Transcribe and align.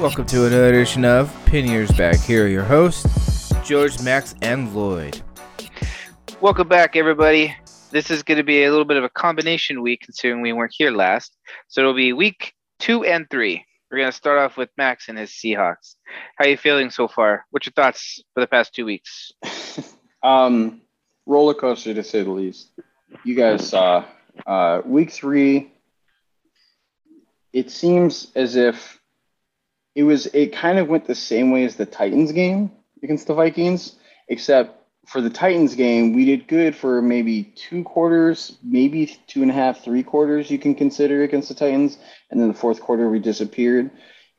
Welcome 0.00 0.26
to 0.26 0.46
another 0.46 0.68
edition 0.68 1.04
of 1.04 1.34
Pin 1.44 1.86
Back. 1.96 2.20
Here 2.20 2.44
are 2.44 2.48
your 2.48 2.62
hosts, 2.62 3.52
George, 3.64 4.00
Max, 4.00 4.32
and 4.42 4.72
Lloyd. 4.72 5.20
Welcome 6.40 6.68
back, 6.68 6.94
everybody. 6.94 7.56
This 7.90 8.08
is 8.08 8.22
going 8.22 8.38
to 8.38 8.44
be 8.44 8.62
a 8.62 8.70
little 8.70 8.84
bit 8.84 8.96
of 8.96 9.02
a 9.02 9.08
combination 9.08 9.82
week, 9.82 10.02
considering 10.02 10.40
we 10.40 10.52
weren't 10.52 10.72
here 10.72 10.92
last. 10.92 11.36
So 11.66 11.80
it'll 11.80 11.94
be 11.94 12.12
week 12.12 12.52
two 12.78 13.04
and 13.04 13.28
three. 13.28 13.64
We're 13.90 13.98
going 13.98 14.12
to 14.12 14.16
start 14.16 14.38
off 14.38 14.56
with 14.56 14.70
Max 14.78 15.08
and 15.08 15.18
his 15.18 15.30
Seahawks. 15.30 15.96
How 16.36 16.44
are 16.44 16.48
you 16.48 16.56
feeling 16.56 16.90
so 16.90 17.08
far? 17.08 17.44
What's 17.50 17.66
your 17.66 17.72
thoughts 17.72 18.22
for 18.34 18.40
the 18.40 18.46
past 18.46 18.72
two 18.72 18.84
weeks? 18.84 19.32
um, 20.22 20.80
roller 21.26 21.54
coaster 21.54 21.92
to 21.92 22.04
say 22.04 22.22
the 22.22 22.30
least. 22.30 22.68
You 23.24 23.34
guys 23.34 23.68
saw 23.68 24.04
uh, 24.46 24.80
week 24.84 25.10
three. 25.10 25.72
It 27.52 27.72
seems 27.72 28.30
as 28.36 28.54
if 28.54 28.97
it 29.98 30.04
was. 30.04 30.26
It 30.26 30.52
kind 30.52 30.78
of 30.78 30.86
went 30.86 31.06
the 31.06 31.14
same 31.16 31.50
way 31.50 31.64
as 31.64 31.74
the 31.74 31.84
Titans 31.84 32.30
game 32.30 32.70
against 33.02 33.26
the 33.26 33.34
Vikings, 33.34 33.96
except 34.28 34.80
for 35.08 35.20
the 35.20 35.30
Titans 35.30 35.74
game, 35.74 36.12
we 36.12 36.24
did 36.24 36.46
good 36.46 36.76
for 36.76 37.02
maybe 37.02 37.42
two 37.42 37.82
quarters, 37.82 38.56
maybe 38.62 39.18
two 39.26 39.42
and 39.42 39.50
a 39.50 39.54
half, 39.54 39.82
three 39.82 40.04
quarters 40.04 40.52
you 40.52 40.58
can 40.58 40.76
consider 40.76 41.24
against 41.24 41.48
the 41.48 41.54
Titans. 41.56 41.98
And 42.30 42.40
then 42.40 42.46
the 42.46 42.54
fourth 42.54 42.80
quarter, 42.80 43.08
we 43.08 43.18
disappeared. 43.18 43.90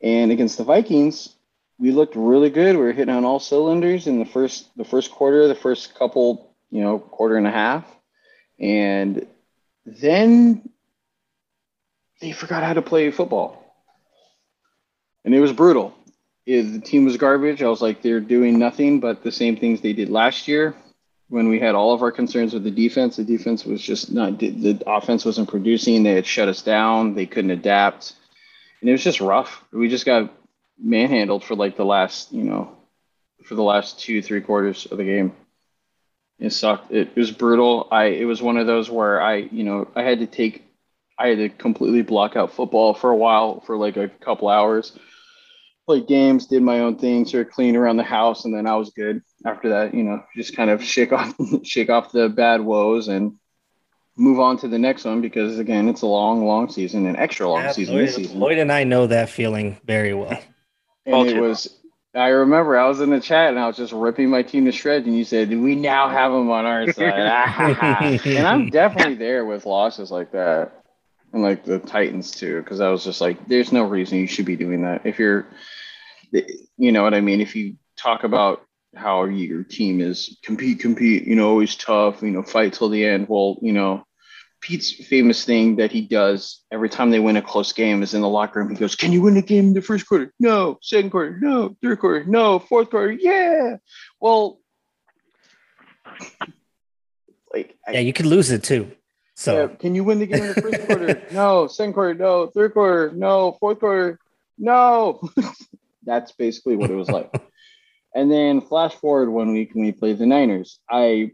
And 0.01 0.31
against 0.31 0.57
the 0.57 0.63
Vikings, 0.63 1.35
we 1.77 1.91
looked 1.91 2.15
really 2.15 2.51
good. 2.51 2.77
We 2.77 2.83
were 2.83 2.93
hitting 2.93 3.13
on 3.13 3.25
all 3.25 3.41
cylinders 3.41 4.07
in 4.07 4.19
the 4.19 4.25
first 4.25 4.69
the 4.77 4.85
first 4.85 5.11
quarter, 5.11 5.49
the 5.49 5.55
first 5.55 5.93
couple, 5.95 6.55
you 6.69 6.81
know, 6.81 6.99
quarter 6.99 7.35
and 7.35 7.47
a 7.47 7.51
half. 7.51 7.85
And 8.61 9.27
then 9.85 10.69
they 12.21 12.31
forgot 12.31 12.63
how 12.63 12.73
to 12.73 12.81
play 12.81 13.11
football. 13.11 13.68
And 15.29 15.35
it 15.35 15.41
was 15.41 15.53
brutal 15.53 15.93
the 16.49 16.81
team 16.83 17.05
was 17.05 17.17
garbage. 17.17 17.61
I 17.61 17.67
was 17.67 17.81
like, 17.81 18.01
they're 18.01 18.19
doing 18.19 18.57
nothing 18.57 18.99
but 18.99 19.23
the 19.23 19.31
same 19.31 19.55
things 19.55 19.81
they 19.81 19.93
did 19.93 20.09
last 20.09 20.47
year 20.47 20.75
when 21.27 21.47
we 21.47 21.59
had 21.59 21.75
all 21.75 21.93
of 21.93 22.01
our 22.01 22.11
concerns 22.11 22.53
with 22.53 22.63
the 22.63 22.71
defense. 22.71 23.17
The 23.17 23.23
defense 23.23 23.65
was 23.65 23.81
just 23.81 24.11
not, 24.11 24.39
the 24.39 24.81
offense 24.87 25.25
wasn't 25.25 25.49
producing. 25.49 26.01
They 26.01 26.15
had 26.15 26.25
shut 26.25 26.47
us 26.47 26.63
down. 26.63 27.13
They 27.13 27.27
couldn't 27.27 27.51
adapt. 27.51 28.15
And 28.81 28.89
it 28.89 28.93
was 28.93 29.03
just 29.03 29.21
rough. 29.21 29.63
We 29.71 29.89
just 29.89 30.05
got 30.05 30.33
manhandled 30.81 31.43
for 31.43 31.55
like 31.55 31.77
the 31.77 31.85
last, 31.85 32.31
you 32.31 32.43
know, 32.43 32.75
for 33.45 33.53
the 33.53 33.63
last 33.63 33.99
two, 33.99 34.23
three 34.23 34.41
quarters 34.41 34.87
of 34.87 34.97
the 34.97 35.03
game. 35.03 35.33
It 36.39 36.51
sucked. 36.51 36.91
It, 36.91 37.15
was 37.15 37.31
brutal. 37.31 37.87
I, 37.91 38.05
it 38.05 38.25
was 38.25 38.41
one 38.41 38.57
of 38.57 38.65
those 38.65 38.89
where 38.89 39.21
I, 39.21 39.35
you 39.35 39.63
know, 39.63 39.87
I 39.95 40.01
had 40.01 40.19
to 40.19 40.25
take, 40.25 40.65
I 41.17 41.27
had 41.27 41.37
to 41.37 41.49
completely 41.49 42.01
block 42.01 42.35
out 42.35 42.53
football 42.53 42.95
for 42.95 43.11
a 43.11 43.15
while 43.15 43.59
for 43.59 43.75
like 43.77 43.97
a 43.97 44.07
couple 44.07 44.47
hours 44.47 44.97
played 45.89 46.05
games, 46.05 46.45
did 46.45 46.61
my 46.61 46.81
own 46.81 46.95
thing, 46.99 47.25
sort 47.25 47.47
of 47.47 47.51
clean 47.51 47.75
around 47.75 47.97
the 47.97 48.03
house, 48.03 48.45
and 48.45 48.53
then 48.53 48.67
I 48.67 48.75
was 48.75 48.91
good. 48.91 49.23
After 49.43 49.69
that, 49.69 49.95
you 49.95 50.03
know, 50.03 50.23
just 50.35 50.55
kind 50.55 50.69
of 50.69 50.83
shake 50.83 51.11
off 51.11 51.33
shake 51.63 51.89
off 51.89 52.11
the 52.11 52.29
bad 52.29 52.61
woes 52.61 53.07
and 53.07 53.39
move 54.15 54.39
on 54.39 54.55
to 54.59 54.67
the 54.67 54.77
next 54.77 55.03
one 55.05 55.19
because 55.19 55.57
again, 55.57 55.89
it's 55.89 56.03
a 56.03 56.05
long, 56.05 56.45
long 56.45 56.69
season, 56.69 57.07
an 57.07 57.15
extra 57.15 57.49
long 57.49 57.63
yeah, 57.63 57.71
season 57.71 57.95
Lloyd, 57.95 58.07
this 58.07 58.15
season. 58.17 58.39
Lloyd 58.39 58.59
and 58.59 58.71
I 58.71 58.83
know 58.83 59.07
that 59.07 59.31
feeling 59.31 59.79
very 59.83 60.13
well. 60.13 60.39
and 61.07 61.27
it 61.27 61.41
was. 61.41 61.75
I 62.13 62.27
remember 62.27 62.77
I 62.77 62.87
was 62.87 63.01
in 63.01 63.09
the 63.09 63.19
chat 63.19 63.49
and 63.49 63.59
I 63.59 63.65
was 63.65 63.77
just 63.77 63.93
ripping 63.93 64.29
my 64.29 64.43
team 64.43 64.65
to 64.65 64.71
shreds, 64.71 65.07
and 65.07 65.17
you 65.17 65.23
said, 65.23 65.49
"We 65.49 65.73
now 65.73 66.07
have 66.07 66.31
them 66.31 66.51
on 66.51 66.67
our 66.67 66.91
side," 66.91 68.19
and 68.27 68.47
I'm 68.47 68.69
definitely 68.69 69.15
there 69.15 69.43
with 69.43 69.65
losses 69.65 70.11
like 70.11 70.33
that 70.33 70.83
and 71.33 71.41
like 71.41 71.63
the 71.63 71.79
Titans 71.79 72.31
too, 72.31 72.61
because 72.61 72.79
I 72.79 72.89
was 72.89 73.03
just 73.03 73.21
like, 73.21 73.47
there's 73.47 73.71
no 73.71 73.83
reason 73.83 74.19
you 74.19 74.27
should 74.27 74.45
be 74.45 74.55
doing 74.55 74.83
that. 74.83 75.05
If 75.05 75.19
you're 75.19 75.47
you 76.31 76.91
know 76.91 77.03
what 77.03 77.13
I 77.13 77.21
mean? 77.21 77.41
If 77.41 77.55
you 77.55 77.75
talk 77.97 78.23
about 78.23 78.65
how 78.95 79.25
your 79.25 79.63
team 79.63 80.01
is 80.01 80.37
compete, 80.43 80.79
compete, 80.79 81.27
you 81.27 81.35
know, 81.35 81.49
always 81.49 81.75
tough, 81.75 82.21
you 82.21 82.31
know, 82.31 82.43
fight 82.43 82.73
till 82.73 82.89
the 82.89 83.05
end. 83.05 83.27
Well, 83.29 83.57
you 83.61 83.73
know, 83.73 84.03
Pete's 84.61 84.91
famous 84.91 85.45
thing 85.45 85.77
that 85.77 85.91
he 85.91 86.01
does 86.01 86.63
every 86.71 86.89
time 86.89 87.11
they 87.11 87.19
win 87.19 87.37
a 87.37 87.41
close 87.41 87.71
game 87.71 88.03
is 88.03 88.13
in 88.13 88.21
the 88.21 88.27
locker 88.27 88.59
room. 88.59 88.69
He 88.69 88.75
goes, 88.75 88.95
Can 88.95 89.11
you 89.11 89.21
win 89.21 89.37
a 89.37 89.41
game 89.41 89.67
in 89.67 89.73
the 89.73 89.81
first 89.81 90.07
quarter? 90.07 90.33
No. 90.39 90.79
Second 90.81 91.11
quarter? 91.11 91.37
No. 91.39 91.75
Third 91.81 91.99
quarter? 91.99 92.25
No. 92.25 92.59
Fourth 92.59 92.89
quarter? 92.89 93.11
Yeah. 93.11 93.77
Well, 94.19 94.59
like, 97.53 97.77
yeah, 97.87 97.99
I, 97.99 98.01
you 98.01 98.13
could 98.13 98.25
lose 98.25 98.51
it 98.51 98.63
too. 98.63 98.91
So, 99.35 99.69
yeah, 99.69 99.75
can 99.77 99.95
you 99.95 100.03
win 100.03 100.19
the 100.19 100.25
game 100.25 100.43
in 100.43 100.47
the 100.53 100.61
first 100.61 100.87
quarter? 100.87 101.21
No. 101.31 101.67
Second 101.67 101.93
quarter? 101.93 102.13
No. 102.15 102.47
Third 102.47 102.73
quarter? 102.73 103.11
No. 103.15 103.55
Fourth 103.59 103.79
quarter? 103.79 104.19
No. 104.57 105.21
That's 106.09 106.31
basically 106.31 106.75
what 106.75 106.89
it 106.89 106.95
was 106.95 107.07
like. 107.07 107.31
and 108.15 108.31
then 108.31 108.61
flash 108.61 108.95
forward 108.95 109.29
one 109.29 109.53
week 109.53 109.75
when 109.75 109.85
we 109.85 109.91
played 109.91 110.17
the 110.17 110.25
Niners. 110.25 110.79
I 110.89 111.33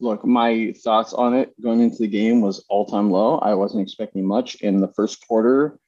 look, 0.00 0.24
my 0.24 0.74
thoughts 0.82 1.12
on 1.12 1.34
it 1.34 1.52
going 1.60 1.80
into 1.80 1.98
the 1.98 2.08
game 2.08 2.40
was 2.40 2.64
all 2.70 2.86
time 2.86 3.10
low. 3.10 3.36
I 3.36 3.52
wasn't 3.52 3.82
expecting 3.82 4.26
much 4.26 4.54
in 4.56 4.80
the 4.80 4.88
first 4.88 5.26
quarter. 5.28 5.78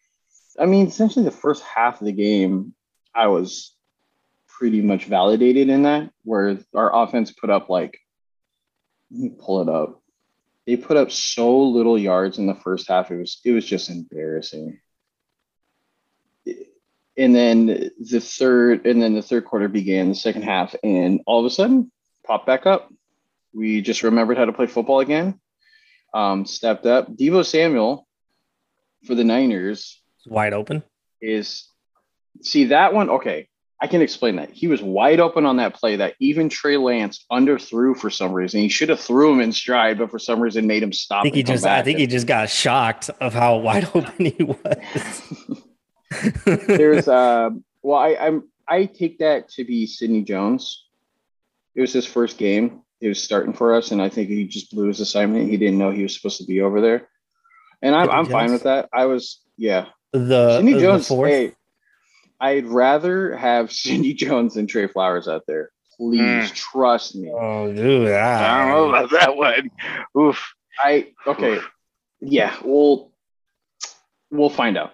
I 0.58 0.66
mean, 0.66 0.86
essentially 0.86 1.24
the 1.24 1.30
first 1.30 1.62
half 1.62 2.02
of 2.02 2.04
the 2.04 2.12
game, 2.12 2.74
I 3.14 3.28
was 3.28 3.74
pretty 4.46 4.82
much 4.82 5.06
validated 5.06 5.70
in 5.70 5.84
that, 5.84 6.10
where 6.22 6.58
our 6.74 6.94
offense 6.94 7.32
put 7.32 7.48
up 7.48 7.70
like, 7.70 7.98
let 9.10 9.20
me 9.20 9.30
pull 9.38 9.62
it 9.62 9.68
up. 9.70 10.02
They 10.66 10.76
put 10.76 10.98
up 10.98 11.10
so 11.10 11.62
little 11.62 11.98
yards 11.98 12.36
in 12.36 12.46
the 12.46 12.54
first 12.54 12.88
half. 12.88 13.10
It 13.10 13.16
was 13.16 13.40
it 13.46 13.52
was 13.52 13.64
just 13.64 13.88
embarrassing 13.88 14.78
and 17.18 17.34
then 17.34 17.90
the 17.98 18.20
third 18.20 18.86
and 18.86 19.00
then 19.00 19.14
the 19.14 19.22
third 19.22 19.44
quarter 19.44 19.68
began 19.68 20.10
the 20.10 20.14
second 20.14 20.42
half 20.42 20.74
and 20.82 21.20
all 21.26 21.40
of 21.40 21.46
a 21.46 21.50
sudden 21.50 21.90
popped 22.26 22.46
back 22.46 22.66
up. 22.66 22.92
We 23.54 23.80
just 23.80 24.02
remembered 24.02 24.36
how 24.36 24.44
to 24.44 24.52
play 24.52 24.66
football 24.66 25.00
again 25.00 25.40
um, 26.14 26.46
stepped 26.46 26.86
up. 26.86 27.08
Deebo 27.14 27.44
samuel 27.44 28.06
for 29.06 29.14
the 29.14 29.24
niners 29.24 30.00
wide 30.26 30.52
open? 30.52 30.82
is 31.20 31.68
see 32.42 32.66
that 32.66 32.92
one 32.92 33.08
okay 33.08 33.48
i 33.80 33.86
can 33.86 34.02
explain 34.02 34.36
that. 34.36 34.50
He 34.50 34.66
was 34.66 34.82
wide 34.82 35.20
open 35.20 35.46
on 35.46 35.56
that 35.56 35.74
play 35.74 35.96
that 35.96 36.14
even 36.18 36.48
trey 36.48 36.76
lance 36.76 37.24
underthrew 37.30 37.96
for 37.96 38.10
some 38.10 38.32
reason. 38.32 38.60
He 38.60 38.68
should 38.68 38.88
have 38.88 39.00
threw 39.00 39.32
him 39.32 39.40
in 39.40 39.52
stride 39.52 39.98
but 39.98 40.10
for 40.10 40.18
some 40.18 40.40
reason 40.40 40.66
made 40.66 40.82
him 40.82 40.92
stop 40.92 41.20
i 41.20 41.22
think 41.22 41.34
he 41.36 41.42
just 41.42 41.64
i 41.64 41.82
think 41.82 41.98
he 41.98 42.06
just 42.06 42.26
got 42.26 42.50
shocked 42.50 43.10
of 43.20 43.32
how 43.32 43.56
wide 43.66 43.88
open 43.94 44.26
he 44.26 44.42
was 44.42 45.62
There's 46.44 47.08
uh 47.08 47.50
well 47.82 47.98
I, 47.98 48.16
I'm 48.16 48.48
I 48.68 48.86
take 48.86 49.18
that 49.18 49.48
to 49.50 49.64
be 49.64 49.86
Sidney 49.86 50.22
Jones. 50.22 50.84
It 51.74 51.80
was 51.80 51.92
his 51.92 52.06
first 52.06 52.38
game. 52.38 52.82
He 53.00 53.08
was 53.08 53.22
starting 53.22 53.52
for 53.52 53.74
us, 53.74 53.90
and 53.90 54.00
I 54.00 54.08
think 54.08 54.28
he 54.28 54.46
just 54.46 54.70
blew 54.70 54.88
his 54.88 55.00
assignment. 55.00 55.50
He 55.50 55.56
didn't 55.56 55.78
know 55.78 55.90
he 55.90 56.02
was 56.02 56.14
supposed 56.14 56.38
to 56.38 56.46
be 56.46 56.62
over 56.62 56.80
there, 56.80 57.08
and 57.82 57.94
I'm, 57.94 58.10
I'm 58.10 58.26
fine 58.26 58.52
with 58.52 58.62
that. 58.62 58.88
I 58.92 59.04
was, 59.04 59.42
yeah. 59.58 59.86
The 60.12 60.56
Sidney 60.56 60.80
Jones. 60.80 61.08
The 61.08 61.16
hey, 61.16 61.52
I'd 62.40 62.66
rather 62.66 63.36
have 63.36 63.70
Sidney 63.72 64.14
Jones 64.14 64.54
than 64.54 64.66
Trey 64.66 64.88
Flowers 64.88 65.28
out 65.28 65.42
there. 65.46 65.70
Please 65.98 66.50
mm. 66.50 66.54
trust 66.54 67.16
me. 67.16 67.30
Oh, 67.32 67.72
dude, 67.72 68.10
I 68.10 68.58
don't 68.58 68.68
know 68.68 68.88
about 68.88 69.10
that 69.10 69.36
one. 69.36 69.70
Oof. 70.18 70.54
I 70.78 71.08
okay. 71.26 71.56
Oof. 71.56 71.70
Yeah, 72.20 72.54
we'll 72.64 73.12
we'll 74.30 74.50
find 74.50 74.76
out. 74.78 74.92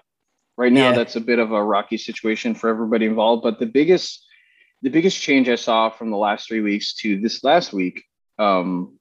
Right 0.56 0.72
now, 0.72 0.90
yeah. 0.90 0.96
that's 0.96 1.16
a 1.16 1.20
bit 1.20 1.38
of 1.38 1.52
a 1.52 1.64
rocky 1.64 1.96
situation 1.96 2.54
for 2.54 2.68
everybody 2.68 3.06
involved. 3.06 3.42
But 3.42 3.58
the 3.58 3.66
biggest, 3.66 4.26
the 4.82 4.90
biggest 4.90 5.20
change 5.20 5.48
I 5.48 5.54
saw 5.54 5.88
from 5.88 6.10
the 6.10 6.16
last 6.16 6.48
three 6.48 6.60
weeks 6.60 6.94
to 6.96 7.20
this 7.20 7.42
last 7.42 7.72
week, 7.72 8.04
um, 8.38 8.98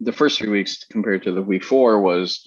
the 0.00 0.12
first 0.12 0.38
three 0.38 0.50
weeks 0.50 0.84
compared 0.84 1.22
to 1.22 1.32
the 1.32 1.42
week 1.42 1.64
four 1.64 2.00
was 2.00 2.46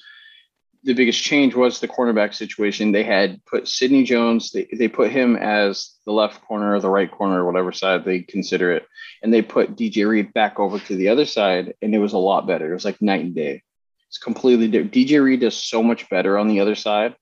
the 0.83 0.93
biggest 0.93 1.21
change 1.21 1.55
was 1.55 1.79
the 1.79 1.87
cornerback 1.87 2.33
situation. 2.33 2.91
They 2.91 3.03
had 3.03 3.43
put 3.45 3.67
Sidney 3.67 4.03
Jones, 4.03 4.51
they, 4.51 4.67
they 4.71 4.87
put 4.87 5.11
him 5.11 5.35
as 5.35 5.95
the 6.05 6.13
left 6.13 6.41
corner 6.45 6.75
or 6.75 6.79
the 6.79 6.89
right 6.89 7.11
corner, 7.11 7.43
or 7.43 7.45
whatever 7.45 7.71
side 7.71 8.05
they 8.05 8.21
consider 8.21 8.71
it. 8.71 8.85
And 9.21 9.33
they 9.33 9.41
put 9.41 9.75
DJ 9.75 10.07
Reed 10.07 10.33
back 10.33 10.59
over 10.59 10.79
to 10.79 10.95
the 10.95 11.09
other 11.09 11.25
side, 11.25 11.73
and 11.81 11.93
it 11.93 11.99
was 11.99 12.13
a 12.13 12.17
lot 12.17 12.47
better. 12.47 12.69
It 12.69 12.73
was 12.73 12.85
like 12.85 13.01
night 13.01 13.25
and 13.25 13.35
day. 13.35 13.63
It's 14.07 14.17
completely 14.17 14.67
different. 14.67 14.93
DJ 14.93 15.21
Reed 15.21 15.41
does 15.41 15.57
so 15.57 15.83
much 15.83 16.09
better 16.09 16.37
on 16.37 16.47
the 16.47 16.61
other 16.61 16.75
side 16.75 17.15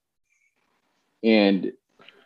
and 1.27 1.73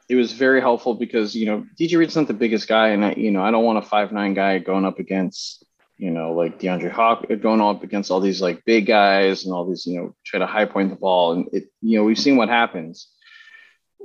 it 0.08 0.16
was 0.16 0.34
very 0.34 0.62
helpful 0.62 0.94
because 0.94 1.36
you 1.36 1.46
know 1.46 1.66
DJ 1.80 1.98
Reed's 1.98 2.16
not 2.16 2.28
the 2.28 2.34
biggest 2.34 2.68
guy, 2.68 2.90
and 2.90 3.04
I 3.04 3.14
you 3.14 3.32
know 3.32 3.44
I 3.44 3.50
don't 3.52 3.64
want 3.64 3.80
a 3.80 3.82
five 3.82 4.12
nine 4.12 4.34
guy 4.34 4.60
going 4.60 4.86
up 4.86 5.00
against 5.00 5.66
you 5.98 6.12
know 6.12 6.34
like 6.34 6.60
DeAndre 6.60 6.92
Hawk 6.92 7.26
uh, 7.32 7.36
going 7.36 7.62
up 7.62 7.84
against 7.84 8.12
all 8.12 8.20
these 8.20 8.42
like 8.42 8.66
big 8.66 8.86
guys 8.86 9.46
and 9.46 9.54
all 9.54 9.68
these 9.68 9.86
you 9.86 10.00
know 10.00 10.16
try 10.26 10.40
to 10.40 10.46
high 10.46 10.66
point 10.66 10.92
the 10.92 10.96
ball, 10.96 11.34
and 11.34 11.48
it 11.54 11.72
you 11.82 11.98
know 11.98 12.04
we've 12.04 12.20
seen 12.20 12.38
what 12.38 12.50
happens. 12.50 13.08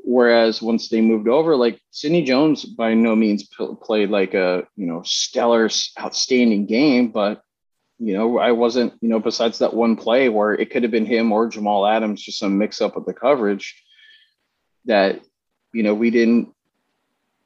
Whereas 0.09 0.63
once 0.63 0.89
they 0.89 1.01
moved 1.01 1.27
over, 1.27 1.57
like 1.57 1.81
Sidney 1.91 2.23
Jones 2.23 2.65
by 2.65 2.95
no 2.95 3.17
means 3.17 3.43
p- 3.49 3.75
played 3.83 4.09
like 4.09 4.35
a 4.35 4.63
you 4.77 4.87
know 4.87 5.03
stellar, 5.05 5.69
outstanding 6.01 6.67
game, 6.67 7.09
but 7.11 7.43
you 7.99 8.15
know 8.15 8.39
I 8.39 8.53
wasn't 8.53 8.95
you 9.01 9.09
know 9.09 9.19
besides 9.19 9.59
that 9.59 9.75
one 9.75 9.97
play 9.97 10.29
where 10.29 10.53
it 10.53 10.71
could 10.71 10.85
have 10.85 10.93
been 10.93 11.05
him 11.05 11.33
or 11.33 11.49
Jamal 11.49 11.85
Adams, 11.85 12.23
just 12.23 12.39
some 12.39 12.57
mix 12.57 12.81
up 12.81 12.95
with 12.95 13.07
the 13.07 13.13
coverage 13.13 13.83
that 14.87 15.21
you 15.73 15.83
know 15.83 15.95
we 15.95 16.11
didn't 16.11 16.55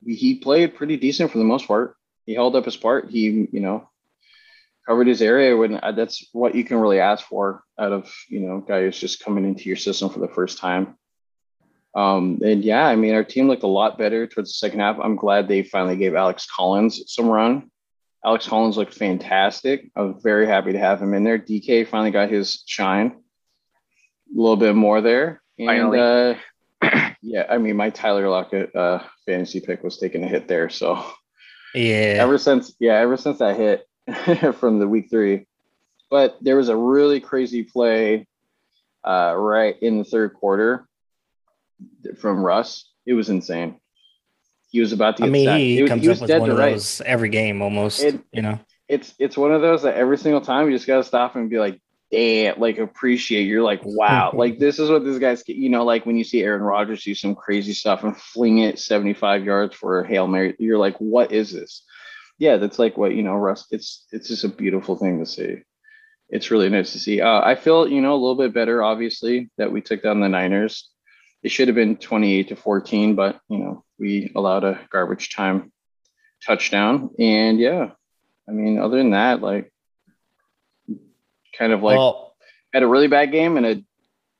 he 0.04 0.36
played 0.36 0.74
pretty 0.74 0.96
decent 0.96 1.30
for 1.30 1.38
the 1.38 1.44
most 1.44 1.66
part. 1.66 1.96
He 2.26 2.34
held 2.34 2.56
up 2.56 2.64
his 2.64 2.76
part. 2.76 3.10
He, 3.10 3.48
you 3.52 3.60
know, 3.60 3.88
covered 4.86 5.06
his 5.06 5.22
area 5.22 5.56
when 5.56 5.78
uh, 5.82 5.92
that's 5.92 6.28
what 6.32 6.54
you 6.54 6.64
can 6.64 6.78
really 6.78 7.00
ask 7.00 7.26
for 7.26 7.62
out 7.78 7.92
of 7.92 8.12
you 8.28 8.40
know 8.40 8.60
guy 8.60 8.82
who's 8.82 8.98
just 8.98 9.22
coming 9.22 9.44
into 9.44 9.64
your 9.64 9.76
system 9.76 10.10
for 10.10 10.20
the 10.20 10.28
first 10.28 10.58
time. 10.58 10.96
Um, 11.94 12.38
and 12.44 12.64
yeah, 12.64 12.86
I 12.86 12.94
mean, 12.94 13.14
our 13.14 13.24
team 13.24 13.48
looked 13.48 13.64
a 13.64 13.68
lot 13.68 13.98
better 13.98 14.26
towards 14.26 14.50
the 14.50 14.54
second 14.54 14.80
half. 14.80 14.98
I'm 15.02 15.16
glad 15.16 15.48
they 15.48 15.64
finally 15.64 15.96
gave 15.96 16.14
Alex 16.14 16.46
Collins 16.46 17.02
some 17.08 17.26
run. 17.26 17.68
Alex 18.24 18.46
Collins 18.46 18.76
looked 18.76 18.94
fantastic. 18.94 19.90
I 19.96 20.02
was 20.02 20.22
very 20.22 20.46
happy 20.46 20.72
to 20.72 20.78
have 20.78 21.02
him 21.02 21.14
in 21.14 21.24
there. 21.24 21.38
DK 21.38 21.88
finally 21.88 22.10
got 22.10 22.30
his 22.30 22.62
shine 22.66 23.16
a 24.36 24.40
little 24.40 24.56
bit 24.56 24.76
more 24.76 25.00
there. 25.00 25.42
And 25.58 25.94
uh, 25.96 26.34
yeah, 27.22 27.46
I 27.48 27.58
mean, 27.58 27.76
my 27.76 27.90
Tyler 27.90 28.28
Lockett 28.28 28.74
uh, 28.74 29.00
fantasy 29.26 29.60
pick 29.60 29.82
was 29.82 29.98
taking 29.98 30.24
a 30.24 30.28
hit 30.28 30.48
there. 30.48 30.68
So 30.70 31.04
Yeah. 31.74 32.16
ever 32.20 32.38
since, 32.38 32.74
yeah, 32.80 32.94
ever 32.94 33.16
since 33.16 33.38
that 33.38 33.56
hit 33.56 34.54
from 34.56 34.78
the 34.78 34.88
week 34.88 35.08
three, 35.10 35.46
but 36.10 36.36
there 36.40 36.56
was 36.56 36.68
a 36.68 36.76
really 36.76 37.20
crazy 37.20 37.62
play 37.62 38.26
uh, 39.04 39.34
right 39.36 39.76
in 39.80 39.98
the 39.98 40.04
third 40.04 40.34
quarter 40.34 40.86
from 42.18 42.42
Russ. 42.44 42.90
It 43.06 43.14
was 43.14 43.28
insane. 43.28 43.76
He 44.70 44.80
was 44.80 44.92
about 44.92 45.16
to 45.18 45.24
I 45.24 45.28
mean, 45.28 45.46
sacked. 45.46 45.60
he, 45.60 45.82
was- 45.82 45.88
comes 45.88 46.02
he 46.02 46.10
up 46.10 46.20
with 46.20 46.28
dead 46.28 46.40
one 46.40 46.48
to 46.50 46.54
of 46.54 46.58
rights. 46.60 46.98
those 46.98 47.06
every 47.06 47.28
game 47.28 47.62
almost. 47.62 48.02
It- 48.02 48.20
you 48.32 48.42
know. 48.42 48.58
it's 48.88 49.14
it's 49.18 49.36
one 49.36 49.52
of 49.52 49.62
those 49.62 49.82
that 49.82 49.94
every 49.96 50.16
single 50.18 50.40
time 50.40 50.66
you 50.68 50.76
just 50.76 50.86
gotta 50.86 51.04
stop 51.04 51.34
and 51.36 51.48
be 51.50 51.58
like, 51.58 51.80
damn, 52.10 52.58
like 52.58 52.78
appreciate. 52.78 53.46
You're 53.46 53.62
like, 53.62 53.80
wow, 53.84 54.32
like 54.34 54.58
this 54.58 54.78
is 54.78 54.90
what 54.90 55.04
this 55.04 55.18
guy's. 55.18 55.42
You 55.46 55.68
know, 55.68 55.84
like 55.84 56.06
when 56.06 56.16
you 56.16 56.24
see 56.24 56.42
Aaron 56.42 56.62
Rodgers 56.62 57.04
do 57.04 57.14
some 57.14 57.34
crazy 57.34 57.72
stuff 57.72 58.04
and 58.04 58.16
fling 58.16 58.58
it 58.58 58.78
75 58.78 59.44
yards 59.44 59.74
for 59.74 60.00
a 60.00 60.06
hail 60.06 60.26
mary, 60.26 60.54
you're 60.58 60.78
like, 60.78 60.96
what 60.98 61.32
is 61.32 61.52
this? 61.52 61.84
Yeah, 62.38 62.56
that's 62.56 62.78
like 62.78 62.96
what 62.96 63.14
you 63.14 63.22
know, 63.22 63.34
Russ. 63.34 63.66
It's 63.70 64.06
it's 64.12 64.28
just 64.28 64.44
a 64.44 64.48
beautiful 64.48 64.96
thing 64.96 65.18
to 65.20 65.26
see. 65.26 65.58
It's 66.28 66.50
really 66.50 66.68
nice 66.68 66.92
to 66.92 66.98
see. 66.98 67.20
Uh, 67.20 67.40
I 67.40 67.54
feel 67.54 67.88
you 67.88 68.00
know 68.00 68.12
a 68.12 68.20
little 68.20 68.36
bit 68.36 68.54
better, 68.54 68.82
obviously, 68.82 69.50
that 69.58 69.72
we 69.72 69.80
took 69.80 70.02
down 70.02 70.20
the 70.20 70.28
Niners. 70.28 70.88
It 71.42 71.50
should 71.50 71.68
have 71.68 71.74
been 71.74 71.96
28 71.96 72.48
to 72.48 72.56
14, 72.56 73.14
but 73.14 73.40
you 73.48 73.58
know 73.58 73.84
we 73.98 74.32
allowed 74.34 74.64
a 74.64 74.80
garbage 74.90 75.34
time 75.34 75.72
touchdown, 76.44 77.10
and 77.18 77.58
yeah, 77.58 77.90
I 78.50 78.52
mean, 78.52 78.78
other 78.78 78.96
than 78.96 79.10
that, 79.10 79.40
like, 79.40 79.72
kind 81.60 81.72
of 81.72 81.82
like 81.82 81.96
well, 81.96 82.34
had 82.72 82.82
a 82.82 82.88
really 82.88 83.06
bad 83.06 83.30
game 83.30 83.56
and 83.56 83.66
a 83.66 83.84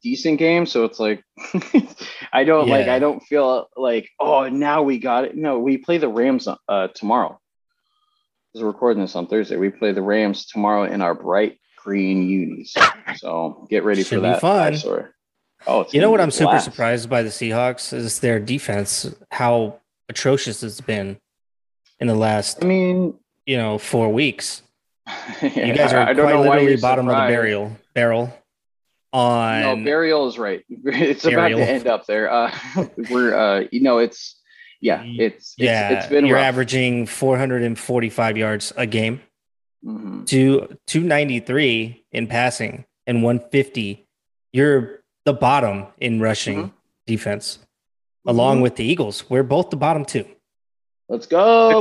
decent 0.03 0.39
game. 0.39 0.67
So 0.67 0.85
it's 0.85 0.99
like, 0.99 1.23
I 2.33 2.45
don't 2.45 2.69
like, 2.69 2.89
I 2.89 2.99
don't 2.99 3.21
feel 3.21 3.69
like, 3.77 4.09
oh, 4.19 4.49
now 4.49 4.83
we 4.83 4.99
got 4.99 5.25
it. 5.27 5.37
No, 5.37 5.59
we 5.59 5.77
play 5.77 5.99
the 5.99 6.09
Rams 6.09 6.49
uh, 6.69 6.89
tomorrow. 6.89 7.39
We're 8.55 8.67
recording 8.67 9.03
this 9.03 9.15
on 9.15 9.27
Thursday. 9.29 9.57
We 9.57 9.71
play 9.71 9.93
the 9.93 10.03
Rams 10.03 10.47
tomorrow 10.47 10.85
in 10.85 11.03
our 11.03 11.15
bright 11.15 11.59
green 11.77 12.29
unis. 12.29 12.75
So 13.17 13.67
get 13.71 13.85
ready 13.85 14.03
for 14.03 14.09
Should 14.09 14.23
be 14.23 14.29
that. 14.29 14.41
fun. 14.41 14.73
eyesore. 14.73 15.15
Oh, 15.67 15.87
you 15.93 16.01
know 16.01 16.11
what 16.11 16.23
I'm 16.23 16.31
super 16.31 16.59
surprised 16.59 17.11
by 17.11 17.23
the 17.23 17.29
Seahawks 17.29 17.93
is 17.93 18.21
their 18.21 18.41
defense, 18.41 19.15
how 19.31 19.79
atrocious 20.09 20.63
it's 20.63 20.81
been 20.81 21.19
in 22.01 22.09
the 22.09 22.15
last, 22.15 22.65
I 22.65 22.67
mean, 22.67 23.15
you 23.45 23.59
know, 23.59 23.77
four 23.77 24.11
weeks. 24.11 24.63
You 25.43 25.49
you 25.67 25.75
guys 25.75 25.93
are 25.93 25.99
I 26.01 26.13
don't 26.13 26.25
quite 26.27 26.33
know 26.35 26.41
why 26.41 26.49
literally 26.57 26.73
you're 26.73 26.81
bottom 26.81 27.07
of 27.09 27.13
the 27.13 27.17
surprised. 27.17 27.33
barrel 27.35 27.77
barrel 27.95 28.35
on 29.13 29.61
No, 29.63 29.77
burial 29.85 30.29
is 30.29 30.39
right. 30.39 30.65
It's 30.85 31.25
Burial. 31.25 31.59
about 31.61 31.65
to 31.67 31.71
end 31.73 31.87
up 31.87 32.07
there. 32.07 32.31
Uh, 32.31 32.57
we're, 33.11 33.35
uh, 33.35 33.65
you 33.73 33.81
know, 33.81 33.99
it's, 33.99 34.37
yeah, 34.81 35.03
it's, 35.05 35.37
it's, 35.37 35.55
yeah, 35.59 35.99
it's 35.99 36.07
been 36.07 36.25
you're 36.27 36.37
rough. 36.37 36.45
averaging 36.47 37.07
445 37.07 38.37
yards 38.37 38.73
a 38.77 38.87
game 38.87 39.21
Mhm. 39.85 40.27
to 40.27 40.77
293 40.87 42.05
in 42.13 42.27
passing 42.27 42.85
and 43.07 43.23
150. 43.23 44.07
You're 44.53 45.01
the 45.25 45.33
bottom 45.33 45.87
in 45.99 46.21
rushing 46.21 46.65
Mhm. 46.65 46.73
defense, 47.07 47.59
along 48.27 48.59
Mhm. 48.59 48.63
with 48.63 48.77
the 48.77 48.85
Eagles. 48.85 49.29
We're 49.31 49.43
both 49.43 49.71
the 49.71 49.77
bottom 49.77 50.05
two. 50.05 50.27
Let's 51.09 51.27
go, 51.27 51.81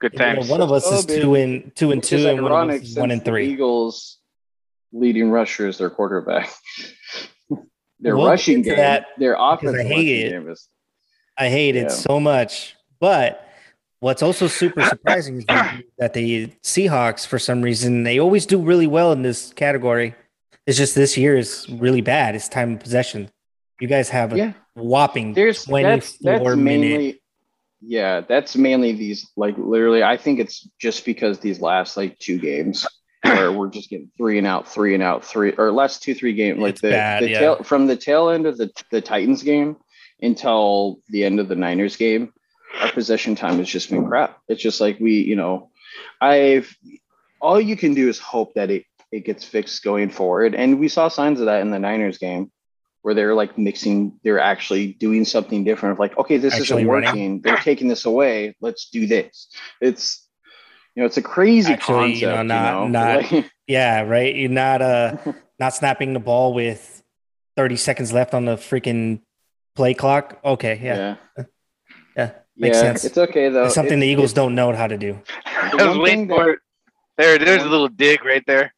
Good 0.00 0.16
times. 0.16 0.36
baby. 0.38 0.42
You 0.42 0.48
know, 0.48 0.50
one 0.52 0.60
of 0.60 0.72
us 0.72 0.84
Oh, 0.86 0.98
is 0.98 1.06
baby. 1.06 1.22
two 1.22 1.34
and 1.34 1.74
two 1.76 1.90
and 1.92 2.00
Which 2.00 2.08
two, 2.08 2.16
is 2.16 2.24
and 2.24 2.42
one 2.42 2.52
of 2.70 2.76
us 2.76 2.82
is 2.88 2.96
one 2.96 3.10
since 3.10 3.12
and 3.12 3.20
the 3.20 3.24
three. 3.24 3.48
Eagles 3.52 4.18
leading 4.92 5.30
rusher 5.30 5.68
is 5.68 5.78
their 5.78 5.90
quarterback. 5.90 6.50
their 8.00 8.16
We'll 8.16 8.26
rushing 8.26 8.62
get 8.62 8.70
to 8.70 8.76
game, 8.76 8.84
that 8.84 9.06
their 9.18 9.34
offense. 9.34 9.74
I 9.74 9.80
offensive 9.82 9.86
hate 9.86 9.96
rushing 9.96 10.26
it. 10.26 10.30
game 10.44 10.48
is 10.50 10.68
I 11.36 11.48
hate 11.48 11.74
Yeah. 11.74 11.82
it 11.82 11.90
so 11.90 12.20
much. 12.20 12.76
But 13.00 13.44
what's 14.00 14.22
also 14.22 14.46
super 14.48 14.82
surprising 14.82 15.38
is 15.38 15.44
that 15.46 15.82
that 15.98 16.14
the 16.14 16.48
Seahawks, 16.62 17.26
for 17.26 17.38
some 17.38 17.62
reason, 17.62 18.02
they 18.04 18.18
always 18.18 18.46
do 18.46 18.60
really 18.60 18.86
well 18.86 19.12
in 19.12 19.22
this 19.22 19.52
category. 19.52 20.14
It's 20.66 20.76
just 20.76 20.94
this 20.94 21.16
year 21.16 21.36
is 21.36 21.66
really 21.68 22.02
bad. 22.02 22.34
It's 22.34 22.48
time 22.48 22.74
of 22.74 22.80
possession. 22.80 23.30
You 23.80 23.88
guys 23.88 24.08
have 24.10 24.32
a 24.32 24.36
yeah. 24.36 24.52
whopping 24.74 25.32
There's 25.34 25.64
that's 25.64 26.18
24 26.18 26.22
that's 26.22 26.56
minute. 26.56 26.62
mainly 26.90 27.20
yeah, 27.80 28.22
that's 28.22 28.56
mainly 28.56 28.92
these 28.92 29.30
like 29.36 29.56
literally. 29.56 30.02
I 30.02 30.16
think 30.16 30.40
it's 30.40 30.68
just 30.80 31.04
because 31.04 31.38
these 31.38 31.60
last 31.60 31.96
like 31.96 32.18
two 32.18 32.38
games 32.38 32.86
where 33.22 33.52
we're 33.52 33.68
just 33.70 33.90
getting 33.90 34.10
three 34.16 34.38
and 34.38 34.46
out, 34.46 34.66
three 34.66 34.94
and 34.94 35.02
out, 35.02 35.24
three 35.24 35.52
or 35.52 35.70
last 35.70 36.02
two 36.02 36.14
three 36.14 36.32
games 36.32 36.58
like 36.58 36.74
It's 36.74 36.80
the, 36.82 36.90
bad, 36.90 37.22
the 37.22 37.30
yeah. 37.30 37.38
tail 37.38 37.62
from 37.62 37.86
the 37.86 37.96
tail 37.96 38.30
end 38.30 38.46
of 38.46 38.56
the 38.56 38.70
the 38.90 39.00
Titans 39.00 39.42
game 39.42 39.76
until 40.20 41.00
the 41.08 41.24
end 41.24 41.38
of 41.38 41.48
the 41.48 41.56
Niners 41.56 41.96
game. 41.96 42.32
Our 42.80 42.92
possession 42.92 43.34
time 43.34 43.58
has 43.58 43.68
just 43.68 43.90
been 43.90 44.06
crap. 44.06 44.38
It's 44.48 44.62
just 44.62 44.80
like 44.80 44.98
we, 45.00 45.20
you 45.20 45.36
know, 45.36 45.70
I've 46.20 46.76
all 47.40 47.60
you 47.60 47.76
can 47.76 47.94
do 47.94 48.08
is 48.08 48.18
hope 48.18 48.54
that 48.54 48.70
it 48.70 48.84
it 49.12 49.24
gets 49.24 49.44
fixed 49.44 49.82
going 49.84 50.10
forward, 50.10 50.54
and 50.54 50.78
we 50.80 50.88
saw 50.88 51.08
signs 51.08 51.40
of 51.40 51.46
that 51.46 51.62
in 51.62 51.70
the 51.70 51.78
Niners 51.78 52.18
game 52.18 52.50
where 53.08 53.14
they're 53.14 53.34
like 53.34 53.56
mixing, 53.56 54.12
they're 54.22 54.38
actually 54.38 54.92
doing 54.92 55.24
something 55.24 55.64
different. 55.64 55.94
Of 55.94 55.98
like, 55.98 56.18
okay, 56.18 56.36
this 56.36 56.52
Actually 56.52 56.82
isn't 56.82 56.92
running. 56.92 57.06
working. 57.08 57.40
They're 57.40 57.56
taking 57.56 57.88
this 57.88 58.04
away. 58.04 58.54
Let's 58.60 58.90
do 58.90 59.06
this. 59.06 59.48
It's 59.80 60.28
you 60.94 61.00
know, 61.02 61.06
it's 61.06 61.16
a 61.16 61.22
crazy 61.22 61.72
Actually, 61.72 62.12
you 62.16 62.26
concept. 62.26 62.34
know, 62.34 62.42
You 62.42 62.48
not- 62.48 62.74
know, 62.74 62.88
not- 62.88 63.32
Like, 63.32 63.50
Yeah, 63.66 64.02
right. 64.02 64.34
You're 64.36 64.50
not 64.50 64.82
uh 64.82 65.16
not 65.58 65.72
snapping 65.72 66.12
the 66.12 66.20
ball 66.20 66.52
with 66.52 67.02
30 67.56 67.76
seconds 67.76 68.12
left 68.12 68.34
on 68.34 68.44
the 68.44 68.56
freaking 68.56 69.20
play 69.74 69.94
clock. 69.94 70.38
Okay, 70.44 70.78
yeah. 70.82 71.16
yeah, 71.38 71.44
Yeah, 72.14 72.30
makes 72.58 72.76
Yeah, 72.76 72.82
sense. 72.82 73.04
It's 73.06 73.16
okay 73.16 73.48
though. 73.48 73.64
It's 73.64 73.74
something 73.74 73.96
It- 73.96 74.02
the 74.02 74.06
Eagles 74.08 74.32
it- 74.32 74.36
don't 74.36 74.54
know 74.54 74.70
how 74.74 74.86
to 74.86 74.98
do. 74.98 75.18
I 75.46 75.70
The 75.70 75.76
was 75.78 75.86
one 75.96 76.02
waiting 76.02 76.28
thing 76.28 76.36
for 76.36 76.44
that- 76.44 76.50
it. 76.52 76.58
There, 77.16 77.38
there's 77.38 77.62
a 77.62 77.68
little 77.68 77.88
dig 77.88 78.22
right 78.26 78.44
there. 78.46 78.74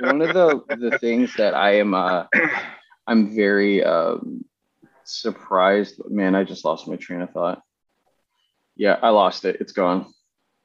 one 0.00 0.22
of 0.22 0.32
the 0.32 0.48
the 0.88 0.98
things 0.98 1.34
that 1.36 1.52
I 1.54 1.76
am 1.76 1.92
uh 1.94 2.24
I'm 3.08 3.34
very 3.34 3.82
um 3.82 4.44
surprised. 5.04 6.00
Man, 6.08 6.34
I 6.34 6.44
just 6.44 6.64
lost 6.64 6.86
my 6.86 6.96
train 6.96 7.22
of 7.22 7.30
thought. 7.30 7.62
Yeah, 8.76 8.98
I 9.02 9.08
lost 9.08 9.44
it. 9.44 9.56
It's 9.60 9.72
gone. 9.72 10.12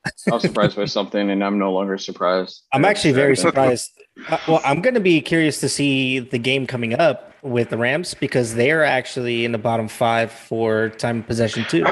I 0.05 0.33
was 0.33 0.41
surprised 0.41 0.75
by 0.75 0.85
something, 0.97 1.31
and 1.31 1.43
I'm 1.43 1.57
no 1.57 1.71
longer 1.71 1.97
surprised. 1.97 2.63
I'm 2.73 2.85
actually 2.85 3.13
very 3.13 3.37
surprised. 3.37 3.89
Uh, 4.27 4.37
well, 4.47 4.61
I'm 4.65 4.81
going 4.81 4.93
to 4.93 4.99
be 4.99 5.21
curious 5.21 5.59
to 5.61 5.69
see 5.69 6.19
the 6.19 6.37
game 6.37 6.67
coming 6.67 6.99
up 6.99 7.33
with 7.41 7.69
the 7.69 7.77
Rams 7.77 8.13
because 8.13 8.53
they're 8.55 8.83
actually 8.83 9.45
in 9.45 9.53
the 9.53 9.57
bottom 9.57 9.87
five 9.87 10.31
for 10.31 10.89
time 10.89 11.19
of 11.19 11.27
possession 11.27 11.65
too. 11.65 11.85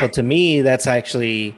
So 0.00 0.08
to 0.08 0.22
me, 0.22 0.62
that's 0.62 0.86
actually 0.86 1.56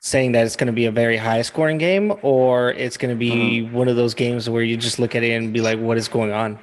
saying 0.00 0.32
that 0.32 0.44
it's 0.44 0.56
going 0.56 0.66
to 0.66 0.72
be 0.72 0.84
a 0.84 0.92
very 0.92 1.16
high 1.16 1.42
scoring 1.42 1.78
game, 1.78 2.12
or 2.22 2.70
it's 2.72 2.98
going 2.98 3.12
to 3.12 3.18
be 3.18 3.62
one 3.62 3.88
of 3.88 3.96
those 3.96 4.12
games 4.12 4.48
where 4.50 4.62
you 4.62 4.76
just 4.76 4.98
look 4.98 5.14
at 5.14 5.22
it 5.22 5.30
and 5.32 5.52
be 5.52 5.62
like, 5.62 5.78
"What 5.78 5.96
is 5.96 6.08
going 6.08 6.32
on?" 6.32 6.58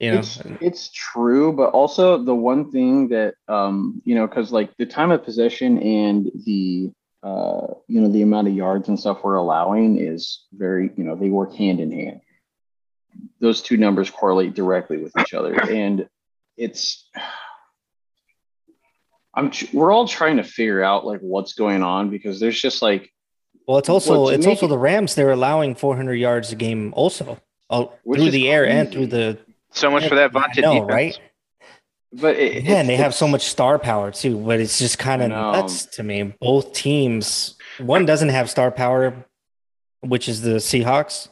You 0.00 0.12
know, 0.12 0.18
It's, 0.18 0.38
it's 0.60 0.90
true, 0.90 1.52
but 1.52 1.70
also 1.70 2.22
the 2.22 2.34
one 2.34 2.70
thing 2.70 3.08
that 3.08 3.34
um, 3.48 4.02
you 4.04 4.14
know, 4.14 4.26
because 4.26 4.52
like 4.52 4.76
the 4.76 4.86
time 4.86 5.10
of 5.10 5.24
possession 5.24 5.80
and 5.80 6.30
the 6.44 6.90
uh, 7.22 7.68
you 7.88 8.00
know, 8.02 8.08
the 8.08 8.20
amount 8.22 8.48
of 8.48 8.54
yards 8.54 8.88
and 8.88 9.00
stuff 9.00 9.20
we're 9.24 9.36
allowing 9.36 9.98
is 9.98 10.44
very, 10.52 10.90
you 10.96 11.04
know, 11.04 11.16
they 11.16 11.30
work 11.30 11.54
hand 11.54 11.80
in 11.80 11.90
hand. 11.90 12.20
Those 13.40 13.62
two 13.62 13.78
numbers 13.78 14.10
correlate 14.10 14.54
directly 14.54 14.98
with 14.98 15.16
each 15.18 15.32
other, 15.32 15.54
and 15.70 16.06
it's. 16.56 17.08
I'm. 19.32 19.52
We're 19.72 19.90
all 19.92 20.06
trying 20.06 20.36
to 20.36 20.44
figure 20.44 20.82
out 20.82 21.06
like 21.06 21.20
what's 21.20 21.54
going 21.54 21.82
on 21.82 22.10
because 22.10 22.40
there's 22.40 22.60
just 22.60 22.82
like 22.82 23.10
well, 23.66 23.78
it's 23.78 23.88
also 23.88 24.28
it's 24.28 24.46
also 24.46 24.66
it- 24.66 24.70
the 24.70 24.78
Rams. 24.78 25.14
They're 25.14 25.30
allowing 25.32 25.74
400 25.74 26.14
yards 26.14 26.52
a 26.52 26.56
game 26.56 26.92
also 26.94 27.38
uh, 27.70 27.86
through 28.04 28.26
is 28.26 28.32
the 28.32 28.50
air 28.50 28.66
and 28.66 28.90
through 28.92 29.06
the 29.06 29.38
So 29.74 29.90
much 29.90 30.06
for 30.08 30.14
that 30.14 30.32
vaunted 30.32 30.62
know, 30.64 30.74
defense. 30.86 30.90
right? 30.90 31.20
but 32.12 32.36
it, 32.36 32.62
Yeah, 32.62 32.76
and 32.76 32.88
they 32.88 32.96
have 32.96 33.14
so 33.14 33.26
much 33.26 33.42
star 33.42 33.78
power 33.78 34.12
too, 34.12 34.38
but 34.38 34.60
it's 34.60 34.78
just 34.78 34.98
kind 34.98 35.20
of 35.20 35.30
nuts 35.30 35.86
to 35.96 36.02
me. 36.04 36.34
Both 36.40 36.72
teams, 36.72 37.56
one 37.78 38.06
doesn't 38.06 38.28
have 38.28 38.48
star 38.48 38.70
power, 38.70 39.14
which 40.00 40.28
is 40.28 40.40
the 40.42 40.56
Seahawks, 40.60 41.28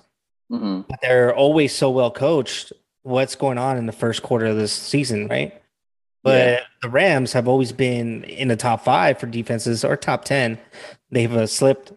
Mhm. 0.51 0.87
but 0.89 0.99
they're 1.01 1.35
always 1.35 1.73
so 1.75 1.89
well 1.91 2.11
coached. 2.11 2.73
What's 3.05 3.37
going 3.37 3.59
on 3.59 3.77
in 3.79 3.87
the 3.87 3.93
first 3.93 4.23
quarter 4.23 4.47
of 4.47 4.57
this 4.57 4.73
season, 4.73 5.29
right? 5.29 5.61
But 6.25 6.63
the 6.83 6.89
Rams 6.89 7.33
have 7.33 7.49
always 7.49 7.73
been 7.73 8.23
in 8.25 8.49
the 8.49 8.57
top 8.57 8.85
five 8.85 9.19
for 9.19 9.27
defenses 9.27 9.85
or 9.85 9.97
top 9.97 10.25
10. 10.25 10.59
They've 11.11 11.35
uh, 11.35 11.47
slipped 11.49 11.93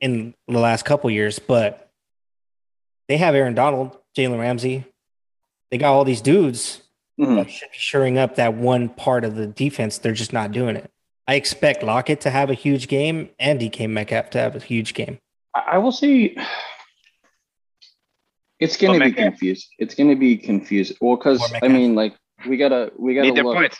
in 0.00 0.34
the 0.48 0.58
last 0.58 0.84
couple 0.86 1.10
years, 1.10 1.38
but 1.38 1.90
they 3.08 3.18
have 3.18 3.34
Aaron 3.34 3.54
Donald, 3.54 3.98
Jalen 4.16 4.38
Ramsey. 4.38 4.84
They 5.70 5.78
got 5.78 5.92
all 5.92 6.04
these 6.04 6.20
dudes 6.20 6.82
Mhm. 7.20 7.36
that 7.36 7.50
should 7.50 7.70
be 7.70 7.78
shoring 7.78 8.18
up 8.18 8.36
that 8.36 8.54
one 8.54 8.88
part 8.88 9.24
of 9.24 9.34
the 9.36 9.46
defense. 9.46 9.98
They're 9.98 10.12
just 10.12 10.32
not 10.32 10.52
doing 10.52 10.76
it. 10.76 10.90
I 11.28 11.34
expect 11.34 11.82
Lockett 11.82 12.20
to 12.22 12.30
have 12.30 12.50
a 12.50 12.54
huge 12.54 12.86
game 12.88 13.30
and 13.38 13.58
DK 13.58 13.86
Metcalf 13.88 14.30
to 14.30 14.38
have 14.38 14.54
a 14.54 14.60
huge 14.60 14.94
game. 14.94 15.18
I 15.54 15.62
I 15.72 15.78
will 15.78 15.92
say 15.92 16.36
it's 18.60 18.76
gonna 18.76 19.00
be 19.04 19.12
confused. 19.12 19.68
It's 19.78 19.94
going 19.94 20.08
to 20.10 20.16
be 20.16 20.36
confused. 20.36 20.96
Well, 21.00 21.16
because 21.16 21.42
I 21.62 21.68
mean, 21.68 21.94
like 21.94 22.14
we 22.48 22.56
gotta 22.56 22.92
we 22.98 23.14
gotta 23.14 23.28
Need 23.28 23.36
their 23.36 23.44
look. 23.44 23.56
points. 23.56 23.78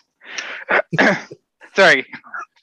Sorry. 1.74 2.04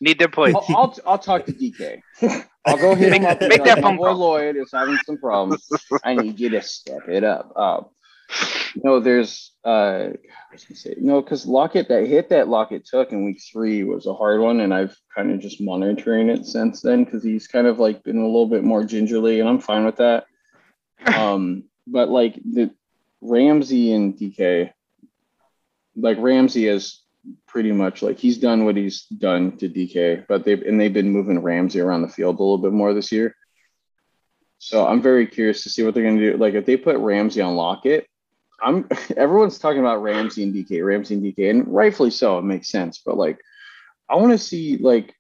Need 0.02 0.20
their 0.20 0.28
points. 0.28 0.60
I'll, 0.70 0.76
I'll 0.78 0.98
I'll 1.08 1.18
talk 1.18 1.46
to 1.46 1.54
DK. 1.54 2.02
I'll 2.66 2.78
go 2.78 2.96
hit 2.96 3.14
him 3.14 3.22
Make- 3.24 3.32
up. 3.32 3.40
and 3.42 3.50
make 3.50 3.58
tell 3.58 3.66
that 3.66 3.78
him, 3.78 3.84
phone 3.84 3.96
"My 3.96 3.98
boy 3.98 4.06
call." 4.10 4.18
Lloyd 4.20 4.56
is 4.58 4.70
having 4.74 4.98
some 5.06 5.18
problems. 5.18 5.68
I 6.04 6.16
need 6.16 6.40
you 6.40 6.50
to 6.50 6.62
step 6.62 7.08
it 7.10 7.24
up. 7.24 7.52
Um, 7.58 7.86
no, 8.76 9.00
there's 9.00 9.52
uh, 9.66 10.10
I 10.10 10.52
was 10.52 10.64
gonna 10.66 10.76
say 10.76 10.96
no 11.00 11.22
because 11.22 11.46
Lockett 11.46 11.90
that 11.90 12.08
hit 12.08 12.30
that 12.30 12.48
Lockett 12.48 12.86
took 12.86 13.12
in 13.12 13.26
week 13.26 13.42
three 13.52 13.84
was 13.84 14.08
a 14.08 14.14
hard 14.14 14.42
one, 14.42 14.62
and 14.62 14.74
I've 14.74 14.96
kind 15.16 15.32
of 15.32 15.40
just 15.40 15.62
monitoring 15.62 16.30
it 16.30 16.46
since 16.46 16.82
then 16.82 17.04
because 17.04 17.24
he's 17.24 17.48
kind 17.48 17.68
of 17.68 17.80
like 17.80 18.04
been 18.04 18.18
a 18.18 18.26
little 18.26 18.48
bit 18.48 18.64
more 18.64 18.84
gingerly, 18.84 19.40
and 19.40 19.50
I'm 19.50 19.60
fine 19.60 19.86
with 19.86 19.98
that. 19.98 20.26
Um, 21.06 21.66
but 21.86 22.08
like 22.08 22.36
the 22.36 22.74
Ramsey 23.20 23.92
and 23.92 24.18
DK, 24.18 24.72
like 25.98 26.18
Ramsey 26.18 26.68
is 26.68 27.02
pretty 27.46 27.74
much 27.74 28.02
like 28.02 28.18
he's 28.18 28.38
done 28.38 28.64
what 28.64 28.78
he's 28.78 29.04
done 29.04 29.58
to 29.58 29.68
DK, 29.68 30.26
but 30.28 30.46
they've 30.46 30.62
and 30.62 30.80
they've 30.80 30.94
been 30.94 31.12
moving 31.12 31.40
Ramsey 31.40 31.82
around 31.82 32.04
the 32.04 32.08
field 32.08 32.40
a 32.40 32.44
little 32.44 32.58
bit 32.58 32.72
more 32.72 32.94
this 32.94 33.12
year. 33.12 33.36
So 34.60 34.88
I'm 34.88 35.02
very 35.02 35.28
curious 35.28 35.64
to 35.64 35.70
see 35.70 35.84
what 35.84 35.94
they're 35.94 36.04
gonna 36.04 36.20
do. 36.20 36.38
Like 36.38 36.54
if 36.54 36.66
they 36.66 36.78
put 36.78 36.98
Ramsey 36.98 37.42
on 37.42 37.56
Lockett, 37.56 38.08
I'm 38.62 38.88
everyone's 39.18 39.60
talking 39.60 39.80
about 39.80 40.02
Ramsey 40.02 40.44
and 40.44 40.54
DK, 40.54 40.86
Ramsey 40.86 41.16
and 41.16 41.24
DK, 41.24 41.50
and 41.50 41.68
rightfully 41.68 42.12
so, 42.12 42.38
it 42.40 42.44
makes 42.44 42.70
sense. 42.70 43.02
But 43.06 43.18
like 43.18 43.40
I 44.10 44.16
want 44.16 44.32
to 44.32 44.38
see 44.38 44.78
like 44.78 45.14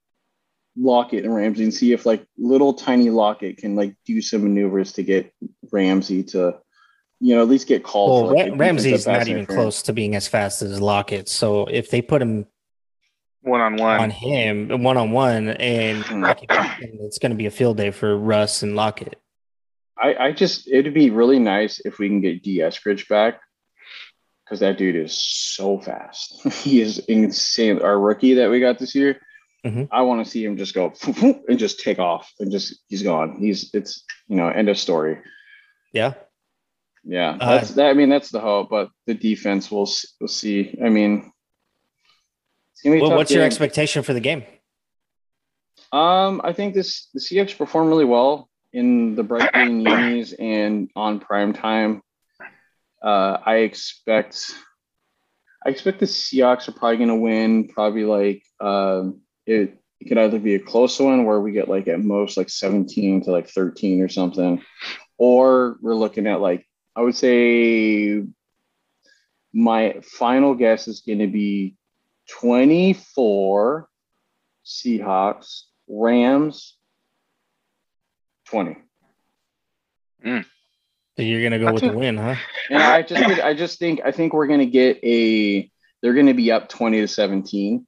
Lockett 0.75 1.25
and 1.25 1.36
Ramsey 1.36 1.63
and 1.63 1.74
see 1.74 1.94
if 1.94 2.06
like 2.06 2.25
little 2.38 2.74
tiny 2.74 3.10
Lockett 3.10 3.58
can 3.58 3.75
like 3.75 3.96
do 4.06 4.22
some 4.22 4.44
maneuvers 4.44 4.94
to 4.94 5.04
get 5.04 5.34
Ramsey 5.72 6.24
to, 6.24 6.58
you 7.20 7.36
know, 7.36 7.42
at 7.42 7.50
least 7.50 7.68
get 7.68 7.84
called. 7.84 8.25
Well, 8.25 8.32
for, 8.32 8.38
like, 8.38 8.52
Ra- 8.52 8.58
Ramsey's 8.58 9.08
not 9.08 9.28
even 9.28 9.46
close 9.46 9.82
to 9.84 9.94
being 9.94 10.16
as 10.16 10.28
fast 10.28 10.62
as 10.62 10.82
Lockett. 10.82 11.30
So 11.30 11.66
if 11.66 11.90
they 11.90 12.02
put 12.02 12.22
him 12.22 12.48
One 13.42 13.62
on 13.62 13.75
one 13.75 14.00
on 14.00 14.10
him 14.10 14.84
one 14.84 14.98
on 14.98 15.12
one 15.12 15.50
and 15.50 16.04
Mm. 16.04 17.06
It's 17.06 17.20
going 17.20 17.32
to 17.32 17.36
be 17.36 17.46
a 17.46 17.52
field 17.52 17.78
day 17.78 17.92
for 17.92 18.18
Russ 18.18 18.63
and 18.63 18.75
Lockett. 18.75 19.20
I, 19.98 20.16
I 20.28 20.32
just 20.32 20.68
it'd 20.68 20.94
be 20.94 21.10
really 21.12 21.40
nice 21.40 21.80
if 21.86 22.00
we 22.00 22.08
can 22.10 22.22
get 22.22 22.42
D 22.44 22.60
Eskridge 22.60 23.08
back 23.08 23.40
because 24.46 24.60
that 24.62 24.78
dude 24.78 24.96
is 24.96 25.18
so 25.22 25.80
fast. 25.80 26.42
he 26.64 26.82
is 26.82 27.00
insane. 27.00 27.82
Our 27.82 28.00
rookie 28.00 28.34
that 28.36 28.50
we 28.50 28.60
got 28.60 28.80
this 28.80 28.96
year, 28.96 29.20
Mhm. 29.66 29.88
I 29.92 30.02
want 30.02 30.26
to 30.26 30.30
see 30.30 30.44
him 30.44 30.58
just 30.58 30.74
go 30.74 30.92
and 31.48 31.58
just 31.60 31.80
take 31.80 32.00
off 32.00 32.32
and 32.40 32.52
just 32.52 32.82
he's 32.88 33.04
gone. 33.04 33.38
He's 33.40 33.70
it's 33.74 34.04
you 34.28 34.36
know 34.36 34.50
end 34.50 34.68
of 34.70 34.78
story. 34.78 35.20
Yeah. 35.94 36.14
Yeah, 37.06 37.38
Uh, 37.40 37.58
that's 37.58 37.72
that. 37.72 37.88
I 37.90 37.94
mean 37.94 38.10
that's 38.10 38.30
the 38.30 38.40
hope, 38.40 38.70
but 38.70 38.90
the 39.08 39.14
defense 39.14 39.70
we'll 39.70 39.84
s- 39.84 40.06
we'll 40.20 40.28
see. 40.30 40.78
I 40.84 40.90
mean, 40.90 41.32
it's 42.72 42.82
gonna 42.82 42.96
be 42.96 43.02
Well, 43.02 43.16
what's 43.16 43.32
your 43.32 43.44
expectation 43.44 44.04
for 44.04 44.14
the 44.14 44.22
game? 44.22 44.44
Um, 45.92 46.42
I 46.44 46.54
think 46.54 46.74
this 46.74 47.10
the 47.14 47.20
Seahawks 47.20 47.58
performed 47.58 47.90
really 47.90 48.06
well 48.06 48.50
in 48.74 49.15
the 49.15 49.24
bright 49.24 49.53
green 49.53 49.82
unis 49.82 50.34
and 50.34 50.89
on 50.96 51.20
prime 51.20 51.53
time. 51.53 52.01
Uh, 53.01 53.38
I 53.46 53.58
expect, 53.58 54.51
I 55.65 55.70
expect 55.70 56.00
the 56.00 56.06
Seahawks 56.06 56.68
are 56.68 56.74
probably 56.74 56.98
going 56.98 57.10
to 57.10 57.15
win. 57.15 57.68
Probably 57.68 58.06
like 58.06 58.44
um, 58.60 59.22
it, 59.46 59.77
it 60.00 60.08
could 60.08 60.18
either 60.18 60.39
be 60.39 60.56
a 60.56 60.60
close 60.60 61.00
one 61.00 61.25
where 61.25 61.39
we 61.39 61.51
get 61.51 61.70
like 61.70 61.88
at 61.88 62.00
most 62.00 62.36
like 62.36 62.50
seventeen 62.50 63.24
to 63.24 63.32
like 63.32 63.50
thirteen 63.50 64.01
or 64.01 64.10
something, 64.10 64.62
or 65.18 65.77
we're 65.82 65.96
looking 65.96 66.27
at 66.27 66.42
like 66.42 66.65
I 66.96 67.01
would 67.01 67.15
say 67.15 68.24
my 69.53 70.01
final 70.01 70.56
guess 70.56 70.88
is 70.88 71.01
going 71.01 71.20
to 71.20 71.27
be 71.27 71.75
twenty 72.30 72.94
four. 72.94 73.88
Seahawks, 74.65 75.63
Rams, 75.89 76.77
20. 78.53 78.77
Mm. 80.25 80.45
So 81.17 81.24
you're 81.24 81.41
going 81.41 81.53
to 81.53 81.60
go 81.60 81.65
That's 81.65 81.81
with 81.81 81.91
the 81.91 81.98
win, 81.98 82.17
huh? 82.17 82.36
And 82.69 82.81
I 82.81 83.01
just 83.01 83.41
I 83.41 83.53
just 83.55 83.79
think 83.79 84.01
I 84.05 84.12
think 84.12 84.33
we're 84.33 84.48
gonna 84.48 84.65
get 84.65 85.03
a 85.03 85.69
they're 86.01 86.13
gonna 86.13 86.33
be 86.33 86.51
up 86.51 86.69
20 86.69 87.01
to 87.01 87.07
17 87.07 87.86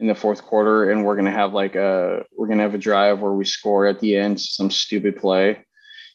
in 0.00 0.06
the 0.06 0.14
fourth 0.14 0.42
quarter, 0.42 0.90
and 0.90 1.04
we're 1.04 1.16
gonna 1.16 1.30
have 1.30 1.52
like 1.54 1.74
a 1.76 2.24
we're 2.36 2.48
gonna 2.48 2.62
have 2.62 2.74
a 2.74 2.78
drive 2.78 3.20
where 3.20 3.32
we 3.32 3.44
score 3.44 3.86
at 3.86 4.00
the 4.00 4.16
end, 4.16 4.40
some 4.40 4.70
stupid 4.70 5.16
play, 5.16 5.64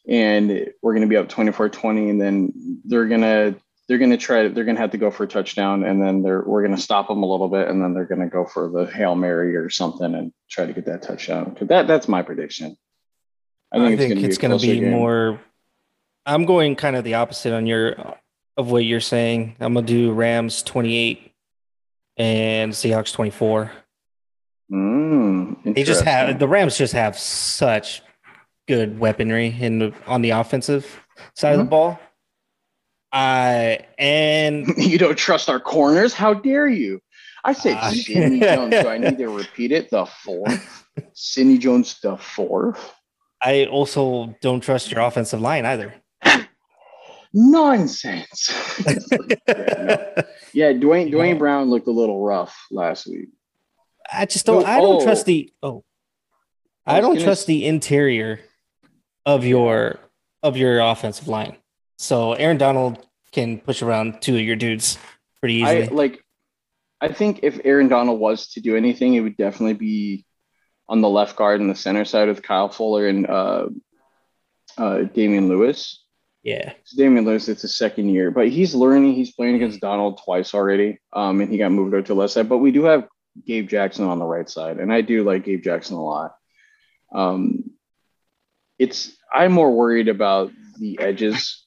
and 0.07 0.67
we're 0.81 0.93
gonna 0.93 1.07
be 1.07 1.17
up 1.17 1.29
24-20, 1.29 2.09
and 2.09 2.21
then 2.21 2.53
they're 2.85 3.07
gonna 3.07 3.55
they're 3.87 3.97
gonna 3.97 4.17
try 4.17 4.47
they're 4.49 4.65
gonna 4.65 4.79
have 4.79 4.91
to 4.91 4.97
go 4.97 5.09
for 5.09 5.23
a 5.23 5.27
touchdown, 5.27 5.83
and 5.83 6.01
then 6.01 6.21
they're 6.21 6.43
we're 6.43 6.63
gonna 6.63 6.77
stop 6.77 7.07
them 7.07 7.23
a 7.23 7.29
little 7.29 7.49
bit, 7.49 7.69
and 7.69 7.81
then 7.81 7.93
they're 7.93 8.05
gonna 8.05 8.29
go 8.29 8.45
for 8.45 8.69
the 8.69 8.85
hail 8.85 9.15
mary 9.15 9.55
or 9.55 9.69
something 9.69 10.13
and 10.13 10.31
try 10.49 10.65
to 10.65 10.73
get 10.73 10.85
that 10.85 11.01
touchdown. 11.01 11.55
'Cause 11.55 11.69
that 11.69 11.87
that's 11.87 12.07
my 12.07 12.21
prediction. 12.21 12.77
I 13.71 13.95
think 13.95 14.19
it's 14.23 14.37
going 14.37 14.51
to 14.51 14.57
closer 14.57 14.67
be 14.73 14.79
game. 14.79 14.91
more. 14.91 15.39
I'm 16.25 16.45
going 16.45 16.75
kind 16.75 16.95
of 16.95 17.03
the 17.03 17.15
opposite 17.15 17.53
on 17.53 17.65
your 17.65 18.15
of 18.57 18.71
what 18.71 18.83
you're 18.85 18.99
saying. 18.99 19.55
I'm 19.59 19.73
going 19.73 19.85
to 19.85 19.93
do 19.93 20.11
Rams 20.11 20.63
28 20.63 21.31
and 22.17 22.71
Seahawks 22.73 23.13
24. 23.13 23.71
Mm, 24.71 25.73
They 25.75 25.83
just 25.83 26.03
have 26.03 26.37
the 26.39 26.47
Rams 26.47 26.77
just 26.77 26.93
have 26.93 27.17
such 27.17 28.01
good 28.67 28.99
weaponry 28.99 29.55
in 29.59 29.79
the, 29.79 29.93
on 30.05 30.21
the 30.21 30.31
offensive 30.31 30.99
side 31.35 31.53
of 31.53 31.59
the 31.59 31.63
ball. 31.65 31.99
I 33.11 33.85
and 33.97 34.67
you 34.77 34.97
don't 34.99 35.17
trust 35.17 35.49
our 35.49 35.59
corners? 35.59 36.13
How 36.13 36.33
dare 36.33 36.67
you? 36.67 37.01
I 37.43 37.53
said 37.53 37.77
Uh, 37.79 37.91
Sidney 37.91 38.39
Jones. 38.41 38.71
Do 38.71 38.87
I 38.87 38.97
need 38.97 39.17
to 39.17 39.27
repeat 39.29 39.71
it? 39.71 39.89
The 39.89 40.05
fourth. 40.05 40.85
Sidney 41.13 41.57
Jones, 41.57 41.99
the 42.03 42.17
fourth. 42.17 42.93
I 43.41 43.65
also 43.65 44.35
don't 44.41 44.61
trust 44.61 44.91
your 44.91 45.01
offensive 45.01 45.41
line 45.41 45.65
either. 45.65 45.93
Nonsense. 47.33 48.49
yeah, 48.85 48.95
no. 49.47 50.23
Yeah, 50.53 50.73
Duane 50.73 51.11
Duane 51.11 51.37
Brown 51.37 51.69
looked 51.69 51.87
a 51.87 51.91
little 51.91 52.23
rough 52.23 52.65
last 52.71 53.07
week. 53.07 53.29
I 54.11 54.25
just 54.25 54.45
don't. 54.45 54.63
No, 54.63 54.67
I 54.67 54.79
don't 54.81 55.01
oh. 55.01 55.05
trust 55.05 55.25
the. 55.25 55.53
Oh, 55.61 55.83
I 56.85 56.97
I, 56.97 57.01
don't 57.01 57.13
gonna 57.13 57.25
trust 57.25 57.45
the 57.45 57.65
interior 57.65 58.39
of 59.25 59.45
your 59.45 59.99
of 60.41 60.57
your 60.57 60.79
offensive 60.79 61.27
line. 61.27 61.57
So 61.97 62.33
Aaron 62.33 62.57
Donald 62.57 63.05
can 63.31 63.59
push 63.59 63.83
around 63.83 64.21
two 64.21 64.35
of 64.35 64.41
your 64.41 64.55
dudes 64.55 64.97
pretty 65.39 65.63
I 65.63 65.81
easily. 65.81 65.95
like. 65.95 66.23
I 67.01 67.13
think 67.13 67.41
if 67.43 67.61
Aaron 67.63 67.87
Donald 67.87 68.19
was 68.19 68.49
to 68.49 68.59
do 68.59 68.75
anything, 68.75 69.13
it 69.13 69.21
would 69.21 69.37
definitely 69.37 69.75
be 69.75 70.25
on 70.89 71.01
the 71.01 71.09
left 71.09 71.35
guard 71.35 71.61
and 71.61 71.69
the 71.69 71.75
center 71.75 72.03
side 72.03 72.27
with 72.27 72.41
Kyle 72.41 72.67
Fuller 72.67 73.07
and 73.07 73.27
uh, 73.27 73.67
uh, 74.77 75.03
Damien 75.03 75.47
Lewis. 75.47 76.03
yeah, 76.43 76.73
It's 76.81 76.95
Damien 76.95 77.25
Lewis, 77.25 77.47
it's 77.47 77.61
his 77.61 77.77
second 77.77 78.09
year, 78.09 78.31
but 78.31 78.49
he's 78.49 78.73
learning. 78.73 79.13
He's 79.13 79.31
playing 79.33 79.55
against 79.55 79.81
Donald 79.81 80.19
twice 80.23 80.53
already, 80.55 80.99
um, 81.13 81.41
and 81.41 81.51
he 81.51 81.59
got 81.59 81.71
moved 81.71 81.93
over 81.93 82.01
to 82.01 82.13
the 82.13 82.19
left 82.19 82.33
side. 82.33 82.49
But 82.49 82.57
we 82.57 82.71
do 82.71 82.85
have 82.85 83.07
Gabe 83.45 83.69
Jackson 83.69 84.05
on 84.05 84.17
the 84.17 84.25
right 84.25 84.49
side, 84.49 84.79
and 84.79 84.91
I 84.91 85.01
do 85.01 85.23
like 85.23 85.45
Gabe 85.45 85.63
Jackson 85.63 85.95
a 85.95 86.03
lot. 86.03 86.35
Um, 87.13 87.71
it's 88.79 89.15
I'm 89.31 89.51
more 89.51 89.71
worried 89.71 90.07
about 90.07 90.51
the 90.79 90.99
edges 90.99 91.65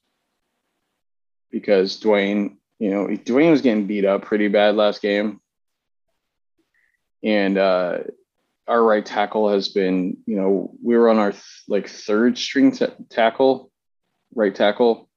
because 1.49 1.97
Duane, 1.99 2.57
you 2.79 2.89
know, 2.91 3.15
Duane 3.15 3.51
was 3.51 3.61
getting 3.61 3.87
beat 3.87 4.03
up 4.03 4.23
pretty 4.23 4.49
bad 4.49 4.75
last 4.75 5.01
game, 5.01 5.39
and 7.23 7.57
uh, 7.57 7.99
our 8.67 8.81
right 8.83 9.05
tackle 9.05 9.49
has 9.51 9.69
been, 9.69 10.17
you 10.25 10.35
know, 10.37 10.73
we 10.83 10.95
were 10.97 11.09
on 11.09 11.17
our 11.17 11.31
th- 11.31 11.43
like 11.67 11.87
third 11.89 12.37
string 12.37 12.71
t- 12.71 12.85
tackle 13.09 13.71
right 14.35 14.53
tackle. 14.55 15.09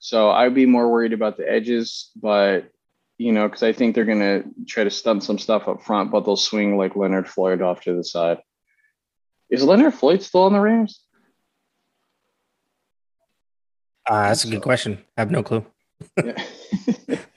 So 0.00 0.30
I'd 0.30 0.54
be 0.54 0.66
more 0.66 0.90
worried 0.90 1.12
about 1.12 1.36
the 1.36 1.50
edges, 1.50 2.10
but 2.16 2.70
you 3.18 3.32
know, 3.32 3.46
because 3.48 3.62
I 3.62 3.72
think 3.72 3.94
they're 3.94 4.04
gonna 4.06 4.44
try 4.66 4.84
to 4.84 4.90
stunt 4.90 5.22
some 5.22 5.38
stuff 5.38 5.68
up 5.68 5.82
front, 5.82 6.10
but 6.10 6.24
they'll 6.24 6.36
swing 6.36 6.76
like 6.78 6.96
Leonard 6.96 7.28
Floyd 7.28 7.60
off 7.62 7.82
to 7.82 7.94
the 7.94 8.02
side. 8.04 8.38
Is 9.50 9.62
Leonard 9.62 9.94
Floyd 9.94 10.22
still 10.22 10.42
on 10.44 10.52
the 10.52 10.60
Rams? 10.60 11.04
uh, 14.08 14.22
that's 14.28 14.44
a 14.44 14.46
So- 14.46 14.52
good 14.52 14.62
question. 14.62 14.98
I 15.16 15.20
have 15.20 15.30
no 15.30 15.42
clue. 15.42 15.64
Yeah. 16.16 16.44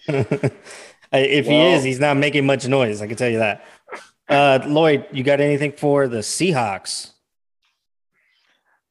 If 1.16 1.46
he 1.46 1.62
is, 1.74 1.84
he's 1.84 2.00
not 2.00 2.18
making 2.18 2.44
much 2.48 2.68
noise. 2.68 3.00
I 3.00 3.06
can 3.06 3.16
tell 3.16 3.30
you 3.30 3.38
that. 3.38 3.64
Uh, 4.30 4.60
Lloyd, 4.66 5.06
you 5.12 5.24
got 5.24 5.40
anything 5.42 5.74
for 5.74 6.08
the 6.08 6.20
Seahawks? 6.20 7.12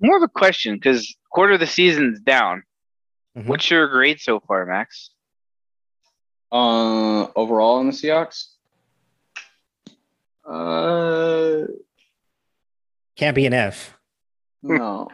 More 0.00 0.16
of 0.16 0.22
a 0.22 0.28
question 0.28 0.74
because 0.74 1.14
quarter 1.30 1.54
of 1.54 1.60
the 1.60 1.66
season's 1.66 2.20
down. 2.20 2.64
Mhm. 3.36 3.46
What's 3.46 3.70
your 3.70 3.88
grade 3.88 4.20
so 4.20 4.40
far, 4.40 4.66
Max? 4.66 5.10
Uh, 6.50 7.28
overall 7.34 7.80
in 7.80 7.86
the 7.86 7.92
Seahawks, 7.92 8.48
uh, 10.44 11.66
Can't 13.16 13.34
be 13.34 13.46
an 13.46 13.54
F. 13.54 13.96
no, 14.62 15.08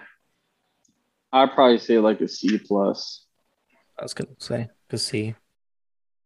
I'd 1.32 1.52
probably 1.52 1.78
say 1.78 1.98
like 1.98 2.20
a 2.20 2.26
C 2.28 2.58
plus. 2.58 3.24
I 3.98 4.02
was 4.02 4.14
gonna 4.14 4.30
say, 4.38 4.68
a 4.90 4.98
C. 4.98 5.34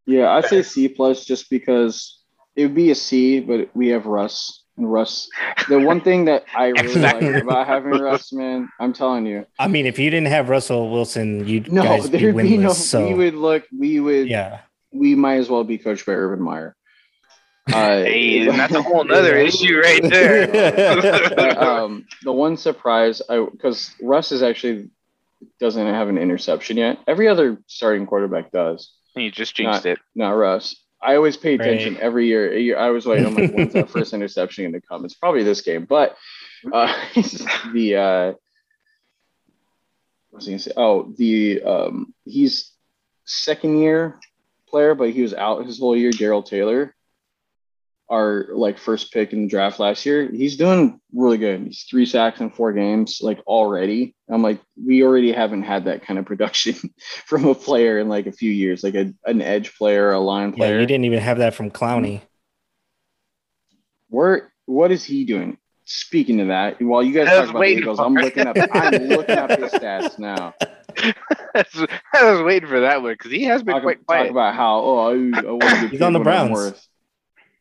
Yeah, 0.07 0.31
I'd 0.33 0.47
say 0.47 0.63
C 0.63 0.89
plus 0.89 1.25
just 1.27 1.51
because 1.51 2.22
it 2.57 2.63
would 2.67 2.75
be 2.75 2.91
a 2.91 2.95
C, 2.95 3.41
but 3.41 3.71
we 3.75 3.89
have 3.89 4.07
Russ 4.07 4.63
and 4.77 4.91
Russ. 4.91 5.29
The 5.69 5.79
one 5.81 6.01
thing 6.01 6.25
that 6.27 6.45
I 6.55 6.67
really 6.69 6.95
like 7.01 7.23
about 7.43 7.67
having 7.67 7.91
Russ, 8.01 8.33
man, 8.33 8.69
I'm 8.81 8.93
telling 8.93 9.27
you, 9.27 9.47
I 9.59 9.69
mean, 9.69 9.87
if 9.87 9.99
you 9.99 10.11
didn't 10.11 10.29
have 10.29 10.49
Russell 10.49 10.91
Wilson, 10.91 11.47
you'd 11.47 11.73
no, 11.73 11.83
guys 11.83 12.09
be 12.11 12.19
there'd 12.19 12.35
winless. 12.35 12.49
be 12.49 12.57
no. 12.59 12.73
so 12.73 13.07
We 13.09 13.15
would 13.15 13.35
look. 13.35 13.65
We 13.77 14.01
would. 14.01 14.29
yeah, 14.29 14.61
We 14.93 15.15
might 15.15 15.37
as 15.37 15.49
well 15.51 15.65
be 15.65 15.79
coached 15.79 16.07
by 16.07 16.13
Urban 16.13 16.43
Meyer. 16.45 16.75
Uh, 17.69 17.73
Hey, 18.03 18.49
and 18.49 18.59
that's 18.59 18.75
a 18.75 18.83
whole 18.83 19.11
other 19.13 19.37
issue 19.37 19.79
right 19.79 20.03
there. 20.03 20.49
But, 20.49 21.59
um, 21.63 22.07
the 22.25 22.33
one 22.33 22.57
surprise, 22.57 23.23
I 23.29 23.47
because 23.51 23.95
Russ 24.03 24.33
is 24.33 24.43
actually 24.43 24.91
doesn't 25.61 25.87
have 25.87 26.09
an 26.09 26.19
interception 26.19 26.77
yet. 26.77 26.99
Every 27.07 27.29
other 27.29 27.59
starting 27.69 28.07
quarterback 28.07 28.51
does. 28.53 28.91
you 29.15 29.31
just 29.31 29.55
jinxed 29.55 29.87
it. 29.87 29.99
Not 30.15 30.31
Russ. 30.33 30.75
I 31.03 31.17
always 31.17 31.37
pay 31.37 31.55
attention 31.55 31.95
Right. 31.95 32.03
every 32.03 32.27
year. 32.29 32.57
year- 32.57 32.79
I 32.79 32.91
was 32.91 33.07
waiting. 33.07 33.27
I'm 33.27 33.35
like, 33.35 33.53
when's 33.55 33.73
that 33.75 33.91
first 33.91 34.13
interception 34.13 34.65
going 34.65 34.81
to 34.81 34.87
come? 34.87 35.05
It's 35.05 35.15
probably 35.15 35.43
this 35.43 35.61
game, 35.61 35.85
but 35.85 36.17
uh, 36.73 36.93
the 37.73 37.97
uh, 37.97 38.33
what 40.31 40.39
was 40.39 40.47
I 40.47 40.51
going 40.51 40.59
to 40.59 40.65
say? 40.65 40.73
Oh, 40.77 41.13
the 41.19 41.63
um, 41.63 42.15
he's 42.25 42.73
second 43.25 43.79
year 43.79 44.19
player, 44.69 44.95
but 44.95 45.11
he 45.11 45.23
was 45.23 45.35
out 45.35 45.67
his 45.67 45.79
whole 45.79 45.97
year. 45.97 46.11
Darrell 46.13 46.43
Taylor, 46.43 46.95
our 48.13 48.49
like 48.53 48.79
first 48.79 49.11
pick 49.11 49.33
in 49.33 49.43
the 49.43 49.49
draft 49.49 49.81
last 49.81 50.05
year. 50.05 50.31
He's 50.31 50.57
doing 50.59 51.01
really 51.15 51.39
good. 51.39 51.63
He's 51.63 51.85
three 51.89 52.05
sacks 52.05 52.41
in 52.41 52.51
four 52.51 52.73
games, 52.75 53.21
like 53.23 53.41
already. 53.47 54.15
I'm 54.29 54.43
like, 54.43 54.61
we 54.77 55.03
already 55.03 55.33
haven't 55.33 55.63
had 55.63 55.87
that 55.87 56.05
kind 56.05 56.19
of 56.19 56.27
production 56.27 56.75
from 57.27 57.47
a 57.47 57.55
player 57.55 57.99
in 57.99 58.09
like 58.11 58.27
a 58.27 58.33
few 58.33 58.51
years, 58.51 58.85
like 58.85 58.95
a, 58.95 59.13
an 59.25 59.41
edge 59.41 59.75
player, 59.77 60.13
a 60.13 60.21
line 60.21 60.53
player. 60.53 60.75
yeah, 60.75 60.81
you 60.81 60.87
didn't 60.87 61.07
even 61.07 61.21
have 61.21 61.39
that 61.39 61.55
from 61.55 61.71
Clowney. 61.71 62.21
Where 64.09 64.53
what 64.67 64.91
is 64.91 65.05
he 65.05 65.25
doing? 65.25 65.57
Speaking 65.85 66.41
of 66.41 66.49
that, 66.49 66.81
while 66.83 67.03
you 67.03 67.13
guys 67.13 67.29
talk 67.29 67.51
about 67.51 67.61
the 67.61 67.67
Eagles, 67.67 67.99
I'm 67.99 68.15
looking 68.15 68.47
up. 68.47 68.57
I'm 68.73 69.09
looking 69.09 69.39
up 69.39 69.51
his 69.51 69.73
stats 69.73 70.19
now. 70.19 70.55
I 71.55 72.33
was 72.33 72.43
waiting 72.43 72.69
for 72.69 72.81
that 72.81 73.03
one 73.03 73.13
because 73.15 73.33
he 73.33 73.45
has 73.45 73.63
been 73.63 73.75
Talk, 73.75 73.83
quite 73.83 73.99
talk 73.99 74.07
quiet. 74.07 74.31
about 74.31 74.55
how 74.55 74.81
oh 74.81 74.99
I, 74.99 75.13
I 75.13 75.51
want 75.51 75.63
to 75.63 75.81
get 75.83 75.91
He's 75.91 76.03
on 76.03 76.13
the 76.13 76.19
paid 76.19 76.25
what 76.51 76.51
Browns. 76.51 76.89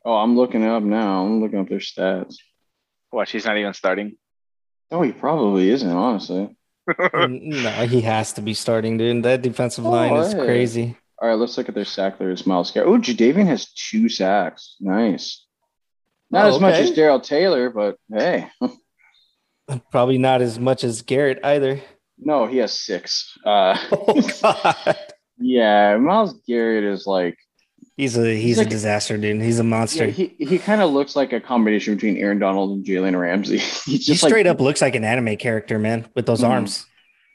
Worth. 0.06 0.12
Oh, 0.14 0.18
I'm 0.18 0.36
looking 0.36 0.64
it 0.64 0.68
up 0.70 0.84
now. 0.84 1.24
I'm 1.26 1.42
looking 1.42 1.60
up 1.60 1.70
their 1.70 1.80
stats. 1.80 2.36
Watch, 3.12 3.32
he's 3.32 3.46
not 3.46 3.58
even 3.58 3.74
starting. 3.74 4.18
Oh, 4.92 5.02
he 5.02 5.12
probably 5.12 5.70
isn't, 5.70 5.90
honestly. 5.90 6.56
no, 7.14 7.70
he 7.88 8.02
has 8.02 8.34
to 8.34 8.42
be 8.42 8.54
starting, 8.54 8.98
dude. 8.98 9.24
That 9.24 9.42
defensive 9.42 9.86
Oh, 9.86 9.92
line 9.92 10.14
is 10.16 10.34
hey. 10.34 10.40
crazy. 10.46 10.98
All 11.22 11.28
right, 11.28 11.36
let's 11.38 11.58
look 11.58 11.70
at 11.70 11.76
their 11.76 11.86
sack 11.86 12.20
leaders. 12.20 12.48
Myles 12.48 12.72
Garrett. 12.72 12.90
Oh, 12.90 12.98
Jadeveon 12.98 13.46
has 13.46 13.72
two 13.74 14.10
sacks. 14.10 14.76
Nice. 14.80 15.46
Not 16.32 16.46
Oh, 16.46 16.56
as 16.56 16.60
much 16.62 16.76
as 16.76 16.92
Darrell 16.92 17.20
Taylor, 17.20 17.70
but 17.70 17.98
hey, 18.12 18.50
Probably 19.92 20.18
not 20.18 20.42
as 20.42 20.58
much 20.60 20.84
as 20.84 21.02
Garrett 21.02 21.40
either. 21.44 21.80
no, 22.18 22.46
he 22.48 22.58
has 22.58 22.72
six. 22.74 23.38
Uh, 23.46 23.78
Oh 23.92 24.22
god, 24.42 24.98
yeah, 25.38 25.98
Myles 25.98 26.34
Garrett 26.48 26.84
is 26.86 27.06
like 27.06 27.38
he's 28.02 28.18
a 28.18 28.36
he's, 28.36 28.58
like- 28.58 28.68
a 28.68 28.70
disaster, 28.70 29.18
dude. 29.18 29.42
He's 29.42 29.60
a 29.60 29.64
monster. 29.64 30.06
Yeah, 30.06 30.12
he 30.12 30.36
he 30.40 30.58
kind 30.60 30.82
of 30.82 30.92
looks 30.92 31.16
like 31.16 31.32
a 31.34 31.40
combination 31.40 31.96
between 31.96 32.18
Aaron 32.18 32.40
Donald 32.40 32.72
and 32.72 32.86
Jalen 32.86 33.20
Ramsey. 33.20 33.58
He's 33.60 33.84
he 33.86 33.98
just 34.00 34.24
straight 34.24 34.46
like, 34.48 34.56
up 34.56 34.62
looks 34.62 34.82
like 34.82 34.96
an 34.96 35.04
anime 35.04 35.38
character, 35.38 35.78
man, 35.80 36.08
with 36.16 36.26
those 36.26 36.42
Mhm. 36.42 36.50
arms. 36.50 36.86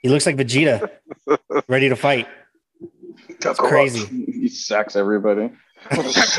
He 0.02 0.08
looks 0.08 0.26
like 0.26 0.36
Vegeta, 0.36 0.90
ready 1.68 1.88
to 1.88 1.96
fight. 1.96 2.26
It's 3.28 3.58
crazy. 3.58 4.24
He 4.46 4.48
sacks 4.48 4.94
everybody. 4.96 5.50
That's 5.90 6.36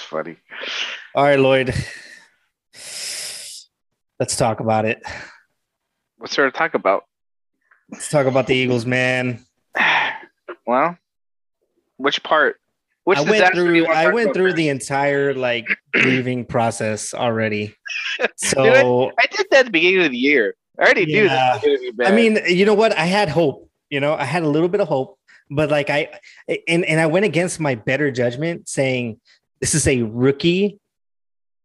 funny. 0.00 0.36
All 1.14 1.24
right, 1.24 1.38
Lloyd. 1.38 1.74
Let's 4.18 4.36
talk 4.36 4.60
about 4.60 4.84
it. 4.86 5.02
What's 6.16 6.34
there 6.36 6.50
to 6.50 6.56
talk 6.56 6.72
about? 6.74 7.04
Let's 7.90 8.08
talk 8.08 8.26
about 8.26 8.46
the 8.46 8.54
Eagles, 8.54 8.86
man. 8.86 9.44
Well, 10.66 10.96
which 12.02 12.22
part? 12.22 12.56
Which 13.04 13.18
I 13.18 13.22
went 13.22 13.32
disaster 13.34 13.66
do 13.66 13.74
you 13.74 13.84
through 13.86 13.94
I 13.94 14.12
went 14.12 14.34
through 14.34 14.52
the 14.52 14.68
entire 14.68 15.34
like 15.34 15.66
grieving 15.92 16.44
process 16.44 17.14
already. 17.14 17.74
Dude, 18.20 18.30
So 18.36 19.10
I 19.18 19.26
did 19.26 19.46
that 19.50 19.60
at 19.60 19.64
the 19.66 19.70
beginning 19.72 20.04
of 20.04 20.12
the 20.12 20.18
year. 20.18 20.54
I 20.78 20.82
already 20.84 21.06
knew 21.06 21.24
Yeah. 21.24 21.28
that 21.28 21.54
was 21.54 21.62
going 21.62 21.76
to 21.78 21.82
be 21.82 21.90
bad. 21.90 22.12
I 22.12 22.16
mean, 22.16 22.38
you 22.46 22.64
know 22.64 22.74
what? 22.74 22.96
I 22.96 23.04
had 23.06 23.28
hope. 23.28 23.68
You 23.90 24.00
know, 24.00 24.14
I 24.14 24.24
had 24.24 24.42
a 24.42 24.48
little 24.48 24.68
bit 24.68 24.80
of 24.80 24.88
hope, 24.88 25.18
but 25.50 25.70
like 25.70 25.90
I 25.90 26.18
and 26.68 26.84
and 26.84 27.00
I 27.00 27.06
went 27.06 27.24
against 27.24 27.58
my 27.60 27.74
better 27.74 28.10
judgment, 28.10 28.68
saying 28.68 29.20
this 29.60 29.74
is 29.74 29.86
a 29.88 30.02
rookie 30.02 30.78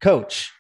coach. 0.02 0.52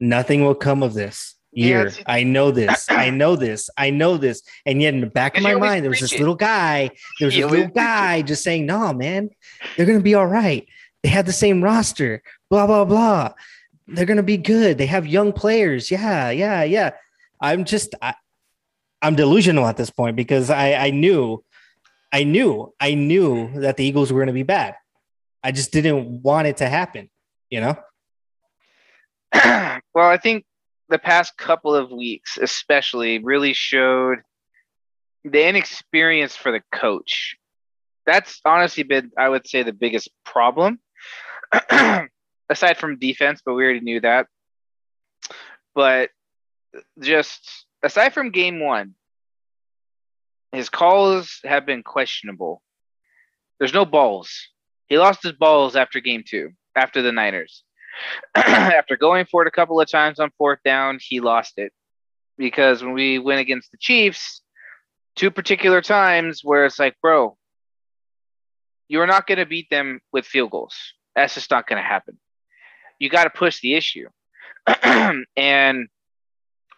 Nothing 0.00 0.44
will 0.44 0.54
come 0.54 0.82
of 0.82 0.94
this 0.94 1.33
year. 1.54 1.86
it's- 1.86 2.02
I 2.06 2.22
know 2.24 2.50
this. 2.50 2.86
I 2.90 3.10
know 3.10 3.36
this. 3.36 3.70
I 3.76 3.90
know 3.90 4.16
this. 4.16 4.42
And 4.66 4.80
yet, 4.82 4.94
in 4.94 5.00
the 5.00 5.06
back 5.06 5.36
of 5.36 5.42
my 5.42 5.54
mind, 5.54 5.84
there 5.84 5.90
was 5.90 6.00
this 6.00 6.12
it. 6.12 6.18
little 6.18 6.34
guy. 6.34 6.90
There 7.18 7.26
was 7.26 7.36
You 7.36 7.44
this 7.44 7.50
little 7.52 7.68
guy 7.68 8.22
just 8.22 8.42
saying, 8.42 8.66
"No, 8.66 8.92
man, 8.92 9.30
they're 9.76 9.86
gonna 9.86 10.00
be 10.00 10.14
all 10.14 10.26
right. 10.26 10.66
They 11.02 11.08
have 11.10 11.26
the 11.26 11.32
same 11.32 11.62
roster. 11.62 12.22
Blah 12.50 12.66
blah 12.66 12.84
blah. 12.84 13.32
They're 13.86 14.06
gonna 14.06 14.22
be 14.22 14.36
good. 14.38 14.78
They 14.78 14.86
have 14.86 15.06
young 15.06 15.32
players. 15.32 15.90
Yeah, 15.90 16.30
yeah, 16.30 16.62
yeah." 16.64 16.90
I'm 17.40 17.64
just, 17.64 17.94
I, 18.00 18.14
I'm 19.02 19.16
delusional 19.16 19.66
at 19.66 19.76
this 19.76 19.90
point 19.90 20.16
because 20.16 20.48
I, 20.48 20.72
I 20.74 20.90
knew, 20.90 21.44
I 22.10 22.24
knew, 22.24 22.72
I 22.80 22.94
knew 22.94 23.60
that 23.60 23.76
the 23.76 23.84
Eagles 23.84 24.10
were 24.10 24.20
going 24.20 24.28
to 24.28 24.32
be 24.32 24.44
bad. 24.44 24.76
I 25.42 25.52
just 25.52 25.70
didn't 25.70 26.22
want 26.22 26.46
it 26.46 26.56
to 26.58 26.68
happen, 26.68 27.10
you 27.50 27.60
know? 27.60 27.76
well, 29.34 30.08
I 30.08 30.16
think 30.16 30.46
the 30.88 30.98
past 30.98 31.36
couple 31.36 31.74
of 31.74 31.90
weeks, 31.90 32.38
especially, 32.40 33.18
really 33.18 33.52
showed 33.52 34.18
the 35.24 35.46
inexperience 35.48 36.36
for 36.36 36.52
the 36.52 36.62
coach. 36.72 37.36
That's 38.06 38.40
honestly 38.44 38.82
been, 38.82 39.10
I 39.16 39.28
would 39.28 39.46
say, 39.46 39.62
the 39.62 39.72
biggest 39.72 40.10
problem. 40.24 40.78
Aside 42.50 42.76
from 42.76 42.98
defense, 42.98 43.40
but 43.44 43.54
we 43.54 43.64
already 43.64 43.80
knew 43.80 44.00
that. 44.00 44.26
But 45.74 46.10
just 47.00 47.66
aside 47.82 48.14
from 48.14 48.30
game 48.30 48.60
one, 48.60 48.94
his 50.52 50.68
calls 50.68 51.40
have 51.44 51.66
been 51.66 51.82
questionable. 51.82 52.62
There's 53.58 53.74
no 53.74 53.84
balls. 53.84 54.48
He 54.86 54.98
lost 54.98 55.22
his 55.22 55.32
balls 55.32 55.76
after 55.76 56.00
game 56.00 56.22
two, 56.26 56.50
after 56.76 57.02
the 57.02 57.12
Niners. 57.12 57.64
after 58.34 58.96
going 58.96 59.26
for 59.26 59.42
it 59.42 59.48
a 59.48 59.52
couple 59.52 59.80
of 59.80 59.90
times 59.90 60.18
on 60.18 60.30
fourth 60.38 60.60
down, 60.64 60.98
he 61.00 61.20
lost 61.20 61.54
it. 61.58 61.72
Because 62.36 62.82
when 62.82 62.92
we 62.92 63.18
went 63.18 63.40
against 63.40 63.70
the 63.70 63.78
Chiefs, 63.78 64.42
two 65.16 65.30
particular 65.30 65.80
times 65.80 66.40
where 66.42 66.64
it's 66.64 66.78
like, 66.78 66.96
bro, 67.00 67.36
you're 68.88 69.06
not 69.06 69.26
going 69.26 69.38
to 69.38 69.46
beat 69.46 69.70
them 69.70 70.00
with 70.12 70.26
field 70.26 70.50
goals. 70.50 70.76
That's 71.14 71.34
just 71.34 71.50
not 71.50 71.66
going 71.66 71.80
to 71.80 71.88
happen. 71.88 72.18
You 72.98 73.08
got 73.08 73.24
to 73.24 73.30
push 73.30 73.60
the 73.60 73.74
issue. 73.74 74.08
and 75.36 75.88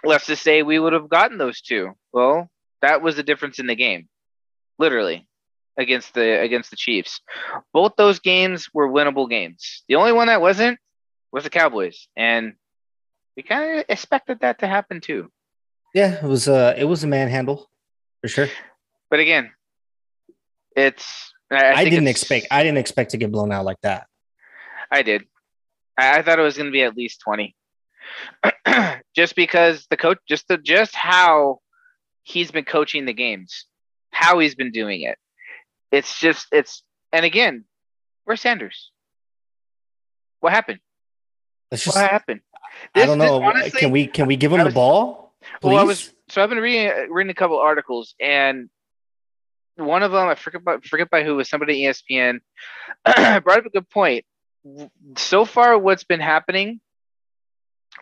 let's 0.04 0.26
just 0.26 0.42
say 0.42 0.62
we 0.62 0.78
would 0.78 0.92
have 0.92 1.08
gotten 1.08 1.38
those 1.38 1.60
two. 1.60 1.92
Well, 2.12 2.50
that 2.82 3.02
was 3.02 3.16
the 3.16 3.22
difference 3.22 3.58
in 3.58 3.66
the 3.66 3.74
game, 3.74 4.08
literally, 4.78 5.26
against 5.76 6.14
the 6.14 6.40
against 6.40 6.70
the 6.70 6.76
Chiefs. 6.76 7.20
Both 7.72 7.92
those 7.96 8.18
games 8.18 8.68
were 8.72 8.88
winnable 8.88 9.28
games. 9.28 9.84
The 9.88 9.96
only 9.96 10.12
one 10.12 10.28
that 10.28 10.40
wasn't 10.40 10.78
was 11.36 11.44
the 11.44 11.50
Cowboys, 11.50 12.08
and 12.16 12.54
we 13.36 13.42
kind 13.42 13.78
of 13.78 13.84
expected 13.90 14.40
that 14.40 14.60
to 14.60 14.66
happen 14.66 15.02
too. 15.02 15.30
Yeah, 15.94 16.14
it 16.14 16.24
was 16.24 16.48
uh 16.48 16.74
it 16.76 16.84
was 16.84 17.04
a 17.04 17.06
manhandle 17.06 17.68
for 18.22 18.28
sure. 18.28 18.48
But 19.10 19.20
again, 19.20 19.50
it's 20.74 21.32
I, 21.50 21.72
I, 21.74 21.84
didn't 21.84 22.08
it's- 22.08 22.22
expect 22.22 22.46
I 22.50 22.62
didn't 22.62 22.78
expect 22.78 23.10
to 23.10 23.18
get 23.18 23.30
blown 23.30 23.52
out 23.52 23.66
like 23.66 23.80
that. 23.82 24.06
I 24.90 25.02
did. 25.02 25.24
I, 25.98 26.18
I 26.18 26.22
thought 26.22 26.38
it 26.38 26.42
was 26.42 26.56
going 26.56 26.66
to 26.66 26.72
be 26.72 26.82
at 26.82 26.96
least 26.96 27.20
twenty, 27.20 27.54
just 29.14 29.36
because 29.36 29.86
the 29.90 29.96
coach, 29.98 30.18
just 30.26 30.48
the 30.48 30.56
just 30.56 30.94
how 30.94 31.58
he's 32.22 32.50
been 32.50 32.64
coaching 32.64 33.04
the 33.04 33.12
games, 33.12 33.66
how 34.10 34.38
he's 34.38 34.54
been 34.54 34.72
doing 34.72 35.02
it. 35.02 35.18
It's 35.92 36.18
just 36.18 36.46
it's 36.50 36.82
and 37.12 37.26
again, 37.26 37.64
Where's 38.24 38.40
Sanders? 38.40 38.90
What 40.40 40.52
happened? 40.52 40.80
Let's 41.70 41.84
just, 41.84 41.96
what 41.96 42.10
happened? 42.10 42.40
I 42.94 43.06
don't 43.06 43.18
this- 43.18 43.28
know. 43.28 43.42
honestly, 43.42 43.80
can 43.80 43.90
we 43.90 44.06
can 44.06 44.26
we 44.26 44.36
give 44.36 44.52
him 44.52 44.60
I 44.60 44.64
the 44.64 44.70
ball? 44.70 45.34
Please? 45.60 45.72
Well, 45.72 45.78
I 45.78 45.84
was 45.84 46.12
so 46.28 46.42
I've 46.42 46.48
been 46.48 46.58
reading 46.58 47.10
reading 47.10 47.30
a 47.30 47.34
couple 47.34 47.58
articles, 47.58 48.14
and 48.20 48.68
one 49.76 50.02
of 50.02 50.12
them 50.12 50.28
I 50.28 50.34
forget 50.34 50.64
by 50.64 50.78
forget 50.78 51.10
by 51.10 51.22
who 51.24 51.36
was 51.36 51.48
somebody 51.48 51.86
at 51.86 51.96
ESPN 51.96 52.40
brought 53.44 53.58
up 53.58 53.66
a 53.66 53.70
good 53.70 53.88
point. 53.90 54.24
So 55.16 55.44
far, 55.44 55.78
what's 55.78 56.04
been 56.04 56.20
happening? 56.20 56.80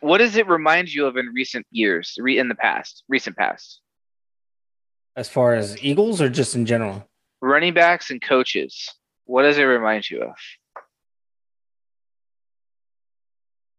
What 0.00 0.18
does 0.18 0.36
it 0.36 0.48
remind 0.48 0.92
you 0.92 1.06
of 1.06 1.16
in 1.16 1.26
recent 1.34 1.66
years, 1.70 2.14
re, 2.18 2.38
in 2.38 2.48
the 2.48 2.54
past, 2.54 3.04
recent 3.08 3.36
past? 3.36 3.80
as 5.16 5.28
far 5.28 5.54
as 5.54 5.82
Eagles 5.82 6.20
or 6.20 6.28
just 6.28 6.54
in 6.56 6.66
general? 6.66 7.08
Running 7.40 7.74
backs 7.74 8.10
and 8.10 8.20
coaches. 8.20 8.90
What 9.26 9.42
does 9.42 9.58
it 9.58 9.62
remind 9.62 10.10
you 10.10 10.22
of? 10.22 10.34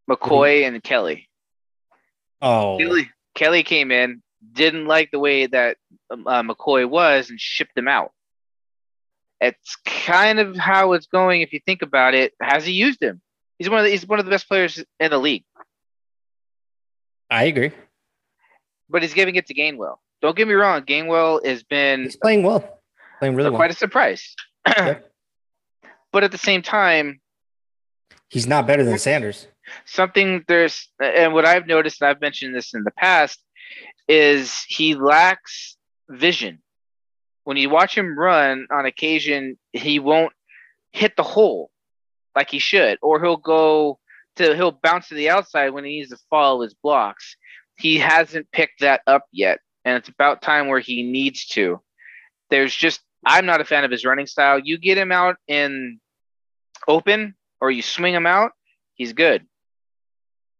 McCoy 0.08 0.66
and 0.66 0.82
Kelly. 0.82 1.28
Oh, 2.42 2.78
Kelly, 2.78 3.10
Kelly 3.34 3.62
came 3.62 3.90
in, 3.90 4.22
didn't 4.52 4.86
like 4.86 5.10
the 5.10 5.18
way 5.18 5.46
that 5.46 5.76
um, 6.10 6.26
uh, 6.26 6.42
McCoy 6.42 6.88
was, 6.88 7.30
and 7.30 7.40
shipped 7.40 7.76
him 7.76 7.88
out. 7.88 8.12
It's 9.40 9.76
kind 9.84 10.38
of 10.38 10.56
how 10.56 10.92
it's 10.92 11.06
going 11.06 11.42
if 11.42 11.52
you 11.52 11.60
think 11.66 11.82
about 11.82 12.14
it. 12.14 12.32
Has 12.40 12.64
he 12.64 12.72
used 12.72 13.02
him? 13.02 13.20
He's 13.58 13.68
one 13.68 13.78
of 13.80 13.84
the, 13.84 13.90
he's 13.90 14.06
one 14.06 14.18
of 14.18 14.24
the 14.24 14.30
best 14.30 14.48
players 14.48 14.82
in 15.00 15.10
the 15.10 15.18
league, 15.18 15.44
I 17.30 17.44
agree. 17.44 17.72
but 18.88 19.02
he's 19.02 19.14
giving 19.14 19.34
it 19.36 19.46
to 19.46 19.54
Gainwell. 19.54 19.96
Don't 20.22 20.36
get 20.36 20.46
me 20.46 20.54
wrong, 20.54 20.82
Gainwell 20.82 21.44
has 21.44 21.62
been 21.62 22.04
He's 22.04 22.16
playing 22.16 22.42
well, 22.42 22.80
playing 23.18 23.34
really 23.34 23.50
well. 23.50 23.58
quite 23.58 23.70
a 23.70 23.74
surprise. 23.74 24.34
Yep. 24.66 25.10
But 26.12 26.24
at 26.24 26.32
the 26.32 26.38
same 26.38 26.62
time, 26.62 27.20
He's 28.28 28.46
not 28.46 28.66
better 28.66 28.82
than 28.84 28.98
Sanders. 28.98 29.48
Something 29.84 30.44
there's 30.48 30.88
and 31.00 31.32
what 31.32 31.44
I've 31.44 31.66
noticed, 31.66 32.00
and 32.00 32.08
I've 32.08 32.20
mentioned 32.20 32.54
this 32.54 32.74
in 32.74 32.84
the 32.84 32.90
past, 32.90 33.42
is 34.08 34.64
he 34.68 34.94
lacks 34.94 35.76
vision. 36.08 36.62
When 37.44 37.56
you 37.56 37.70
watch 37.70 37.96
him 37.96 38.18
run 38.18 38.66
on 38.70 38.86
occasion, 38.86 39.58
he 39.72 39.98
won't 39.98 40.32
hit 40.92 41.16
the 41.16 41.22
hole 41.22 41.70
like 42.34 42.50
he 42.50 42.58
should, 42.58 42.98
or 43.02 43.20
he'll 43.20 43.36
go 43.36 43.98
to 44.36 44.54
he'll 44.54 44.78
bounce 44.82 45.08
to 45.08 45.14
the 45.14 45.30
outside 45.30 45.70
when 45.70 45.84
he 45.84 45.98
needs 45.98 46.10
to 46.10 46.18
follow 46.30 46.62
his 46.62 46.74
blocks. 46.74 47.36
He 47.76 47.98
hasn't 47.98 48.50
picked 48.52 48.80
that 48.80 49.02
up 49.06 49.24
yet, 49.32 49.60
and 49.84 49.96
it's 49.96 50.08
about 50.08 50.42
time 50.42 50.68
where 50.68 50.80
he 50.80 51.02
needs 51.02 51.46
to. 51.48 51.80
There's 52.50 52.74
just 52.74 53.00
I'm 53.24 53.46
not 53.46 53.60
a 53.60 53.64
fan 53.64 53.84
of 53.84 53.90
his 53.90 54.04
running 54.04 54.26
style. 54.26 54.58
You 54.58 54.78
get 54.78 54.98
him 54.98 55.12
out 55.12 55.36
in 55.48 56.00
open 56.86 57.34
or 57.60 57.70
you 57.70 57.82
swing 57.82 58.14
him 58.14 58.26
out, 58.26 58.52
he's 58.94 59.12
good. 59.12 59.46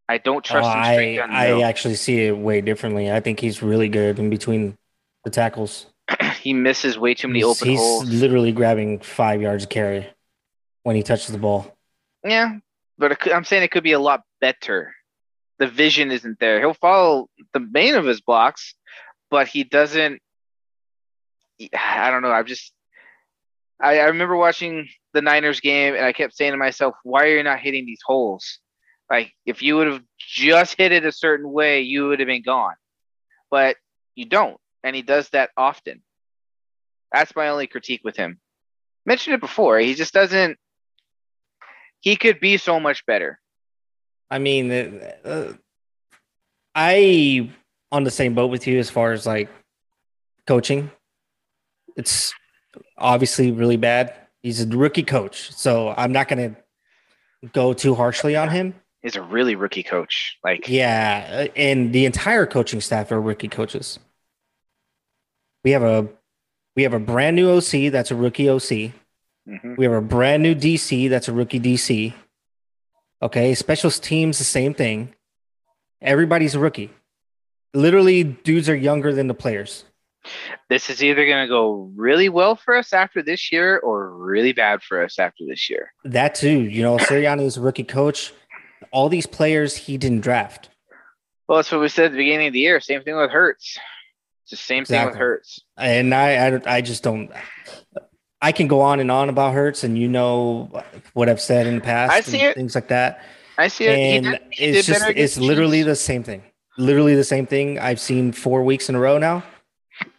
I 0.09 0.19
don't 0.19 0.37
Oh, 0.37 0.41
trust 0.41 0.69
him 0.77 0.85
straight 0.85 1.15
I 1.15 1.17
down 1.17 1.31
the 1.31 1.37
I 1.37 1.45
middle. 1.49 1.65
actually 1.65 1.95
see 1.97 2.27
it 2.27 2.37
way 2.37 2.61
differently. 2.61 3.11
I 3.11 3.21
think 3.21 3.41
he's 3.41 3.63
really 3.63 3.89
good 3.89 4.19
in 4.19 4.31
between 4.31 4.77
the 5.25 5.31
tackles. 5.31 5.87
he 6.43 6.53
misses 6.55 6.97
way 6.99 7.15
too 7.15 7.27
many 7.29 7.41
He's, 7.41 7.47
open 7.47 7.69
he's 7.69 7.81
holes. 7.81 8.09
literally 8.09 8.53
grabbing 8.53 9.01
five 9.01 9.43
yards 9.43 9.65
of 9.65 9.71
carry 9.71 10.07
when 10.85 10.95
he 10.97 11.03
touches 11.03 11.29
the 11.33 11.39
ball. 11.39 11.75
Yeah, 12.25 12.57
but 12.99 13.13
it 13.13 13.19
I'm 13.35 13.45
saying 13.45 13.63
it 13.65 13.71
could 13.73 13.83
be 13.85 13.93
a 13.93 13.99
lot 14.01 14.23
better. 14.41 14.95
The 15.59 15.67
vision 15.67 16.11
isn't 16.13 16.39
there. 16.39 16.61
He'll 16.61 16.75
follow 16.75 17.29
the 17.53 17.61
main 17.61 17.95
of 17.95 18.05
his 18.05 18.21
blocks, 18.21 18.75
but 19.31 19.49
he 19.49 19.65
doesn't. 19.65 20.21
I 21.77 22.11
don't 22.11 22.23
know. 22.23 22.31
I'm 22.31 22.47
just. 22.47 22.73
I, 23.81 23.99
I 23.99 24.05
remember 24.05 24.37
watching 24.37 24.89
the 25.13 25.21
Niners 25.23 25.61
game, 25.61 25.95
and 25.95 26.05
I 26.05 26.13
kept 26.13 26.37
saying 26.37 26.53
to 26.53 26.57
myself, 26.59 26.95
"Why 27.03 27.25
are 27.25 27.37
you 27.37 27.43
not 27.43 27.59
hitting 27.61 27.87
these 27.87 28.01
holes? 28.07 28.59
Like, 29.11 29.33
if 29.45 29.63
you 29.63 29.77
would 29.77 29.87
have 29.87 30.03
just 30.19 30.77
hit 30.77 30.93
it 30.93 31.05
a 31.05 31.13
certain 31.13 31.51
way, 31.51 31.83
you 31.83 32.09
would 32.09 32.21
have 32.21 32.27
been 32.27 32.43
gone. 32.43 32.75
But 33.51 33.77
you 34.15 34.25
don't, 34.25 34.59
and 34.83 34.97
he 34.97 35.03
does 35.03 35.29
that 35.31 35.51
often. 35.57 36.03
That's 37.13 37.37
my 37.37 37.49
only 37.49 37.67
critique 37.67 38.01
with 38.03 38.17
him. 38.17 38.41
Mentioned 39.05 39.35
it 39.35 39.41
before. 39.41 39.79
He 39.79 39.95
just 39.95 40.13
doesn't 40.13 40.59
he 42.01 42.15
could 42.15 42.41
be 42.41 42.57
so 42.57 42.79
much 42.79 43.05
better. 43.07 43.41
I 44.31 44.39
mean, 44.39 44.71
uh, 44.71 45.13
uh, 45.25 45.53
I 46.75 47.51
on 47.91 48.05
the 48.05 48.11
same 48.11 48.35
boat 48.35 48.49
with 48.49 48.67
you 48.67 48.79
as 48.79 48.91
far 48.91 49.13
as 49.13 49.27
like 49.27 49.49
coaching. 50.47 50.91
It's 51.97 52.33
obviously 52.99 53.51
really 53.51 53.77
bad. 53.77 54.15
He's 54.43 54.63
a 54.63 54.69
rookie 54.69 55.03
coach, 55.03 55.53
so 55.53 55.95
I'm 55.97 56.13
not 56.13 56.29
going 56.29 56.55
to 56.55 57.49
go 57.53 57.73
too 57.73 57.97
harshly 57.97 58.37
on 58.37 58.51
him. 58.51 58.75
He's 59.07 59.15
a 59.15 59.23
really 59.23 59.55
rookie 59.55 59.85
coach. 59.85 60.37
Like 60.43 60.69
Yeah, 60.69 61.47
uh, 61.47 61.53
and 61.55 61.93
the 61.93 62.07
entire 62.07 62.45
coaching 62.45 62.81
staff 62.81 63.13
are 63.13 63.21
rookie 63.21 63.47
coaches. 63.47 64.01
We 65.63 65.71
have 65.71 65.85
a 65.85 66.09
we 66.75 66.83
have 66.83 66.93
a 66.93 66.99
brand 66.99 67.37
new 67.37 67.49
OC 67.49 67.93
that's 67.93 68.11
a 68.11 68.17
rookie 68.17 68.51
OC. 68.51 68.93
mhm. 69.49 69.77
We 69.77 69.85
have 69.85 69.95
a 69.95 70.01
brand 70.01 70.43
new 70.43 70.57
DC 70.57 71.09
that's 71.09 71.29
a 71.29 71.33
rookie 71.33 71.61
DC. 71.61 72.15
Okay, 73.23 73.55
special 73.55 73.93
teams 73.93 74.39
the 74.39 74.45
same 74.45 74.75
thing. 74.75 75.15
Everybody's 76.03 76.57
a 76.57 76.59
rookie. 76.59 76.91
Literally, 77.75 78.25
dudes 78.25 78.69
are 78.69 78.75
younger 78.75 79.13
than 79.13 79.29
the 79.29 79.35
players. 79.35 79.85
this 80.69 80.91
is 80.91 81.05
either 81.05 81.25
going 81.25 81.45
to 81.45 81.49
go 81.49 81.93
really 81.95 82.29
well 82.29 82.57
for 82.57 82.75
us 82.75 82.93
after 82.93 83.23
this 83.23 83.53
year 83.53 83.79
or 83.79 84.11
really 84.11 84.53
bad 84.53 84.83
for 84.83 85.05
us 85.05 85.21
after 85.21 85.45
this 85.47 85.71
year. 85.71 85.93
That 86.05 86.35
too, 86.35 86.63
you 86.63 86.83
know, 86.83 86.97
Sirianni 86.97 87.43
is 87.45 87.57
a 87.57 87.61
rookie 87.61 87.85
coach. 87.85 88.33
All 88.93 89.09
these 89.09 89.27
players 89.27 89.77
he 89.77 89.97
didn't 89.99 90.21
draft. 90.21 90.71
Well, 91.49 91.59
that's 91.59 91.71
what 91.71 91.81
we 91.81 91.89
said 91.89 92.07
at 92.07 92.11
the 92.13 92.19
beginning 92.19 92.49
of 92.49 92.53
the 92.53 92.59
year. 92.61 92.81
Same 92.81 93.03
thing 93.03 93.17
with 93.17 93.31
Hurts. 93.31 93.79
It's 94.45 94.51
the 94.53 94.57
same 94.57 94.85
thing 94.85 95.01
with 95.01 95.09
Exactly. 95.15 95.19
Hurts. 95.19 95.61
and 95.77 96.15
I, 96.15 96.49
I 96.57 96.61
I 96.77 96.81
just 96.81 97.03
don't. 97.03 97.31
I 98.43 98.53
can 98.53 98.67
go 98.69 98.81
on 98.81 99.01
and 99.01 99.11
on 99.11 99.29
about 99.29 99.55
Hurts, 99.55 99.83
and 99.85 99.99
you 99.99 100.09
know 100.09 100.71
what 101.15 101.29
I've 101.29 101.41
said 101.41 101.67
in 101.67 101.77
the 101.77 101.81
past, 101.81 102.13
I 102.13 102.21
see 102.21 102.39
and 102.41 102.49
it. 102.51 102.55
things 102.57 102.75
like 102.75 102.89
that. 102.89 103.23
I 103.59 103.69
see 103.69 103.87
it. 103.87 103.99
And 103.99 104.25
did- 104.27 104.43
it's 104.59 104.87
just, 104.87 105.05
it's 105.09 105.39
literally 105.39 105.83
the 105.83 105.97
same 105.97 106.23
thing. 106.23 106.43
Literally 106.79 107.15
the 107.15 107.25
same 107.25 107.47
thing. 107.47 107.79
I've 107.79 107.99
seen 108.01 108.33
four 108.33 108.63
weeks 108.63 108.89
in 108.89 108.95
a 108.95 109.01
row 109.01 109.19
now, 109.19 109.43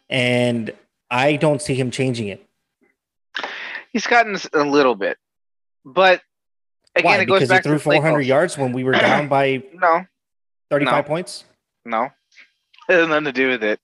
and 0.09 0.73
I 1.11 1.35
don't 1.35 1.61
see 1.61 1.75
him 1.75 1.91
changing 1.91 2.27
it. 2.29 2.43
He's 3.93 4.07
gotten 4.07 4.37
a 4.53 4.63
little 4.63 4.95
bit, 4.95 5.17
but 5.85 6.21
again, 6.99 7.05
Why? 7.05 7.17
it 7.21 7.25
goes 7.25 7.41
Because 7.41 7.57
he 7.57 7.61
threw 7.63 7.77
to 7.77 7.79
400 7.79 8.13
calls. 8.17 8.25
yards 8.27 8.57
when 8.57 8.73
we 8.73 8.83
were 8.83 8.91
down 9.07 9.27
by 9.27 9.63
No, 9.73 10.05
35 10.69 10.93
No. 10.93 11.03
points. 11.03 11.45
no, 11.85 12.03
it 12.89 12.93
has 12.93 13.07
nothing 13.07 13.25
to 13.25 13.31
do 13.33 13.49
with 13.49 13.63
it. 13.63 13.79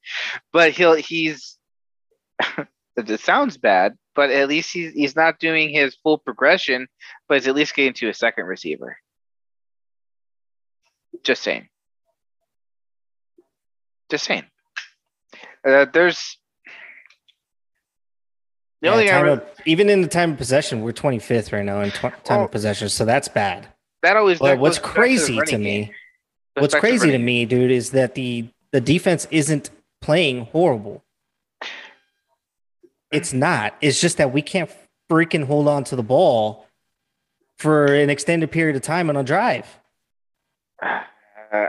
But 0.51 0.71
he'll 0.71 0.95
he's. 0.95 1.57
it 2.97 3.19
sounds 3.19 3.57
bad, 3.57 3.97
but 4.15 4.29
at 4.31 4.47
least 4.47 4.71
he's 4.73 4.93
he's 4.93 5.15
not 5.15 5.39
doing 5.39 5.69
his 5.69 5.95
full 5.95 6.17
progression, 6.17 6.87
but 7.27 7.35
he's 7.35 7.47
at 7.47 7.55
least 7.55 7.75
getting 7.75 7.93
to 7.93 8.09
a 8.09 8.13
second 8.13 8.45
receiver. 8.45 8.97
Just 11.23 11.43
saying. 11.43 11.69
Just 14.09 14.25
saying. 14.25 14.43
Uh, 15.65 15.85
there's 15.93 16.37
the 18.83 18.89
Yeah, 18.89 18.93
only 18.93 19.05
thing 19.05 19.13
I 19.15 19.17
time 19.17 19.25
re- 19.25 19.31
of, 19.31 19.45
even 19.65 19.89
in 19.89 20.01
the 20.01 20.09
time 20.09 20.33
of 20.33 20.37
possession, 20.37 20.81
we're 20.81 20.91
25th 20.91 21.53
right 21.53 21.63
now 21.63 21.79
in 21.79 21.91
tw- 21.91 22.23
time 22.25 22.41
of 22.41 22.51
possession, 22.51 22.89
so 22.89 23.05
that's 23.05 23.29
bad. 23.29 23.65
that 24.01 24.17
always. 24.17 24.39
But 24.39 24.45
that 24.47 24.59
what's 24.59 24.77
goes 24.77 24.83
back 24.83 24.93
the 24.93 24.99
crazy 24.99 25.39
to 25.41 25.57
me. 25.57 25.93
What's 26.55 26.75
crazy 26.75 27.09
to 27.11 27.17
me, 27.17 27.45
dude, 27.45 27.71
is 27.71 27.91
that 27.91 28.13
the 28.13 28.49
the 28.73 28.81
defense 28.81 29.25
isn't 29.31 29.69
playing 30.01 30.47
horrible. 30.47 31.01
It's 33.09 33.31
not. 33.31 33.73
It's 33.79 34.01
just 34.01 34.17
that 34.17 34.33
we 34.33 34.41
can't 34.41 34.69
freaking 35.09 35.45
hold 35.45 35.67
on 35.69 35.85
to 35.85 35.95
the 35.95 36.03
ball 36.03 36.67
for 37.57 37.85
an 37.85 38.09
extended 38.09 38.51
period 38.51 38.75
of 38.75 38.81
time 38.81 39.09
on 39.09 39.15
a 39.15 39.23
drive. 39.23 39.79
Uh, 40.81 41.67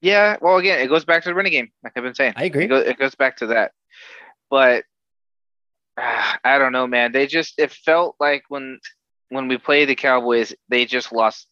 yeah, 0.00 0.36
well, 0.40 0.56
again, 0.56 0.80
it 0.80 0.88
goes 0.88 1.04
back 1.04 1.22
to 1.22 1.28
the 1.28 1.34
running 1.34 1.52
game, 1.52 1.70
like 1.84 1.92
I've 1.94 2.02
been 2.02 2.14
saying. 2.14 2.32
I 2.36 2.44
agree. 2.44 2.64
It, 2.64 2.68
go, 2.68 2.76
it 2.78 2.98
goes 2.98 3.14
back 3.14 3.36
to 3.36 3.46
that. 3.48 3.72
But 4.48 4.84
I 6.44 6.58
don't 6.58 6.72
know, 6.72 6.86
man. 6.86 7.12
They 7.12 7.26
just 7.26 7.58
it 7.58 7.72
felt 7.72 8.16
like 8.20 8.44
when 8.48 8.78
when 9.28 9.48
we 9.48 9.58
played 9.58 9.88
the 9.88 9.94
Cowboys, 9.94 10.54
they 10.68 10.84
just 10.84 11.12
lost. 11.12 11.46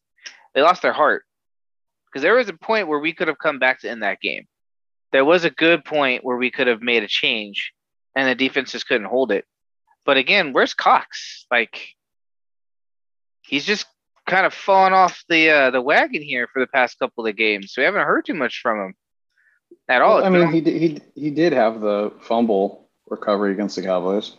They 0.55 0.63
lost 0.63 0.83
their 0.83 0.93
heart 0.93 1.25
because 2.07 2.23
there 2.23 2.35
was 2.35 2.49
a 2.49 2.55
point 2.55 2.89
where 2.89 2.99
we 2.99 3.13
could 3.13 3.29
have 3.29 3.39
come 3.39 3.59
back 3.59 3.81
to 3.81 3.91
end 3.91 4.03
that 4.03 4.21
game. 4.21 4.47
There 5.13 5.25
was 5.25 5.45
a 5.45 5.51
good 5.51 5.85
point 5.85 6.25
where 6.25 6.37
we 6.37 6.51
could 6.51 6.67
have 6.67 6.83
made 6.83 7.03
a 7.03 7.09
change, 7.09 7.73
and 8.15 8.29
the 8.29 8.35
defense 8.35 8.73
just 8.73 8.89
couldn't 8.89 9.07
hold 9.07 9.31
it. 9.31 9.45
But 10.05 10.17
again, 10.17 10.53
where's 10.53 10.75
Cox? 10.75 11.47
Like 11.51 11.95
he's 13.43 13.65
just 13.65 13.87
kind 14.27 14.47
of 14.47 14.53
fallen 14.55 14.93
off 14.93 15.25
the 15.29 15.51
uh, 15.51 15.71
the 15.71 15.81
wagon 15.81 16.23
here 16.23 16.49
for 16.53 16.61
the 16.61 16.67
past 16.67 16.99
couple 16.99 17.27
of 17.27 17.37
games. 17.37 17.73
So 17.73 17.83
we 17.83 17.87
haven't 17.87 18.07
heard 18.07 18.25
too 18.25 18.35
much 18.35 18.61
from 18.63 18.81
him 18.81 18.95
at 19.89 20.03
all. 20.03 20.17
Well, 20.17 20.25
I 20.25 20.31
mean, 20.31 20.53
he 20.53 20.61
did, 20.61 20.81
he 20.81 21.01
he 21.15 21.31
did 21.31 21.53
have 21.53 21.81
the 21.81 22.13
fumble 22.23 22.88
recovery 23.11 23.53
against 23.53 23.77
the 23.77 23.83
Cowboys. 23.83 24.33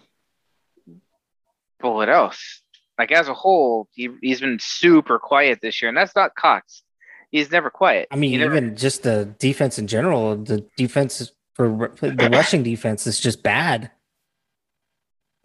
but 1.79 1.91
what 1.91 2.09
else? 2.09 2.61
like 2.97 3.13
as 3.13 3.29
a 3.29 3.33
whole, 3.33 3.87
he 3.93 4.09
he's 4.21 4.41
been 4.41 4.57
super 4.61 5.19
quiet 5.19 5.59
this 5.61 5.81
year, 5.81 5.87
and 5.87 5.97
that's 5.97 6.15
not 6.17 6.35
Cox. 6.35 6.83
He's 7.31 7.49
never 7.49 7.69
quiet. 7.69 8.09
I 8.11 8.17
mean, 8.17 8.39
never- 8.41 8.57
even 8.57 8.75
just 8.75 9.03
the 9.03 9.33
defense 9.39 9.79
in 9.79 9.87
general, 9.87 10.35
the 10.35 10.65
defense 10.75 11.31
for 11.53 11.93
the 12.01 12.29
rushing 12.33 12.61
defense 12.63 13.07
is 13.07 13.17
just 13.19 13.41
bad. 13.41 13.91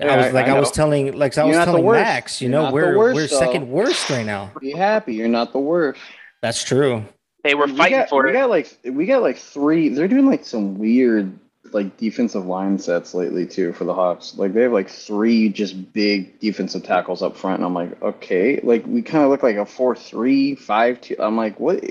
I 0.00 0.16
was 0.16 0.32
like, 0.32 0.46
I 0.48 0.56
I, 0.56 0.58
was 0.58 0.72
telling, 0.72 1.12
like 1.16 1.38
I 1.38 1.46
You're 1.46 1.56
was 1.56 1.64
telling. 1.64 1.86
Max, 1.86 2.42
you 2.42 2.48
You're 2.50 2.62
know, 2.62 2.72
we're 2.72 2.96
worst, 2.98 3.14
we're 3.14 3.26
though. 3.28 3.38
second 3.38 3.68
worst 3.70 4.10
right 4.10 4.26
now. 4.26 4.50
Be 4.60 4.72
happy. 4.72 5.14
You're 5.14 5.28
not 5.28 5.52
the 5.52 5.60
worst. 5.60 6.00
That's 6.42 6.64
true. 6.64 7.04
they 7.44 7.54
were 7.54 7.66
We 7.66 7.76
fighting 7.76 7.98
got- 8.00 8.08
for 8.08 8.24
we 8.24 8.30
it. 8.30 8.32
got 8.32 8.50
like 8.50 8.76
we 8.84 9.06
got 9.06 9.22
like 9.22 9.36
three. 9.38 9.90
They're 9.90 10.08
doing 10.08 10.26
like 10.26 10.44
some 10.44 10.76
weird 10.78 11.38
like 11.72 11.96
defensive 11.96 12.46
line 12.46 12.78
sets 12.78 13.14
lately 13.14 13.46
too 13.46 13.72
for 13.72 13.84
the 13.84 13.94
Hawks. 13.94 14.36
Like 14.36 14.52
they 14.52 14.62
have 14.62 14.72
like 14.72 14.88
three 14.88 15.48
just 15.48 15.92
big 15.92 16.38
defensive 16.40 16.84
tackles 16.84 17.22
up 17.22 17.36
front, 17.36 17.56
and 17.56 17.66
I'm 17.66 17.74
like, 17.74 18.00
okay, 18.02 18.60
like 18.62 18.86
we 18.86 19.02
kind 19.02 19.24
of 19.24 19.30
look 19.30 19.42
like 19.42 19.56
a 19.56 19.66
four 19.66 19.96
three 19.96 20.54
five 20.54 21.00
two. 21.00 21.16
I'm 21.18 21.36
like, 21.36 21.58
what? 21.58 21.84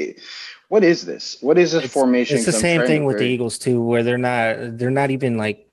What 0.69 0.83
is 0.83 1.05
this? 1.05 1.37
What 1.41 1.59
is 1.59 1.73
this 1.73 1.83
It's, 1.83 1.93
formation? 1.93 2.37
it's 2.37 2.47
the 2.47 2.51
same 2.51 2.81
thing 2.87 3.05
with 3.05 3.19
the 3.19 3.25
Eagles 3.25 3.59
too, 3.59 3.81
where 3.81 4.01
they're 4.01 4.17
not 4.17 4.77
they're 4.77 4.89
not 4.89 5.11
even 5.11 5.37
like 5.37 5.67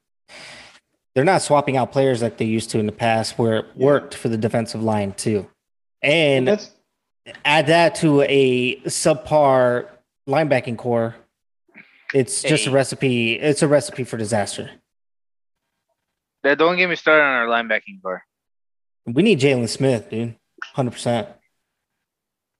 they're 1.14 1.24
not 1.24 1.42
swapping 1.42 1.76
out 1.76 1.90
players 1.90 2.22
like 2.22 2.36
they 2.36 2.44
used 2.44 2.70
to 2.70 2.78
in 2.78 2.86
the 2.86 2.92
past, 2.92 3.38
where 3.38 3.56
it 3.56 3.66
worked 3.76 4.14
for 4.14 4.28
the 4.28 4.36
defensive 4.36 4.82
line 4.82 5.12
too. 5.12 5.48
And 6.02 6.46
That's 6.46 6.70
add 7.44 7.68
that 7.68 7.94
to 7.96 8.22
a 8.22 8.76
subpar 8.82 9.88
linebacking 10.28 10.76
corps, 10.76 11.16
it's 12.14 12.42
just 12.42 12.66
a 12.66 12.70
Hey. 12.70 12.74
recipe. 12.74 13.32
It's 13.34 13.62
a 13.62 13.68
recipe 13.68 14.04
for 14.04 14.16
disaster. 14.16 14.70
Yeah, 16.44 16.54
Don't 16.54 16.76
get 16.76 16.88
me 16.88 16.96
started 16.96 17.22
on 17.22 17.28
our 17.28 17.46
linebacking 17.46 18.00
bar. 18.02 18.24
We 19.06 19.22
need 19.22 19.40
Jaylon 19.40 19.68
Smith, 19.68 20.10
dude. 20.10 20.36
Hundred 20.62 20.92
percent. 20.92 21.28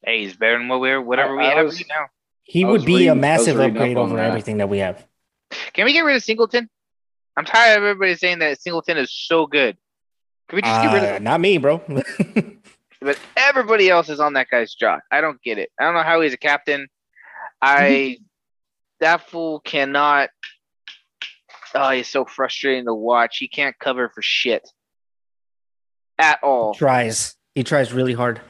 Hey, 0.05 0.23
he's 0.23 0.37
better 0.37 0.59
than 0.59 0.69
what 0.69 0.81
we're 0.81 1.01
whatever 1.01 1.37
we 1.37 1.45
I 1.45 1.55
have 1.55 1.67
was- 1.67 1.77
right 1.79 1.87
now. 1.89 2.07
He 2.43 2.65
I 2.65 2.69
would 2.69 2.85
be 2.85 2.93
a 2.93 2.97
reading- 2.97 3.11
I 3.11 3.13
was 3.13 3.21
massive 3.21 3.61
upgrade 3.61 3.97
over 3.97 4.17
that. 4.17 4.27
everything 4.29 4.59
that 4.59 4.69
we 4.69 4.79
have. 4.79 5.07
Can 5.73 5.85
we 5.85 5.93
get 5.93 6.01
rid 6.05 6.17
of 6.17 6.23
Singleton? 6.25 6.69
I'm 7.37 7.45
tired 7.45 7.79
of 7.79 7.85
everybody 7.85 8.17
saying 8.17 8.41
that 8.41 8.61
Singleton 8.61 8.97
is 8.97 9.13
so 9.13 9.47
good. 9.47 9.77
Can 10.49 10.57
we 10.57 10.63
just 10.63 10.83
get 10.83 10.93
rid 10.93 11.03
of 11.05 11.09
Uh, 11.11 11.15
him? 11.17 11.23
not 11.25 11.41
me, 11.41 11.59
bro. 11.59 11.79
But 13.03 13.19
everybody 13.35 13.89
else 13.89 14.11
is 14.11 14.21
on 14.21 14.35
that 14.35 14.49
guy's 14.51 14.75
jock. 14.75 15.03
I 15.11 15.23
don't 15.23 15.41
get 15.43 15.57
it. 15.57 15.71
I 15.81 15.85
don't 15.85 15.95
know 15.95 16.03
how 16.03 16.21
he's 16.21 16.35
a 16.35 16.37
captain. 16.37 16.87
I 17.63 18.19
that 19.01 19.29
fool 19.29 19.61
cannot. 19.61 20.31
Oh, 21.75 21.91
he's 21.91 22.09
so 22.09 22.25
frustrating 22.25 22.87
to 22.87 22.95
watch. 22.95 23.39
He 23.39 23.49
can't 23.49 23.79
cover 23.79 24.09
for 24.09 24.23
shit 24.23 24.69
at 26.19 26.43
all. 26.43 26.75
tries. 26.75 27.37
He 27.55 27.65
tries 27.65 27.93
really 27.93 28.13
hard. 28.13 28.41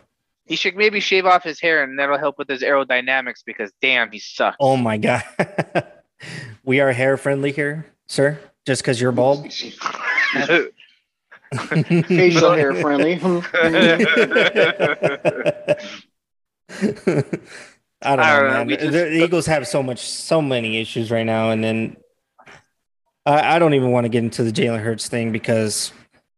He 0.44 0.56
should 0.56 0.76
maybe 0.76 1.00
shave 1.00 1.26
off 1.26 1.44
his 1.44 1.60
hair, 1.60 1.84
and 1.84 1.98
that'll 1.98 2.18
help 2.18 2.38
with 2.38 2.48
his 2.48 2.62
aerodynamics. 2.62 3.44
Because 3.44 3.70
damn, 3.80 4.10
he 4.10 4.18
sucks. 4.18 4.56
Oh 4.58 4.76
my 4.76 4.96
god. 4.96 5.22
we 6.64 6.80
are 6.80 6.92
hair 6.92 7.16
friendly 7.16 7.52
here, 7.52 7.86
sir. 8.08 8.38
Just 8.66 8.82
because 8.82 9.00
you're 9.00 9.12
bald. 9.12 9.52
facial 11.52 12.52
hair 12.52 12.74
friendly. 12.74 13.20
I 18.02 18.16
don't 18.16 18.24
I 18.24 18.32
know, 18.40 18.42
know, 18.42 18.50
man. 18.50 18.66
The- 18.68 18.76
just- 18.76 18.92
the 18.92 19.24
Eagles 19.24 19.46
have 19.46 19.66
so 19.66 19.82
much, 19.82 19.98
so 19.98 20.40
many 20.40 20.78
issues 20.80 21.10
right 21.10 21.26
now, 21.26 21.50
and 21.50 21.62
then 21.62 21.96
I, 23.26 23.56
I 23.56 23.58
don't 23.58 23.74
even 23.74 23.90
want 23.90 24.04
to 24.04 24.08
get 24.08 24.24
into 24.24 24.42
the 24.42 24.50
Jalen 24.52 24.80
Hurts 24.80 25.08
thing 25.08 25.32
because 25.32 25.92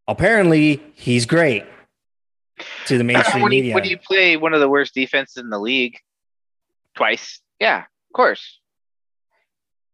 apparently 0.08 0.82
he's 0.94 1.26
great 1.26 1.64
to 2.86 2.98
the 2.98 3.04
mainstream 3.04 3.42
when, 3.44 3.52
you, 3.52 3.60
media. 3.62 3.74
when 3.74 3.84
you 3.84 3.96
play 3.98 4.36
one 4.36 4.54
of 4.54 4.60
the 4.60 4.68
worst 4.68 4.94
defenses 4.94 5.36
in 5.36 5.50
the 5.50 5.58
league 5.58 5.96
twice, 6.96 7.40
yeah, 7.60 7.78
of 7.80 8.12
course. 8.14 8.58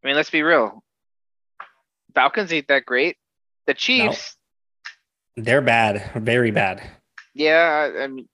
I 0.02 0.06
mean, 0.08 0.16
let's 0.16 0.30
be 0.30 0.42
real. 0.42 0.82
Falcons 2.14 2.52
ain't 2.52 2.68
that 2.68 2.86
great. 2.86 3.16
The 3.66 3.74
Chiefs, 3.74 4.36
They're 5.36 5.60
bad, 5.60 6.10
very 6.14 6.50
bad. 6.50 6.82
yeah, 7.34 7.90
I, 7.94 8.04
I 8.04 8.06
mean, 8.06 8.26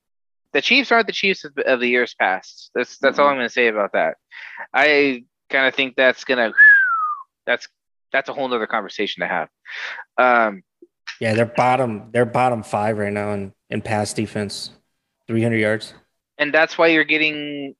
the 0.54 0.62
Chiefs 0.62 0.90
aren't 0.90 1.06
the 1.06 1.12
Chiefs 1.12 1.44
of, 1.44 1.52
of 1.66 1.80
the 1.80 1.88
years 1.88 2.14
past. 2.18 2.70
That's 2.74 2.96
that's 2.98 3.18
all 3.18 3.28
I'm 3.28 3.36
going 3.36 3.46
to 3.46 3.52
say 3.52 3.66
about 3.68 3.92
that. 3.92 4.16
I 4.72 5.24
kind 5.50 5.66
of 5.66 5.74
think 5.74 5.94
that's 5.96 6.24
gonna 6.24 6.52
that's 7.46 7.68
that's 8.12 8.28
a 8.30 8.32
whole 8.32 8.48
nother 8.48 8.66
conversation 8.66 9.20
to 9.20 9.26
have. 9.28 9.48
Um, 10.16 10.62
Yeah, 11.20 11.34
they're 11.34 11.44
bottom. 11.46 12.10
They're 12.12 12.24
bottom 12.24 12.62
five 12.62 12.96
right 12.98 13.12
now 13.12 13.32
in, 13.32 13.52
in 13.70 13.82
pass 13.82 14.14
defense, 14.14 14.70
three 15.28 15.42
hundred 15.42 15.58
yards. 15.58 15.92
and 16.38 16.52
that's 16.54 16.78
why 16.78 16.86
you're 16.88 17.04
getting 17.04 17.74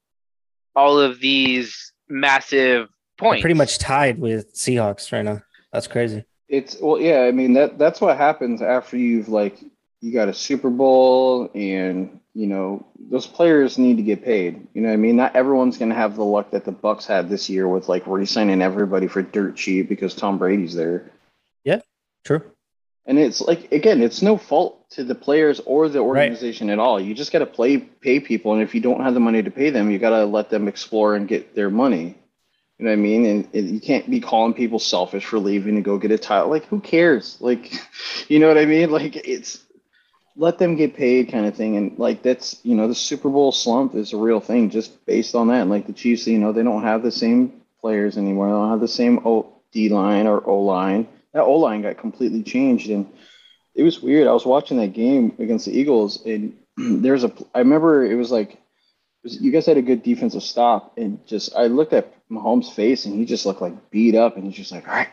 all 0.77 0.99
of 0.99 1.21
these 1.21 1.93
massive 2.09 2.89
They're 2.89 3.29
points. 3.29 3.41
pretty 3.43 3.55
much 3.55 3.79
tied 3.79 4.19
with 4.19 4.53
Seahawks 4.55 5.13
right 5.13 5.25
now. 5.25 5.41
That's 5.73 5.87
crazy. 5.87 6.25
It's 6.49 6.77
well, 6.81 7.01
yeah. 7.01 7.21
I 7.23 7.31
mean 7.33 7.55
that 7.55 7.79
that's 7.79 8.01
what 8.01 8.17
happens 8.17 8.61
after 8.63 8.97
you've 8.97 9.29
like 9.29 9.59
you 10.05 10.13
got 10.13 10.29
a 10.29 10.35
Super 10.35 10.69
Bowl, 10.69 11.51
and 11.55 12.21
you 12.35 12.47
know 12.47 12.87
those 13.11 13.27
players 13.27 13.79
need 13.79 13.97
to 13.97 14.03
get 14.03 14.23
paid. 14.23 14.67
You 14.75 14.83
know, 14.83 14.89
what 14.89 14.95
I 14.95 14.99
mean, 14.99 15.17
not 15.17 15.35
everyone's 15.35 15.79
gonna 15.79 15.95
have 15.95 16.15
the 16.15 16.25
luck 16.25 16.51
that 16.51 16.67
the 16.67 16.73
Bucs 16.73 17.07
had 17.07 17.31
this 17.31 17.49
year 17.49 17.67
with 17.67 17.89
like 17.89 18.07
re-signing 18.07 18.61
everybody 18.61 19.07
for 19.07 19.23
dirt 19.23 19.57
cheap 19.57 19.89
because 19.89 20.15
Tom 20.15 20.37
Brady's 20.37 20.75
there. 20.75 21.11
Yeah, 21.65 21.81
true. 22.23 22.43
And 23.07 23.19
it's 23.19 23.41
like 23.41 23.73
again, 23.73 24.03
it's 24.03 24.21
no 24.21 24.37
fault 24.37 24.91
to 24.91 25.05
the 25.05 25.15
players 25.15 25.61
or 25.61 25.89
the 25.89 26.01
organization 26.01 26.69
at 26.69 26.79
all. 26.79 27.01
You 27.01 27.15
just 27.15 27.33
got 27.33 27.39
to 27.39 27.47
play 27.47 27.79
pay 27.79 28.21
people, 28.21 28.53
and 28.53 28.63
if 28.63 28.75
you 28.75 28.83
don't 28.83 29.01
have 29.01 29.15
the 29.15 29.21
money 29.21 29.43
to 29.43 29.51
pay 29.51 29.71
them, 29.71 29.91
you 29.91 29.99
got 29.99 30.11
to 30.11 30.27
let 30.27 30.51
them 30.51 30.69
explore 30.69 31.15
and 31.15 31.27
get 31.27 31.55
their 31.55 31.71
money. 31.71 32.15
You 32.79 32.87
know 32.87 32.91
what 32.91 32.99
I 32.99 33.03
mean? 33.03 33.25
And, 33.25 33.49
and 33.55 33.71
you 33.71 33.81
can't 33.81 34.11
be 34.11 34.21
calling 34.21 34.53
people 34.53 34.81
selfish 34.81 35.25
for 35.25 35.39
leaving 35.39 35.77
to 35.77 35.81
go 35.81 35.97
get 35.97 36.11
a 36.11 36.19
title. 36.19 36.51
Like, 36.51 36.67
who 36.67 36.81
cares? 36.81 37.39
Like, 37.41 37.73
you 38.29 38.41
know 38.41 38.49
what 38.49 38.59
I 38.59 38.65
mean? 38.65 38.91
Like, 38.91 39.15
it's 39.15 39.64
let 40.37 40.59
them 40.59 40.77
get 40.77 40.95
paid 40.95 41.31
kind 41.31 41.47
of 41.47 41.55
thing. 41.55 41.77
And 41.77 41.99
like, 41.99 42.23
that's 42.23 42.61
you 42.63 42.75
know, 42.75 42.89
the 42.89 42.95
Super 42.95 43.29
Bowl 43.29 43.53
slump 43.53 43.95
is 43.95 44.13
a 44.13 44.17
real 44.17 44.41
thing 44.41 44.71
just 44.71 45.05
based 45.07 45.35
on 45.35 45.49
that. 45.49 45.63
And 45.63 45.71
like 45.71 45.87
the 45.87 45.93
Chiefs, 45.93 46.27
you 46.27 46.39
know, 46.39 46.53
they 46.53 46.63
don't 46.63 46.83
have 46.83 47.03
the 47.03 47.13
same 47.13 47.61
players 47.81 48.17
anymore. 48.17 48.47
They 48.47 48.53
don't 48.53 48.71
have 48.71 48.81
the 48.81 48.89
same 48.89 49.21
O 49.25 49.53
D 49.73 49.89
line 49.89 50.27
or 50.27 50.45
O 50.47 50.61
line. 50.61 51.09
That 51.33 51.43
O 51.43 51.55
line 51.57 51.83
got 51.83 51.99
completely 51.99 52.43
changed, 52.43 52.91
and 52.91 53.07
it 53.75 53.83
was 53.83 54.01
weird. 54.01 54.29
I 54.29 54.33
was 54.33 54.47
watching 54.47 54.79
that 54.79 54.93
game 54.93 55.35
against 55.39 55.67
the 55.67 55.77
Eagles, 55.77 56.25
and 56.25 56.57
there's 56.77 57.25
a. 57.25 57.33
I 57.55 57.59
remember 57.59 58.05
it 58.05 58.15
was 58.15 58.31
like, 58.31 58.59
you 59.23 59.51
guys 59.51 59.67
had 59.67 59.77
a 59.77 59.83
good 59.83 60.03
defensive 60.03 60.43
stop, 60.43 60.97
and 60.97 61.25
just 61.27 61.55
I 61.57 61.67
looked 61.67 61.93
at 61.93 62.13
Mahomes' 62.31 62.73
face, 62.73 63.05
and 63.05 63.15
he 63.15 63.25
just 63.25 63.47
looked 63.47 63.61
like 63.61 63.91
beat 63.91 64.15
up, 64.15 64.37
and 64.37 64.45
he's 64.47 64.55
just 64.55 64.73
like, 64.73 64.87
all 64.89 64.95
right. 64.95 65.09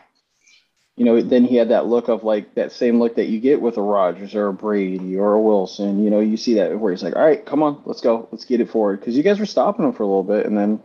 You 0.96 1.06
know, 1.06 1.22
then 1.22 1.44
he 1.44 1.56
had 1.56 1.70
that 1.70 1.86
look 1.86 2.08
of 2.08 2.22
like 2.22 2.54
that 2.54 2.70
same 2.70 2.98
look 3.00 3.16
that 3.16 3.26
you 3.28 3.40
get 3.40 3.60
with 3.62 3.78
a 3.78 3.82
Rodgers 3.82 4.34
or 4.34 4.48
a 4.48 4.52
Brady 4.52 5.16
or 5.16 5.32
a 5.32 5.40
Wilson. 5.40 6.04
You 6.04 6.10
know, 6.10 6.20
you 6.20 6.36
see 6.36 6.54
that 6.54 6.78
where 6.78 6.92
he's 6.92 7.02
like, 7.02 7.16
all 7.16 7.24
right, 7.24 7.44
come 7.44 7.62
on, 7.62 7.80
let's 7.86 8.02
go, 8.02 8.28
let's 8.30 8.44
get 8.44 8.60
it 8.60 8.68
forward, 8.70 9.00
because 9.00 9.16
you 9.16 9.22
guys 9.22 9.38
were 9.40 9.46
stopping 9.46 9.86
him 9.86 9.94
for 9.94 10.02
a 10.02 10.06
little 10.06 10.22
bit, 10.22 10.44
and 10.44 10.56
then 10.56 10.82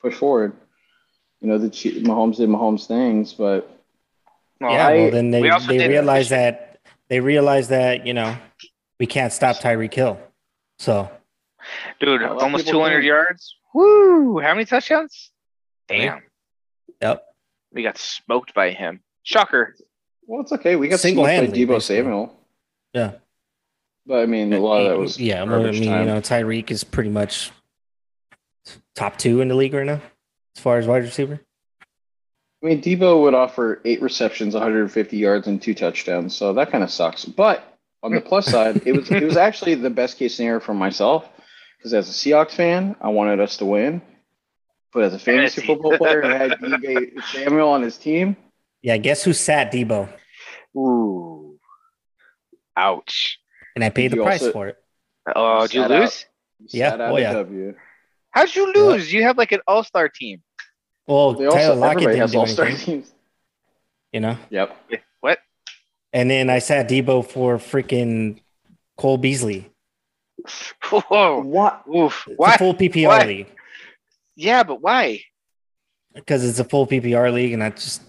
push 0.00 0.14
forward. 0.14 0.52
You 1.40 1.48
know, 1.48 1.58
the 1.58 1.70
Chief- 1.70 2.04
Mahomes 2.04 2.36
did 2.36 2.48
Mahomes 2.48 2.86
things, 2.86 3.32
but 3.32 3.68
Well, 4.60 4.70
yeah, 4.72 4.86
I- 4.86 4.94
well 4.96 5.10
then 5.10 5.30
they 5.32 5.42
we 5.42 5.50
they 5.78 5.88
realize 5.88 6.28
that 6.28 6.78
they 7.08 7.18
realize 7.18 7.68
that 7.68 8.06
you 8.06 8.14
know 8.14 8.36
we 9.00 9.06
can't 9.06 9.32
stop 9.32 9.56
Tyreek 9.56 9.92
Hill. 9.92 10.20
So 10.78 11.10
dude, 11.98 12.22
A 12.22 12.26
lot 12.26 12.36
of 12.36 12.42
almost 12.44 12.68
200 12.68 12.94
think- 12.98 13.04
yards. 13.06 13.56
Woo! 13.74 14.38
How 14.38 14.54
many 14.54 14.66
touchdowns? 14.66 15.32
Damn, 15.88 16.22
yep. 17.00 17.24
we 17.72 17.82
got 17.82 17.98
smoked 17.98 18.54
by 18.54 18.70
him. 18.70 19.00
Shocker. 19.22 19.74
Well, 20.26 20.40
it's 20.40 20.52
okay. 20.52 20.76
We 20.76 20.88
got 20.88 21.00
Single-handedly, 21.00 21.58
Deebo 21.58 21.68
basically. 21.68 21.96
Samuel. 21.96 22.38
Yeah. 22.92 23.12
But 24.06 24.22
I 24.22 24.26
mean, 24.26 24.52
a 24.52 24.58
lot 24.58 24.82
of 24.82 24.88
that 24.90 24.98
was 24.98 25.18
yeah. 25.18 25.42
Well, 25.44 25.66
I 25.66 25.70
mean, 25.70 25.84
time. 25.84 26.00
you 26.00 26.06
know, 26.06 26.20
Tyreek 26.20 26.70
is 26.70 26.82
pretty 26.84 27.10
much 27.10 27.50
top 28.94 29.16
two 29.16 29.40
in 29.40 29.48
the 29.48 29.54
league 29.54 29.74
right 29.74 29.86
now 29.86 30.00
as 30.56 30.62
far 30.62 30.78
as 30.78 30.86
wide 30.86 31.02
receiver. 31.04 31.40
I 32.62 32.66
mean, 32.66 32.80
Deebo 32.82 33.22
would 33.22 33.34
offer 33.34 33.80
eight 33.84 34.00
receptions, 34.02 34.54
150 34.54 35.16
yards, 35.16 35.48
and 35.48 35.60
two 35.60 35.74
touchdowns. 35.74 36.36
So 36.36 36.52
that 36.54 36.70
kind 36.70 36.84
of 36.84 36.90
sucks. 36.90 37.24
But 37.24 37.64
on 38.02 38.12
the 38.12 38.20
plus 38.20 38.46
side, 38.46 38.82
it 38.86 38.92
was 38.92 39.10
it 39.10 39.22
was 39.22 39.36
actually 39.48 39.74
the 39.76 39.90
best 39.90 40.18
case 40.18 40.36
scenario 40.36 40.60
for 40.60 40.74
myself 40.74 41.28
because 41.78 41.94
as 41.94 42.08
a 42.08 42.12
Seahawks 42.12 42.52
fan, 42.52 42.96
I 43.00 43.08
wanted 43.08 43.40
us 43.40 43.56
to 43.58 43.64
win. 43.64 44.02
But 44.92 45.04
as 45.04 45.14
a 45.14 45.18
fantasy 45.18 45.62
Fantasy. 45.62 45.66
football 45.66 45.96
player 45.96 46.24
I 46.24 46.36
had 46.36 46.50
Deebo 46.60 47.22
Samuel 47.32 47.68
on 47.68 47.82
his 47.82 47.96
team, 47.96 48.36
Yeah, 48.82 48.96
guess 48.96 49.22
who 49.24 49.32
sat 49.32 49.72
Deebo? 49.72 50.08
Ooh. 50.76 51.58
Ouch. 52.76 53.38
And 53.76 53.84
I 53.84 53.90
paid 53.90 54.10
the 54.12 54.16
price 54.18 54.42
also- 54.42 54.52
for 54.52 54.68
it. 54.68 54.76
Oh, 55.36 55.62
did 55.66 55.74
you 55.74 55.84
lose? 55.86 56.26
he 56.68 56.78
Yeah, 56.78 56.96
oh 56.98 57.16
yeah. 57.16 57.32
W. 57.32 57.74
How'd 58.30 58.54
you 58.54 58.72
lose? 58.72 59.12
You 59.12 59.22
have 59.22 59.38
like 59.38 59.52
an 59.52 59.60
all-star 59.68 60.08
team. 60.08 60.42
Well, 61.06 61.34
They 61.34 61.44
Tyler 61.46 61.58
also 61.58 61.74
Lockett 61.76 62.00
didn't 62.00 62.16
has 62.18 62.34
all 62.34 62.46
star 62.46 62.70
teams. 62.70 63.12
you 64.12 64.20
know. 64.20 64.36
Yep. 64.50 64.76
What? 65.20 65.38
And 66.12 66.28
then 66.30 66.50
I 66.50 66.58
sat 66.58 66.88
Deebo 66.88 67.24
for 67.28 67.58
freaking 67.58 68.40
Cole 68.96 69.18
Beasley. 69.18 69.70
Whoa. 70.90 71.40
What? 71.42 71.84
Oof. 71.94 72.24
It's 72.26 72.36
Why? 72.38 72.56
full 72.56 72.74
PPR 72.74 73.06
Why? 73.06 73.24
league 73.26 73.46
Yeah, 74.34 74.62
but 74.64 74.80
why? 74.80 75.20
because 76.14 76.44
it's 76.44 76.58
a 76.58 76.64
full 76.64 76.86
PPR 76.86 77.32
league, 77.32 77.52
and 77.52 77.62
I 77.62 77.70
just 77.70 78.02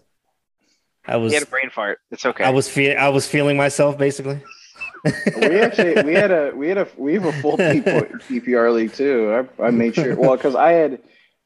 I 1.06 1.18
was 1.18 1.32
He 1.32 1.36
had 1.36 1.44
a 1.48 1.50
brain 1.50 1.70
fart. 1.70 2.00
It's 2.12 2.26
okay. 2.26 2.44
I 2.44 2.50
was 2.50 2.70
fe- 2.70 2.96
I 2.96 3.10
was 3.10 3.28
feeling 3.28 3.58
myself 3.58 3.98
basically. 3.98 4.42
we 5.04 5.60
actually 5.60 6.02
we 6.04 6.14
had 6.14 6.32
a 6.32 6.52
we 6.56 6.70
had 6.70 6.78
a 6.78 6.88
we 6.98 7.14
have 7.16 7.26
a 7.26 7.34
full 7.34 7.58
PPR 7.58 8.74
league 8.74 8.94
too. 8.94 9.46
I, 9.60 9.66
I 9.66 9.72
made 9.72 9.96
sure 9.96 10.16
well 10.16 10.36
because 10.38 10.56
I 10.56 10.72
had 10.72 11.00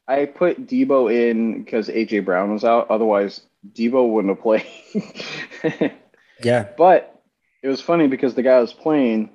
I 0.07 0.25
put 0.25 0.67
Deebo 0.67 1.11
in 1.13 1.63
because 1.63 1.89
AJ 1.89 2.23
Brown 2.23 2.53
was 2.53 2.63
out. 2.63 2.89
Otherwise, 2.89 3.41
Deebo 3.73 4.09
wouldn't 4.09 4.35
have 4.35 4.41
played. 4.43 5.91
yeah. 6.43 6.67
but 6.77 7.21
it 7.63 7.67
was 7.67 7.81
funny 7.81 8.07
because 8.07 8.35
the 8.35 8.43
guy 8.43 8.53
I 8.53 8.61
was 8.61 8.73
playing, 8.73 9.31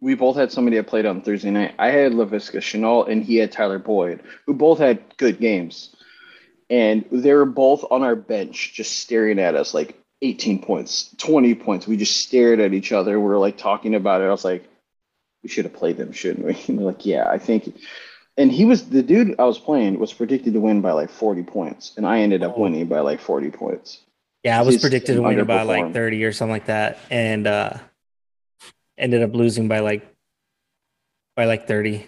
we 0.00 0.14
both 0.14 0.36
had 0.36 0.52
somebody 0.52 0.76
that 0.76 0.86
played 0.88 1.06
on 1.06 1.22
Thursday 1.22 1.50
night. 1.50 1.74
I 1.78 1.88
had 1.88 2.12
Laviska 2.12 2.58
Shenault 2.58 3.08
and 3.08 3.24
he 3.24 3.36
had 3.36 3.52
Tyler 3.52 3.78
Boyd, 3.78 4.22
who 4.46 4.52
both 4.52 4.78
had 4.78 5.16
good 5.16 5.40
games. 5.40 5.94
And 6.70 7.04
they 7.10 7.32
were 7.32 7.46
both 7.46 7.84
on 7.90 8.02
our 8.02 8.16
bench 8.16 8.72
just 8.74 8.98
staring 8.98 9.38
at 9.38 9.54
us 9.54 9.72
like 9.72 9.98
18 10.22 10.60
points, 10.62 11.14
20 11.18 11.54
points. 11.54 11.86
We 11.86 11.96
just 11.96 12.20
stared 12.20 12.60
at 12.60 12.74
each 12.74 12.92
other. 12.92 13.18
We 13.18 13.26
were 13.26 13.38
like 13.38 13.56
talking 13.56 13.94
about 13.94 14.20
it. 14.20 14.24
I 14.24 14.30
was 14.30 14.44
like, 14.44 14.64
we 15.42 15.48
should 15.48 15.64
have 15.64 15.74
played 15.74 15.96
them, 15.96 16.12
shouldn't 16.12 16.44
we? 16.44 16.54
And 16.68 16.78
they're 16.78 16.86
like, 16.86 17.06
yeah, 17.06 17.26
I 17.28 17.38
think. 17.38 17.74
And 18.36 18.52
he 18.52 18.64
was 18.64 18.88
the 18.90 19.02
dude 19.02 19.34
I 19.38 19.44
was 19.44 19.58
playing 19.58 19.98
was 19.98 20.12
predicted 20.12 20.52
to 20.52 20.60
win 20.60 20.80
by 20.80 20.92
like 20.92 21.10
40 21.10 21.42
points. 21.44 21.94
And 21.96 22.06
I 22.06 22.20
ended 22.20 22.42
up 22.42 22.54
Oh. 22.56 22.62
winning 22.62 22.86
by 22.86 23.00
like 23.00 23.20
40 23.20 23.50
points. 23.50 24.00
Yeah, 24.44 24.58
I 24.58 24.62
was 24.62 24.74
His 24.76 24.82
predicted 24.82 25.16
to 25.16 25.22
win 25.22 25.44
by 25.44 25.62
like 25.62 25.92
30 25.92 26.24
or 26.24 26.32
something 26.32 26.52
like 26.52 26.66
that. 26.66 26.98
And 27.10 27.46
uh 27.46 27.78
ended 28.96 29.22
up 29.22 29.34
losing 29.34 29.68
by 29.68 29.78
like 29.80 30.06
by 31.36 31.44
like 31.46 31.66
30. 31.68 32.04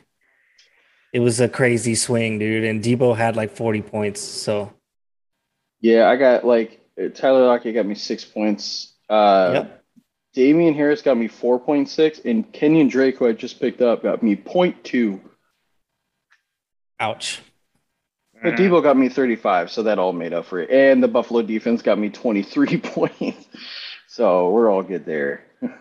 It 1.13 1.21
was 1.21 1.41
a 1.41 1.49
crazy 1.49 1.95
swing, 1.95 2.39
dude. 2.39 2.65
And 2.65 2.83
Deebo 2.83 3.17
had 3.17 3.37
like 3.37 3.51
40 3.51 3.83
points. 3.83 4.21
So 4.21 4.73
Yeah, 5.81 6.09
I 6.09 6.17
got 6.17 6.45
like 6.45 6.81
uh, 7.03 7.09
Tyler 7.09 7.47
Lockett 7.47 7.75
got 7.75 7.87
me 7.87 7.95
six 7.95 8.25
points. 8.25 8.95
Uh, 9.09 9.51
Yep. 9.55 9.77
Damien 10.33 10.75
Harris 10.75 11.03
got 11.03 11.17
me 11.17 11.27
4.6, 11.27 12.25
and 12.25 12.53
Kenyon 12.53 12.87
Drake, 12.87 13.17
who 13.19 13.27
I 13.27 13.33
just 13.33 13.59
picked 13.59 13.83
up, 13.83 14.05
got 14.05 14.23
me 14.23 14.37
0.2. 14.37 15.19
ouch. 17.01 17.41
But 18.41 18.55
Mhm. 18.55 18.59
Deebo 18.59 18.83
got 18.83 18.97
me 18.97 19.09
35, 19.09 19.73
so 19.73 19.83
that 19.83 19.99
all 19.99 20.13
made 20.13 20.33
up 20.33 20.45
for 20.47 20.61
it. 20.61 20.71
And 20.71 21.03
the 21.03 21.09
Buffalo 21.09 21.43
defense 21.43 21.83
got 21.83 21.99
me 21.99 22.11
23 22.11 22.77
points. 22.83 23.49
So 24.07 24.51
we're 24.51 24.71
all 24.71 24.83
good 24.85 25.05
there. 25.05 25.45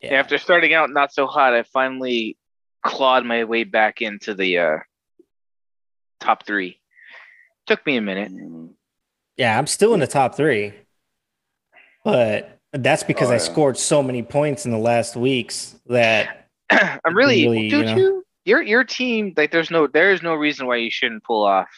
Yeah, 0.00 0.14
After 0.20 0.36
starting 0.38 0.74
out 0.74 0.90
not 0.90 1.12
so 1.12 1.26
hot, 1.26 1.54
I 1.54 1.62
finally 1.62 2.36
clawed 2.84 3.24
my 3.24 3.44
way 3.44 3.64
back 3.64 4.00
into 4.02 4.34
the 4.34 4.58
uh, 4.58 4.76
top 6.20 6.46
three. 6.46 6.78
Took 7.66 7.84
me 7.86 7.96
a 7.96 8.00
minute. 8.02 8.30
Yeah, 9.36 9.58
I'm 9.58 9.66
still 9.66 9.94
in 9.94 10.00
the 10.00 10.06
top 10.06 10.34
three. 10.36 10.72
But 12.04 12.58
that's 12.72 13.02
because 13.02 13.30
Oh, 13.30 13.34
I 13.34 13.38
scored 13.38 13.78
so 13.78 14.02
many 14.02 14.22
points 14.22 14.66
in 14.66 14.70
the 14.72 14.78
last 14.78 15.16
weeks 15.16 15.74
that 15.86 16.48
I'm 16.70 17.16
really, 17.16 17.44
Really, 17.44 17.68
dude. 17.70 17.88
you 17.88 17.94
You, 17.96 18.10
know. 18.10 18.22
your 18.44 18.62
your 18.62 18.84
team 18.84 19.32
like 19.36 19.50
there's 19.50 19.70
no 19.70 19.86
there 19.86 20.12
is 20.12 20.22
no 20.22 20.34
reason 20.34 20.66
why 20.66 20.76
you 20.76 20.90
shouldn't 20.90 21.24
pull 21.24 21.44
off. 21.44 21.68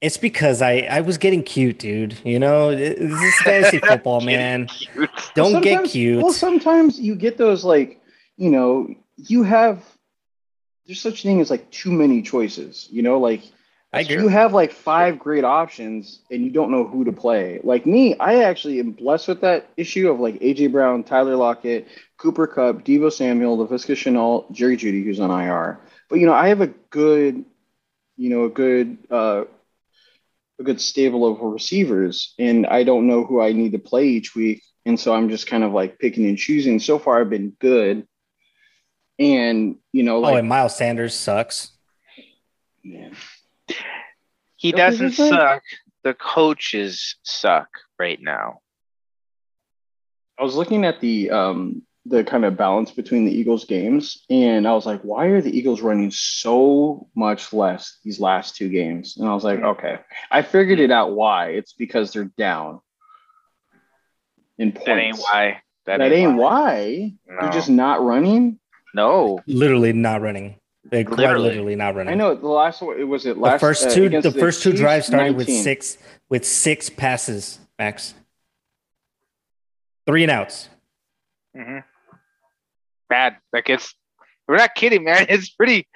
it's 0.00 0.16
because 0.16 0.62
I 0.62 0.86
I 0.90 1.00
was 1.00 1.18
getting 1.18 1.42
cute, 1.42 1.78
dude. 1.80 2.16
You 2.24 2.38
know, 2.38 2.74
this 2.74 2.98
is 3.00 3.34
fantasy 3.42 3.78
football, 3.88 4.20
man. 4.20 4.66
Cute. 4.66 5.10
Don't 5.34 5.54
Well, 5.54 5.62
get 5.62 5.84
cute. 5.86 6.22
Well, 6.22 6.32
sometimes 6.32 7.00
you 7.00 7.16
get 7.16 7.36
those 7.38 7.64
like, 7.64 8.00
you 8.36 8.50
know, 8.50 8.94
you 9.16 9.42
have 9.42 9.82
there's 10.88 11.00
such 11.00 11.22
thing 11.22 11.40
as 11.40 11.50
like 11.50 11.70
too 11.70 11.92
many 11.92 12.22
choices. 12.22 12.88
You 12.90 13.02
know, 13.02 13.20
like 13.20 13.42
you 14.08 14.28
have 14.28 14.54
like 14.54 14.72
five 14.72 15.18
great 15.18 15.44
options 15.44 16.20
and 16.30 16.42
you 16.42 16.50
don't 16.50 16.70
know 16.70 16.86
who 16.86 17.04
to 17.04 17.12
play. 17.12 17.60
Like 17.62 17.86
me, 17.86 18.18
I 18.18 18.44
actually 18.44 18.80
am 18.80 18.92
blessed 18.92 19.28
with 19.28 19.42
that 19.42 19.68
issue 19.76 20.10
of 20.10 20.18
like 20.18 20.40
AJ 20.40 20.72
Brown, 20.72 21.04
Tyler 21.04 21.36
Lockett, 21.36 21.86
Cooper 22.16 22.46
Kupp, 22.46 22.84
Deebo 22.84 23.12
Samuel, 23.12 23.58
Laviska 23.58 23.94
Shenault, 23.94 24.50
Jerry 24.50 24.78
Jeudy, 24.78 25.04
who's 25.04 25.20
on 25.20 25.30
IR. 25.30 25.78
But 26.08 26.20
you 26.20 26.26
know, 26.26 26.32
I 26.32 26.48
have 26.48 26.62
a 26.62 26.68
good, 26.68 27.44
you 28.16 28.30
know, 28.30 28.44
a 28.44 28.50
good 28.50 28.96
uh 29.10 29.44
a 30.58 30.64
good 30.64 30.80
stable 30.80 31.30
of 31.30 31.40
receivers, 31.40 32.34
and 32.38 32.66
I 32.66 32.82
don't 32.82 33.06
know 33.06 33.24
who 33.24 33.42
I 33.42 33.52
need 33.52 33.72
to 33.72 33.78
play 33.78 34.08
each 34.08 34.34
week. 34.34 34.62
And 34.86 34.98
so 34.98 35.14
I'm 35.14 35.28
just 35.28 35.46
kind 35.46 35.64
of 35.64 35.72
like 35.72 35.98
picking 35.98 36.26
and 36.26 36.38
choosing. 36.38 36.80
So 36.80 36.98
far 36.98 37.20
I've 37.20 37.28
been 37.28 37.50
good. 37.60 38.07
And 39.18 39.76
you 39.92 40.02
know, 40.02 40.24
oh, 40.24 40.36
and 40.36 40.48
Miles 40.48 40.76
Sanders 40.76 41.14
sucks. 41.14 41.72
man, 42.84 43.16
He 44.56 44.68
Okay, 44.72 44.76
doesn't 44.76 45.12
suck. 45.12 45.62
The 46.04 46.14
coaches 46.14 47.16
suck 47.22 47.68
right 47.98 48.20
now. 48.20 48.60
I 50.38 50.44
was 50.44 50.54
looking 50.54 50.84
at 50.84 51.00
the 51.00 51.30
um 51.30 51.82
the 52.06 52.24
kind 52.24 52.44
of 52.44 52.56
balance 52.56 52.90
between 52.90 53.24
the 53.24 53.32
Eagles 53.32 53.64
games, 53.64 54.24
and 54.30 54.66
I 54.66 54.72
was 54.72 54.86
like, 54.86 55.02
why 55.02 55.26
are 55.26 55.42
the 55.42 55.56
Eagles 55.56 55.82
running 55.82 56.10
so 56.10 57.08
much 57.14 57.52
less 57.52 57.98
these 58.04 58.20
last 58.20 58.56
two 58.56 58.68
games? 58.68 59.16
And 59.16 59.28
I 59.28 59.34
was 59.34 59.44
like, 59.44 59.60
okay, 59.60 59.98
I 60.30 60.42
figured 60.42 60.80
it 60.80 60.90
out 60.90 61.12
why. 61.12 61.50
It's 61.50 61.72
because 61.72 62.12
they're 62.12 62.32
down 62.38 62.80
in 64.58 64.72
points. 64.72 64.86
That 64.86 64.98
ain't 64.98 65.18
why. 65.18 65.62
That, 65.86 66.12
ain't 66.12 66.36
why. 66.36 67.14
No. 67.26 67.36
They're 67.40 67.52
just 67.52 67.70
not 67.70 68.02
running. 68.02 68.58
No. 68.94 69.40
Literally 69.46 69.92
not 69.92 70.22
running. 70.22 70.56
They're 70.90 71.04
quite 71.04 71.18
Literally. 71.18 71.48
literally 71.48 71.76
not 71.76 71.94
running. 71.96 72.12
I 72.12 72.16
know 72.16 72.34
the 72.34 72.48
last 72.48 72.80
one. 72.80 72.98
It 72.98 73.04
was 73.04 73.26
it 73.26 73.38
The 73.40 73.58
first 73.58 73.86
uh, 73.86 73.90
two, 73.90 74.04
against 74.04 74.32
the 74.32 74.38
first 74.38 74.62
two 74.62 74.70
Chiefs, 74.70 74.80
drives 74.80 75.06
started 75.06 75.36
with 75.36 75.50
six, 75.50 75.98
with 76.28 76.46
six 76.46 76.88
passes. 76.88 77.58
Max, 77.78 78.14
three 80.06 80.22
and 80.22 80.30
outs. 80.32 80.68
hmm 81.54 81.78
Bad. 83.08 83.36
Like 83.52 83.68
it's. 83.68 83.94
We're 84.46 84.56
not 84.56 84.74
kidding, 84.74 85.04
man. 85.04 85.26
It's 85.28 85.50
pretty, 85.50 85.86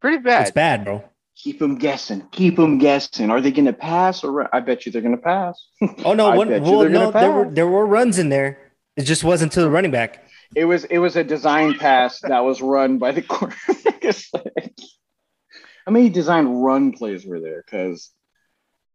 pretty 0.00 0.18
bad. 0.18 0.42
It's 0.42 0.50
bad, 0.52 0.84
bro. 0.84 1.04
Keep 1.36 1.58
them 1.58 1.76
guessing. 1.76 2.22
Keep 2.30 2.56
them 2.56 2.78
guessing. 2.78 3.30
Are 3.30 3.40
they 3.40 3.50
going 3.50 3.64
to 3.64 3.72
pass 3.72 4.22
or? 4.22 4.30
run? 4.32 4.48
I 4.52 4.60
bet 4.60 4.86
you 4.86 4.92
they're 4.92 5.02
going 5.02 5.16
to 5.16 5.22
pass. 5.22 5.60
Oh 6.04 6.12
no, 6.12 6.30
one, 6.36 6.48
well, 6.62 6.80
they're 6.80 6.88
no, 6.88 7.10
there 7.10 7.32
were 7.32 7.50
there 7.50 7.66
were 7.66 7.86
runs 7.86 8.18
in 8.18 8.28
there. 8.28 8.58
It 8.96 9.02
just 9.02 9.24
wasn't 9.24 9.52
to 9.52 9.60
the 9.60 9.70
running 9.70 9.90
back. 9.90 10.24
It 10.56 10.64
was 10.64 10.84
it 10.84 10.98
was 10.98 11.16
a 11.16 11.22
design 11.24 11.74
pass 11.78 12.20
that 12.20 12.40
was 12.40 12.60
run 12.60 12.98
by 12.98 13.12
the 13.12 13.22
quarterback. 13.22 13.86
Like- 14.34 14.74
How 15.86 15.92
many 15.92 16.08
design 16.10 16.46
run 16.48 16.92
plays 16.92 17.24
were 17.24 17.40
there? 17.40 17.62
Because 17.64 18.10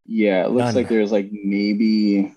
yeah, 0.05 0.43
it 0.45 0.49
looks 0.51 0.65
None. 0.65 0.75
like 0.75 0.89
there's 0.89 1.11
like 1.11 1.29
maybe. 1.31 2.33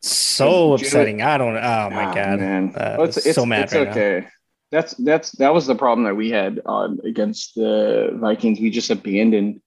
So 0.00 0.74
upsetting. 0.74 1.22
I 1.22 1.38
don't. 1.38 1.56
Oh 1.56 1.90
my 1.90 2.04
Ah, 2.04 2.14
god. 2.14 2.38
man! 2.38 2.72
Uh, 2.76 2.94
Well, 2.98 3.08
it's, 3.08 3.16
it's, 3.18 3.34
so 3.34 3.44
mad 3.44 3.64
It's 3.64 3.74
right 3.74 3.84
now. 3.84 3.90
okay. 3.90 4.26
That's 4.70 4.92
that's 4.94 5.32
that 5.32 5.52
was 5.54 5.66
the 5.66 5.74
problem 5.74 6.04
that 6.04 6.14
we 6.16 6.30
had 6.30 6.60
on 6.66 7.00
against 7.04 7.54
the 7.54 8.10
Vikings. 8.14 8.60
We 8.60 8.70
just 8.70 8.90
abandoned 8.90 9.60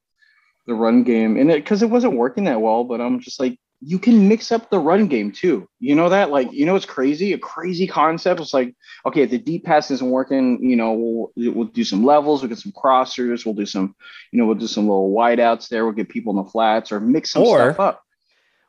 the 0.68 0.74
run 0.76 1.04
game, 1.04 1.38
and 1.38 1.50
it 1.52 1.64
because 1.64 1.82
it 1.82 1.90
wasn't 1.90 2.16
working 2.16 2.46
that 2.46 2.62
well. 2.62 2.84
But 2.84 3.02
I'm 3.02 3.20
just 3.20 3.40
like, 3.40 3.60
you 3.84 3.98
can 3.98 4.28
mix 4.28 4.52
up 4.52 4.70
the 4.70 4.78
run 4.80 5.08
game 5.08 5.32
too. 5.32 5.68
You 5.80 5.96
know 5.96 6.10
that? 6.10 6.30
Like, 6.30 6.52
you 6.54 6.66
know, 6.66 6.76
it's 6.76 6.86
crazy. 6.86 7.34
A 7.34 7.38
crazy 7.38 7.88
concept. 7.88 8.40
It's 8.40 8.54
like, 8.54 8.76
okay, 9.08 9.22
if 9.24 9.32
the 9.32 9.40
deep 9.40 9.64
pass 9.66 9.90
isn't 9.90 10.10
working, 10.10 10.62
you 10.62 10.76
know, 10.76 10.94
we'll 10.94 11.54
we'll 11.54 11.66
do 11.68 11.84
some 11.84 12.06
levels. 12.06 12.42
We'll 12.42 12.50
get 12.50 12.60
some 12.60 12.72
crossers. 12.74 13.44
We'll 13.46 13.56
do 13.56 13.66
some, 13.66 13.96
you 14.32 14.40
know, 14.40 14.46
we'll 14.46 14.56
do 14.56 14.68
some 14.68 14.84
little 14.88 15.12
wideouts 15.12 15.68
there. 15.70 15.84
We'll 15.86 15.96
get 15.96 16.10
people 16.10 16.38
in 16.38 16.44
the 16.46 16.50
flats 16.52 16.92
or 16.92 17.00
mix 17.00 17.32
some 17.32 17.44
Or- 17.44 17.72
stuff 17.74 17.80
up. 17.80 18.04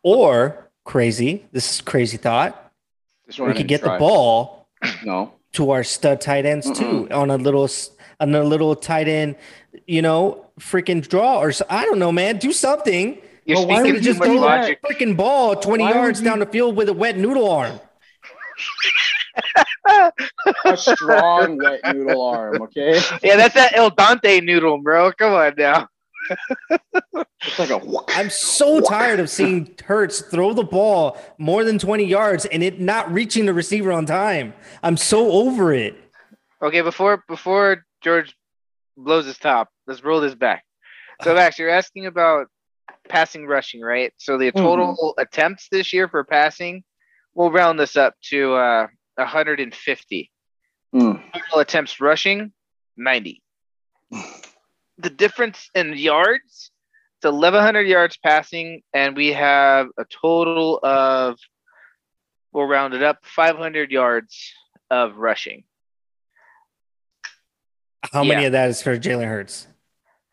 Or 0.02 0.70
crazy. 0.84 1.44
This 1.52 1.74
is 1.74 1.80
crazy 1.80 2.16
thought. 2.16 2.72
We 3.38 3.54
could 3.54 3.68
get 3.68 3.82
the 3.82 3.96
ball 3.98 4.66
No, 5.04 5.32
to 5.52 5.70
our 5.70 5.84
stud 5.84 6.20
tight 6.20 6.44
ends 6.44 6.70
too 6.76 7.08
on 7.10 7.30
a 7.30 7.36
little 7.36 7.68
on 8.18 8.34
a 8.34 8.42
little 8.42 8.74
tight 8.74 9.08
end, 9.08 9.36
you 9.86 10.02
know, 10.02 10.46
freaking 10.58 11.06
draw 11.06 11.38
or 11.40 11.52
so, 11.52 11.64
I 11.70 11.84
don't 11.84 11.98
know, 11.98 12.12
man. 12.12 12.38
Do 12.38 12.52
something. 12.52 13.18
You're 13.44 13.58
Well, 13.58 13.66
why 13.68 13.74
speaking 13.76 13.92
would 13.94 14.02
too 14.02 14.08
you 14.08 14.14
just 14.14 14.18
much 14.20 14.28
do 14.28 14.32
throw 14.34 14.40
that? 14.42 14.60
logic. 14.62 14.80
that 14.82 14.90
freaking 14.98 15.16
ball 15.16 15.56
20 15.56 15.82
Why 15.84 15.90
would 15.90 15.96
yards 15.96 16.20
you- 16.20 16.24
down 16.26 16.38
the 16.38 16.46
field 16.46 16.76
with 16.76 16.88
a 16.88 16.92
wet 16.92 17.16
noodle 17.16 17.50
arm. 17.50 17.80
a 20.64 20.76
strong 20.76 21.58
wet 21.58 21.80
noodle 21.94 22.22
arm. 22.22 22.62
Okay, 22.62 23.00
Yeah, 23.22 23.36
that's 23.36 23.54
that 23.54 23.76
El 23.76 23.90
Dante 23.90 24.40
noodle, 24.40 24.78
bro. 24.78 25.12
Come 25.12 25.32
on 25.32 25.54
now. 25.56 25.88
it's 26.70 27.58
like 27.58 27.70
a. 27.70 27.80
I'm 28.10 28.30
so 28.30 28.80
tired 28.80 29.18
of 29.20 29.28
seeing 29.28 29.74
Hurts 29.84 30.20
throw 30.20 30.52
the 30.54 30.62
ball 30.62 31.18
more 31.38 31.64
than 31.64 31.78
20 31.78 32.04
yards 32.04 32.44
and 32.46 32.62
it 32.62 32.80
not 32.80 33.12
reaching 33.12 33.44
the 33.46 33.52
receiver 33.54 33.90
on 33.90 34.06
time. 34.06 34.54
I'm 34.82 34.96
so 34.96 35.32
over 35.32 35.72
it. 35.72 35.96
Okay, 36.62 36.80
before 36.82 37.24
before 37.26 37.84
George 38.02 38.36
blows 38.96 39.26
his 39.26 39.38
top, 39.38 39.68
let's 39.86 40.04
roll 40.04 40.20
this 40.20 40.34
back. 40.34 40.64
So 41.22 41.34
Max, 41.34 41.58
you're 41.58 41.70
asking 41.70 42.06
about 42.06 42.46
passing 43.08 43.46
rushing, 43.46 43.80
right? 43.80 44.12
So 44.18 44.38
the 44.38 44.52
total 44.52 45.14
attempts 45.18 45.68
this 45.70 45.92
year 45.92 46.08
for 46.08 46.24
passing, 46.24 46.84
we'll 47.34 47.50
round 47.50 47.78
this 47.78 47.96
up 47.96 48.14
to 48.30 48.54
uh 48.54 48.86
150. 49.16 50.30
Mm. 50.94 51.22
Total 51.32 51.60
attempts 51.60 52.00
rushing, 52.00 52.52
90. 52.96 53.42
The 54.98 55.10
difference 55.10 55.70
in 55.74 55.96
yards, 55.96 56.70
it's 57.16 57.24
1,100 57.24 57.86
yards 57.86 58.18
passing, 58.18 58.82
and 58.92 59.16
we 59.16 59.28
have 59.32 59.86
a 59.98 60.04
total 60.04 60.80
of, 60.82 61.38
we'll 62.52 62.66
round 62.66 62.94
it 62.94 63.02
up, 63.02 63.18
500 63.22 63.90
yards 63.90 64.52
of 64.90 65.16
rushing. 65.16 65.64
How 68.12 68.24
many 68.24 68.44
of 68.44 68.52
that 68.52 68.68
is 68.68 68.82
for 68.82 68.98
Jalen 68.98 69.28
Hurts? 69.28 69.68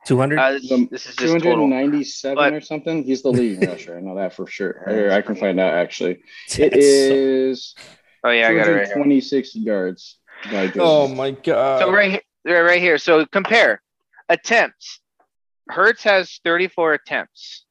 200? 0.06 0.39
Uh, 0.39 0.52
this, 0.54 0.70
this 0.89 1.06
is 1.08 1.16
297 1.16 2.36
But- 2.36 2.54
or 2.54 2.62
something. 2.62 3.04
He's 3.04 3.22
the 3.22 3.30
leading 3.30 3.68
rusher. 3.70 3.97
I 3.97 4.02
know 4.02 4.16
that 4.16 4.34
for 4.34 4.47
sure. 4.47 4.84
Or 4.88 5.12
I 5.12 5.22
can 5.22 5.36
find 5.36 5.60
out 5.60 5.74
actually. 5.74 6.22
It 6.58 6.72
That's 6.72 6.86
so- 6.86 7.14
is 7.14 7.76
Oh, 8.24 8.30
yeah, 8.32 8.50
I 8.50 8.54
got 8.56 8.68
it 8.68 8.72
right 8.72 8.86
here. 8.86 8.95
226 8.95 9.56
yards 9.56 10.18
by 10.52 10.72
oh 10.78 11.08
my 11.08 11.32
god. 11.32 11.80
So 11.82 11.91
right 11.91 12.22
here, 12.43 12.66
right 12.66 12.82
here. 12.82 12.97
So 12.97 13.26
compare 13.26 13.82
attempts. 14.28 15.00
Hurts 15.70 16.04
has 16.04 16.39
34 16.43 16.93
attempts, 16.95 17.66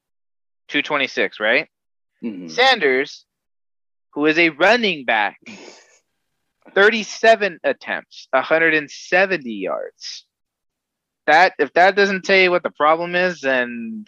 226, 0.69 1.39
right? 1.39 1.67
Mhm. 2.23 2.49
Sanders, 2.49 3.25
who 4.13 4.25
is 4.25 4.39
a 4.39 4.49
running 4.49 5.05
back, 5.05 5.37
37 6.73 7.59
attempts, 7.63 8.27
170 8.31 9.51
yards. 9.51 10.25
That 11.29 11.53
if 11.59 11.71
that 11.73 11.95
doesn't 11.95 12.23
tell 12.25 12.37
you 12.39 12.49
what 12.49 12.63
the 12.63 12.71
problem 12.71 13.13
is, 13.13 13.41
then 13.41 14.05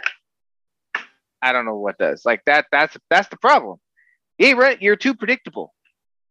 I 1.40 1.52
don't 1.54 1.66
know 1.66 1.78
what 1.78 2.00
does. 2.00 2.26
Like 2.26 2.42
that, 2.48 2.66
that's 2.72 2.98
that's 3.12 3.30
the 3.30 3.38
problem. 3.38 3.78
Ain't 4.40 4.58
right. 4.58 4.82
You're 4.82 4.96
too 4.96 5.14
predictable. 5.14 5.72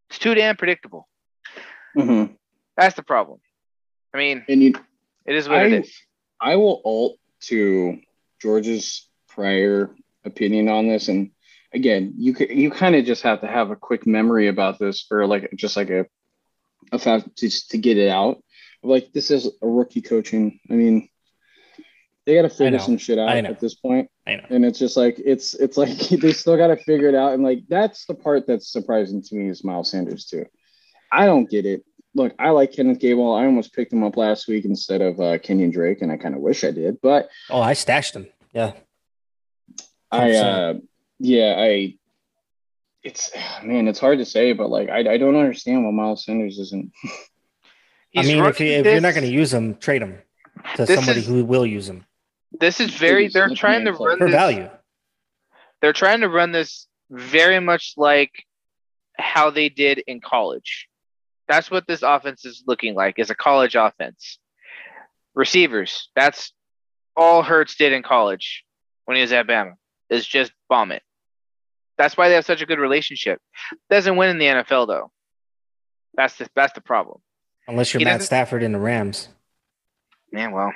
It's 0.09 0.19
too 0.19 0.35
damn 0.35 0.57
predictable. 0.57 1.07
Mhm. 1.97 2.35
That's 2.77 2.97
the 2.97 3.05
problem. 3.05 3.39
I 4.13 4.19
mean, 4.19 4.45
you, 4.49 4.73
it 5.27 5.37
is 5.37 5.49
what 5.49 5.65
it 5.65 5.73
I- 5.73 5.77
is. 5.77 5.97
I 6.41 6.57
will 6.57 6.83
alt 6.85 7.19
to 7.43 8.01
George's 8.43 9.09
prior 9.29 9.95
opinion 10.25 10.69
on 10.69 10.89
this, 10.89 11.07
and 11.07 11.31
again, 11.73 12.15
you 12.17 12.35
could, 12.35 12.51
you 12.51 12.73
kind 12.73 12.97
of 12.97 13.05
just 13.05 13.23
have 13.23 13.43
to 13.43 13.47
have 13.47 13.71
a 13.71 13.77
quick 13.77 14.09
memory 14.09 14.49
about 14.49 14.81
this, 14.81 15.07
or 15.09 15.25
like 15.29 15.51
just 15.55 15.77
like 15.77 15.91
a 15.91 16.07
a 16.91 16.99
fact 16.99 17.37
just 17.39 17.71
to 17.71 17.79
get 17.79 17.97
it 17.97 18.09
out. 18.09 18.43
Like 18.83 19.13
this 19.13 19.31
is 19.31 19.47
a 19.63 19.67
rookie 19.67 20.03
coaching. 20.03 20.59
I 20.71 20.75
mean, 20.75 21.09
they 22.27 22.35
got 22.35 22.43
to 22.43 22.49
figure 22.49 22.79
some 22.79 22.99
shit 22.99 23.19
out 23.19 23.29
at 23.37 23.61
this 23.61 23.75
point, 23.75 24.09
I 24.27 24.37
know. 24.37 24.47
and 24.51 24.65
it's 24.65 24.79
just 24.79 24.97
like 24.97 25.21
it's 25.25 25.55
it's 25.55 25.77
like 25.77 25.97
they 26.09 26.33
still 26.33 26.57
got 26.57 26.69
to 26.69 26.77
figure 26.77 27.09
it 27.09 27.15
out, 27.15 27.33
and 27.35 27.43
like 27.43 27.65
that's 27.69 28.07
the 28.07 28.15
part 28.15 28.47
that's 28.47 28.71
surprising 28.73 29.23
to 29.23 29.35
me 29.35 29.49
is 29.49 29.65
Miles 29.65 29.91
Sanders 29.91 30.25
too. 30.27 30.47
I 31.13 31.27
don't 31.27 31.49
get 31.51 31.67
it. 31.67 31.85
Look, 32.15 32.35
I 32.39 32.51
like 32.51 32.73
Kenneth 32.73 32.99
Gainwell. 32.99 33.39
I 33.41 33.45
almost 33.47 33.73
picked 33.73 33.93
him 33.93 34.03
up 34.03 34.17
last 34.17 34.49
week 34.49 34.65
instead 34.65 35.01
of 35.01 35.21
uh, 35.21 35.39
Kenyon 35.39 35.71
Drake, 35.71 36.03
and 36.03 36.11
I 36.11 36.17
kind 36.17 36.35
of 36.35 36.41
wish 36.41 36.65
I 36.65 36.71
did. 36.73 37.01
But 37.01 37.29
Oh, 37.49 37.61
I 37.61 37.73
stashed 37.75 38.15
him. 38.17 38.27
Yeah. 38.53 38.73
I, 40.11 40.31
100%. 40.31 40.43
uh, 40.77 40.81
yeah, 41.21 41.55
I, 41.57 41.95
it's 43.05 43.31
man, 43.63 43.87
it's 43.89 44.01
hard 44.01 44.19
to 44.19 44.25
say, 44.25 44.53
but 44.53 44.71
like 44.71 44.89
I, 44.89 44.99
I 45.13 45.19
don't 45.19 45.37
understand 45.37 45.85
why 45.85 45.91
Miles 45.93 46.25
Sanders 46.25 46.59
isn't. 46.59 46.93
I 48.17 48.23
mean, 48.23 48.31
if, 48.45 48.59
you, 48.61 48.67
running 48.71 48.81
if 48.81 48.87
you're 48.87 49.01
not 49.01 49.15
going 49.15 49.27
to 49.27 49.33
use 49.33 49.53
him, 49.53 49.77
trade 49.77 50.03
him 50.03 50.19
to 50.77 50.87
somebody 50.87 51.21
is- 51.21 51.27
who 51.27 51.45
will 51.45 51.67
use 51.67 51.89
him 51.89 52.05
this 52.59 52.81
is 52.81 52.91
very. 52.91 53.29
They're 53.29 53.55
trying 53.55 53.85
to 53.85 53.93
run 53.93 54.19
for 54.19 54.27
this. 54.27 54.35
value. 54.35 54.69
They're 55.81 55.93
trying 55.93 56.21
to 56.21 56.29
run 56.29 56.53
this 56.53 56.87
very 57.11 57.61
much 57.61 57.95
like 57.97 58.45
how 59.19 59.51
they 59.51 59.69
did 59.69 59.99
in 60.07 60.21
college. 60.21 60.89
That's 61.49 61.71
what 61.71 61.87
this 61.87 62.03
offense 62.03 62.45
is 62.45 62.65
looking 62.67 62.95
like. 62.95 63.19
Is 63.19 63.31
a 63.31 63.35
college 63.35 63.75
offense. 63.75 64.39
Receivers. 65.35 66.11
That's 66.17 66.53
all 67.17 67.43
Hurts 67.43 67.77
did 67.77 67.93
in 67.93 68.03
college 68.03 68.65
when 69.05 69.17
he 69.17 69.23
was 69.23 69.33
at 69.33 69.47
Bama. 69.47 69.75
Is 70.09 70.27
just 70.27 70.53
bomb 70.69 70.93
it. 70.93 71.03
That's 71.99 72.17
why 72.17 72.29
they 72.29 72.35
have 72.35 72.47
such 72.47 72.63
a 72.63 72.67
good 72.67 72.79
relationship. 72.79 73.41
Doesn't 73.91 74.17
win 74.17 74.31
in 74.31 74.39
the 74.39 74.47
NFL 74.47 74.89
though. 74.89 75.11
That's 76.15 76.37
the 76.37 76.49
that's 76.57 76.73
the 76.73 76.81
problem. 76.81 77.21
Unless 77.71 77.95
you're 77.95 77.99
He 78.01 78.05
Matt 78.05 78.23
Stafford 78.23 78.63
in 78.63 78.73
the 78.73 78.79
Rams. 78.79 79.29
Man, 80.33 80.53
well, 80.53 80.73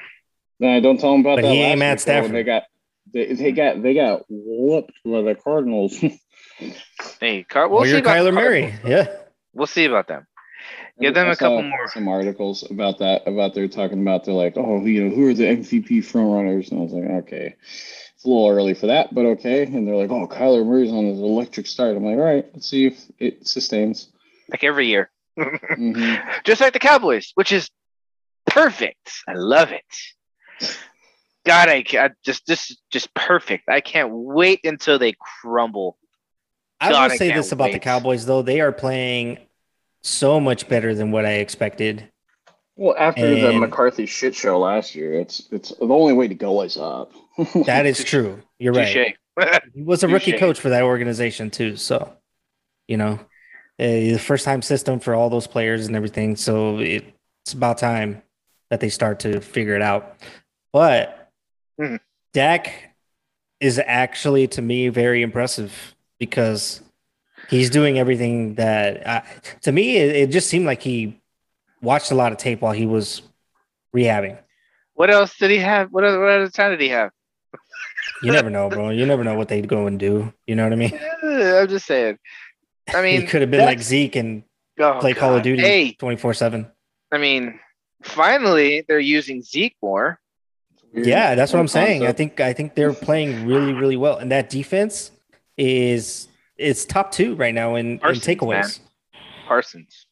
Nah, 0.61 0.80
don't 0.80 0.99
tell 0.99 1.14
him 1.14 1.20
about 1.20 1.36
But 1.36 1.42
that. 1.42 1.53
he 1.53 1.62
ain't 1.62 1.78
Matt 1.80 2.01
Stafford. 2.01 2.32
They 2.32 2.45
got, 2.45 2.62
they, 3.12 3.32
they 3.34 3.53
got, 3.53 3.82
they 3.82 3.95
got 3.95 4.22
whooped 4.28 4.92
by 5.05 5.22
the 5.22 5.34
Cardinals. 5.34 5.99
hey, 7.20 7.42
Car- 7.42 7.68
we'll 7.68 7.78
Well, 7.80 7.84
see 7.84 7.90
you're 7.90 7.99
about 7.99 8.22
the 8.24 8.30
Kyler 8.30 8.34
Murray. 8.34 8.74
Yeah. 8.86 9.09
We'll 9.53 9.66
see 9.66 9.84
about 9.84 10.09
them. 10.09 10.26
Give 11.01 11.12
them 11.12 11.26
I 11.26 11.32
a 11.32 11.36
couple 11.36 11.62
more. 11.62 11.88
Some 11.88 12.07
articles 12.07 12.68
about 12.70 12.99
that. 13.01 13.26
About 13.26 13.53
they're 13.55 13.66
talking 13.66 14.01
about 14.01 14.24
they're 14.24 14.34
like, 14.34 14.55
oh, 14.57 14.84
you 14.84 15.05
know, 15.05 15.14
who 15.14 15.28
are 15.28 15.34
the 15.34 15.45
MVP 15.45 16.05
front 16.05 16.30
runners? 16.32 16.70
And 16.70 16.78
I 16.80 16.82
was 16.84 16.92
like, 16.92 17.11
okay, 17.24 17.57
it's 18.14 18.24
a 18.24 18.28
little 18.28 18.49
early 18.49 18.74
for 18.74 18.86
that, 18.86 19.12
but 19.12 19.26
okay. 19.26 19.64
And 19.64 19.86
they're 19.88 19.97
like, 19.97 20.11
oh, 20.11 20.28
Kyler 20.28 20.64
Murray's 20.64 20.92
on 20.92 21.07
his 21.07 21.18
electric 21.18 21.66
start. 21.66 21.97
I'm 21.97 22.05
like, 22.05 22.16
all 22.16 22.22
right, 22.24 22.47
let's 22.55 22.68
see 22.70 22.86
if 22.86 23.05
it 23.18 23.47
sustains. 23.47 24.09
Like 24.49 24.62
every 24.62 24.86
year. 24.86 25.11
Hmm 25.37 26.14
just 26.45 26.61
like 26.61 26.72
the 26.72 26.78
Cowboys, 26.78 27.32
which 27.35 27.53
is 27.53 27.68
perfect. 28.47 29.12
I 29.28 29.35
love 29.35 29.72
it. 29.72 29.82
God, 31.45 31.68
I, 31.68 31.82
ca- 31.82 31.99
I 31.99 32.11
just 32.24 32.47
this 32.47 32.70
is 32.70 32.78
just 32.91 33.12
perfect. 33.14 33.68
I 33.68 33.80
can't 33.80 34.11
wait 34.12 34.61
until 34.64 34.99
they 34.99 35.14
crumble. 35.43 35.99
I 36.80 36.91
God, 36.91 37.11
will 37.11 37.18
say 37.18 37.28
can't 37.28 37.37
this 37.43 37.53
about 37.53 37.72
the. 37.72 37.78
Cowboys, 37.78 38.26
though. 38.26 38.43
They 38.43 38.61
are 38.61 38.72
playing 38.72 39.39
so 40.03 40.41
much 40.41 40.68
better 40.68 40.95
than 40.95 41.11
what 41.11 41.24
I 41.24 41.35
expected. 41.35 42.11
Well, 42.76 42.97
after 42.99 43.37
the 43.37 43.53
McCarthy 43.53 44.07
shit 44.07 44.35
show 44.35 44.59
last 44.59 44.95
year, 44.95 45.14
it's 45.14 45.49
it's 45.53 45.70
the 45.70 45.87
only 45.87 46.12
way 46.12 46.28
to 46.28 46.35
go 46.35 46.62
is 46.62 46.76
up. 46.76 47.12
That 47.66 47.87
is 47.87 48.03
true. 48.03 48.43
You're 48.59 48.72
right. 48.72 49.16
He 49.74 49.82
was 49.82 50.05
a 50.05 50.09
rookie 50.09 50.32
coach 50.35 50.61
for 50.61 50.68
that 50.68 50.85
organization, 50.85 51.51
too. 51.51 51.76
So, 51.76 52.12
you 52.87 52.97
know, 52.97 53.18
the 53.79 54.18
first 54.18 54.45
time 54.45 54.62
system 54.62 55.01
for 55.01 55.14
all 55.14 55.31
those 55.31 55.47
players 55.47 55.87
and 55.87 55.97
everything. 55.97 56.37
So 56.37 56.79
it, 56.79 57.05
it's 57.45 57.53
about 57.53 57.79
time 57.79 58.22
that 58.70 58.81
they 58.81 58.89
start 58.89 59.20
to 59.20 59.41
figure 59.41 59.75
it 59.75 59.83
out. 59.83 60.16
But 60.72 61.31
Mhm. 61.81 61.99
Dak 62.33 62.72
is 63.61 63.81
actually, 63.85 64.47
to 64.49 64.62
me, 64.62 64.89
very 64.89 65.22
impressive 65.22 65.95
because 66.18 66.81
he's 67.49 67.68
doing 67.70 67.99
everything 67.99 68.55
that, 68.55 69.07
uh, 69.07 69.20
to 69.62 69.72
me, 69.72 69.97
it, 69.97 70.16
it 70.16 70.31
just 70.31 70.49
seemed 70.49 70.66
like 70.66 70.83
he 70.83 71.20
watched 71.83 72.11
a 72.11 72.14
lot 72.14 72.33
of 72.33 72.39
tape 72.39 72.61
while 72.61 72.72
he 72.72 72.87
was 72.87 73.22
rehabbing. 73.95 74.39
what 74.95 75.11
else 75.11 75.37
did 75.37 75.51
he 75.51 75.59
have? 75.59 75.91
What 75.93 76.05
other, 76.05 76.20
what 76.20 76.29
other 76.31 76.49
time 76.49 76.70
did 76.70 76.81
he 76.81 76.89
have? 76.91 77.11
You 78.22 78.33
never 78.33 78.49
know, 78.51 78.68
bro. 78.68 78.91
You 78.91 79.05
never 79.07 79.25
know 79.25 79.35
what 79.35 79.49
they'd 79.49 79.68
go 79.68 79.87
and 79.87 79.99
do. 79.99 80.33
You 80.47 80.55
know 80.55 80.64
what 80.64 80.72
I 80.72 80.77
mean? 80.77 80.99
I'm 81.22 81.68
just 81.68 81.87
saying. 81.87 82.18
I 82.93 83.03
mean, 83.03 83.20
he 83.20 83.26
could 83.26 83.41
have 83.41 83.51
been 83.51 83.64
like 83.64 83.80
Zeke 83.80 84.16
and 84.16 84.43
oh, 84.78 84.99
play 85.01 85.14
Call 85.14 85.37
of 85.37 85.43
Duty 85.43 85.97
24 85.99 86.35
7. 86.35 86.66
I 87.12 87.18
mean, 87.18 87.59
finally 88.03 88.85
they're 88.87 88.99
using 88.99 89.43
Zeke 89.43 89.76
more. 89.82 90.20
Yeah, 90.93 91.35
that's 91.35 91.53
what 91.53 91.59
I'm 91.59 91.68
saying. 91.68 92.07
I 92.07 92.12
think 92.12 92.41
I 92.41 92.53
think 92.53 92.74
they're 92.74 92.93
playing 92.93 93.47
really, 93.47 93.72
really 93.72 93.97
well. 93.97 94.18
And 94.18 94.30
that 94.30 94.49
defense 94.49 95.11
is 95.57 96.28
it's 96.57 96.85
top 96.85 97.11
two 97.11 97.35
right 97.35 97.55
now 97.55 97.74
in, 97.74 97.93
in 97.93 97.99
Parsons, 97.99 98.24
takeaways. 98.26 98.80
Parsons. 99.47 100.07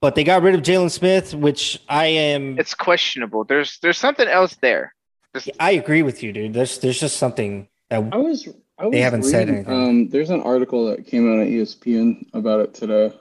But 0.00 0.14
they 0.14 0.24
got 0.24 0.42
rid 0.42 0.54
of 0.54 0.62
Jaylon 0.62 0.90
Smith, 0.90 1.34
which 1.34 1.80
I 1.88 2.06
am 2.06 2.58
It's 2.58 2.74
questionable. 2.74 3.44
There's 3.44 3.78
there's 3.80 3.98
something 3.98 4.28
else 4.28 4.56
there. 4.56 4.94
Just, 5.34 5.50
I 5.58 5.72
agree 5.72 6.02
with 6.02 6.22
you, 6.22 6.32
dude. 6.32 6.52
There's 6.52 6.78
there's 6.78 7.00
just 7.00 7.16
something 7.16 7.68
that 7.88 8.02
I 8.12 8.16
was. 8.18 8.48
I 8.82 8.90
They 8.90 9.00
haven't 9.00 9.22
said 9.22 9.48
reading, 9.48 9.54
anything. 9.66 9.88
Um, 9.88 10.08
there's 10.08 10.30
an 10.30 10.40
article 10.40 10.86
that 10.86 11.06
came 11.06 11.32
out 11.32 11.38
on 11.38 11.46
ESPN 11.46 12.26
about 12.32 12.60
it 12.60 12.74
today, 12.74 13.14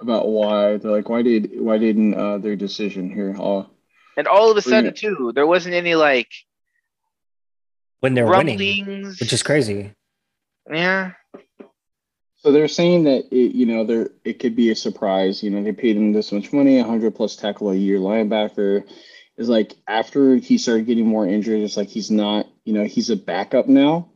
about 0.00 0.28
why 0.28 0.76
they're 0.76 0.92
like, 0.92 1.08
why 1.08 1.22
did 1.22 1.60
why 1.60 1.76
didn't 1.78 2.14
uh, 2.14 2.38
their 2.38 2.54
decision 2.54 3.10
here? 3.12 3.34
Oh, 3.36 3.68
and 4.16 4.28
all 4.28 4.50
of 4.50 4.56
a 4.56 4.62
sudden 4.62 4.90
it. 4.90 4.96
too, 4.96 5.32
there 5.34 5.46
wasn't 5.46 5.74
any 5.74 5.96
like 5.96 6.30
when 7.98 8.14
they're 8.14 8.26
winning, 8.26 9.06
which 9.18 9.32
is 9.32 9.42
crazy. 9.42 9.92
Yeah, 10.70 11.12
So 12.36 12.52
they're 12.52 12.68
saying 12.68 13.04
that 13.04 13.24
it, 13.32 13.54
you 13.54 13.66
know, 13.66 13.84
there 13.84 14.10
it 14.24 14.38
could 14.38 14.54
be 14.54 14.70
a 14.70 14.76
surprise. 14.76 15.42
You 15.42 15.50
know, 15.50 15.64
they 15.64 15.72
paid 15.72 15.96
him 15.96 16.12
this 16.12 16.30
much 16.30 16.52
money, 16.52 16.76
100 16.78 17.14
plus 17.14 17.34
tackle 17.34 17.70
a 17.70 17.74
year 17.74 17.98
linebacker. 17.98 18.84
Is 19.36 19.48
like 19.48 19.74
after 19.88 20.36
he 20.36 20.58
started 20.58 20.86
getting 20.86 21.06
more 21.06 21.26
injured, 21.26 21.60
it's 21.60 21.76
like 21.76 21.88
he's 21.88 22.10
not, 22.10 22.46
you 22.64 22.72
know, 22.72 22.84
he's 22.84 23.10
a 23.10 23.16
backup 23.16 23.66
now, 23.66 24.10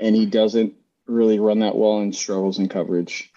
and 0.00 0.14
he 0.14 0.26
doesn't 0.26 0.74
really 1.06 1.38
run 1.38 1.60
that 1.60 1.76
well 1.76 1.98
and 1.98 2.14
struggles 2.14 2.58
in 2.58 2.68
coverage. 2.68 3.32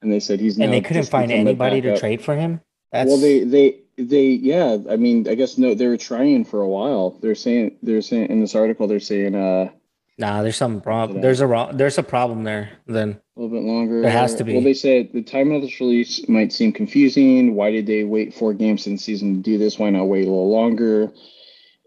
And 0.00 0.10
they 0.10 0.20
said 0.20 0.40
he's 0.40 0.58
And 0.58 0.72
they 0.72 0.80
couldn't 0.80 1.08
find 1.08 1.30
anybody 1.30 1.80
to 1.80 1.98
trade 1.98 2.22
for 2.22 2.34
him. 2.34 2.60
That's 2.90 3.08
Well, 3.08 3.18
they 3.18 3.44
they 3.44 3.80
they 3.96 4.26
yeah. 4.26 4.78
I 4.90 4.96
mean, 4.96 5.28
I 5.28 5.34
guess 5.34 5.58
no, 5.58 5.74
they 5.74 5.86
were 5.86 5.96
trying 5.96 6.44
for 6.44 6.60
a 6.60 6.68
while. 6.68 7.18
They're 7.20 7.34
saying 7.34 7.78
they're 7.82 8.02
saying 8.02 8.28
in 8.28 8.40
this 8.40 8.54
article 8.54 8.86
they're 8.86 9.00
saying 9.00 9.34
uh 9.34 9.70
nah, 10.18 10.42
there's 10.42 10.60
wrong. 10.60 11.08
Today. 11.08 11.20
There's 11.20 11.40
a 11.40 11.46
wrong 11.46 11.76
there's 11.76 11.98
a 11.98 12.02
problem 12.02 12.44
there 12.44 12.70
then. 12.86 13.20
A 13.36 13.40
little 13.40 13.56
bit 13.56 13.66
longer. 13.66 14.02
There 14.02 14.10
has 14.10 14.34
to 14.36 14.44
be. 14.44 14.54
Well, 14.54 14.62
they 14.62 14.74
said 14.74 15.10
the 15.12 15.22
time 15.22 15.52
of 15.52 15.62
this 15.62 15.80
release 15.80 16.28
might 16.28 16.52
seem 16.52 16.72
confusing. 16.72 17.54
Why 17.54 17.70
did 17.70 17.86
they 17.86 18.04
wait 18.04 18.34
four 18.34 18.52
games 18.52 18.86
in 18.86 18.94
the 18.94 18.98
season 18.98 19.36
to 19.36 19.40
do 19.40 19.56
this? 19.56 19.78
Why 19.78 19.90
not 19.90 20.04
wait 20.04 20.26
a 20.26 20.30
little 20.30 20.50
longer? 20.50 21.12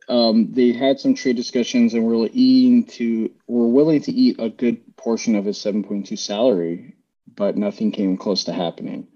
Um, 0.08 0.54
they 0.54 0.72
had 0.72 1.00
some 1.00 1.16
trade 1.16 1.36
discussions 1.36 1.94
and 1.94 2.06
were 2.06 2.30
eating 2.32 2.86
to 2.86 3.32
were 3.48 3.68
willing 3.68 4.02
to 4.02 4.12
eat 4.12 4.40
a 4.40 4.50
good 4.50 4.96
portion 4.98 5.36
of 5.36 5.46
his 5.46 5.58
7.2 5.58 6.18
salary, 6.18 6.96
but 7.36 7.58
nothing 7.58 7.92
came 7.92 8.18
close 8.18 8.44
to 8.46 8.54
happening. 8.54 9.08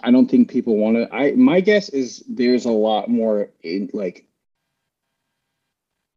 I 0.00 0.10
don't 0.10 0.30
think 0.30 0.50
people 0.50 0.76
want 0.76 0.96
to. 0.96 1.12
I 1.12 1.32
my 1.32 1.60
guess 1.60 1.88
is 1.88 2.22
there's 2.28 2.66
a 2.66 2.72
lot 2.72 3.08
more 3.08 3.50
in 3.62 3.90
like 3.92 4.28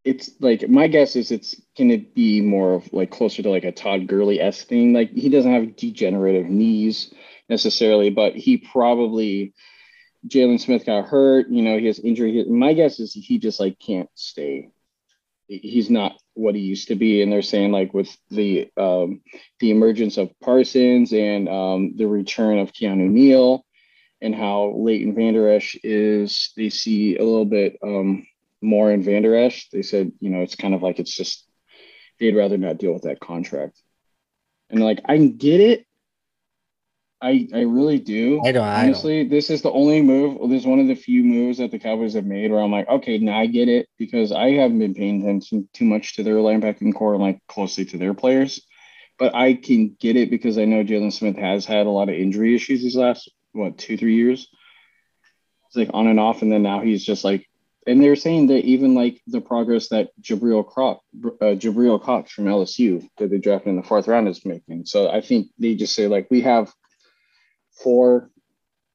it's 0.04 0.30
like 0.40 0.68
my 0.68 0.88
guess 0.88 1.16
is 1.16 1.30
it's 1.30 1.60
gonna 1.76 1.98
be 1.98 2.40
more 2.40 2.74
of 2.74 2.92
like 2.92 3.10
closer 3.10 3.42
to 3.42 3.50
like 3.50 3.64
a 3.64 3.72
Todd 3.72 4.06
Gurley 4.06 4.40
s 4.40 4.62
thing. 4.62 4.92
Like 4.92 5.10
he 5.12 5.28
doesn't 5.28 5.52
have 5.52 5.76
degenerative 5.76 6.46
knees 6.46 7.12
necessarily, 7.48 8.10
but 8.10 8.34
he 8.34 8.58
probably 8.58 9.54
Jaylon 10.28 10.60
Smith 10.60 10.86
got 10.86 11.08
hurt. 11.08 11.48
You 11.48 11.62
know, 11.62 11.78
he 11.78 11.86
has 11.86 11.98
injury. 11.98 12.44
My 12.44 12.74
guess 12.74 13.00
is 13.00 13.12
he 13.12 13.38
just 13.38 13.60
like 13.60 13.78
can't 13.78 14.08
stay. 14.14 14.70
He's 15.48 15.90
not 15.90 16.16
what 16.34 16.54
he 16.54 16.62
used 16.62 16.88
to 16.88 16.94
be, 16.94 17.22
and 17.22 17.30
they're 17.30 17.42
saying 17.42 17.72
like 17.72 17.92
with 17.92 18.16
the 18.30 18.70
um, 18.76 19.20
the 19.60 19.70
emergence 19.70 20.16
of 20.16 20.30
Parsons 20.40 21.12
and 21.12 21.48
um, 21.48 21.96
the 21.96 22.06
return 22.06 22.58
of 22.58 22.72
Keanu 22.72 23.10
Neal, 23.10 23.64
and 24.22 24.34
how 24.34 24.72
Leighton 24.76 25.14
Vander 25.14 25.48
Esch 25.48 25.76
is, 25.82 26.52
they 26.56 26.70
see 26.70 27.16
a 27.16 27.24
little 27.24 27.44
bit 27.44 27.76
um, 27.82 28.24
more 28.62 28.92
in 28.92 29.02
Vander 29.02 29.34
Esch. 29.34 29.68
They 29.70 29.82
said, 29.82 30.12
you 30.20 30.30
know, 30.30 30.42
it's 30.42 30.54
kind 30.54 30.74
of 30.74 30.82
like 30.82 31.00
it's 31.00 31.14
just 31.14 31.44
they'd 32.18 32.36
rather 32.36 32.56
not 32.56 32.78
deal 32.78 32.92
with 32.92 33.02
that 33.02 33.20
contract. 33.20 33.82
And 34.70 34.82
like 34.82 35.00
I 35.04 35.18
get 35.18 35.60
it. 35.60 35.86
I 37.22 37.48
I 37.54 37.60
really 37.60 37.98
do. 37.98 38.42
I 38.44 38.52
don't 38.52 38.66
I 38.66 38.84
honestly. 38.84 39.22
don't. 39.22 39.30
This 39.30 39.48
is 39.48 39.62
the 39.62 39.70
only 39.70 40.02
move. 40.02 40.50
This 40.50 40.62
is 40.62 40.66
one 40.66 40.80
of 40.80 40.88
the 40.88 40.96
few 40.96 41.22
moves 41.22 41.58
that 41.58 41.70
the 41.70 41.78
Cowboys 41.78 42.14
have 42.14 42.26
made 42.26 42.50
where 42.50 42.60
I'm 42.60 42.72
like, 42.72 42.88
okay, 42.88 43.18
now 43.18 43.38
I 43.38 43.46
get 43.46 43.68
it 43.68 43.88
because 43.96 44.32
I 44.32 44.50
haven't 44.52 44.80
been 44.80 44.94
paying 44.94 45.22
attention 45.22 45.68
too 45.72 45.84
much 45.84 46.16
to 46.16 46.24
their 46.24 46.34
linebacking 46.34 46.94
corps 46.94 47.14
and 47.14 47.22
like 47.22 47.38
closely 47.46 47.84
to 47.86 47.98
their 47.98 48.12
players. 48.12 48.66
But 49.18 49.34
I 49.34 49.54
can 49.54 49.96
get 50.00 50.16
it 50.16 50.30
because 50.30 50.58
I 50.58 50.64
know 50.64 50.82
Jaylon 50.82 51.12
Smith 51.12 51.36
has 51.36 51.64
had 51.64 51.86
a 51.86 51.90
lot 51.90 52.08
of 52.08 52.16
injury 52.16 52.56
issues 52.56 52.82
these 52.82 52.96
last 52.96 53.30
what 53.52 53.78
two 53.78 53.96
three 53.96 54.16
years. 54.16 54.48
It's 55.68 55.76
like 55.76 55.90
on 55.94 56.08
and 56.08 56.18
off, 56.18 56.42
and 56.42 56.50
then 56.50 56.62
now 56.64 56.80
he's 56.80 57.04
just 57.04 57.22
like 57.24 57.48
and 57.86 58.02
they're 58.02 58.16
saying 58.16 58.48
that 58.48 58.64
even 58.64 58.94
like 58.94 59.20
the 59.26 59.40
progress 59.40 59.88
that 59.88 60.10
Jabril 60.20 60.68
Cox, 60.68 61.04
uh, 61.24 61.56
Jabril 61.56 62.00
Cox 62.00 62.32
from 62.32 62.44
LSU 62.44 63.08
that 63.18 63.30
they 63.30 63.38
drafted 63.38 63.70
in 63.70 63.76
the 63.76 63.82
fourth 63.82 64.06
round 64.06 64.28
is 64.28 64.44
making. 64.44 64.86
So 64.86 65.10
I 65.10 65.20
think 65.20 65.48
they 65.58 65.74
just 65.74 65.94
say 65.94 66.06
like 66.06 66.28
we 66.30 66.42
have 66.42 66.72
four 67.82 68.30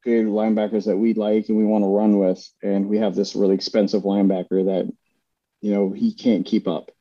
good 0.03 0.25
linebackers 0.25 0.85
that 0.85 0.97
we 0.97 1.13
like 1.13 1.49
and 1.49 1.57
we 1.57 1.65
want 1.65 1.83
to 1.83 1.89
run 1.89 2.17
with, 2.17 2.47
and 2.63 2.87
we 2.87 2.97
have 2.97 3.15
this 3.15 3.35
really 3.35 3.55
expensive 3.55 4.03
linebacker 4.03 4.65
that 4.65 4.91
you 5.61 5.73
know 5.73 5.91
he 5.91 6.13
can't 6.13 6.45
keep 6.45 6.67
up. 6.67 6.91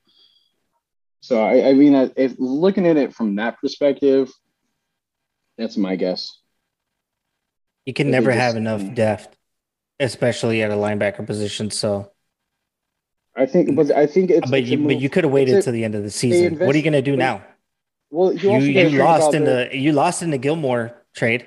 So 1.20 1.42
I, 1.42 1.70
I 1.70 1.72
mean, 1.72 2.12
if 2.16 2.34
looking 2.38 2.86
at 2.86 2.96
it 2.96 3.14
from 3.14 3.36
that 3.36 3.60
perspective, 3.60 4.30
that's 5.58 5.76
my 5.76 5.96
guess. 5.96 6.40
You 7.84 7.94
can 7.94 8.10
never 8.10 8.32
have 8.32 8.56
enough 8.56 8.80
mm. 8.80 8.94
depth 8.94 9.36
especially 10.00 10.62
at 10.62 10.70
a 10.70 10.74
linebacker 10.74 11.26
position. 11.26 11.70
So 11.70 12.10
I 13.36 13.46
think, 13.46 13.74
but 13.74 13.90
I 13.90 14.06
think 14.06 14.30
it's. 14.30 14.50
But 14.50 14.64
you, 14.64 14.78
but 14.78 15.00
you 15.00 15.10
could 15.10 15.24
have 15.24 15.32
waited 15.32 15.62
to 15.64 15.70
the 15.70 15.84
end 15.84 15.94
of 15.94 16.02
the 16.02 16.10
season. 16.10 16.44
Invest, 16.44 16.66
what 16.66 16.74
are 16.74 16.78
you 16.78 16.84
going 16.84 16.92
to 16.92 17.02
do 17.02 17.16
now? 17.16 17.44
Well, 18.10 18.32
you 18.32 18.58
you, 18.58 18.88
you 18.88 18.98
lost 18.98 19.34
in 19.34 19.44
the 19.44 19.68
you 19.72 19.92
lost 19.92 20.22
in 20.22 20.30
the 20.30 20.38
Gilmore 20.38 21.02
trade 21.14 21.46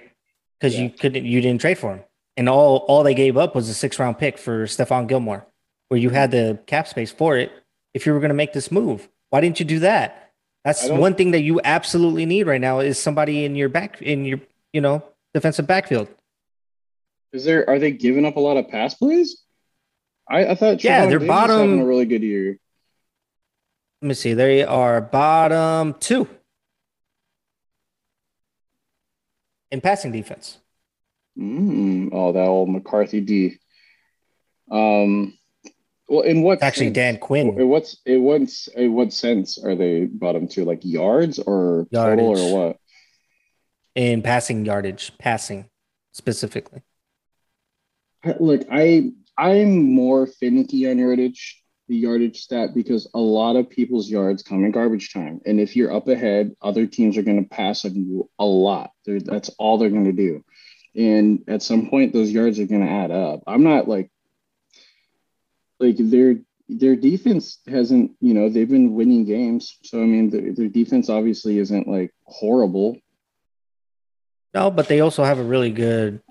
because 0.60 0.76
yeah. 0.76 0.84
you 0.84 0.90
couldn't 0.90 1.26
you 1.26 1.42
didn't 1.42 1.62
trade 1.62 1.78
for 1.78 1.96
him, 1.96 2.04
and 2.38 2.50
all 2.50 2.78
all 2.88 3.04
they 3.04 3.14
gave 3.14 3.38
up 3.38 3.56
was 3.56 3.70
a 3.70 3.74
six 3.74 4.00
round 4.00 4.18
pick 4.18 4.38
for 4.38 4.66
Stephon 4.66 5.08
Gilmore, 5.08 5.46
where 5.88 6.00
you 6.00 6.10
had 6.10 6.32
the 6.32 6.60
cap 6.68 6.88
space 6.88 7.12
for 7.12 7.38
it. 7.38 7.52
If 7.94 8.06
you 8.06 8.14
were 8.14 8.20
going 8.20 8.30
to 8.30 8.36
make 8.36 8.54
this 8.54 8.72
move, 8.72 9.10
why 9.30 9.42
didn't 9.42 9.60
you 9.60 9.66
do 9.66 9.80
that? 9.80 10.32
That's 10.64 10.88
one 10.90 11.16
thing 11.16 11.32
that 11.32 11.42
you 11.42 11.62
absolutely 11.64 12.26
need 12.26 12.46
right 12.46 12.62
now 12.62 12.80
is 12.80 13.00
somebody 13.00 13.46
in 13.46 13.56
your 13.56 13.70
back 13.70 14.02
in 14.02 14.26
your 14.26 14.40
you 14.74 14.82
know 14.82 15.04
defensive 15.34 15.68
backfield. 15.68 16.08
Is 17.32 17.46
there 17.46 17.68
are 17.70 17.80
they 17.80 17.92
giving 17.92 18.26
up 18.26 18.36
a 18.36 18.40
lot 18.40 18.58
of 18.58 18.68
pass 18.68 18.94
plays? 18.94 19.44
I, 20.30 20.48
I 20.48 20.56
thought 20.56 20.84
yeah, 20.84 21.06
they're 21.06 21.20
bottom 21.20 21.60
having 21.60 21.82
a 21.82 21.86
really 21.86 22.06
good 22.06 22.22
year. 22.22 22.60
Let 24.02 24.08
me 24.08 24.14
see. 24.14 24.34
They 24.34 24.64
are 24.64 25.02
bottom 25.02 25.96
two 26.00 26.28
in 29.72 29.82
passing 29.82 30.12
defense. 30.12 30.58
Mm, 31.38 32.10
oh, 32.12 32.32
that 32.34 32.46
old 32.48 32.70
McCarthy 32.70 33.22
D. 33.22 33.58
Um, 34.70 35.38
well, 36.08 36.22
in 36.22 36.42
what 36.42 36.54
it's 36.54 36.64
actually 36.64 36.88
sense? 36.88 36.96
Dan 36.96 37.18
Quinn? 37.18 37.60
In 37.60 37.70
what's 37.70 37.98
in 38.06 38.24
what's 38.24 38.68
in 38.70 38.94
what 38.94 39.14
sense 39.14 39.58
are 39.64 39.76
they 39.76 40.06
bottom 40.06 40.48
two? 40.48 40.66
Like 40.66 40.80
yards 40.84 41.40
or 41.40 41.88
yardage. 41.92 42.26
total 42.26 42.54
or 42.54 42.68
what? 42.68 42.78
In 43.96 44.22
passing 44.22 44.66
yardage, 44.66 45.12
passing 45.20 45.70
specifically. 46.12 46.82
Look, 48.40 48.66
I 48.72 49.12
I'm 49.38 49.94
more 49.94 50.28
finicky 50.28 50.90
on 50.90 50.98
yardage, 50.98 51.62
the 51.90 51.98
yardage 51.98 52.40
stat, 52.40 52.74
because 52.74 53.10
a 53.14 53.20
lot 53.20 53.58
of 53.58 53.70
people's 53.70 54.10
yards 54.10 54.42
come 54.44 54.64
in 54.64 54.72
garbage 54.72 55.12
time, 55.12 55.42
and 55.46 55.60
if 55.60 55.76
you're 55.76 55.94
up 55.94 56.08
ahead, 56.08 56.56
other 56.62 56.86
teams 56.86 57.18
are 57.18 57.24
going 57.24 57.44
to 57.44 57.50
pass 57.50 57.84
on 57.84 57.96
you 57.96 58.30
a 58.40 58.46
lot. 58.46 58.92
They're, 59.06 59.20
that's 59.20 59.50
all 59.60 59.78
they're 59.78 59.90
going 59.90 60.06
to 60.06 60.14
do, 60.14 60.46
and 60.96 61.44
at 61.50 61.62
some 61.62 61.90
point, 61.90 62.14
those 62.14 62.32
yards 62.32 62.60
are 62.60 62.68
going 62.68 62.86
to 62.86 62.92
add 62.92 63.12
up. 63.12 63.42
I'm 63.46 63.64
not 63.64 63.90
like 63.90 64.10
like 65.80 65.98
their 65.98 66.36
their 66.70 66.96
defense 66.96 67.60
hasn't, 67.68 68.12
you 68.22 68.34
know, 68.34 68.48
they've 68.48 68.70
been 68.70 68.94
winning 68.94 69.26
games, 69.26 69.78
so 69.84 70.02
I 70.02 70.06
mean, 70.06 70.30
their, 70.30 70.54
their 70.54 70.70
defense 70.70 71.10
obviously 71.10 71.58
isn't 71.58 71.88
like 71.88 72.14
horrible. 72.24 72.98
No, 74.54 74.72
but 74.72 74.88
they 74.88 75.02
also 75.02 75.24
have 75.24 75.40
a 75.40 75.44
really 75.44 75.72
good 75.72 76.22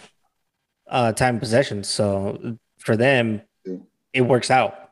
uh, 0.88 1.12
time 1.12 1.38
possession. 1.38 1.84
So 1.84 2.58
for 2.78 2.96
them, 2.96 3.42
it 4.12 4.22
works 4.22 4.50
out. 4.50 4.87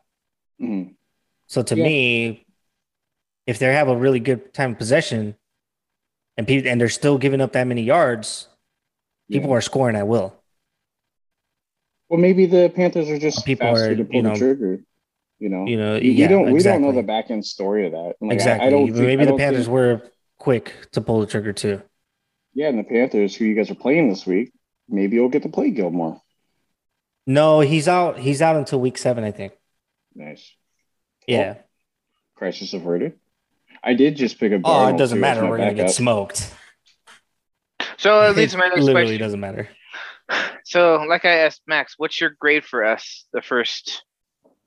Mm-hmm. 0.60 0.92
So 1.46 1.62
to 1.62 1.76
yeah. 1.76 1.84
me, 1.84 2.46
if 3.46 3.58
they 3.58 3.72
have 3.72 3.88
a 3.88 3.96
really 3.96 4.20
good 4.20 4.52
time 4.52 4.74
possession 4.74 5.36
and 6.36 6.46
people 6.46 6.70
and 6.70 6.80
they're 6.80 6.88
still 6.88 7.18
giving 7.18 7.40
up 7.40 7.52
that 7.52 7.66
many 7.66 7.82
yards, 7.82 8.48
people 9.30 9.50
yeah. 9.50 9.56
are 9.56 9.60
scoring 9.60 9.96
at 9.96 10.08
will. 10.08 10.34
Well, 12.08 12.20
maybe 12.20 12.46
the 12.46 12.72
Panthers 12.74 13.08
are 13.10 13.18
just 13.18 13.44
people 13.44 13.66
faster 13.66 13.92
are, 13.92 13.96
to 13.96 14.04
pull 14.04 14.14
you 14.14 14.22
know, 14.22 14.32
the 14.32 14.38
trigger. 14.38 14.80
You 15.38 15.48
know, 15.50 15.66
you 15.66 15.76
know, 15.76 15.96
you, 15.96 16.12
yeah, 16.12 16.28
don't. 16.28 16.46
We 16.46 16.54
exactly. 16.54 16.82
don't 16.82 16.94
know 16.94 17.00
the 17.00 17.06
back 17.06 17.30
end 17.30 17.44
story 17.44 17.86
of 17.86 17.92
that. 17.92 18.14
Like, 18.20 18.32
exactly. 18.32 18.64
I, 18.64 18.68
I 18.68 18.70
don't 18.70 18.86
think, 18.86 18.98
maybe 18.98 19.22
I 19.22 19.26
don't 19.26 19.36
the 19.36 19.42
Panthers 19.42 19.64
think, 19.66 19.74
were 19.74 20.02
quick 20.38 20.72
to 20.92 21.00
pull 21.00 21.20
the 21.20 21.26
trigger 21.26 21.52
too. 21.52 21.82
Yeah, 22.54 22.68
and 22.68 22.78
the 22.78 22.84
Panthers, 22.84 23.36
who 23.36 23.44
you 23.44 23.54
guys 23.54 23.70
are 23.70 23.74
playing 23.74 24.08
this 24.08 24.24
week, 24.24 24.52
maybe 24.88 25.16
he'll 25.16 25.28
get 25.28 25.42
to 25.42 25.50
play 25.50 25.70
Gilmore. 25.70 26.22
No, 27.26 27.60
he's 27.60 27.86
out. 27.86 28.18
He's 28.18 28.40
out 28.40 28.56
until 28.56 28.80
week 28.80 28.96
seven, 28.96 29.24
I 29.24 29.30
think. 29.30 29.52
Nice. 30.16 30.50
Yeah. 31.28 31.52
Well, 31.52 31.64
crisis 32.36 32.72
averted. 32.72 33.18
I 33.84 33.94
did 33.94 34.16
just 34.16 34.38
pick 34.40 34.52
up. 34.52 34.62
Oh, 34.64 34.88
it 34.88 34.96
doesn't 34.96 35.20
matter. 35.20 35.46
We're 35.46 35.58
gonna 35.58 35.74
get 35.74 35.90
smoked. 35.90 36.52
So 37.98 38.20
that 38.20 38.36
leads 38.36 38.52
to 38.52 38.58
my 38.58 38.68
next 38.68 38.80
Literally 38.80 39.04
question. 39.06 39.20
doesn't 39.20 39.40
matter. 39.40 39.68
So, 40.68 41.04
like 41.08 41.24
I 41.24 41.30
asked 41.44 41.62
Max, 41.68 41.94
what's 41.96 42.20
your 42.20 42.30
grade 42.40 42.64
for 42.64 42.84
us? 42.84 43.26
The 43.32 43.40
first 43.40 44.02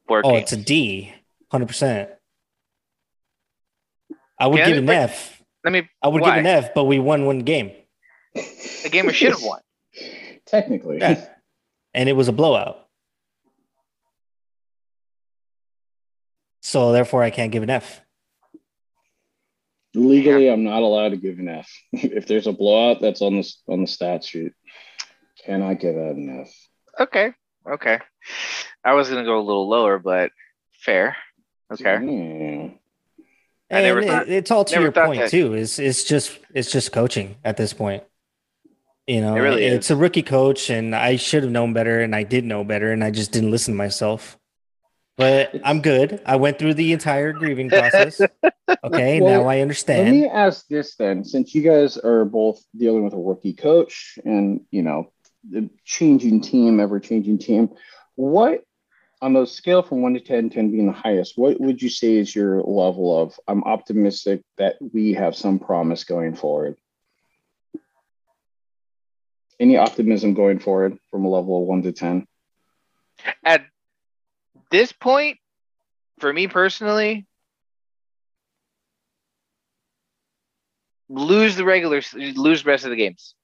four. 0.07 0.21
Oh, 0.23 0.31
games? 0.31 0.43
it's 0.43 0.51
a 0.53 0.57
D, 0.57 1.13
hundred 1.51 1.67
percent. 1.67 2.09
I 4.39 4.47
would 4.47 4.61
Can 4.61 4.69
give 4.69 4.77
an 4.77 4.89
F. 4.89 5.41
Let 5.65 5.73
me. 5.73 5.89
I 6.01 6.07
would 6.07 6.21
why? 6.21 6.29
give 6.29 6.37
an 6.37 6.47
F, 6.47 6.73
but 6.73 6.85
we 6.85 6.99
won 6.99 7.25
one 7.25 7.39
game. 7.39 7.73
A 8.85 8.89
game 8.89 9.07
we 9.07 9.11
should 9.11 9.31
have 9.31 9.43
won. 9.43 9.59
Technically. 10.45 10.99
Yeah. 10.99 11.25
And 11.93 12.07
it 12.07 12.13
was 12.13 12.29
a 12.29 12.31
blowout. 12.31 12.87
So 16.69 16.91
therefore 16.91 17.23
I 17.23 17.31
can't 17.31 17.51
give 17.51 17.63
an 17.63 17.71
F. 17.71 17.99
Legally, 19.95 20.45
yeah. 20.45 20.53
I'm 20.53 20.63
not 20.63 20.83
allowed 20.83 21.09
to 21.09 21.17
give 21.17 21.39
an 21.39 21.49
F. 21.49 21.67
if 21.93 22.27
there's 22.27 22.45
a 22.45 22.51
blowout, 22.51 23.01
that's 23.01 23.23
on 23.23 23.37
the 23.37 23.53
on 23.67 23.81
the 23.81 23.87
stat 23.87 24.23
sheet. 24.23 24.53
Cannot 25.43 25.79
give 25.79 25.95
that 25.95 26.11
an 26.11 26.41
F. 26.41 26.53
Okay. 26.99 27.33
Okay. 27.67 27.97
I 28.83 28.93
was 28.93 29.09
gonna 29.09 29.23
go 29.23 29.39
a 29.39 29.41
little 29.41 29.67
lower, 29.67 29.97
but 29.97 30.31
fair. 30.73 31.17
Okay. 31.73 31.95
Mm. 31.95 32.77
I 33.71 33.81
never 33.81 34.03
thought, 34.03 34.29
it's 34.29 34.51
all 34.51 34.63
to 34.65 34.79
your 34.79 34.91
point 34.91 35.21
that. 35.21 35.31
too. 35.31 35.55
Is 35.55 35.79
it's 35.79 36.03
just 36.03 36.37
it's 36.53 36.71
just 36.71 36.91
coaching 36.91 37.37
at 37.43 37.57
this 37.57 37.73
point. 37.73 38.03
You 39.07 39.21
know, 39.21 39.35
it 39.35 39.39
really 39.39 39.65
it's 39.65 39.87
is. 39.87 39.91
a 39.91 39.95
rookie 39.95 40.21
coach, 40.21 40.69
and 40.69 40.95
I 40.95 41.15
should 41.15 41.41
have 41.41 41.51
known 41.51 41.73
better, 41.73 41.99
and 42.01 42.15
I 42.15 42.21
did 42.21 42.45
know 42.45 42.63
better, 42.63 42.91
and 42.91 43.03
I 43.03 43.09
just 43.09 43.31
didn't 43.31 43.49
listen 43.49 43.73
to 43.73 43.77
myself. 43.79 44.38
But 45.19 45.59
I'm 45.65 45.81
good. 45.81 46.21
I 46.25 46.37
went 46.37 46.57
through 46.59 46.75
the 46.75 46.93
entire 46.93 47.33
grieving 47.33 47.69
process. 47.69 48.21
Okay, 48.21 49.19
Well, 49.21 49.41
now 49.43 49.49
I 49.49 49.59
understand. 49.59 50.05
Let 50.05 50.11
me 50.11 50.29
ask 50.29 50.65
this 50.69 50.95
then, 50.95 51.25
since 51.25 51.53
you 51.53 51.61
guys 51.61 51.97
are 51.97 52.23
both 52.23 52.63
dealing 52.77 53.03
with 53.03 53.11
a 53.11 53.17
rookie 53.17 53.51
coach 53.51 54.17
and 54.23 54.61
you 54.71 54.81
know 54.81 55.11
the 55.43 55.69
changing 55.83 56.39
team, 56.39 56.79
ever 56.79 57.01
changing 57.01 57.37
team, 57.37 57.69
what 58.15 58.63
on 59.21 59.33
the 59.33 59.45
scale 59.45 59.83
from 59.83 60.01
one 60.01 60.13
to 60.13 60.21
10, 60.21 60.51
10 60.51 60.71
being 60.71 60.85
the 60.85 60.93
highest, 60.93 61.37
what 61.37 61.59
would 61.59 61.81
you 61.81 61.89
say 61.89 62.15
is 62.15 62.33
your 62.33 62.61
level 62.61 63.21
of 63.21 63.37
I'm 63.45 63.65
optimistic 63.65 64.41
that 64.57 64.77
we 64.79 65.15
have 65.15 65.35
some 65.35 65.59
promise 65.59 66.05
going 66.05 66.33
forward? 66.33 66.77
Any 69.59 69.75
optimism 69.75 70.33
going 70.33 70.59
forward 70.59 70.97
from 71.11 71.25
a 71.25 71.29
level 71.29 71.61
of 71.61 71.67
one 71.67 71.81
to 71.81 71.91
ten? 71.91 72.25
At 73.43 73.65
this 74.71 74.91
point, 74.91 75.37
for 76.19 76.31
me 76.31 76.47
personally, 76.47 77.25
lose 81.09 81.55
the 81.55 81.65
regular, 81.65 82.01
lose 82.13 82.63
the 82.63 82.69
rest 82.69 82.85
of 82.85 82.91
the 82.91 82.95
games. 82.95 83.35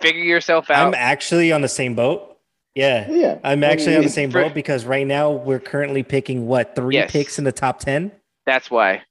Figure 0.00 0.22
yourself 0.22 0.70
out. 0.70 0.88
I'm 0.88 0.94
actually 0.94 1.52
on 1.52 1.60
the 1.60 1.68
same 1.68 1.94
boat. 1.94 2.38
Yeah. 2.74 3.10
Yeah, 3.10 3.38
I'm 3.42 3.64
actually 3.64 3.96
on 3.96 4.02
the 4.04 4.08
same 4.08 4.30
boat 4.30 4.54
because 4.54 4.84
right 4.84 5.06
now 5.06 5.30
we're 5.32 5.58
currently 5.58 6.02
picking 6.02 6.46
what 6.46 6.74
three 6.76 6.94
Yes. 6.96 7.10
picks 7.10 7.38
in 7.38 7.44
the 7.44 7.52
top 7.52 7.80
ten. 7.80 8.12
That's 8.46 8.70
why. 8.70 9.02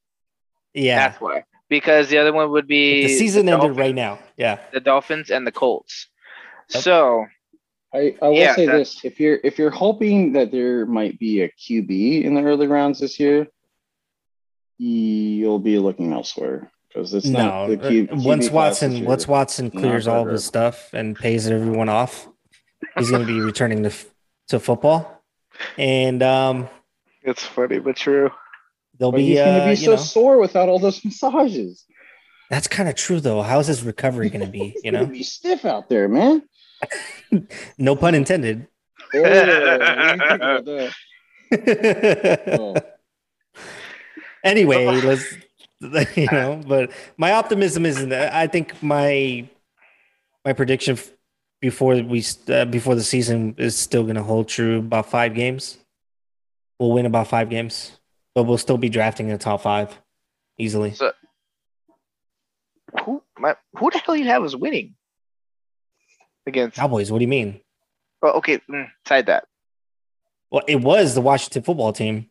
Yeah, 0.74 1.10
That's 1.10 1.22
why. 1.22 1.44
Because 1.68 2.10
the 2.10 2.18
other 2.18 2.34
one 2.34 2.52
would 2.52 2.68
be 2.68 3.04
the 3.04 3.18
season 3.18 3.46
the 3.46 3.52
ended 3.54 3.68
Dolphins, 3.70 3.78
right 3.80 3.96
now. 3.96 4.20
Yeah, 4.38 4.60
the 4.72 4.80
Dolphins 4.80 5.30
and 5.30 5.46
the 5.46 5.52
Colts. 5.52 6.08
Yep. 6.74 6.84
So 6.84 7.26
I, 7.94 8.16
I 8.22 8.28
will 8.28 8.36
Yeah, 8.36 8.56
say 8.56 8.66
that's- 8.68 8.96
this: 8.96 9.06
if 9.06 9.20
you're 9.20 9.40
if 9.44 9.58
you're 9.58 9.72
hoping 9.72 10.34
that 10.34 10.52
there 10.52 10.86
might 10.86 11.18
be 11.20 11.42
a 11.42 11.50
QB 11.50 12.24
in 12.24 12.36
the 12.36 12.42
early 12.44 12.68
rounds 12.68 13.00
this 13.00 13.20
year, 13.20 13.48
you'll 14.78 15.60
be 15.60 15.80
looking 15.80 16.14
elsewhere 16.14 16.72
because 16.88 17.14
it's 17.14 17.26
no. 17.28 17.40
not 17.40 17.68
the 17.68 17.78
Q, 17.90 18.08
uh, 18.12 18.16
once 18.18 18.50
Watson 18.50 18.92
this 18.92 19.02
once. 19.02 19.28
Watson 19.28 19.72
clears 19.72 20.08
all 20.08 20.24
of 20.26 20.32
his 20.32 20.46
stuff 20.46 20.94
and 20.94 21.16
pays 21.16 21.48
everyone 21.48 21.90
off, 21.90 22.28
he's 22.98 23.10
going 23.10 23.26
to 23.26 23.32
be 23.32 23.40
returning 23.42 23.84
to 23.84 23.92
to 24.50 24.60
football, 24.60 25.24
and 25.78 26.22
um, 26.24 26.70
it's 27.24 27.44
funny 27.46 27.80
but 27.80 27.96
true. 27.96 28.30
They'll 28.98 29.12
But 29.12 29.18
be 29.18 29.28
he's 29.28 29.38
going 29.40 29.56
to 29.56 29.62
uh, 29.62 29.66
be 29.66 29.70
you 29.72 29.76
so 29.78 29.92
know 29.92 29.98
sore 29.98 30.38
without 30.40 30.68
all 30.70 30.80
those 30.80 31.04
massages. 31.06 31.86
that's 32.50 32.68
kind 32.68 32.90
of 32.90 32.96
true 32.96 33.20
though. 33.20 33.42
How's 33.42 33.68
his 33.68 33.82
recovery 33.84 34.30
going 34.30 34.46
to 34.46 34.52
be? 34.52 34.76
You 34.84 34.92
know, 34.92 35.06
be 35.06 35.24
stiff 35.24 35.66
out 35.66 35.90
there, 35.90 36.08
man. 36.10 36.44
No 37.78 37.96
pun 37.96 38.16
intended. 38.16 38.68
Oh, 39.14 39.22
what 39.22 39.30
do 39.30 39.52
you 39.52 39.60
think 40.18 40.32
about 40.32 40.66
that? 40.66 40.94
Oh. 42.60 42.76
anyway, 44.44 44.86
let's 45.02 45.36
you 46.18 46.28
know, 46.32 46.62
but 46.68 46.92
my 47.18 47.32
optimism 47.32 47.86
isn't. 47.86 48.12
I 48.12 48.48
think 48.48 48.82
my 48.84 49.48
my 50.44 50.54
prediction 50.54 50.98
before 51.62 51.96
we 51.96 52.24
uh, 52.50 52.66
before 52.66 52.96
the 52.96 53.04
season 53.04 53.56
is 53.58 53.78
still 53.78 54.04
going 54.04 54.16
to 54.16 54.24
hold 54.24 54.50
true. 54.50 54.80
About 54.80 55.10
five 55.10 55.34
games, 55.34 55.78
we'll 56.80 56.92
win 56.92 57.06
about 57.06 57.28
five 57.28 57.50
games, 57.50 57.98
but 58.36 58.44
we'll 58.44 58.58
still 58.58 58.78
be 58.78 58.90
drafting 58.90 59.28
in 59.28 59.34
the 59.34 59.38
top 59.38 59.62
five 59.62 59.98
easily. 60.58 60.94
So 60.94 61.14
who 63.06 63.24
my, 63.38 63.56
who 63.78 63.90
the 63.92 64.00
hell 64.00 64.16
you 64.18 64.26
have 64.26 64.44
is 64.44 64.56
winning 64.56 64.96
against? 66.50 66.76
Cowboys. 66.78 67.12
What 67.12 67.20
do 67.20 67.24
you 67.24 67.30
mean? 67.30 67.62
Oh, 68.22 68.32
okay, 68.40 68.60
mm, 68.70 68.88
side 69.08 69.28
that. 69.28 69.46
Well, 70.52 70.64
it 70.68 70.82
was 70.82 71.16
the 71.16 71.22
Washington 71.22 71.64
football 71.64 71.94
team. 71.94 72.30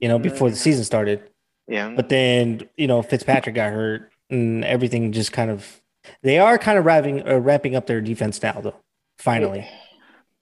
You 0.00 0.08
know, 0.08 0.18
before 0.18 0.50
the 0.50 0.56
season 0.56 0.84
started. 0.84 1.30
Yeah, 1.68 1.88
But 1.96 2.10
then, 2.10 2.68
you 2.76 2.86
know, 2.86 3.00
Fitzpatrick 3.02 3.54
got 3.54 3.72
hurt 3.72 4.12
and 4.30 4.62
everything 4.64 5.10
just 5.12 5.32
kind 5.32 5.50
of 5.50 5.80
they 6.22 6.38
are 6.38 6.58
kind 6.58 6.78
of 6.78 6.84
wrapping 6.84 7.26
uh, 7.26 7.38
wrapping 7.38 7.74
up 7.74 7.86
their 7.86 8.00
defense 8.00 8.40
now 8.42 8.60
though. 8.60 8.76
Finally. 9.18 9.66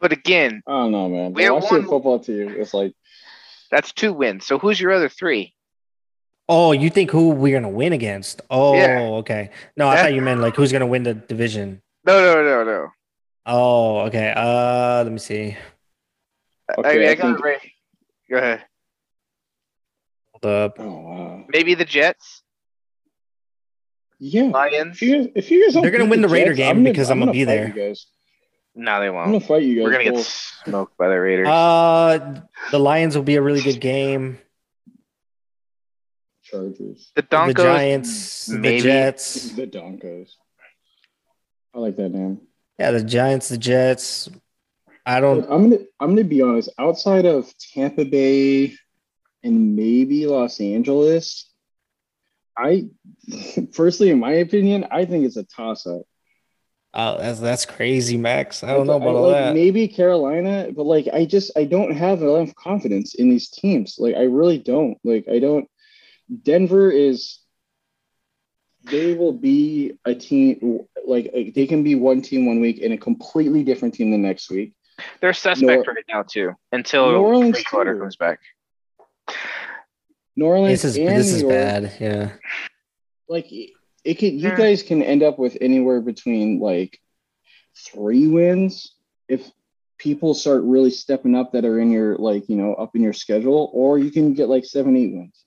but 0.01 0.13
again, 0.13 0.61
I 0.67 0.71
don't 0.73 0.91
know, 0.93 1.09
man. 1.09 1.33
We 1.33 1.43
The 1.45 1.49
are 1.49 1.55
Washington 1.55 1.79
one- 1.79 1.89
football 1.89 2.19
team 2.19 2.49
is 2.51 2.75
like 2.75 2.93
that's 3.71 3.93
two 3.93 4.13
wins. 4.13 4.45
So 4.45 4.59
who's 4.59 4.79
your 4.81 4.91
other 4.93 5.09
three? 5.09 5.55
Oh, 6.49 6.73
you 6.73 6.91
think 6.91 7.11
who 7.11 7.31
we're 7.31 7.59
gonna 7.59 7.71
win 7.73 7.93
against? 7.95 8.43
Oh, 8.51 8.75
Yeah. 8.75 8.99
okay. 9.23 9.51
No, 9.77 9.89
I 9.89 9.95
That- 9.95 10.03
thought 10.03 10.15
you 10.15 10.21
meant 10.21 10.41
like 10.41 10.57
who's 10.57 10.73
gonna 10.73 10.87
win 10.87 11.05
the 11.05 11.15
division. 11.15 11.81
No, 12.07 12.21
no, 12.21 12.43
no, 12.45 12.65
no. 12.65 12.89
Oh, 13.47 13.99
okay. 14.07 14.33
Uh 14.37 15.03
let 15.05 15.13
me 15.13 15.19
see. 15.19 15.57
I 16.71 16.95
mean, 16.95 17.07
I, 17.07 17.11
I 17.11 17.15
got 17.15 17.23
think- 17.27 17.39
it 17.41 17.43
right. 17.45 17.61
Go 18.31 18.37
ahead. 18.39 18.65
Hold 20.33 20.45
up. 20.53 20.77
oh 20.79 21.01
wow. 21.01 21.45
Maybe 21.49 21.75
the 21.75 21.85
Jets, 21.85 22.43
Yeah. 24.19 24.45
Lions. 24.45 24.97
If 24.97 25.03
you 25.03 25.17
guys, 25.25 25.29
if 25.37 25.51
you 25.51 25.65
guys 25.65 25.75
they're 25.81 25.91
gonna 25.91 26.07
win 26.07 26.21
the 26.23 26.29
Raider 26.29 26.55
Jets, 26.55 26.59
game 26.75 26.85
because 26.85 27.11
I'm 27.11 27.19
gonna 27.19 27.33
be 27.33 27.45
fight 27.45 27.55
there. 27.55 27.67
You 27.69 27.73
guys. 27.89 28.07
No, 28.75 28.99
they 29.01 29.07
I'm 29.07 29.13
gonna 29.15 29.31
won't. 29.33 29.45
fight 29.45 29.63
you 29.63 29.77
guys. 29.77 29.85
We're 29.85 29.93
gonna 29.93 30.05
get 30.05 30.25
smoked 30.25 30.97
by 30.97 31.09
the 31.09 31.21
Raiders. 31.21 31.49
Uh 31.49 32.41
the 32.71 32.79
Lions 32.81 33.15
will 33.17 33.23
be 33.25 33.37
a 33.37 33.43
really 33.43 33.61
good 33.63 33.81
game. 33.81 34.39
Chargers. 36.43 37.11
the 37.15 37.23
The 37.23 37.29
Broncos, 37.29 37.65
Giants, 37.65 38.47
the 38.47 38.59
maybe. 38.59 38.83
Jets. 38.83 39.51
The 39.53 39.67
Donkos. 39.67 40.31
I 41.75 41.79
like 41.79 41.97
that 41.97 42.11
name. 42.11 42.41
Yeah, 42.79 42.93
the 42.93 43.03
Giants, 43.03 43.49
the 43.49 43.59
Jets. 43.59 44.31
I 45.07 45.21
don't 45.21 45.45
I'm 45.51 45.71
gonna 45.71 45.83
I'm 46.01 46.11
gonna 46.11 46.25
be 46.25 46.43
honest. 46.43 46.71
Outside 46.79 47.27
of 47.27 47.53
Tampa 47.59 48.05
Bay 48.05 48.75
and 49.43 49.77
maybe 49.77 50.27
Los 50.27 50.61
Angeles, 50.61 51.51
I 52.57 52.89
firstly, 53.73 54.11
in 54.11 54.19
my 54.19 54.33
opinion, 54.33 54.87
I 54.91 55.05
think 55.05 55.25
it's 55.25 55.37
a 55.37 55.45
toss 55.45 55.87
up. 55.87 56.03
Oh, 56.97 57.19
that's 57.19 57.41
that's 57.41 57.67
crazy, 57.67 58.17
Max. 58.17 58.63
I 58.63 58.69
don't 58.69 58.87
know 58.87 58.97
about 58.97 59.17
all 59.17 59.27
like, 59.27 59.35
that. 59.35 59.55
Maybe 59.55 59.89
Carolina, 59.89 60.69
but 60.75 60.87
like 60.87 61.09
I 61.13 61.25
just 61.25 61.51
I 61.57 61.65
don't 61.65 61.93
have 61.93 62.23
enough 62.23 62.55
confidence 62.55 63.15
in 63.15 63.29
these 63.29 63.51
teams. 63.51 63.97
Like 63.99 64.15
I 64.15 64.23
really 64.23 64.59
don't. 64.59 64.97
Like 65.03 65.27
I 65.29 65.41
don't. 65.41 65.69
Denver 66.43 66.91
is. 66.91 67.41
They 68.85 69.15
will 69.15 69.33
be 69.33 69.95
a 70.05 70.15
team 70.15 70.81
like 71.07 71.33
they 71.55 71.67
can 71.67 71.83
be 71.83 71.95
one 71.95 72.21
team 72.23 72.47
one 72.47 72.61
week 72.61 72.81
and 72.83 72.93
a 72.93 72.99
completely 72.99 73.63
different 73.65 73.95
team 73.95 74.11
the 74.11 74.19
next 74.19 74.51
week. 74.51 74.75
they're 75.21 75.33
suspect 75.33 75.67
Nor- 75.87 75.95
right 75.95 76.05
now 76.09 76.23
too, 76.23 76.53
until 76.73 77.11
New 77.13 77.19
Orleans, 77.19 77.53
Bridgewater 77.53 77.95
too. 77.95 78.01
comes 78.01 78.17
back. 78.17 78.41
New 80.37 80.45
Orleans 80.47 80.83
This 80.83 80.97
is 80.97 80.97
and 80.99 81.17
this 81.17 81.33
is 81.33 81.43
York, 81.43 81.55
bad. 81.55 81.93
Yeah. 82.01 82.33
like 83.29 83.47
it 83.51 84.15
could 84.15 84.33
you 84.35 84.49
Yeah. 84.51 84.57
guys 84.57 84.83
can 84.83 85.03
end 85.03 85.23
up 85.23 85.39
with 85.39 85.57
anywhere 85.61 86.01
between 86.01 86.59
like 86.61 87.01
three 87.77 88.27
wins 88.27 88.95
if 89.29 89.51
people 89.99 90.35
start 90.35 90.63
really 90.65 90.91
stepping 90.91 91.35
up 91.35 91.53
that 91.53 91.65
are 91.65 91.79
in 91.79 91.91
your 91.91 92.17
like 92.19 92.49
you 92.49 92.57
know 92.57 92.75
up 92.75 92.95
in 92.97 93.03
your 93.03 93.13
schedule 93.13 93.71
or 93.73 93.99
you 93.99 94.11
can 94.11 94.35
get 94.35 94.49
like 94.49 94.65
seven 94.65 94.97
eight 94.97 95.15
wins 95.15 95.45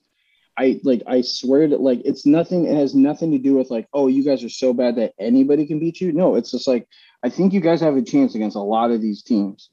i 0.58 0.80
like 0.82 1.02
i 1.06 1.20
swear 1.20 1.68
that 1.68 1.80
like 1.80 2.00
it's 2.04 2.26
nothing 2.26 2.66
it 2.66 2.76
has 2.76 2.94
nothing 2.94 3.30
to 3.30 3.38
do 3.38 3.54
with 3.54 3.70
like 3.70 3.86
oh 3.92 4.06
you 4.08 4.22
guys 4.24 4.42
are 4.44 4.48
so 4.48 4.72
bad 4.74 4.96
that 4.96 5.12
anybody 5.18 5.66
can 5.66 5.78
beat 5.78 6.00
you 6.00 6.12
no 6.12 6.34
it's 6.34 6.50
just 6.50 6.66
like 6.66 6.86
i 7.22 7.28
think 7.30 7.52
you 7.52 7.60
guys 7.60 7.80
have 7.80 7.96
a 7.96 8.02
chance 8.02 8.34
against 8.34 8.56
a 8.56 8.60
lot 8.60 8.90
of 8.90 9.00
these 9.00 9.22
teams 9.22 9.70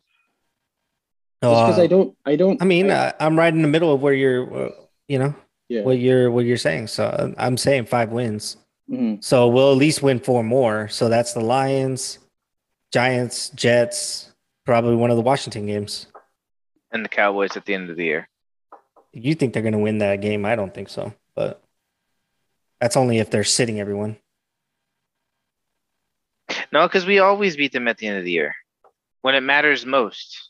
No, 1.41 1.51
just 1.53 1.65
because 1.65 1.79
uh, 1.79 1.83
i 1.83 1.88
don't 1.88 2.17
i 2.25 2.36
don't 2.36 2.61
I 2.61 2.65
mean, 2.65 2.91
uh, 2.91 3.11
I'm 3.19 3.38
right 3.38 3.53
in 3.53 3.61
the 3.61 3.67
middle 3.67 3.91
of 3.93 4.01
where 4.01 4.13
you're, 4.13 4.67
uh, 4.67 4.71
you 5.07 5.19
know, 5.19 5.36
yeah 5.67 5.81
what 5.81 5.97
you're 5.97 6.29
what 6.31 6.45
you're 6.45 6.57
saying. 6.57 6.88
So 6.88 7.05
uh, 7.05 7.31
I'm 7.38 7.57
saying 7.57 7.86
five 7.88 8.11
wins. 8.11 8.57
Mhm. 8.89 9.23
So 9.23 9.47
we'll 9.47 9.71
at 9.71 9.77
least 9.77 10.03
win 10.03 10.19
four 10.19 10.43
more. 10.43 10.88
So 10.89 11.09
that's 11.09 11.33
the 11.33 11.41
Lions, 11.41 12.19
Giants, 12.93 13.49
Jets, 13.49 14.31
probably 14.65 14.95
one 14.95 15.09
of 15.09 15.17
the 15.17 15.23
Washington 15.23 15.65
games. 15.65 16.07
And 16.91 17.03
the 17.03 17.09
Cowboys 17.09 17.57
at 17.57 17.65
the 17.65 17.73
end 17.73 17.89
of 17.89 17.97
the 17.97 18.05
year. 18.05 18.29
You 19.16 19.34
think 19.36 19.53
they're 19.53 19.61
going 19.61 19.74
to 19.74 19.80
win 19.80 19.99
that 19.99 20.22
game? 20.22 20.45
I 20.45 20.55
don't 20.55 20.74
think 20.74 20.89
so. 20.89 21.13
But 21.36 21.61
that's 22.80 22.97
only 22.97 23.20
if 23.20 23.30
they're 23.30 23.43
sitting 23.43 23.80
everyone. 23.80 24.18
No, 26.72 26.88
because 26.88 27.05
we 27.05 27.20
always 27.20 27.55
beat 27.55 27.72
them 27.72 27.88
at 27.88 27.97
the 27.97 28.07
end 28.07 28.18
of 28.18 28.26
the 28.26 28.32
year 28.32 28.55
when 29.22 29.36
it 29.36 29.41
matters 29.41 29.86
most. 29.86 30.49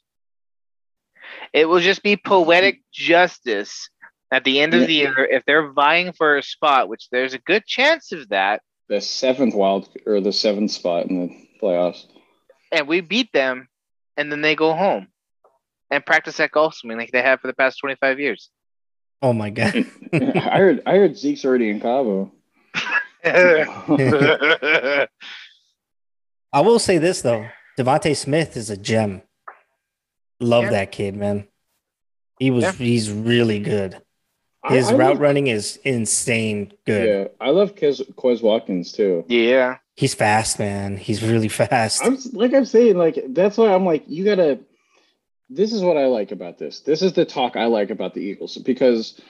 It 1.53 1.69
will 1.69 1.79
just 1.79 2.03
be 2.03 2.17
poetic 2.17 2.81
justice 2.91 3.89
at 4.31 4.43
the 4.43 4.59
end 4.59 4.73
of 4.73 4.87
the 4.87 4.93
year 4.93 5.25
if 5.25 5.45
they're 5.45 5.71
vying 5.71 6.11
for 6.11 6.37
a 6.37 6.43
spot, 6.43 6.89
which 6.89 7.07
there's 7.11 7.33
a 7.33 7.39
good 7.39 7.65
chance 7.65 8.11
of 8.11 8.27
that, 8.29 8.61
the 8.89 8.99
seventh 8.99 9.55
wild 9.55 9.89
or 10.05 10.19
the 10.19 10.33
seventh 10.33 10.71
spot 10.71 11.05
in 11.05 11.27
the 11.27 11.47
playoffs 11.61 12.05
and 12.75 12.87
we 12.87 13.01
beat 13.01 13.31
them, 13.31 13.67
and 14.17 14.31
then 14.31 14.41
they 14.41 14.55
go 14.55 14.73
home 14.73 15.07
and 15.89 16.05
practice 16.05 16.39
at 16.39 16.51
golf 16.51 16.75
swimming 16.75 16.97
like 16.97 17.11
they 17.11 17.21
have 17.21 17.39
for 17.39 17.47
the 17.47 17.53
past 17.53 17.79
25 17.79 18.19
years. 18.19 18.49
Oh 19.25 19.33
my 19.33 19.49
god. 19.49 19.73
I 20.13 20.57
heard 20.57 20.83
I 20.85 20.97
heard 20.97 21.17
Zeke's 21.17 21.43
already 21.45 21.71
in 21.71 21.79
Cabo. 21.79 22.31
I 23.25 25.07
will 26.61 26.77
say 26.77 26.99
this 26.99 27.21
though. 27.23 27.47
DeVonta 27.79 28.15
Smith 28.15 28.55
is 28.55 28.69
a 28.69 28.77
gem. 28.77 29.23
Love 30.39 30.65
Yeah. 30.65 30.69
that 30.71 30.91
kid, 30.91 31.15
man. 31.15 31.47
He 32.39 32.51
was 32.51 32.65
Yeah. 32.65 32.71
he's 32.73 33.11
really 33.11 33.57
good. 33.59 33.99
His 34.67 34.89
I 34.89 34.95
route 34.95 35.09
love- 35.13 35.19
running 35.21 35.47
is 35.47 35.77
insane 35.83 36.71
good. 36.85 37.07
Yeah, 37.07 37.27
I 37.39 37.49
love 37.49 37.75
Quez, 37.75 38.01
Quez 38.13 38.43
Watkins 38.43 38.91
too. 38.91 39.25
Yeah. 39.27 39.77
He's 39.95 40.13
fast, 40.13 40.59
man. 40.59 40.97
He's 40.97 41.23
really 41.23 41.47
fast. 41.63 42.03
I'm 42.05 42.17
like 42.33 42.53
I'm 42.53 42.65
saying, 42.65 42.95
like 42.97 43.17
that's 43.29 43.57
why 43.57 43.73
I'm 43.73 43.85
like, 43.85 44.03
you 44.07 44.23
gotta. 44.23 44.59
This 45.49 45.73
is 45.73 45.81
what 45.83 45.97
I 45.97 46.07
like 46.07 46.31
about 46.31 46.57
this. 46.57 46.79
This 46.79 47.01
is 47.01 47.13
the 47.13 47.25
talk 47.25 47.55
I 47.55 47.65
like 47.65 47.91
about 47.91 48.13
the 48.13 48.21
Eagles 48.21 48.57
because, 48.57 49.21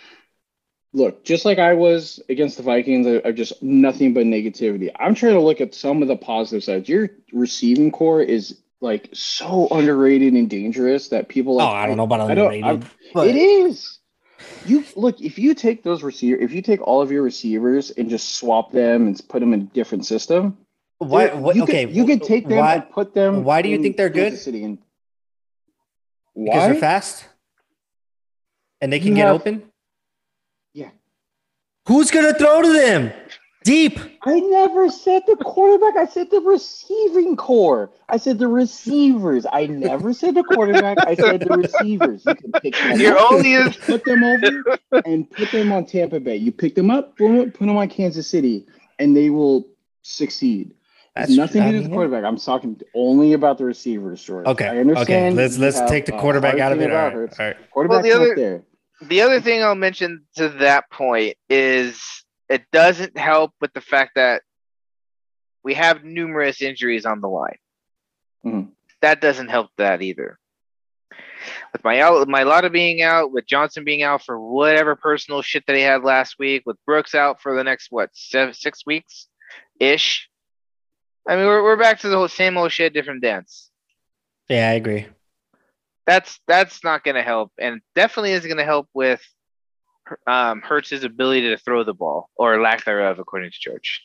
look, 0.93 1.25
just 1.25 1.43
like 1.45 1.59
I 1.59 1.73
was 1.73 2.21
against 2.29 2.57
the 2.57 2.63
Vikings, 2.63 3.05
I- 3.05 3.21
I've 3.27 3.35
just 3.35 3.61
nothing 3.61 4.13
but 4.13 4.25
negativity. 4.25 4.91
I'm 4.97 5.15
trying 5.15 5.33
to 5.33 5.41
look 5.41 5.59
at 5.61 5.75
some 5.75 6.01
of 6.01 6.07
the 6.07 6.15
positive 6.15 6.63
sides. 6.63 6.87
Your 6.87 7.09
receiving 7.33 7.91
corps 7.91 8.21
is 8.21 8.61
like 8.81 9.09
so 9.13 9.67
underrated 9.71 10.33
and 10.33 10.49
dangerous 10.49 11.09
that 11.09 11.27
people. 11.27 11.59
oh, 11.61 11.65
I 11.65 11.87
don't 11.87 11.97
know 11.97 12.03
about 12.03 12.29
underrated. 12.29 12.85
But 13.13 13.27
It 13.27 13.35
is. 13.35 13.99
You 14.65 14.83
look 14.95 15.21
if 15.21 15.37
you 15.37 15.53
take 15.53 15.83
those 15.83 16.01
receiver, 16.03 16.41
if 16.41 16.51
you 16.51 16.61
take 16.61 16.81
all 16.81 17.01
of 17.01 17.11
your 17.11 17.23
receivers 17.23 17.91
and 17.91 18.09
just 18.09 18.35
swap 18.35 18.71
them 18.71 19.07
and 19.07 19.21
put 19.29 19.39
them 19.39 19.53
in 19.53 19.61
a 19.61 19.63
different 19.63 20.05
system, 20.05 20.57
why, 20.97 21.33
what, 21.33 21.55
you 21.55 21.63
okay, 21.63 21.85
could, 21.85 21.95
you 21.95 22.05
could 22.05 22.23
take 22.23 22.47
them 22.47 22.57
why, 22.57 22.75
and 22.75 22.89
put 22.89 23.13
them. 23.13 23.43
why 23.43 23.61
do 23.61 23.69
you 23.69 23.75
in 23.75 23.83
think 23.83 23.97
they're 23.97 24.09
good? 24.09 24.37
City 24.37 24.63
and 24.63 24.77
because 26.35 26.67
they're 26.71 26.75
fast 26.75 27.25
and 28.81 28.91
they 28.91 28.99
can 28.99 29.09
You 29.09 29.15
get 29.15 29.27
have- 29.27 29.35
open. 29.35 29.63
Yeah. 30.73 30.89
Who's 31.87 32.11
gonna 32.11 32.33
throw 32.33 32.61
to 32.61 32.73
them? 32.73 33.11
Deep. 33.63 33.97
I 34.21 34.39
never 34.41 34.91
said 34.91 35.23
the 35.25 35.35
quarterback. 35.37 35.95
I 35.95 36.05
said 36.05 36.29
the 36.29 36.39
receiving 36.41 37.35
corps. 37.35 37.89
I 38.07 38.17
said 38.17 38.37
the 38.37 38.47
receivers. 38.47 39.47
I 39.51 39.65
never 39.65 40.13
said 40.13 40.35
the 40.35 40.43
quarterback. 40.43 40.99
I 40.99 41.15
said 41.15 41.39
the 41.39 41.57
receivers. 41.57 42.23
You 42.27 42.35
can 42.35 42.51
pick 42.61 42.75
them 42.75 42.99
You're 42.99 43.17
up, 43.17 43.31
only 43.31 43.55
as 43.55 43.75
put 43.77 44.03
them 44.05 44.23
over, 44.23 44.77
and 45.05 45.27
put 45.31 45.51
them 45.51 45.71
on 45.71 45.87
Tampa 45.87 46.19
Bay. 46.19 46.35
You 46.35 46.51
pick 46.51 46.75
them 46.75 46.91
up, 46.91 47.17
boom, 47.17 47.49
put 47.49 47.65
them 47.65 47.75
on 47.75 47.89
Kansas 47.89 48.27
City, 48.27 48.67
and 48.99 49.17
they 49.17 49.31
will 49.31 49.65
succeed. 50.03 50.71
It's 51.17 51.29
That's- 51.29 51.37
nothing 51.37 51.63
to 51.63 51.69
do 51.71 51.75
with 51.77 51.83
the 51.85 51.89
quarterback. 51.95 52.23
I'm 52.25 52.35
talking 52.37 52.79
only 52.93 53.33
about 53.33 53.57
the 53.57 53.63
receivers, 53.65 54.21
George. 54.21 54.45
Okay. 54.47 54.65
I 54.65 54.69
Okay. 54.71 54.79
understand. 54.81 55.35
Let's 55.37 55.57
let's 55.57 55.79
have 55.79 55.87
take 55.89 56.05
the 56.05 56.11
quarterback 56.11 56.51
hard 56.59 56.61
out 56.61 56.71
of 56.73 56.79
thing 56.79 56.89
it. 56.89 56.91
All 56.91 56.97
about 56.97 57.05
right. 57.07 57.13
Hurts. 57.13 57.39
All 57.39 57.45
right. 57.45 57.71
Quarterback's 57.71 58.03
the 58.03 58.11
other- 58.13 58.27
not 58.27 58.35
there. 58.35 58.63
the 59.01 59.21
other 59.21 59.39
thing 59.41 59.63
I'll 59.63 59.75
mention 59.75 60.25
to 60.35 60.49
that 60.49 60.89
point 60.91 61.37
is 61.49 62.01
it 62.49 62.63
doesn't 62.71 63.17
help 63.17 63.53
with 63.61 63.71
the 63.73 63.79
fact 63.81 64.11
that 64.15 64.41
we 65.63 65.73
have 65.75 66.03
numerous 66.03 66.61
injuries 66.61 67.05
on 67.05 67.21
the 67.21 67.29
line. 67.29 67.57
Mhm. 68.45 68.71
That 69.01 69.21
doesn't 69.21 69.47
help 69.47 69.69
that 69.77 70.01
either. 70.01 70.37
With 71.71 71.83
my 71.83 72.01
out, 72.01 72.27
Mailata 72.27 72.71
being 72.71 73.01
out, 73.01 73.31
with 73.31 73.45
Johnson 73.45 73.83
being 73.85 74.03
out 74.03 74.23
for 74.23 74.39
whatever 74.39 74.95
personal 74.95 75.41
shit 75.41 75.63
that 75.67 75.75
he 75.77 75.81
had 75.81 76.03
last 76.03 76.35
week, 76.39 76.63
with 76.65 76.77
Brooks 76.85 77.15
out 77.15 77.41
for 77.41 77.55
the 77.55 77.63
next 77.63 77.87
what 77.89 78.09
seven, 78.13 78.53
six 78.53 78.85
weeks 78.85 79.27
ish. 79.79 80.29
I 81.27 81.35
mean, 81.35 81.45
we're 81.45 81.63
we're 81.63 81.77
back 81.77 81.99
to 82.01 82.09
the 82.09 82.15
whole 82.17 82.27
same 82.27 82.57
old 82.57 82.71
shit, 82.71 82.93
different 82.93 83.21
dance. 83.21 83.69
Yeah, 84.49 84.69
I 84.69 84.73
agree. 84.73 85.07
That's 86.05 86.39
that's 86.47 86.83
not 86.83 87.03
going 87.03 87.15
to 87.15 87.23
help, 87.23 87.51
and 87.59 87.81
definitely 87.95 88.31
isn't 88.33 88.47
going 88.47 88.59
to 88.59 88.63
help 88.65 88.87
with 88.93 89.21
um, 90.27 90.61
Hurts's 90.61 91.03
ability 91.03 91.49
to 91.49 91.57
throw 91.57 91.83
the 91.83 91.93
ball 91.95 92.29
or 92.35 92.61
lack 92.61 92.85
thereof, 92.85 93.17
according 93.17 93.49
to 93.51 93.57
George. 93.59 94.03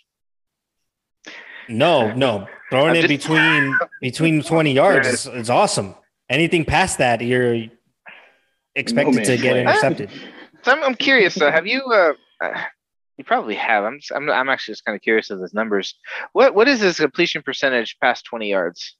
No, 1.68 2.12
no. 2.14 2.46
Throwing 2.70 2.90
I'm 2.90 3.04
it 3.04 3.08
between 3.08 3.76
between 4.00 4.42
20 4.42 4.72
yards 4.72 5.08
is, 5.08 5.26
is 5.26 5.50
awesome. 5.50 5.94
Anything 6.30 6.64
past 6.64 6.98
that, 6.98 7.20
you're 7.20 7.64
expected 8.74 9.16
No 9.16 9.24
to 9.24 9.36
get 9.36 9.54
land. 9.54 9.68
intercepted. 9.68 10.10
So 10.62 10.72
I'm, 10.72 10.84
I'm 10.84 10.94
curious. 10.94 11.36
though. 11.36 11.50
have 11.50 11.66
you? 11.66 11.80
Uh, 11.86 12.12
uh, 12.44 12.62
you 13.20 13.24
probably 13.24 13.54
have. 13.54 13.84
I'm. 13.84 13.98
Just, 14.00 14.12
I'm. 14.12 14.30
I'm 14.30 14.48
actually 14.48 14.72
just 14.72 14.84
kind 14.86 14.96
of 14.96 15.02
curious 15.02 15.28
of 15.28 15.38
those 15.40 15.52
numbers. 15.52 15.94
What 16.32 16.54
What 16.54 16.68
is 16.68 16.80
his 16.80 16.98
completion 16.98 17.42
percentage 17.42 17.98
past 18.00 18.24
20 18.24 18.48
yards? 18.48 18.96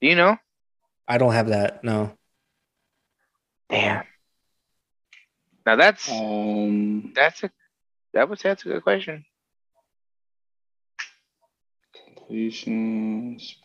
Do 0.00 0.06
you 0.06 0.14
know? 0.14 0.36
I 1.08 1.18
don't 1.18 1.32
have 1.32 1.48
that. 1.48 1.82
No. 1.82 2.12
Damn. 3.68 4.04
Now 5.66 5.74
that's 5.74 6.08
Um, 6.08 7.12
that's 7.16 7.42
a 7.42 7.50
that 8.14 8.28
was 8.28 8.40
that's 8.42 8.64
a 8.64 8.68
good 8.68 8.84
question. 8.84 9.24
completions. 12.14 13.56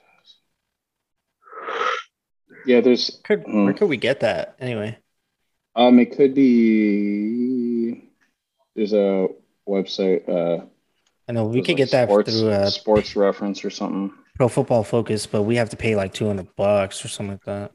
Yeah, 2.66 2.82
there's 2.82 3.22
Could, 3.24 3.44
Hmm. 3.44 3.66
Where 3.66 3.74
could 3.74 3.90
we 3.90 3.98
get 3.98 4.22
that 4.22 4.56
anyway? 4.60 4.98
um, 5.76 6.00
it 6.00 6.16
could 6.18 6.34
be 6.34 7.67
there's 8.78 8.94
a 8.94 9.28
website. 9.68 10.30
Uh, 10.30 10.64
I 11.28 11.34
know 11.34 11.46
we 11.46 11.56
there's 11.56 11.66
could 11.66 11.74
a 11.74 11.78
get 11.78 11.92
that 11.92 12.08
sports, 12.08 12.40
through 12.40 12.50
uh, 12.50 12.70
sports 12.70 13.16
reference 13.16 13.66
or 13.66 13.70
something. 13.70 14.14
Pro 14.36 14.48
Football 14.48 14.84
Focus, 14.84 15.26
but 15.26 15.42
we 15.42 15.56
have 15.56 15.72
to 15.72 15.76
pay 15.76 15.96
like 15.96 16.14
200 16.14 16.56
bucks 16.56 17.04
or 17.04 17.08
something 17.08 17.34
like 17.34 17.44
that. 17.46 17.72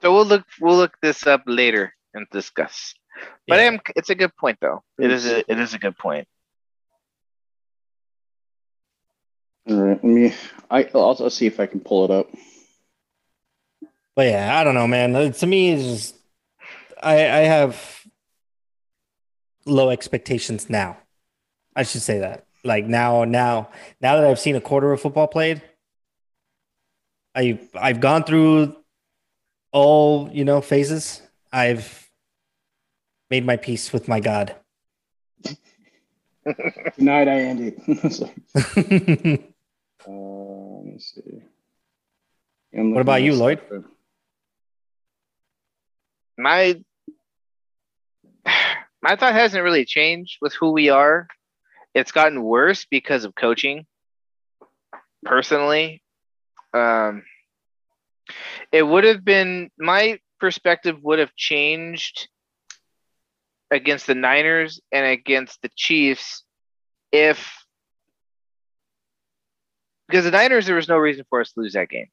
So 0.00 0.14
we'll 0.14 0.24
look 0.24 0.46
we'll 0.60 0.76
look 0.76 0.96
this 1.02 1.26
up 1.26 1.42
later 1.46 1.92
and 2.14 2.26
discuss. 2.30 2.94
But 3.48 3.58
I 3.58 3.62
am 3.62 3.80
it's 3.96 4.10
a 4.10 4.14
good 4.14 4.34
point 4.36 4.58
though. 4.60 4.82
It 4.98 5.10
is 5.10 5.26
a 5.26 5.38
it 5.50 5.58
is 5.58 5.74
a 5.74 5.78
good 5.78 5.98
point. 5.98 6.28
All 9.68 9.76
right, 9.76 9.94
let 9.94 10.04
me. 10.04 10.32
I 10.70 10.88
I'll, 10.94 11.16
I'll 11.18 11.30
see 11.30 11.46
if 11.46 11.58
I 11.58 11.66
can 11.66 11.80
pull 11.80 12.04
it 12.04 12.10
up. 12.12 12.28
But 14.14 14.28
yeah, 14.28 14.56
I 14.56 14.62
don't 14.62 14.74
know, 14.74 14.86
man. 14.86 15.32
To 15.32 15.46
me, 15.46 15.72
it's 15.72 15.82
just 15.82 16.16
I 17.02 17.14
I 17.14 17.40
have 17.40 18.05
low 19.66 19.90
expectations 19.90 20.70
now. 20.70 20.96
I 21.74 21.82
should 21.82 22.02
say 22.02 22.20
that. 22.20 22.46
Like 22.64 22.86
now, 22.86 23.24
now, 23.24 23.68
now 24.00 24.16
that 24.16 24.24
I've 24.24 24.40
seen 24.40 24.56
a 24.56 24.60
quarter 24.60 24.92
of 24.92 25.00
football 25.00 25.26
played, 25.26 25.62
I 27.34 27.60
I've 27.74 28.00
gone 28.00 28.24
through 28.24 28.76
all 29.72 30.30
you 30.32 30.44
know 30.44 30.60
phases. 30.60 31.22
I've 31.52 32.10
made 33.30 33.44
my 33.44 33.56
peace 33.56 33.92
with 33.92 34.08
my 34.08 34.20
God. 34.20 34.56
Tonight 36.96 37.28
I 37.28 37.40
ended. 37.40 37.80
So, 38.10 38.30
what 38.52 38.64
uh, 40.08 40.08
let 40.08 40.84
me 40.84 40.98
see. 40.98 41.42
I'm 42.76 42.96
about 42.96 43.22
you, 43.22 43.34
Lloyd? 43.34 43.60
My 46.38 46.80
my 49.02 49.16
thought 49.16 49.34
hasn't 49.34 49.64
really 49.64 49.84
changed 49.84 50.38
with 50.40 50.54
who 50.54 50.72
we 50.72 50.88
are. 50.88 51.26
It's 51.94 52.12
gotten 52.12 52.42
worse 52.42 52.86
because 52.90 53.24
of 53.24 53.34
coaching. 53.34 53.86
Personally, 55.24 56.02
um, 56.74 57.24
it 58.72 58.82
would 58.82 59.04
have 59.04 59.24
been 59.24 59.70
my 59.78 60.18
perspective 60.38 60.96
would 61.02 61.18
have 61.18 61.34
changed 61.34 62.28
against 63.70 64.06
the 64.06 64.14
Niners 64.14 64.80
and 64.92 65.06
against 65.06 65.60
the 65.62 65.70
Chiefs 65.74 66.44
if 67.12 67.64
because 70.08 70.24
the 70.24 70.30
Niners 70.30 70.66
there 70.66 70.76
was 70.76 70.88
no 70.88 70.98
reason 70.98 71.24
for 71.28 71.40
us 71.40 71.52
to 71.52 71.60
lose 71.60 71.72
that 71.72 71.88
game 71.88 72.06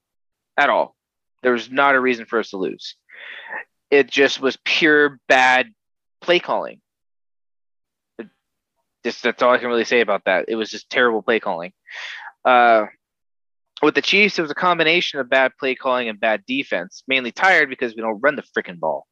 at 0.58 0.70
all. 0.70 0.96
There 1.44 1.52
was 1.52 1.70
not 1.70 1.96
a 1.96 2.00
reason 2.00 2.26
for 2.26 2.40
us 2.40 2.52
to 2.52 2.58
lose. 2.58 2.96
It 3.92 4.10
just 4.10 4.42
was 4.42 4.58
pure 4.64 5.20
bad 5.28 5.68
play 6.24 6.40
calling. 6.40 6.82
Just 9.04 9.22
that's 9.22 9.44
all 9.44 9.52
I 9.52 9.58
can 9.58 9.68
really 9.68 9.84
say 9.84 10.02
about 10.02 10.24
that. 10.26 10.46
It 10.48 10.56
was 10.56 10.70
just 10.70 10.90
terrible 10.90 11.22
play 11.22 11.40
calling. 11.40 11.74
Uh, 12.46 12.86
with 13.82 13.96
the 13.96 14.02
Chiefs, 14.02 14.40
it 14.40 14.42
was 14.42 14.52
a 14.52 14.56
combination 14.56 15.20
of 15.20 15.30
bad 15.30 15.52
play 15.60 15.76
calling 15.76 16.08
and 16.08 16.20
bad 16.20 16.46
defense, 16.48 17.04
mainly 17.08 17.32
tired 17.32 17.70
because 17.70 17.96
we 17.96 18.02
don't 18.02 18.22
run 18.22 18.38
the 18.38 18.44
freaking 18.58 18.80
ball. 18.80 19.06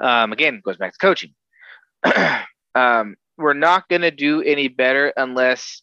Um, 0.00 0.32
again, 0.32 0.54
it 0.54 0.62
goes 0.62 0.76
back 0.76 0.92
to 0.92 0.98
coaching. 0.98 1.34
um, 2.74 3.16
we're 3.36 3.54
not 3.54 3.88
going 3.88 4.02
to 4.02 4.12
do 4.12 4.40
any 4.42 4.68
better 4.68 5.12
unless 5.16 5.82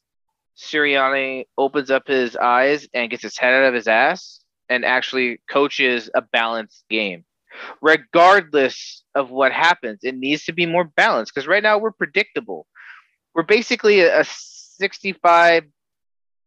Sirianni 0.57 1.45
opens 1.57 1.91
up 1.91 2.07
his 2.07 2.37
eyes 2.37 2.87
and 2.93 3.09
gets 3.09 3.23
his 3.23 3.37
head 3.37 3.53
out 3.53 3.67
of 3.67 3.73
his 3.73 3.87
ass 3.87 4.41
and 4.69 4.85
actually 4.85 5.41
coaches 5.49 6.09
a 6.15 6.21
balanced 6.21 6.85
game. 6.89 7.25
Regardless 7.81 9.03
of 9.13 9.31
what 9.31 9.51
happens, 9.51 9.99
it 10.03 10.15
needs 10.15 10.45
to 10.45 10.53
be 10.53 10.65
more 10.65 10.83
balanced 10.83 11.33
because 11.33 11.47
right 11.47 11.63
now 11.63 11.77
we're 11.77 11.91
predictable. 11.91 12.67
We're 13.33 13.43
basically 13.43 14.01
a, 14.01 14.21
a 14.21 14.25
65 14.25 15.63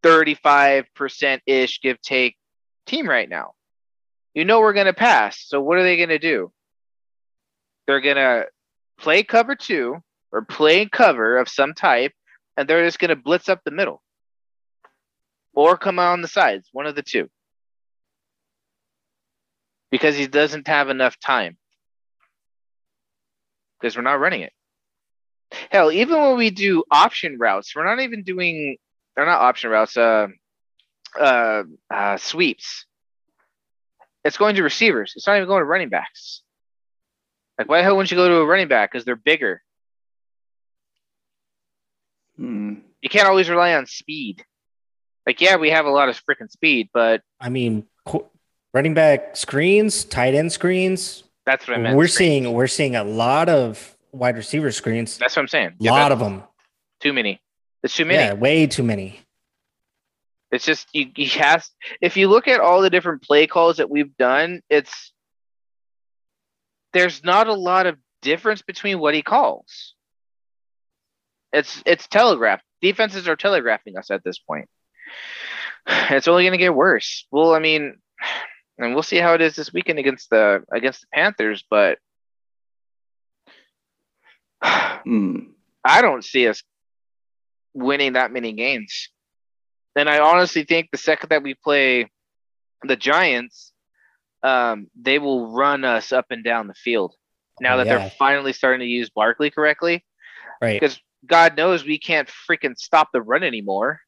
35% 0.03 1.41
ish 1.47 1.81
give 1.81 2.01
take 2.01 2.37
team 2.87 3.09
right 3.09 3.29
now. 3.29 3.53
You 4.35 4.45
know 4.45 4.61
we're 4.61 4.73
going 4.73 4.87
to 4.87 4.93
pass. 4.93 5.45
So 5.47 5.61
what 5.61 5.79
are 5.79 5.83
they 5.83 5.97
going 5.97 6.09
to 6.11 6.19
do? 6.19 6.53
They're 7.87 8.01
going 8.01 8.17
to 8.17 8.47
play 8.99 9.23
cover 9.23 9.57
two 9.57 9.97
or 10.31 10.43
play 10.43 10.87
cover 10.87 11.39
of 11.39 11.49
some 11.49 11.75
type, 11.75 12.13
and 12.57 12.69
they're 12.69 12.85
just 12.85 12.99
going 12.99 13.09
to 13.09 13.17
blitz 13.17 13.49
up 13.49 13.63
the 13.65 13.71
middle 13.71 14.03
or 15.55 15.77
come 15.77 15.99
out 15.99 16.13
on 16.13 16.23
the 16.23 16.29
sides, 16.29 16.69
one 16.73 16.87
of 16.87 16.95
the 16.95 17.03
two. 17.03 17.29
Because 19.91 20.17
he 20.17 20.27
doesn't 20.27 20.69
have 20.69 20.89
enough 20.89 21.19
time. 21.21 21.57
Because 23.81 23.97
we're 23.97 24.03
not 24.03 24.21
running 24.21 24.43
it. 24.43 24.53
Hell, 25.71 25.91
even 25.91 26.21
when 26.21 26.37
we 26.37 26.51
do 26.51 26.85
option 26.91 27.39
routes, 27.39 27.75
we're 27.75 27.85
not 27.85 28.01
even 28.01 28.23
doing. 28.23 28.77
They're 29.17 29.27
not 29.27 29.41
option 29.41 29.71
routes. 29.71 29.97
Uh, 29.97 30.29
uh, 31.19 31.63
uh, 31.91 32.17
sweeps. 32.19 32.85
It's 34.25 34.37
going 34.37 34.57
to 34.57 34.63
receivers. 34.63 35.15
It's 35.17 35.27
not 35.27 35.37
even 35.37 35.49
going 35.49 35.61
to 35.61 35.65
running 35.65 35.89
backs. 35.89 36.43
Like, 37.59 37.69
why 37.69 37.79
the 37.79 37.85
hell 37.85 37.97
wouldn't 37.97 38.11
you 38.11 38.17
go 38.17 38.29
to 38.29 38.35
a 38.37 38.47
running 38.47 38.69
back? 38.69 38.93
Because 38.93 39.05
they're 39.05 39.17
bigger. 39.17 39.63
Hmm. 42.37 42.75
You 43.01 43.09
can't 43.09 43.29
always 43.29 43.49
rely 43.49 43.75
on 43.75 43.87
speed. 43.87 44.45
Like, 45.27 45.41
yeah, 45.41 45.57
we 45.57 45.71
have 45.71 45.87
a 45.87 45.91
lot 45.91 46.09
of 46.09 46.21
freaking 46.25 46.51
speed, 46.51 46.89
but 46.93 47.23
I 47.41 47.49
mean, 47.49 47.87
qu- 48.07 48.27
running 48.75 48.95
back 48.95 49.37
screens, 49.37 50.05
tight 50.05 50.35
end 50.35 50.53
screens. 50.53 51.25
that's 51.47 51.67
what 51.67 51.79
I 51.79 51.81
meant. 51.81 51.97
We're 51.97 52.07
screens. 52.07 52.45
seeing 52.45 52.53
we're 52.53 52.67
seeing 52.67 52.97
a 52.97 53.05
lot 53.05 53.49
of 53.49 53.97
wide 54.13 54.37
receiver 54.37 54.73
screens. 54.73 55.19
That's 55.19 55.37
what 55.37 55.43
I'm 55.43 55.49
saying. 55.49 55.75
A 55.81 55.85
lot 55.85 56.13
of 56.13 56.19
them. 56.19 56.43
too 57.01 57.13
many. 57.13 57.41
It's 57.83 57.95
too 57.95 58.05
many. 58.05 58.19
Yeah, 58.19 58.33
way 58.35 58.67
too 58.67 58.83
many. 58.83 59.21
It's 60.51 60.65
just 60.65 60.89
you, 60.93 61.11
you 61.17 61.29
has 61.41 61.71
if 62.01 62.17
you 62.17 62.29
look 62.29 62.49
at 62.49 62.61
all 62.61 62.81
the 62.81 62.91
different 62.91 63.23
play 63.23 63.47
calls 63.47 63.77
that 63.77 63.91
we've 63.91 64.17
done, 64.17 64.63
it's 64.71 65.13
there's 66.93 67.23
not 67.23 67.49
a 67.49 67.55
lot 67.55 67.87
of 67.87 67.97
difference 68.23 68.63
between 68.63 68.99
what 68.99 69.15
he 69.15 69.23
calls. 69.23 69.95
It's 71.53 71.83
it's 71.87 72.07
telegraphed. 72.09 72.65
Defenses 72.81 73.29
are 73.29 73.37
telegraphing 73.37 73.97
us 73.97 74.11
at 74.11 74.25
this 74.25 74.39
point. 74.39 74.69
It's 76.11 76.29
only 76.29 76.43
going 76.43 76.53
to 76.53 76.59
get 76.59 76.75
worse. 76.75 77.27
Well, 77.31 77.55
I 77.55 77.61
mean, 77.61 77.97
and 78.79 78.95
we'll 78.95 79.03
see 79.03 79.17
how 79.19 79.35
it 79.35 79.41
is 79.41 79.57
this 79.57 79.73
weekend 79.73 79.99
against 79.99 80.31
the 80.31 80.65
against 80.73 81.03
the 81.03 81.07
Panthers, 81.13 81.65
but 81.69 81.99
Hmm. 85.05 85.39
I 85.85 86.03
don't 86.03 86.25
see 86.25 86.49
us 86.49 86.63
winning 87.75 88.15
that 88.15 88.33
many 88.33 88.53
games. 88.53 89.09
And 89.97 90.09
I 90.09 90.19
honestly 90.21 90.65
think 90.65 90.91
the 90.91 90.99
second 90.99 91.31
that 91.31 91.43
we 91.43 91.55
play 91.55 92.11
the 92.83 92.97
Giants, 92.97 93.73
um, 94.43 94.89
they 95.01 95.19
will 95.19 95.53
run 95.53 95.85
us 95.85 96.13
up 96.13 96.27
and 96.31 96.45
down 96.45 96.67
the 96.67 96.75
field. 96.75 97.15
Now 97.61 97.77
that 97.77 97.87
Yeah. 97.87 97.99
they're 97.99 98.11
finally 98.19 98.53
starting 98.53 98.81
to 98.81 98.87
use 98.87 99.11
Barkley 99.11 99.51
correctly, 99.51 100.05
Right. 100.61 100.81
because 100.81 101.01
God 101.27 101.57
knows 101.57 101.85
we 101.85 101.99
can't 101.99 102.29
freaking 102.49 102.77
stop 102.77 103.09
the 103.13 103.23
run 103.23 103.43
anymore. 103.43 104.01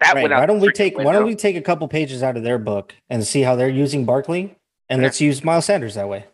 That 0.00 0.14
right. 0.14 0.30
Why 0.30 0.46
don't 0.46 0.60
we 0.60 0.70
take 0.70 0.96
why 0.96 1.12
don't 1.12 1.26
we 1.26 1.34
take 1.34 1.56
a 1.56 1.60
couple 1.60 1.88
pages 1.88 2.22
out 2.22 2.36
of 2.36 2.42
their 2.44 2.58
book 2.58 2.94
and 3.10 3.26
see 3.26 3.42
how 3.42 3.56
they're 3.56 3.68
using 3.68 4.04
Barkley? 4.04 4.56
And 4.88 5.00
Yeah. 5.00 5.06
let's 5.06 5.20
use 5.20 5.42
Miles 5.44 5.66
Sanders 5.66 5.94
that 5.96 6.08
way. 6.08 6.24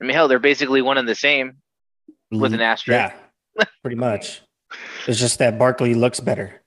I 0.00 0.04
mean, 0.04 0.14
hell, 0.14 0.28
they're 0.28 0.38
basically 0.38 0.82
one 0.82 0.98
and 0.98 1.08
the 1.08 1.14
same 1.14 1.58
with 2.30 2.54
an 2.54 2.60
asterisk. 2.60 3.14
Yeah, 3.56 3.64
pretty 3.82 3.96
much. 3.96 4.42
It's 5.06 5.18
just 5.18 5.38
that 5.38 5.58
Barkley 5.58 5.94
looks 5.94 6.18
better. 6.20 6.60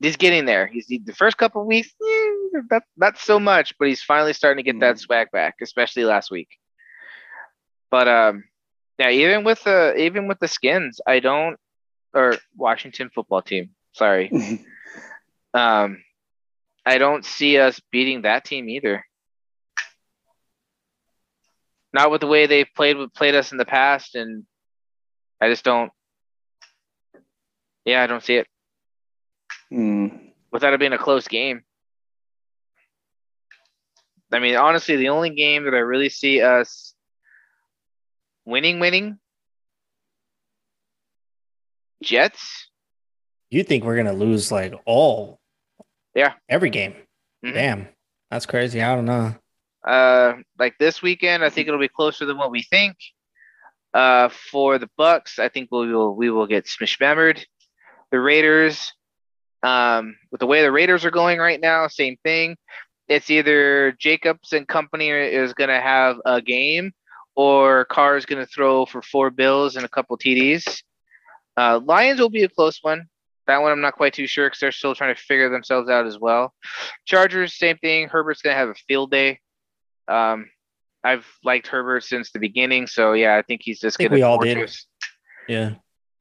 He's 0.00 0.16
getting 0.16 0.44
there. 0.44 0.66
He's 0.66 0.86
the 0.86 1.14
first 1.16 1.36
couple 1.38 1.62
of 1.62 1.66
weeks, 1.66 1.88
eh, 2.02 2.60
not, 2.70 2.82
not 2.96 3.18
so 3.18 3.40
much, 3.40 3.74
but 3.78 3.88
he's 3.88 4.02
finally 4.02 4.32
starting 4.32 4.62
to 4.62 4.70
get 4.70 4.80
that 4.80 4.98
swag 4.98 5.30
back, 5.30 5.56
especially 5.62 6.04
last 6.04 6.30
week. 6.30 6.48
But 7.90 8.06
um, 8.08 8.44
yeah, 8.98 9.10
even 9.10 9.44
with 9.44 9.62
the 9.64 9.94
even 9.96 10.28
with 10.28 10.38
the 10.38 10.48
skins, 10.48 11.00
I 11.06 11.20
don't 11.20 11.56
or 12.16 12.34
Washington 12.56 13.10
football 13.14 13.42
team. 13.42 13.70
Sorry, 13.92 14.30
um, 15.54 16.02
I 16.84 16.98
don't 16.98 17.24
see 17.24 17.58
us 17.58 17.80
beating 17.92 18.22
that 18.22 18.44
team 18.44 18.68
either. 18.68 19.04
Not 21.92 22.10
with 22.10 22.20
the 22.20 22.26
way 22.26 22.46
they 22.46 22.64
played 22.64 22.96
played 23.14 23.34
us 23.34 23.52
in 23.52 23.58
the 23.58 23.64
past, 23.64 24.14
and 24.16 24.44
I 25.40 25.48
just 25.48 25.64
don't. 25.64 25.90
Yeah, 27.84 28.02
I 28.02 28.06
don't 28.06 28.22
see 28.22 28.36
it 28.36 28.46
Hmm. 29.70 30.08
without 30.52 30.72
it 30.74 30.80
being 30.80 30.92
a 30.92 30.98
close 30.98 31.28
game. 31.28 31.62
I 34.32 34.40
mean, 34.40 34.56
honestly, 34.56 34.96
the 34.96 35.10
only 35.10 35.30
game 35.30 35.64
that 35.64 35.74
I 35.74 35.78
really 35.78 36.08
see 36.08 36.42
us 36.42 36.94
winning, 38.44 38.80
winning, 38.80 39.18
Jets. 42.06 42.68
You 43.50 43.62
think 43.62 43.84
we're 43.84 43.96
gonna 43.96 44.12
lose 44.12 44.50
like 44.50 44.72
all? 44.86 45.38
Yeah. 46.14 46.32
every 46.48 46.70
game. 46.70 46.94
Mhm. 47.44 47.52
Damn, 47.52 47.88
that's 48.30 48.46
crazy. 48.46 48.80
I 48.82 48.94
don't 48.94 49.04
know. 49.04 49.34
Uh, 49.86 50.34
like 50.58 50.78
this 50.78 51.02
weekend, 51.02 51.44
I 51.44 51.50
think 51.50 51.68
it'll 51.68 51.78
be 51.78 51.88
closer 51.88 52.24
than 52.24 52.38
what 52.38 52.50
we 52.50 52.62
think. 52.62 52.96
Uh, 53.92 54.28
for 54.30 54.78
the 54.78 54.88
Bucs, 54.98 55.38
I 55.38 55.48
think 55.48 55.68
we 55.70 55.92
will 55.92 56.14
we 56.16 56.30
will 56.30 56.46
get 56.46 56.64
smishmembered. 56.66 57.44
The 58.10 58.20
Raiders, 58.20 58.92
um, 59.62 60.16
with 60.30 60.40
the 60.40 60.46
way 60.46 60.62
the 60.62 60.72
Raiders 60.72 61.04
are 61.04 61.10
going 61.10 61.38
right 61.38 61.60
now, 61.60 61.86
same 61.88 62.16
thing. 62.24 62.56
It's 63.08 63.30
either 63.30 63.92
Jacobs 63.92 64.52
and 64.52 64.66
company 64.66 65.10
is 65.10 65.54
going 65.54 65.70
to 65.70 65.80
have 65.80 66.16
a 66.24 66.40
game, 66.42 66.92
or 67.36 67.84
Carr 67.84 68.16
is 68.16 68.26
going 68.26 68.44
to 68.44 68.50
throw 68.50 68.84
for 68.86 69.00
four 69.02 69.30
bills 69.30 69.76
and 69.76 69.84
a 69.84 69.88
couple 69.88 70.16
TDs. 70.18 70.82
Uh, 71.56 71.80
Lions 71.84 72.20
will 72.20 72.30
be 72.30 72.44
a 72.44 72.48
close 72.48 72.78
one. 72.82 73.06
That 73.46 73.62
one 73.62 73.70
I'm 73.70 73.80
not 73.80 73.94
quite 73.94 74.12
too 74.12 74.26
sure 74.26 74.46
because 74.46 74.60
they're 74.60 74.72
still 74.72 74.94
trying 74.94 75.14
to 75.14 75.20
figure 75.20 75.48
themselves 75.48 75.88
out 75.88 76.06
as 76.06 76.18
well. 76.18 76.52
Chargers, 77.04 77.56
same 77.56 77.78
thing. 77.78 78.08
Herbert's 78.08 78.42
going 78.42 78.54
to 78.54 78.58
have 78.58 78.68
a 78.68 78.74
field 78.88 79.10
day. 79.10 79.38
Um, 80.08 80.50
I've 81.04 81.26
liked 81.44 81.68
Herbert 81.68 82.02
since 82.02 82.32
the 82.32 82.40
beginning, 82.40 82.88
so 82.88 83.12
yeah, 83.12 83.36
I 83.36 83.42
think 83.42 83.60
he's 83.62 83.78
just 83.78 83.96
think 83.96 84.10
going 84.10 84.20
to 84.20 84.26
we 84.26 84.28
all 84.28 84.38
did. 84.38 84.70
Yeah, 85.48 85.74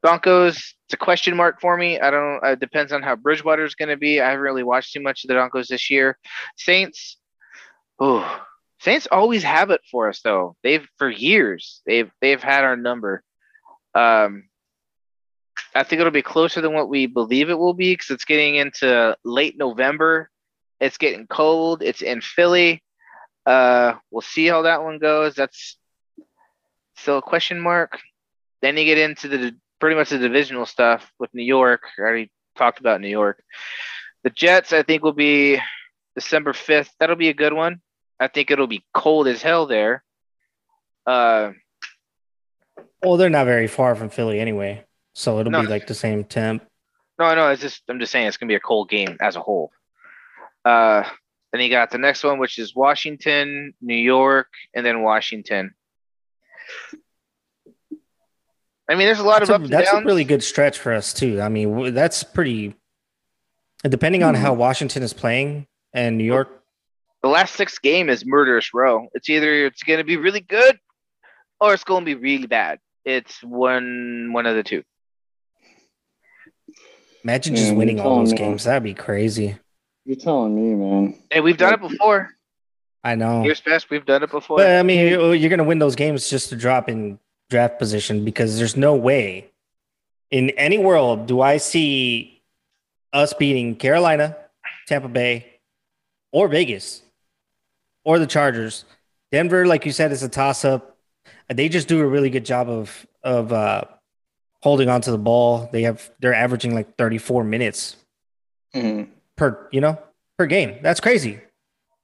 Broncos, 0.03 0.57
it's 0.57 0.93
a 0.93 0.97
question 0.97 1.35
mark 1.35 1.59
for 1.59 1.75
me. 1.75 1.99
I 1.99 2.11
don't. 2.11 2.43
It 2.43 2.59
depends 2.59 2.91
on 2.91 3.01
how 3.01 3.15
Bridgewater's 3.15 3.73
going 3.73 3.89
to 3.89 3.97
be. 3.97 4.21
I 4.21 4.29
haven't 4.29 4.41
really 4.41 4.61
watched 4.61 4.93
too 4.93 5.01
much 5.01 5.23
of 5.23 5.29
the 5.29 5.33
Broncos 5.33 5.67
this 5.67 5.89
year. 5.89 6.19
Saints, 6.57 7.17
oh, 7.99 8.45
Saints 8.79 9.07
always 9.11 9.41
have 9.41 9.71
it 9.71 9.81
for 9.89 10.09
us 10.09 10.21
though. 10.21 10.55
They've 10.61 10.87
for 10.99 11.09
years 11.09 11.81
they've 11.87 12.11
they've 12.21 12.41
had 12.41 12.63
our 12.63 12.77
number. 12.77 13.23
Um, 13.95 14.43
I 15.73 15.83
think 15.83 15.99
it'll 15.99 16.11
be 16.11 16.21
closer 16.21 16.61
than 16.61 16.73
what 16.73 16.89
we 16.89 17.05
believe 17.05 17.49
it 17.49 17.57
will 17.57 17.73
be 17.73 17.93
because 17.93 18.09
it's 18.09 18.25
getting 18.25 18.55
into 18.55 19.17
late 19.23 19.57
November. 19.57 20.29
It's 20.79 20.97
getting 20.97 21.27
cold. 21.27 21.81
It's 21.81 22.01
in 22.01 22.21
Philly. 22.21 22.83
Uh, 23.45 23.93
we'll 24.11 24.21
see 24.21 24.47
how 24.47 24.63
that 24.63 24.83
one 24.83 24.99
goes. 24.99 25.35
That's 25.35 25.77
still 26.95 27.19
a 27.19 27.21
question 27.21 27.59
mark. 27.59 27.99
Then 28.61 28.77
you 28.77 28.85
get 28.85 28.97
into 28.97 29.27
the 29.27 29.55
pretty 29.79 29.95
much 29.95 30.09
the 30.09 30.17
divisional 30.17 30.65
stuff 30.65 31.11
with 31.19 31.33
New 31.33 31.43
York. 31.43 31.83
I 31.97 32.01
already 32.01 32.31
talked 32.57 32.79
about 32.79 33.01
New 33.01 33.09
York. 33.09 33.43
The 34.23 34.29
Jets, 34.29 34.73
I 34.73 34.83
think, 34.83 35.03
will 35.03 35.13
be 35.13 35.59
December 36.15 36.53
5th. 36.53 36.89
That'll 36.99 37.15
be 37.15 37.29
a 37.29 37.33
good 37.33 37.53
one. 37.53 37.81
I 38.19 38.27
think 38.27 38.49
it'll 38.49 38.67
be 38.67 38.85
cold 38.93 39.27
as 39.27 39.41
hell 39.41 39.67
there. 39.67 40.03
Uh, 41.05 41.51
well, 43.03 43.17
they're 43.17 43.29
not 43.29 43.45
very 43.45 43.67
far 43.67 43.95
from 43.95 44.09
Philly 44.09 44.39
anyway, 44.39 44.84
so 45.15 45.39
it'll 45.39 45.51
No. 45.51 45.61
be 45.61 45.67
like 45.67 45.87
the 45.87 45.93
same 45.95 46.23
temp. 46.23 46.63
no, 47.17 47.33
no, 47.33 47.49
it's 47.49 47.61
just 47.61 47.81
I'm 47.89 47.99
just 47.99 48.11
saying 48.11 48.27
it's 48.27 48.37
gonna 48.37 48.49
be 48.49 48.55
a 48.55 48.59
cold 48.59 48.89
game 48.89 49.17
as 49.21 49.35
a 49.35 49.41
whole. 49.41 49.71
Uh, 50.63 51.03
then 51.51 51.61
you 51.61 51.69
got 51.69 51.89
the 51.89 51.97
next 51.97 52.23
one, 52.23 52.37
which 52.37 52.59
is 52.59 52.75
Washington, 52.75 53.73
New 53.81 53.95
York, 53.95 54.49
and 54.73 54.85
then 54.85 55.01
Washington. 55.01 55.73
I 58.87 58.93
mean, 58.95 59.07
there's 59.07 59.19
a 59.19 59.23
lot 59.23 59.39
That's, 59.39 59.49
of 59.49 59.63
a, 59.63 59.67
that's 59.67 59.91
a 59.93 60.03
really 60.03 60.23
good 60.23 60.43
stretch 60.43 60.77
for 60.77 60.93
us 60.93 61.13
too. 61.13 61.41
I 61.41 61.49
mean, 61.49 61.93
that's 61.93 62.23
pretty. 62.23 62.75
Depending 63.83 64.23
on 64.23 64.35
Mhm. 64.35 64.39
how 64.39 64.53
Washington 64.53 65.03
is 65.03 65.13
playing 65.13 65.67
and 65.93 66.17
New 66.17 66.23
York, 66.23 66.63
the 67.21 67.29
last 67.29 67.55
six 67.55 67.77
game 67.79 68.09
is 68.09 68.25
murderous 68.25 68.73
row. 68.73 69.07
It's 69.13 69.29
either 69.29 69.65
it's 69.67 69.83
gonna 69.83 70.03
be 70.03 70.17
really 70.17 70.39
good 70.41 70.79
or 71.59 71.73
it's 71.73 71.83
gonna 71.83 72.05
be 72.05 72.15
really 72.15 72.47
bad. 72.47 72.79
It's 73.05 73.41
one 73.43 74.31
one 74.33 74.45
of 74.47 74.55
the 74.55 74.63
two. 74.63 74.83
Imagine 77.25 77.53
Yeah, 77.53 77.57
just 77.59 77.69
you're 77.71 77.77
winning 77.79 77.99
all 77.99 78.19
those 78.19 78.31
me. 78.31 78.37
games. 78.37 78.63
That'd 78.65 78.83
be 78.83 78.93
crazy. 78.93 79.57
You're 80.05 80.15
telling 80.17 80.55
me, 80.55 80.75
man. 80.75 81.15
Hey, 81.31 81.41
we've 81.41 81.57
done 81.57 81.73
it 81.73 81.81
before. 81.81 82.29
I 83.03 83.15
know. 83.15 83.43
Years 83.43 83.59
past, 83.59 83.89
we've 83.89 84.05
done 84.05 84.23
it 84.23 84.31
before. 84.31 84.57
But 84.57 84.77
I 84.77 84.83
mean, 84.83 85.07
you- 85.07 85.31
you're 85.33 85.49
going 85.49 85.57
to 85.57 85.63
win 85.63 85.79
those 85.79 85.95
games 85.95 86.29
just 86.29 86.49
to 86.49 86.55
drop 86.55 86.87
in 86.87 87.19
draft 87.49 87.79
position 87.79 88.23
because 88.23 88.57
there's 88.57 88.77
no 88.77 88.95
way 88.95 89.49
in 90.31 90.51
any 90.51 90.77
world 90.77 91.27
do 91.27 91.41
I 91.41 91.57
see 91.57 92.41
us 93.13 93.33
beating 93.33 93.75
Carolina, 93.75 94.35
Tampa 94.87 95.07
Bay, 95.07 95.45
or 96.31 96.47
Vegas, 96.47 97.01
or 98.03 98.19
the 98.19 98.27
Chargers. 98.27 98.85
Denver, 99.31 99.65
like 99.65 99.85
you 99.85 99.91
said, 99.91 100.11
is 100.11 100.21
a 100.23 100.29
toss 100.29 100.63
up. 100.65 100.97
They 101.49 101.69
just 101.69 101.87
do 101.87 101.99
a 102.01 102.05
really 102.07 102.29
good 102.29 102.45
job 102.45 102.69
of 102.69 103.05
of 103.23 103.51
uh, 103.53 103.83
holding 104.65 104.89
on 104.89 104.99
to 104.99 105.11
the 105.11 105.17
ball. 105.19 105.69
They 105.71 105.83
have 105.83 106.09
they're 106.19 106.33
averaging 106.33 106.73
like 106.73 106.97
34 106.97 107.43
minutes 107.43 107.97
Mhm. 108.73 109.09
per, 109.37 109.69
you 109.71 109.79
know, 109.79 110.01
per 110.39 110.47
game. 110.47 110.79
That's 110.81 110.99
crazy 110.99 111.39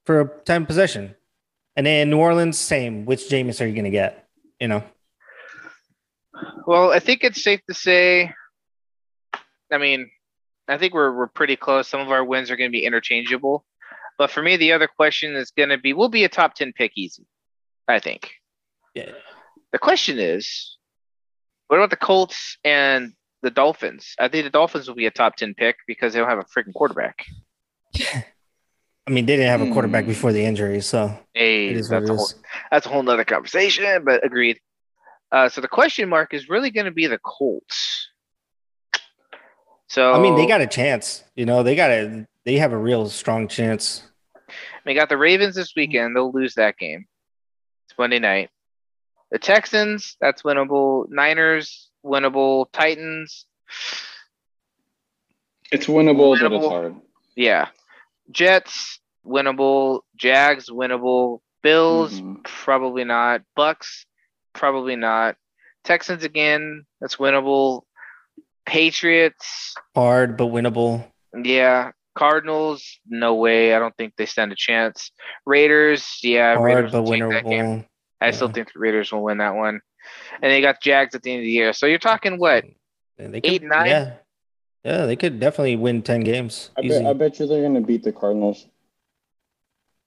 for 0.05 0.21
a 0.21 0.27
time 0.45 0.67
possession. 0.67 1.15
And 1.75 1.87
then 1.87 2.11
New 2.11 2.19
Orleans, 2.19 2.59
same. 2.59 3.05
Which 3.05 3.21
Jameis 3.29 3.59
are 3.61 3.65
you 3.67 3.73
going 3.73 3.85
to 3.85 3.89
get? 3.89 4.27
You 4.59 4.67
know, 4.67 4.83
Well, 6.67 6.91
I 6.91 6.99
think 6.99 7.23
it's 7.23 7.43
safe 7.43 7.61
to 7.67 7.73
say. 7.73 8.31
I 9.71 9.77
mean, 9.79 10.11
I 10.67 10.77
think 10.77 10.93
we're 10.93 11.11
we're 11.17 11.27
pretty 11.27 11.55
close. 11.55 11.87
Some 11.87 11.99
of 12.01 12.11
our 12.11 12.23
wins 12.23 12.51
are 12.51 12.55
going 12.57 12.69
to 12.69 12.77
be 12.77 12.85
interchangeable, 12.85 13.65
but 14.19 14.29
for 14.29 14.43
me, 14.43 14.55
the 14.55 14.71
other 14.73 14.87
question 14.87 15.35
is 15.35 15.49
going 15.49 15.69
to 15.69 15.79
be: 15.79 15.93
We'll 15.93 16.09
be 16.09 16.25
a 16.25 16.29
top 16.29 16.53
ten 16.53 16.73
pick 16.73 16.91
easy. 16.95 17.25
I 17.87 17.97
think. 17.99 18.29
Yeah. 18.93 19.13
The 19.71 19.79
question 19.79 20.19
is, 20.19 20.77
what 21.71 21.77
about 21.77 21.89
the 21.89 21.95
Colts 21.95 22.57
and 22.65 23.13
the 23.43 23.49
Dolphins? 23.49 24.13
I 24.19 24.27
think 24.27 24.43
the 24.43 24.49
Dolphins 24.49 24.89
will 24.89 24.95
be 24.95 25.05
a 25.05 25.11
top 25.11 25.37
ten 25.37 25.53
pick 25.53 25.77
because 25.87 26.11
they 26.11 26.19
don't 26.19 26.27
have 26.27 26.37
a 26.37 26.43
freaking 26.43 26.73
quarterback. 26.73 27.25
I 29.07 29.09
mean, 29.09 29.25
they 29.25 29.37
didn't 29.37 29.47
have 29.49 29.61
a 29.67 29.71
quarterback 29.71 30.03
Hmm. 30.03 30.09
before 30.09 30.33
the 30.33 30.43
injury, 30.43 30.81
so 30.81 31.17
Hey, 31.33 31.69
it 31.69 31.77
is 31.77 31.89
what 31.89 32.01
that's 32.01 32.09
a 32.09 32.13
whole 32.15 32.25
is. 32.25 32.35
that's 32.71 32.85
a 32.85 32.89
whole 32.89 33.03
nother 33.03 33.23
conversation, 33.23 34.03
but 34.03 34.25
agreed. 34.25 34.59
Uh, 35.31 35.47
so 35.47 35.61
the 35.61 35.67
question 35.69 36.09
mark 36.09 36.33
is 36.33 36.49
really 36.49 36.71
going 36.71 36.85
to 36.85 36.91
be 36.91 37.07
the 37.07 37.17
Colts. 37.19 38.09
So 39.87 40.13
I 40.13 40.19
mean, 40.21 40.35
they 40.35 40.45
got 40.45 40.59
a 40.61 40.67
chance. 40.67 41.23
You 41.35 41.45
know, 41.45 41.63
they 41.63 41.75
got 41.75 41.89
a 41.89 42.27
they 42.45 42.57
have 42.57 42.73
a 42.73 42.77
real 42.77 43.07
strong 43.09 43.47
chance. 43.47 44.03
They 44.85 44.93
got 44.93 45.07
the 45.09 45.17
Ravens 45.17 45.55
this 45.55 45.73
weekend. 45.75 46.15
They'll 46.15 46.31
lose 46.33 46.55
that 46.55 46.77
game. 46.77 47.05
It's 47.89 47.97
Monday 47.97 48.19
night. 48.19 48.49
The 49.31 49.39
Texans, 49.39 50.17
that's 50.19 50.41
winnable. 50.43 51.05
Niners, 51.09 51.89
winnable. 52.05 52.65
Titans, 52.73 53.45
It's 55.71 55.85
winnable, 55.87 56.37
but 56.39 56.51
it's 56.51 56.65
hard. 56.67 56.95
yeah. 57.35 57.69
Jets, 58.29 58.99
winnable. 59.25 60.01
Jags, 60.15 60.69
winnable. 60.69 61.39
Bills, 61.63 62.19
Mhm. 62.19 62.43
probably 62.43 63.03
not. 63.03 63.41
Bucs, 63.57 64.05
probably 64.53 64.95
not. 64.95 65.35
Texans 65.83 66.23
again, 66.23 66.85
that's 66.99 67.15
winnable. 67.17 67.83
Patriots, 68.65 69.75
Hard 69.95 70.37
but 70.37 70.47
winnable. 70.47 71.09
yeah. 71.43 71.91
Cardinals, 72.15 72.99
no 73.07 73.35
way. 73.35 73.73
I 73.73 73.79
don't 73.79 73.95
think 73.95 74.15
they 74.17 74.25
stand 74.25 74.51
a 74.51 74.55
chance. 74.55 75.11
Raiders, 75.45 76.19
yeah. 76.21 76.55
Hard 76.55 76.65
Raiders 76.75 76.91
but 76.91 77.03
will 77.03 77.11
take 77.11 77.29
that 77.29 77.45
game. 77.45 77.65
winnable. 77.65 77.85
I 78.21 78.31
still 78.31 78.49
think 78.49 78.71
the 78.71 78.79
Raiders 78.79 79.11
will 79.11 79.23
win 79.23 79.39
that 79.39 79.55
one. 79.55 79.81
And 80.41 80.51
they 80.51 80.61
got 80.61 80.81
Jags 80.81 81.15
at 81.15 81.23
the 81.23 81.31
end 81.31 81.39
of 81.39 81.45
the 81.45 81.51
year. 81.51 81.73
So 81.73 81.85
you're 81.85 81.99
talking 81.99 82.37
what? 82.37 82.65
And 83.17 83.33
they 83.33 83.41
Eight, 83.43 83.63
nine? 83.63 83.87
Yeah, 83.87 84.13
yeah, 84.83 85.05
they 85.05 85.15
could 85.15 85.39
definitely 85.39 85.75
win 85.75 86.01
ten 86.01 86.21
games. 86.21 86.71
I 86.77 86.81
Easy. 86.81 86.99
bet, 86.99 87.05
I 87.05 87.13
bet 87.13 87.39
you 87.39 87.47
they're 87.47 87.61
going 87.61 87.75
to 87.75 87.81
beat 87.81 88.03
the 88.03 88.11
Cardinals. 88.11 88.65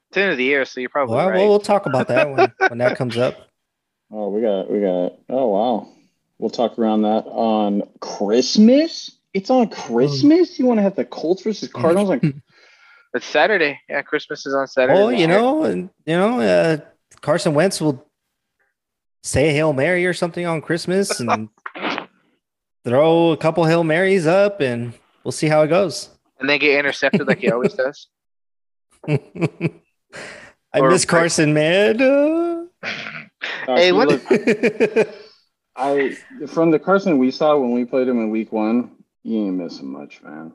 It's 0.09 0.15
the 0.15 0.23
end 0.23 0.33
of 0.33 0.39
the 0.39 0.45
year, 0.45 0.65
so 0.65 0.81
you're 0.81 0.91
probably 0.91 1.17
well, 1.17 1.29
right. 1.29 1.39
well, 1.39 1.49
we'll 1.49 1.61
talk 1.61 1.87
about 1.87 2.09
that 2.09 2.31
when, 2.31 2.53
when 2.69 2.79
that 2.79 2.97
comes 2.97 3.17
up. 3.17 3.37
Oh, 4.11 4.29
we 4.29 4.43
got, 4.43 4.71
we 4.71 4.81
got. 4.81 5.19
Oh, 5.29 5.49
wow. 5.49 5.89
We'll 6.39 6.51
talk 6.51 6.79
around 6.79 7.03
that 7.03 7.25
on 7.27 7.83
Christmas. 8.01 9.11
It's 9.33 9.51
on 9.51 9.69
Christmas. 9.69 10.59
You 10.59 10.67
want 10.67 10.79
to 10.79 10.83
have 10.83 10.95
the 10.95 11.05
Colts 11.05 11.43
versus 11.43 11.69
Cardinals 11.69 12.11
on 12.11 12.43
It's 13.15 13.27
Saturday. 13.27 13.79
Yeah, 13.89 14.03
Christmas 14.03 14.45
is 14.45 14.55
on 14.55 14.67
Saturday. 14.67 14.99
Well, 14.99 15.09
this 15.09 15.21
you 15.21 15.29
know, 15.29 15.63
and 15.63 15.89
you 16.05 16.17
know, 16.17 16.41
uh, 16.41 16.79
Carson 17.21 17.55
Wentz 17.55 17.81
will 17.81 18.07
say 19.23 19.49
a 19.49 19.53
hail 19.53 19.73
mary 19.73 20.05
or 20.07 20.13
something 20.13 20.45
on 20.47 20.61
Christmas 20.61 21.21
and 21.21 21.49
throw 22.85 23.31
a 23.31 23.37
couple 23.37 23.65
hail 23.65 23.85
marys 23.85 24.27
up, 24.27 24.61
and 24.61 24.93
we'll 25.25 25.33
see 25.33 25.49
how 25.49 25.63
it 25.63 25.69
goes. 25.69 26.11
And 26.41 26.49
then 26.49 26.59
get 26.59 26.79
intercepted 26.79 27.27
like 27.27 27.39
he 27.39 27.51
always 27.51 27.73
does. 27.83 28.09
I 29.09 29.71
Or- 30.81 30.91
miss 30.91 31.05
Carson, 31.05 31.55
man. 31.55 32.01
Uh, 32.01 32.65
Hey, 33.67 33.93
what- 33.93 34.09
look, 34.09 34.23
I 35.77 36.17
from 36.47 36.71
the 36.71 36.79
Carson 36.79 37.19
we 37.19 37.31
saw 37.31 37.57
when 37.59 37.73
we 37.73 37.85
played 37.85 38.09
him 38.09 38.19
in 38.19 38.31
Week 38.31 38.53
One, 38.53 38.93
you 39.23 39.39
ain't 39.47 39.57
missing 39.57 39.91
much, 39.93 40.23
man. 40.23 40.53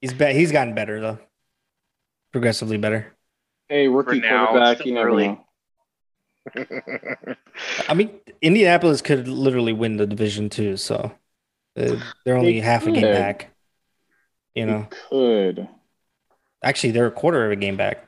he's 0.00 0.14
be- 0.14 0.32
he's 0.32 0.52
gotten 0.52 0.74
better 0.74 1.00
though, 1.00 1.18
progressively 2.32 2.76
better. 2.78 3.12
Hey, 3.68 3.88
rookie 3.88 4.20
For 4.20 4.26
now, 4.26 4.46
quarterback, 4.46 4.86
you 4.86 4.92
never 4.94 5.08
early. 5.08 5.26
know. 5.28 5.44
I 7.88 7.94
mean, 7.94 8.10
Indianapolis 8.40 9.02
could 9.02 9.26
literally 9.26 9.72
win 9.72 9.96
the 9.96 10.06
division 10.06 10.48
too, 10.48 10.76
so 10.76 11.12
uh, 11.76 11.96
they're 12.24 12.36
only 12.36 12.54
They 12.54 12.60
half 12.60 12.86
a 12.86 12.92
game 12.92 13.02
back. 13.02 13.50
You 14.54 14.66
know, 14.66 14.78
You 14.78 14.86
could. 15.10 15.68
actually, 16.62 16.92
they're 16.92 17.06
a 17.08 17.10
quarter 17.12 17.44
of 17.44 17.52
a 17.52 17.56
game 17.56 17.76
back. 17.76 18.06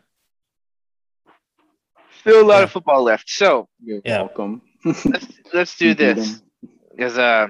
Still 2.20 2.42
a 2.42 2.46
lot 2.46 2.58
Yeah. 2.58 2.62
of 2.64 2.70
football 2.70 3.02
left. 3.02 3.28
So 3.28 3.68
You're 3.82 4.00
Yeah. 4.04 4.18
welcome. 4.22 4.62
let's 4.84 5.26
let's 5.52 5.76
do 5.78 5.94
this. 5.94 6.14
beat 6.14 6.22
this. 6.22 6.40
'em. 6.40 6.70
Because 6.90 7.18
uh 7.18 7.48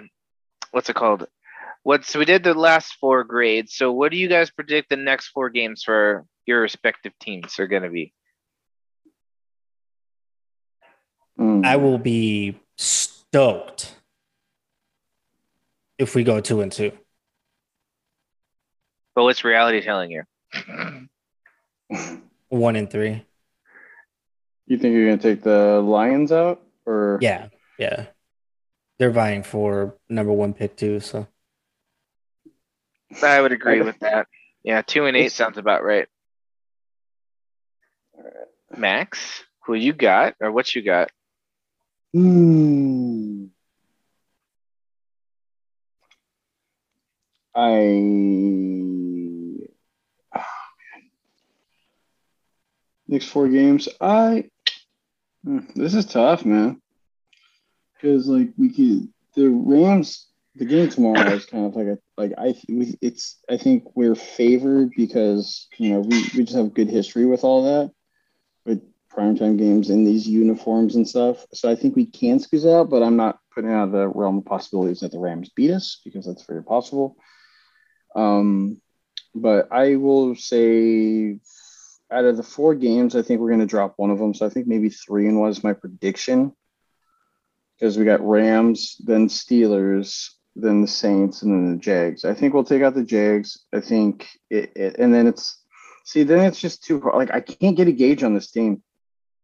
what's 0.71 0.89
it 0.89 0.97
called? 0.97 1.27
What 1.83 2.05
so 2.05 2.19
we 2.19 2.25
did 2.25 2.45
the 2.45 2.55
last 2.55 2.95
four 3.01 3.25
grades. 3.25 3.75
So 3.75 3.93
what 3.93 4.11
do 4.11 4.19
you 4.19 4.29
guys 4.29 4.51
predict 4.51 4.91
the 4.91 4.97
next 4.97 5.29
four 5.29 5.51
games 5.51 5.83
for 5.83 6.27
your 6.47 6.61
respective 6.61 7.13
teams 7.21 7.59
are 7.59 7.67
gonna 7.67 7.91
be? 7.91 8.13
Mm. 11.39 11.65
I 11.65 11.77
will 11.77 11.99
be 11.99 12.59
stoked 12.77 13.95
if 15.99 16.15
we 16.15 16.25
go 16.25 16.41
two 16.41 16.61
and 16.61 16.73
two. 16.73 16.93
But 19.15 19.25
what's 19.25 19.45
reality 19.45 19.81
telling 19.81 20.11
you? 20.11 21.09
One 22.49 22.77
and 22.77 22.91
three. 22.91 23.25
You 24.67 24.79
think 24.79 24.95
you're 24.95 25.07
gonna 25.07 25.23
take 25.23 25.43
the 25.43 25.81
Lions 25.81 26.31
out, 26.31 26.63
or 26.87 27.19
Yeah, 27.21 27.49
yeah. 27.79 28.07
They're 28.99 29.11
vying 29.11 29.43
for 29.43 29.97
number 30.09 30.33
one 30.33 30.53
pick 30.53 30.77
too. 30.77 31.01
So 31.01 31.27
I 33.23 33.41
would 33.41 33.53
agree 33.53 33.83
with 33.83 33.99
that. 34.01 34.27
Yeah, 34.65 34.83
two 34.83 35.07
and 35.07 35.17
eight 35.17 35.31
sounds 35.33 35.57
about 35.57 35.85
right. 35.85 36.09
Max, 38.77 39.45
who 39.65 39.75
you 39.75 39.93
got 39.93 40.35
or 40.41 40.51
what 40.51 40.75
you 40.75 40.83
got? 40.83 41.11
Hmm. 42.13 43.47
I 47.55 47.71
oh, 50.37 50.45
next 53.07 53.27
four 53.29 53.49
games. 53.49 53.89
I 54.01 54.51
Hmm, 55.45 55.61
this 55.75 55.95
is 55.95 56.07
tough, 56.07 56.45
man. 56.45 56.81
Because 57.95 58.29
like 58.29 58.51
we 58.59 58.71
could 58.71 59.09
the 59.35 59.49
Rams. 59.49 60.28
The 60.59 60.65
game 60.65 60.89
tomorrow 60.89 61.31
is 61.35 61.47
kind 61.47 61.67
of 61.67 61.77
like 61.77 61.87
a 61.87 61.99
like 62.17 62.33
I 62.37 62.55
we, 62.69 62.99
it's 63.01 63.39
I 63.49 63.57
think 63.57 63.85
we're 63.95 64.17
favored 64.17 64.91
because 64.97 65.69
you 65.79 65.91
know 65.91 66.01
we, 66.01 66.23
we 66.37 66.45
just 66.45 66.57
have 66.57 66.75
good 66.75 66.91
history 66.91 67.27
with 67.27 67.45
all 67.45 67.65
that 67.65 67.93
with 68.67 68.83
primetime 69.17 69.57
games 69.57 69.89
in 69.89 70.05
these 70.05 70.27
uniforms 70.29 70.97
and 70.97 71.09
stuff. 71.09 71.47
So 71.55 71.71
I 71.71 71.77
think 71.77 71.97
we 71.97 72.07
can 72.07 72.41
squeeze 72.41 72.67
out, 72.67 72.91
but 72.91 73.03
I'm 73.03 73.17
not 73.17 73.39
putting 73.55 73.73
out 73.73 73.85
of 73.85 73.93
the 73.93 74.09
realm 74.09 74.39
of 74.39 74.45
possibilities 74.45 75.01
that 75.01 75.13
the 75.13 75.19
Rams 75.19 75.51
beat 75.55 75.71
us 75.71 76.01
because 76.05 76.27
that's 76.27 76.45
very 76.45 76.63
possible. 76.63 77.17
Um, 78.15 78.81
but 79.35 79.69
I 79.73 79.97
will 79.97 80.35
say 80.35 81.39
out 82.11 82.25
of 82.25 82.37
the 82.37 82.43
four 82.43 82.75
games, 82.75 83.15
I 83.15 83.23
think 83.23 83.41
we're 83.41 83.49
going 83.49 83.61
to 83.61 83.67
drop 83.67 83.95
one 83.97 84.11
of 84.11 84.19
them. 84.19 84.35
So 84.35 84.47
I 84.47 84.49
think 84.49 84.67
maybe 84.67 84.89
three 84.89 85.27
and 85.27 85.39
one 85.39 85.51
is 85.51 85.63
my 85.63 85.73
prediction 85.73 86.53
because 87.75 87.97
we 87.97 88.05
got 88.05 88.27
Rams, 88.27 88.97
then 89.05 89.29
Steelers, 89.29 90.31
then 90.61 90.81
the 90.81 90.89
Saints, 90.89 91.43
and 91.43 91.53
then 91.53 91.73
the 91.73 91.81
Jags. 91.81 92.25
I 92.25 92.35
think 92.35 92.53
we'll 92.53 92.65
take 92.65 92.83
out 92.83 92.95
the 92.95 93.05
Jags. 93.05 93.65
I 93.73 93.81
think 93.81 94.29
it, 94.51 94.73
it 94.77 94.97
and 94.99 95.15
then 95.15 95.27
it's 95.27 95.63
see 96.05 96.25
then 96.25 96.45
it's 96.45 96.61
just 96.61 96.85
too 96.85 97.01
hard. 97.01 97.17
Like 97.17 97.33
I 97.33 97.41
can't 97.41 97.77
get 97.77 97.89
a 97.89 97.93
gauge 97.93 98.23
on 98.23 98.35
this 98.35 98.51
team 98.51 98.83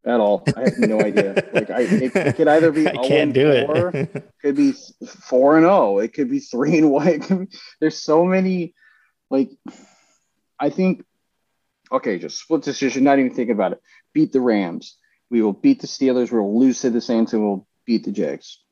at 0.04 0.20
all. 0.20 0.44
I 0.56 0.64
have 0.64 0.78
no 0.78 1.00
idea. 1.00 1.42
Like 1.54 1.70
I, 1.70 1.82
it, 1.82 2.16
it 2.16 2.36
could 2.36 2.48
either 2.48 2.72
be 2.72 2.88
I 2.88 2.96
can't 2.96 3.32
do 3.32 3.52
0 3.52 3.90
it. 3.94 4.32
could 4.42 4.56
be 4.56 4.74
four 5.06 5.56
and 5.56 5.64
zero. 5.64 5.98
It 6.00 6.12
could 6.12 6.28
be 6.28 6.40
three 6.40 6.78
and 6.78 6.90
one. 6.90 7.18
Be, 7.20 7.56
there's 7.80 7.98
so 7.98 8.24
many. 8.24 8.74
Like, 9.30 9.50
I 10.58 10.70
think. 10.70 11.04
Okay, 11.92 12.18
just 12.18 12.40
split 12.40 12.62
decision. 12.62 13.04
Not 13.04 13.20
even 13.20 13.32
thinking 13.34 13.54
about 13.54 13.72
it. 13.72 13.80
Beat 14.12 14.32
the 14.32 14.40
Rams. 14.40 14.96
We 15.30 15.42
will 15.42 15.52
beat 15.52 15.80
the 15.80 15.86
Steelers. 15.86 16.32
We 16.32 16.38
will 16.40 16.58
lose 16.58 16.80
to 16.80 16.90
the 16.90 17.00
Saints, 17.00 17.32
and 17.32 17.44
we'll 17.44 17.66
beat 17.86 18.04
the 18.04 18.12
Jags. 18.12 18.63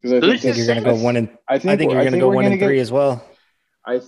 Because 0.00 0.22
I 0.22 0.26
Who's 0.26 0.34
I 0.34 0.38
think 0.42 0.56
you're 0.56 0.66
gonna 0.66 0.82
go 0.82 0.94
one 0.94 1.16
and 1.16 1.28
I 1.48 1.58
think, 1.58 1.72
I 1.72 1.76
think 1.76 1.92
you're 1.92 2.04
gonna 2.04 2.18
go 2.18 2.28
one 2.30 2.44
and 2.44 2.58
get- 2.58 2.66
three 2.66 2.80
as 2.80 2.90
well. 2.92 3.24
I. 3.86 4.00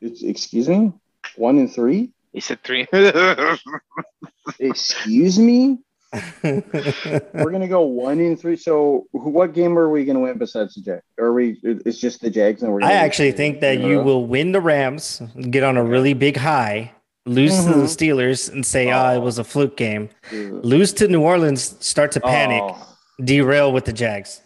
It's, 0.00 0.22
excuse 0.22 0.68
me. 0.68 0.92
One 1.36 1.58
and 1.58 1.72
three. 1.72 2.10
You 2.32 2.40
said 2.40 2.62
three. 2.62 2.86
Excuse 4.60 5.38
me. 5.38 5.78
We're 6.42 7.50
gonna 7.50 7.68
go 7.68 7.82
one 7.82 8.18
in 8.18 8.36
three. 8.36 8.56
So, 8.56 9.06
what 9.12 9.52
game 9.52 9.76
are 9.78 9.90
we 9.90 10.04
gonna 10.06 10.20
win 10.20 10.38
besides 10.38 10.74
the 10.74 10.80
Jags? 10.80 11.02
Are 11.18 11.32
we? 11.34 11.58
It's 11.62 11.98
just 11.98 12.22
the 12.22 12.30
Jags, 12.30 12.62
and 12.62 12.72
we're. 12.72 12.82
I 12.82 12.92
actually 12.92 13.32
think 13.32 13.60
that 13.60 13.80
you 13.80 14.00
will 14.02 14.24
win 14.26 14.52
the 14.52 14.60
Rams, 14.60 15.20
get 15.50 15.64
on 15.64 15.76
a 15.76 15.84
really 15.84 16.14
big 16.14 16.38
high, 16.38 16.92
lose 17.26 17.54
to 17.64 17.70
the 17.70 17.74
Mhm. 17.82 17.96
Steelers, 17.96 18.50
and 18.50 18.64
say, 18.64 18.90
"Ah, 18.90 19.12
it 19.12 19.16
Oh. 19.16 19.20
was 19.20 19.38
a 19.38 19.44
fluke 19.44 19.76
game." 19.76 20.08
will. 20.32 20.60
Lose 20.62 20.94
to 20.94 21.08
New 21.08 21.20
Orleans, 21.20 21.76
start 21.80 22.10
to 22.12 22.20
panic, 22.20 22.62
Oh. 22.64 22.96
derail 23.22 23.70
with 23.70 23.84
the 23.84 23.92
Jags. 23.92 24.40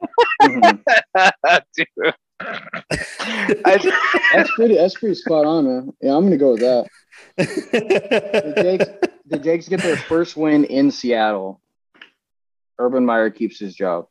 Mhm. 0.42 0.80
I, 2.40 4.00
That's 4.32 4.50
pretty. 4.54 4.74
That's 4.76 4.94
pretty 4.98 5.14
spot 5.14 5.44
on, 5.44 5.66
man. 5.66 5.92
Yeah, 6.00 6.14
I'm 6.16 6.24
gonna 6.24 6.36
go 6.38 6.52
with 6.52 6.60
that. 6.60 6.86
The 7.36 8.54
Jags, 8.56 8.86
the 9.26 9.38
Jags 9.38 9.68
get 9.68 9.82
their 9.82 9.96
first 9.96 10.36
win 10.36 10.64
in 10.64 10.90
Seattle. 10.90 11.60
Urban 12.78 13.04
Meyer 13.04 13.28
keeps 13.30 13.58
his 13.58 13.74
job. 13.74 14.06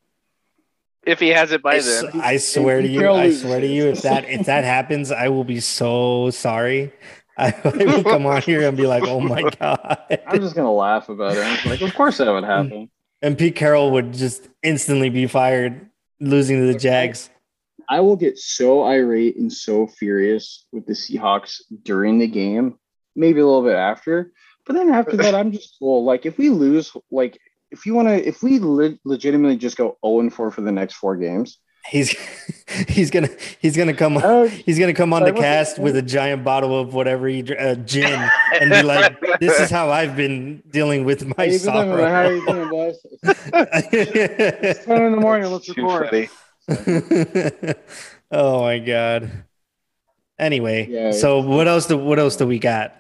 if 1.08 1.20
he 1.20 1.30
has 1.30 1.52
it 1.52 1.64
by 1.64 1.74
I, 1.74 1.78
s- 1.78 2.02
then. 2.04 2.22
I 2.22 2.38
swear 2.38 2.82
to 2.84 2.88
you, 2.88 3.08
I 3.10 3.26
loses. 3.28 3.42
swear 3.42 3.60
to 3.60 3.68
you, 3.68 3.88
if 3.88 4.02
that 4.04 4.30
if 4.30 4.46
that 4.46 4.64
happens, 4.64 5.12
I 5.12 5.30
will 5.30 5.44
be 5.44 5.60
so 5.60 6.30
sorry. 6.30 6.94
I, 7.38 7.48
I 7.64 7.72
will 7.86 8.04
come 8.04 8.26
on 8.28 8.42
here 8.44 8.68
and 8.68 8.78
be 8.78 8.86
like, 8.86 9.04
"Oh 9.08 9.20
my 9.22 9.42
god!" 9.60 10.06
I'm 10.28 10.40
just 10.42 10.56
gonna 10.56 10.72
laugh 10.72 11.10
about 11.10 11.36
it. 11.38 11.44
I'm 11.44 11.70
like, 11.70 11.82
of 11.82 11.96
course 11.96 12.18
that 12.18 12.30
would 12.32 12.44
happen. 12.44 12.92
And 13.22 13.38
Pete 13.38 13.56
Carroll 13.56 13.92
would 13.92 14.14
just 14.14 14.48
instantly 14.64 15.10
be 15.10 15.28
fired, 15.28 15.90
losing 16.20 16.58
to 16.60 16.72
the 16.72 16.80
Jags. 16.80 17.30
I 17.90 18.00
will 18.02 18.16
get 18.16 18.38
so 18.38 18.84
irate 18.84 19.36
and 19.38 19.52
so 19.52 19.88
furious 19.88 20.66
with 20.72 20.86
the 20.86 20.94
Seahawks 20.94 21.62
during 21.84 22.20
the 22.20 22.28
game, 22.28 22.78
maybe 23.16 23.40
a 23.40 23.46
little 23.46 23.64
bit 23.64 23.76
after. 23.76 24.32
But 24.66 24.74
then 24.74 24.90
after 24.90 25.18
that, 25.18 25.34
I'm 25.34 25.52
just 25.52 25.78
well, 25.82 26.04
like 26.04 26.26
if 26.26 26.38
we 26.38 26.50
lose, 26.50 26.96
like 27.10 27.40
if 27.72 27.86
you 27.86 27.96
want 27.96 28.08
to, 28.08 28.28
if 28.28 28.44
we 28.44 28.60
le- 28.60 29.00
legitimately 29.04 29.58
just 29.58 29.76
go 29.76 29.98
0 30.06 30.20
and 30.20 30.34
4 30.34 30.52
for 30.52 30.62
the 30.62 30.72
next 30.72 30.96
four 30.96 31.18
games, 31.18 31.58
He's 31.88 32.10
he's 32.88 33.10
gonna 33.10 33.30
he's 33.60 33.76
gonna 33.76 33.94
come 33.94 34.18
on. 34.18 34.24
uh, 34.24 34.48
He's 34.48 34.78
gonna 34.78 34.94
come 34.94 35.14
on 35.14 35.24
the 35.24 35.34
cast 35.34 35.80
with 35.80 35.96
a 35.96 36.02
giant 36.02 36.44
bottle 36.44 36.80
of 36.80 36.94
whatever 36.94 37.28
he 37.28 37.42
uh, 37.56 37.76
gin 37.76 38.30
and 38.60 38.70
be 38.70 38.84
like, 38.84 39.20
"This 39.40 39.60
is 39.60 39.70
how 39.72 39.90
I've 39.90 40.16
been 40.16 40.62
dealing 40.70 41.04
with 41.06 41.26
my 41.26 41.46
hey, 41.46 41.56
even 41.56 41.74
though, 41.74 41.98
how 42.08 42.26
are 42.26 42.34
you 42.34 42.46
doing, 42.46 42.70
boys? 42.70 42.96
It's 43.24 44.86
10 44.86 45.02
in 45.02 45.12
the 45.14 45.18
morning. 45.22 45.52
Let's 45.52 45.66
Too 45.66 45.88
record. 45.88 46.30
oh 48.32 48.62
my 48.62 48.80
god. 48.80 49.32
Anyway, 50.38 50.88
Yeah, 50.90 51.12
so 51.12 51.40
what 51.42 51.68
else? 51.68 51.88
Do, 51.88 51.98
what 51.98 52.18
else 52.20 52.36
do 52.38 52.48
we 52.48 52.60
got? 52.60 52.96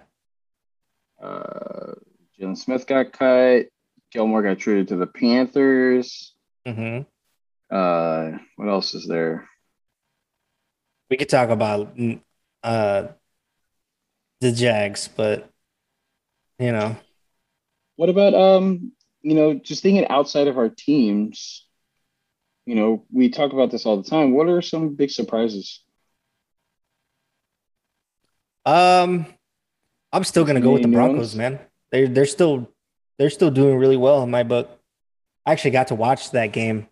Uh, 1.21 1.93
Jaylon 2.39 2.57
Smith 2.57 2.85
got 2.87 3.11
cut. 3.13 3.67
Gilmore 4.11 4.41
got 4.41 4.57
traded 4.57 4.87
to 4.89 4.95
the 4.95 5.05
Panthers. 5.07 6.33
hmm 6.65 7.01
Uh, 7.71 8.31
what 8.55 8.67
else 8.69 8.93
is 8.95 9.07
there? 9.07 9.47
We 11.09 11.17
could 11.17 11.29
talk 11.29 11.49
about 11.49 11.95
uh 12.63 13.07
the 14.41 14.51
Jags, 14.51 15.07
but 15.15 15.49
you 16.59 16.71
know, 16.71 16.95
What 17.95 18.09
about 18.09 18.33
um, 18.33 18.91
you 19.21 19.35
know, 19.35 19.53
just 19.53 19.83
thinking 19.83 20.07
outside 20.07 20.47
of 20.47 20.57
our 20.57 20.69
teams? 20.69 21.65
You 22.65 22.75
know, 22.75 23.05
we 23.11 23.29
talk 23.29 23.53
about 23.53 23.71
this 23.71 23.85
all 23.85 24.01
the 24.01 24.09
time. 24.09 24.33
What 24.33 24.47
are 24.47 24.61
some 24.61 24.95
big 24.95 25.09
surprises? 25.11 25.83
um, 28.65 29.25
I'm 30.11 30.23
still 30.23 30.45
gonna 30.45 30.61
go 30.61 30.73
with 30.73 30.81
the 30.83 30.87
Broncos, 30.87 31.35
man. 31.35 31.59
They're 31.91 32.07
they're 32.07 32.25
still 32.25 32.69
they're 33.17 33.29
still 33.29 33.51
doing 33.51 33.77
really 33.77 33.97
well 33.97 34.23
in 34.23 34.31
my 34.31 34.43
book. 34.43 34.69
I 35.45 35.51
actually 35.51 35.71
got 35.71 35.87
to 35.87 35.95
watch 35.95 36.31
that 36.31 36.51
game 36.51 36.87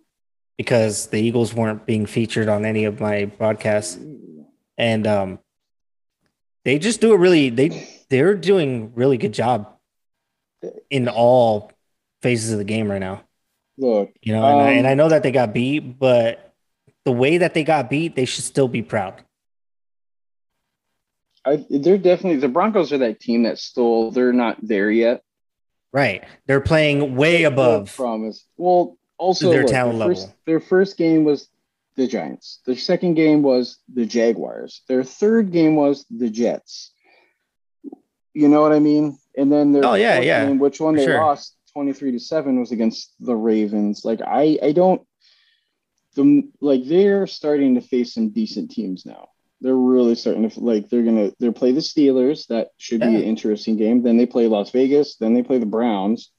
because 0.57 1.07
the 1.07 1.19
Eagles 1.19 1.53
weren't 1.53 1.85
being 1.85 2.05
featured 2.05 2.49
on 2.49 2.65
any 2.65 2.85
of 2.85 2.99
my 2.99 3.25
broadcasts, 3.25 3.97
and 4.77 5.07
um, 5.07 5.39
they 6.65 6.79
just 6.79 7.01
do 7.01 7.13
a 7.13 7.17
really 7.17 7.49
they 7.49 7.87
they're 8.09 8.35
doing 8.35 8.93
really 8.95 9.17
good 9.17 9.33
job 9.33 9.73
in 10.89 11.07
all 11.07 11.71
phases 12.21 12.51
of 12.51 12.57
the 12.57 12.63
game 12.63 12.89
right 12.89 12.99
now. 12.99 13.23
Look, 13.77 14.11
You 14.21 14.33
know, 14.33 14.43
and, 14.43 14.59
I, 14.59 14.71
and 14.71 14.87
Um, 14.87 14.91
I 14.91 14.93
know 14.95 15.09
that 15.09 15.21
they 15.21 15.31
got 15.31 15.53
beat, 15.53 15.99
but 15.99 16.55
the 17.05 17.11
way 17.11 17.37
that 17.37 17.53
they 17.53 17.63
got 17.63 17.89
beat, 17.89 18.15
they 18.15 18.25
should 18.25 18.43
still 18.43 18.67
be 18.67 18.81
proud. 18.81 19.23
I, 21.45 21.63
they're 21.69 21.97
definitely 21.97 22.39
the 22.39 22.49
Broncos 22.49 22.91
are 22.91 22.97
that 22.97 23.19
team 23.19 23.43
that 23.43 23.59
still 23.59 24.11
they're 24.11 24.33
not 24.33 24.57
there 24.61 24.91
yet. 24.91 25.21
Right. 25.93 26.23
They're 26.47 26.59
playing 26.59 27.15
way 27.15 27.43
above. 27.43 27.95
promise. 27.95 28.45
Well, 28.57 28.96
also 29.17 29.51
their 29.51 29.63
look, 29.63 29.71
talent 29.71 29.99
their 29.99 30.07
first, 30.07 30.21
level. 30.21 30.35
Their 30.45 30.59
first 30.59 30.97
game 30.97 31.23
was 31.23 31.49
the 31.95 32.07
Giants. 32.07 32.59
Their 32.65 32.75
second 32.75 33.15
game 33.15 33.41
was 33.41 33.77
the 33.93 34.05
Jaguars. 34.05 34.81
Their 34.87 35.03
third 35.03 35.51
game 35.51 35.75
was 35.75 36.05
the 36.09 36.29
Jets. 36.29 36.91
You 38.33 38.47
know 38.49 38.61
what 38.61 38.71
I 38.71 38.79
mean? 38.79 39.17
And 39.35 39.51
then 39.51 39.71
their 39.71 39.85
Oh, 39.85 39.95
yeah, 39.95 40.19
yeah, 40.19 40.45
game, 40.45 40.59
which 40.59 40.79
one 40.79 40.95
they 40.95 41.05
sure. 41.05 41.17
lost 41.17 41.55
twenty 41.73 41.93
three 41.93 42.11
to 42.11 42.19
seven 42.19 42.59
was 42.59 42.71
against 42.71 43.13
the 43.19 43.35
Ravens. 43.35 44.05
Like 44.05 44.21
I, 44.21 44.57
I 44.61 44.71
don't. 44.71 45.01
The 46.15 46.49
like 46.61 46.85
they're 46.85 47.27
starting 47.27 47.75
to 47.75 47.81
face 47.81 48.13
some 48.13 48.29
decent 48.29 48.71
teams 48.71 49.05
now. 49.05 49.29
They're 49.61 49.75
really 49.75 50.15
starting 50.15 50.47
to 50.47 50.59
like 50.59 50.89
they're 50.89 51.03
gonna 51.03 51.31
they're 51.39 51.51
play 51.51 51.71
the 51.71 51.79
Steelers. 51.79 52.47
That 52.47 52.69
should 52.77 53.01
be 53.01 53.07
an 53.07 53.23
interesting 53.23 53.77
game. 53.77 54.03
Then 54.03 54.17
they 54.17 54.25
play 54.27 54.47
Las 54.47 54.69
Vegas. 54.71 55.15
Then 55.17 55.33
they 55.33 55.41
play 55.43 55.57
the 55.57 55.65
Browns. 55.65 56.31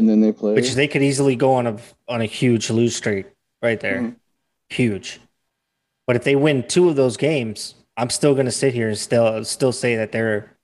And 0.00 0.08
then 0.08 0.22
they 0.22 0.32
play. 0.32 0.54
Which 0.54 0.72
they 0.72 0.88
could 0.88 1.02
easily 1.02 1.36
go 1.36 1.52
on 1.52 1.66
a 1.66 1.76
on 2.08 2.22
a 2.22 2.24
huge 2.24 2.70
lose 2.70 2.96
streak 2.96 3.26
right 3.62 3.78
there. 3.78 4.00
Mhm. 4.00 4.16
Huge. 4.70 5.20
But 6.06 6.16
if 6.16 6.24
they 6.24 6.34
win 6.36 6.66
two 6.66 6.88
of 6.88 6.96
those 6.96 7.18
games, 7.18 7.74
I'm 7.98 8.08
still 8.08 8.34
gonna 8.34 8.50
sit 8.50 8.72
here 8.72 8.88
and 8.88 8.96
still 8.96 9.44
still 9.44 9.72
say 9.72 9.96
that 9.96 10.10
they're 10.10 10.56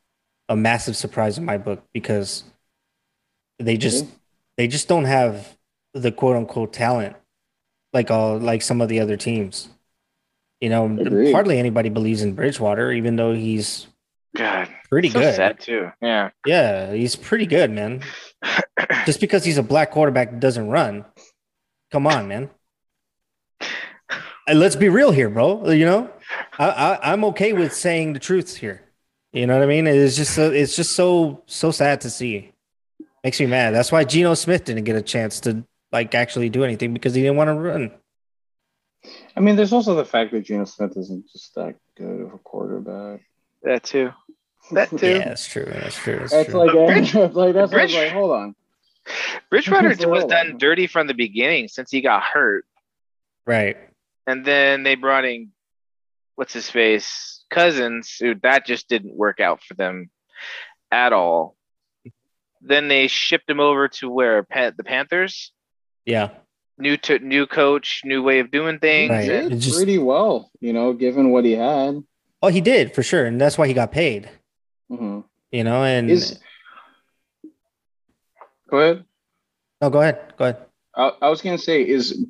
a 0.49 0.57
massive 0.57 0.97
surprise 0.97 1.37
in 1.37 1.45
my 1.45 1.59
book 1.59 1.84
because 1.93 2.45
they 3.59 3.76
just 3.76 4.07
Yeah. 4.07 4.11
they 4.57 4.68
just 4.68 4.89
don't 4.89 5.05
have 5.05 5.55
the 5.93 6.11
quote 6.11 6.37
unquote 6.37 6.72
talent 6.72 7.14
like 7.93 8.11
all 8.11 8.39
like 8.39 8.62
some 8.62 8.80
of 8.80 8.89
the 8.89 9.01
other 9.01 9.18
teams. 9.18 9.68
You 10.62 10.70
know, 10.70 10.87
Agreed. 10.99 11.32
hardly 11.32 11.59
anybody 11.59 11.91
believes 11.91 12.22
in 12.22 12.32
Bridgewater, 12.32 12.91
even 12.91 13.16
though 13.16 13.34
he's 13.34 13.87
God, 14.37 14.68
pretty 14.89 15.11
so 15.11 15.20
good. 15.20 15.34
sad 15.34 15.61
too. 15.61 15.91
Yeah. 16.01 16.30
Yeah, 16.45 16.93
he's 16.93 17.16
pretty 17.16 17.47
good, 17.47 17.70
man. 17.70 18.03
Just 19.07 19.20
because 19.20 19.45
he's 19.45 19.59
a 19.59 19.62
black 19.62 19.91
quarterback 19.91 20.30
that 20.30 20.41
doesn't 20.41 20.68
run. 20.68 21.05
Come 21.91 22.07
on, 22.07 22.28
man. 22.28 22.51
And 24.49 24.61
let's 24.61 24.76
be 24.76 24.89
real 24.89 25.11
here, 25.11 25.29
bro. 25.29 25.71
You 25.71 25.87
know, 25.87 26.11
I, 26.58 26.68
I 26.68 27.13
I'm 27.13 27.25
okay 27.25 27.53
with 27.53 27.72
saying 27.72 28.13
the 28.13 28.21
truths 28.21 28.54
here. 28.54 28.83
You 29.33 29.46
know 29.46 29.54
what 29.54 29.63
I 29.63 29.67
mean? 29.67 29.87
It's 29.87 30.17
just 30.17 30.34
so, 30.34 30.50
it's 30.50 30.76
just 30.76 30.92
so 30.92 31.42
so 31.46 31.71
sad 31.71 32.00
to 32.03 32.11
see. 32.11 32.53
Makes 33.25 33.41
me 33.41 33.46
mad. 33.46 33.75
That's 33.75 33.91
why 33.91 34.04
Geno 34.04 34.34
Smith 34.34 34.64
didn't 34.64 34.84
get 34.84 34.95
a 34.96 35.03
chance 35.03 35.41
to 35.41 35.64
like 35.91 36.14
actually 36.14 36.49
do 36.49 36.63
anything 36.63 36.95
because 36.95 37.14
he 37.14 37.22
didn't 37.22 37.37
want 37.37 37.49
to 37.49 37.54
run. 37.54 37.91
I 39.37 39.41
mean, 39.41 39.57
there's 39.57 39.72
also 39.72 39.95
the 39.95 40.04
fact 40.04 40.33
that 40.33 40.42
Geno 40.45 40.64
Smith 40.64 40.96
isn't 40.96 41.29
just 41.30 41.54
that 41.57 41.75
good 41.96 42.21
of 42.21 42.34
a 42.34 42.38
quarterback. 42.38 43.21
that 43.63 43.83
too. 43.83 44.11
That 44.72 44.91
too. 44.99 45.09
Yeah, 45.11 45.29
that's 45.29 45.47
true. 45.47 45.64
That's 45.67 45.97
true. 45.97 46.18
That's, 46.18 46.33
That's 46.33 46.51
true. 46.51 46.59
like, 46.59 46.72
But 46.75 46.87
Bridge- 46.87 47.14
like 47.34 47.55
that's 47.55 47.72
Bridge- 47.72 47.95
like, 47.95 48.13
hold 48.13 48.30
on. 48.33 48.55
Bridgewater 49.51 49.95
For 49.97 50.09
was 50.09 50.21
real. 50.22 50.29
done 50.29 50.59
dirty 50.59 50.87
from 50.87 51.07
the 51.07 51.14
beginning 51.14 51.68
since 51.68 51.91
he 51.91 52.01
got 52.01 52.22
hurt. 52.22 52.64
right. 53.47 53.76
And 54.29 54.45
then 54.45 54.83
they 54.83 54.97
brought 54.97 55.25
in 55.25 55.53
what's 56.34 56.53
his 56.53 56.68
face? 56.68 57.45
Cousins, 57.49 58.17
who 58.21 58.34
that 58.43 58.67
just 58.67 58.88
didn't 58.88 59.14
work 59.14 59.38
out 59.38 59.63
for 59.63 59.75
them 59.75 60.11
at 60.91 61.13
all. 61.13 61.55
Then 62.61 62.88
they 62.88 63.07
shipped 63.07 63.49
him 63.49 63.61
over 63.61 63.87
to 63.87 64.11
where 64.11 64.43
Pan- 64.43 64.75
the 64.76 64.83
Panthers. 64.83 65.53
Yeah. 66.05 66.30
New 66.76 66.97
to 66.97 67.21
new 67.21 67.47
coach, 67.47 68.03
new 68.05 68.21
way 68.22 68.41
of 68.41 68.51
doing 68.51 68.80
things. 68.80 69.11
Right. 69.11 69.22
He 69.22 69.29
did 69.29 69.53
It 69.53 69.59
just- 69.59 69.76
pretty 69.76 69.99
well, 69.99 70.51
you 70.61 70.72
know, 70.72 70.93
given 70.93 71.30
what 71.30 71.45
he 71.45 71.53
had. 71.53 72.03
Oh, 72.43 72.49
he 72.49 72.61
did 72.61 72.93
for 72.95 73.05
sure, 73.05 73.25
and 73.25 73.41
that's 73.41 73.57
why 73.57 73.68
he 73.68 73.72
got 73.75 73.93
paid. 73.93 74.29
Hmm 74.88 75.21
You 75.50 75.64
know, 75.64 75.84
and 75.84 76.11
Is 76.11 76.38
go 78.71 78.79
ahead. 78.79 79.04
no, 79.80 79.91
go 79.91 80.00
ahead. 80.00 80.34
Go 80.37 80.45
ahead. 80.45 80.58
I, 80.95 81.13
I 81.22 81.29
was 81.29 81.42
gonna 81.42 81.58
say, 81.58 81.83
is 81.83 82.25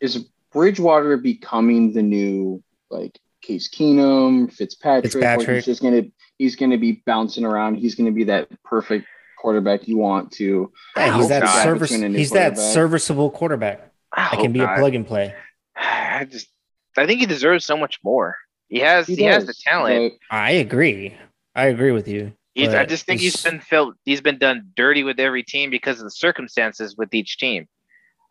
is 0.00 0.26
Bridgewater 0.52 1.16
becoming 1.16 1.92
the 1.92 2.02
new 2.02 2.62
like 2.90 3.18
Case 3.42 3.68
Keenum, 3.68 4.52
Fitzpatrick? 4.52 5.12
Fitzpatrick. 5.12 5.56
He's 5.56 5.64
just 5.64 5.82
gonna 5.82 6.02
he's 6.38 6.56
gonna 6.56 6.78
be 6.78 7.02
bouncing 7.06 7.44
around. 7.44 7.76
He's 7.76 7.94
gonna 7.94 8.12
be 8.12 8.24
that 8.24 8.48
perfect 8.62 9.06
quarterback 9.38 9.86
you 9.86 9.98
want 9.98 10.32
to. 10.32 10.72
Yeah, 10.96 11.16
he's 11.16 11.28
that 11.28 11.62
service. 11.62 11.90
Between 11.90 12.04
a 12.04 12.08
new 12.08 12.18
He's 12.18 12.30
that 12.30 12.56
serviceable 12.58 13.30
quarterback 13.30 13.90
I 14.12 14.30
that 14.30 14.40
can 14.40 14.52
be 14.52 14.60
not. 14.60 14.76
a 14.76 14.80
plug 14.80 14.94
and 14.94 15.06
play. 15.06 15.34
I 15.76 16.24
just, 16.24 16.48
I 16.96 17.06
think 17.06 17.20
he 17.20 17.26
deserves 17.26 17.64
so 17.64 17.76
much 17.76 17.98
more. 18.04 18.36
He 18.74 18.80
has, 18.80 19.06
he, 19.06 19.22
has 19.22 19.46
the 19.46 19.54
talent. 19.54 20.14
I 20.32 20.50
agree. 20.50 21.14
I 21.54 21.66
agree 21.66 21.92
with 21.92 22.08
you. 22.08 22.32
He's, 22.56 22.74
I 22.74 22.84
just 22.84 23.06
think 23.06 23.20
he's 23.20 23.40
he's- 23.40 23.44
been 23.44 23.60
felt 23.60 23.94
he's 24.04 24.20
been 24.20 24.36
done 24.38 24.70
dirty 24.74 25.04
with 25.04 25.20
every 25.20 25.44
team 25.44 25.70
because 25.70 25.98
of 25.98 26.04
the 26.04 26.10
circumstances 26.10 26.96
with 26.96 27.14
each 27.14 27.38
team. 27.38 27.68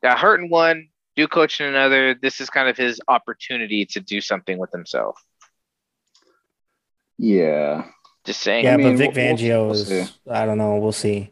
Got 0.02 0.20
hurt 0.20 0.42
in 0.42 0.50
one, 0.50 0.90
do 1.16 1.30
coaching 1.30 1.66
another. 1.68 2.14
This 2.14 2.42
is 2.42 2.50
kind 2.50 2.68
of 2.68 2.76
his 2.76 3.00
opportunity 3.08 3.86
to 3.86 4.02
do 4.02 4.20
something 4.20 4.58
with 4.58 4.70
himself. 4.74 5.18
Yeah. 7.18 7.86
Just 8.26 8.42
saying. 8.42 8.66
Yeah, 8.66 8.74
I 8.74 8.78
mean, 8.78 8.98
but 8.98 8.98
Vic 8.98 9.16
we'll- 9.16 9.26
we'll- 9.26 9.38
Fangio 9.38 9.66
we'll 9.68 9.72
is. 9.74 10.14
I 10.30 10.46
don't 10.46 10.58
know. 10.58 10.76
We'll 10.76 10.92
see 10.92 11.32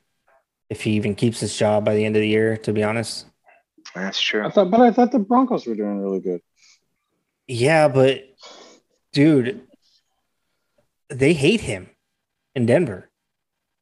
if 0.69 0.81
he 0.83 0.91
even 0.91 1.15
keeps 1.15 1.41
his 1.41 1.57
job 1.57 1.83
by 1.83 1.95
the 1.95 2.05
end 2.05 2.15
of 2.15 2.21
the 2.21 2.27
year. 2.29 2.55
To 2.57 2.71
be 2.73 2.81
honest. 2.83 3.25
That's 3.93 4.19
I 4.19 4.23
true. 4.23 4.49
thought, 4.49 4.71
but 4.71 4.79
I 4.79 4.91
thought 4.91 5.11
the 5.11 5.19
Broncos 5.19 5.67
were 5.67 5.75
doing 5.75 5.99
really 6.01 6.21
good. 6.21 6.39
Yeah, 7.47 7.89
but 7.89 8.23
dude, 9.13 9.61
they 11.09 11.33
hate 11.33 11.61
him 11.61 11.89
in 12.55 12.65
Denver. 12.65 13.09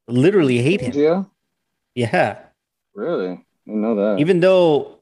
Literally 0.07 0.61
hate 0.61 0.81
him. 0.81 0.93
Yeah. 0.93 1.23
Yeah. 1.95 2.39
Really? 2.95 3.31
I 3.31 3.71
know 3.71 3.95
that. 3.95 4.19
Even 4.19 4.39
though 4.39 4.99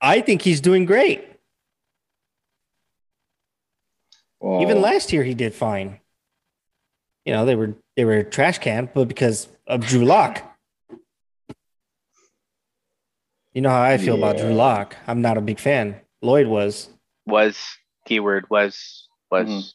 I 0.00 0.20
think 0.20 0.42
he's 0.42 0.60
doing 0.60 0.86
great. 0.86 1.24
Well, 4.40 4.62
Even 4.62 4.80
last 4.80 5.12
year 5.12 5.24
he 5.24 5.34
did 5.34 5.52
fine. 5.54 6.00
You 7.24 7.32
know, 7.34 7.44
they 7.44 7.56
were 7.56 7.74
they 7.96 8.04
were 8.04 8.18
a 8.18 8.24
trash 8.24 8.58
can, 8.58 8.88
but 8.94 9.08
because 9.08 9.48
of 9.66 9.84
Drew 9.86 10.04
Lock. 10.04 10.42
You 13.52 13.62
know 13.62 13.70
how 13.70 13.82
I 13.82 13.98
feel 13.98 14.16
about 14.16 14.38
Drew 14.38 14.52
Lock. 14.52 14.96
I'm 15.06 15.20
not 15.20 15.36
a 15.36 15.40
big 15.40 15.58
fan. 15.58 16.00
Lloyd 16.22 16.46
was. 16.46 16.88
Was 17.26 17.58
keyword 18.06 18.48
was 18.48 19.07
was 19.30 19.48
Mhm. 19.48 19.74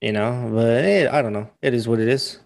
You 0.00 0.12
know, 0.12 0.50
but 0.52 0.84
eh, 0.84 1.08
I 1.10 1.22
don't 1.22 1.32
know. 1.32 1.50
It 1.60 1.74
is 1.74 1.88
what 1.88 1.98
it 2.00 2.08
is. 2.08 2.38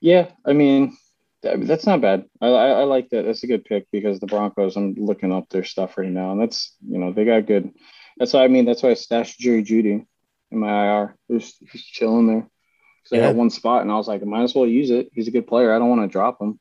Yeah, 0.00 0.30
I 0.44 0.52
mean, 0.52 0.96
that's 1.42 1.86
not 1.86 2.00
bad. 2.00 2.24
I, 2.40 2.46
I 2.48 2.66
I 2.80 2.84
like 2.84 3.08
that. 3.10 3.24
That's 3.24 3.42
a 3.42 3.48
good 3.48 3.64
pick 3.64 3.86
because 3.90 4.20
the 4.20 4.26
Broncos. 4.26 4.76
I'm 4.76 4.94
looking 4.94 5.32
up 5.32 5.48
their 5.48 5.64
stuff 5.64 5.98
right 5.98 6.08
now, 6.10 6.32
and 6.32 6.40
that's 6.40 6.76
you 6.88 6.98
know 6.98 7.12
they 7.12 7.24
got 7.24 7.46
good. 7.46 7.72
That's 8.18 8.32
why 8.32 8.44
I 8.44 8.48
mean 8.48 8.64
that's 8.64 8.82
why 8.82 8.90
I 8.90 8.94
stashed 8.94 9.40
Jerry 9.40 9.62
Jeudy 9.64 10.06
in 10.50 10.58
my 10.58 10.68
IR. 10.86 11.16
He's 11.28 11.56
he's 11.70 11.84
chilling 11.84 12.26
there. 12.28 12.48
Because 13.02 13.16
I 13.18 13.20
Yeah. 13.20 13.28
got 13.30 13.36
one 13.36 13.50
spot, 13.50 13.82
and 13.82 13.90
I 13.90 13.96
was 13.96 14.06
like, 14.06 14.22
I 14.22 14.24
might 14.24 14.44
as 14.44 14.54
well 14.54 14.66
use 14.66 14.90
it. 14.90 15.10
He's 15.12 15.26
a 15.28 15.32
good 15.32 15.46
player. 15.48 15.72
I 15.74 15.78
don't 15.78 15.88
want 15.88 16.02
to 16.02 16.08
drop 16.08 16.40
him. 16.40 16.60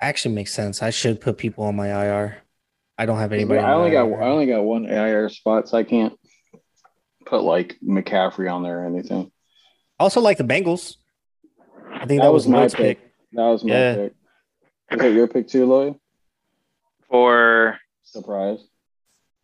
Actually 0.00 0.34
makes 0.34 0.52
sense. 0.52 0.82
I 0.82 0.90
should 0.90 1.20
put 1.20 1.38
people 1.38 1.64
on 1.64 1.76
my 1.76 1.88
IR. 1.88 2.42
I 2.98 3.06
don't 3.06 3.18
have 3.18 3.32
anybody. 3.32 3.60
I 3.60 3.74
only 3.74 3.90
got 3.92 4.08
IR. 4.08 4.22
I 4.22 4.28
only 4.28 4.46
got 4.46 4.62
one 4.62 4.84
IR 4.86 5.28
spot, 5.28 5.68
so 5.68 5.78
I 5.78 5.84
can't 5.84 6.18
put 7.24 7.42
like 7.42 7.76
McCaffrey 7.86 8.52
on 8.52 8.62
there 8.64 8.80
or 8.82 8.86
anything. 8.86 9.30
Also 10.00 10.20
like 10.20 10.38
the 10.38 10.44
Bengals. 10.44 10.96
I 11.92 12.06
think 12.06 12.20
that, 12.20 12.26
That 12.26 12.32
was, 12.32 12.46
was 12.46 12.48
my 12.48 12.66
pick. 12.68 12.98
pick. 12.98 13.12
That 13.32 13.46
was 13.46 13.64
my 13.64 13.70
Yeah. 13.74 13.94
pick. 13.94 14.12
Is 14.90 14.98
that 15.00 15.12
your 15.12 15.28
pick 15.28 15.48
too, 15.48 15.66
Lloyd? 15.66 15.94
for 17.08 17.78
Surprise. 18.02 18.58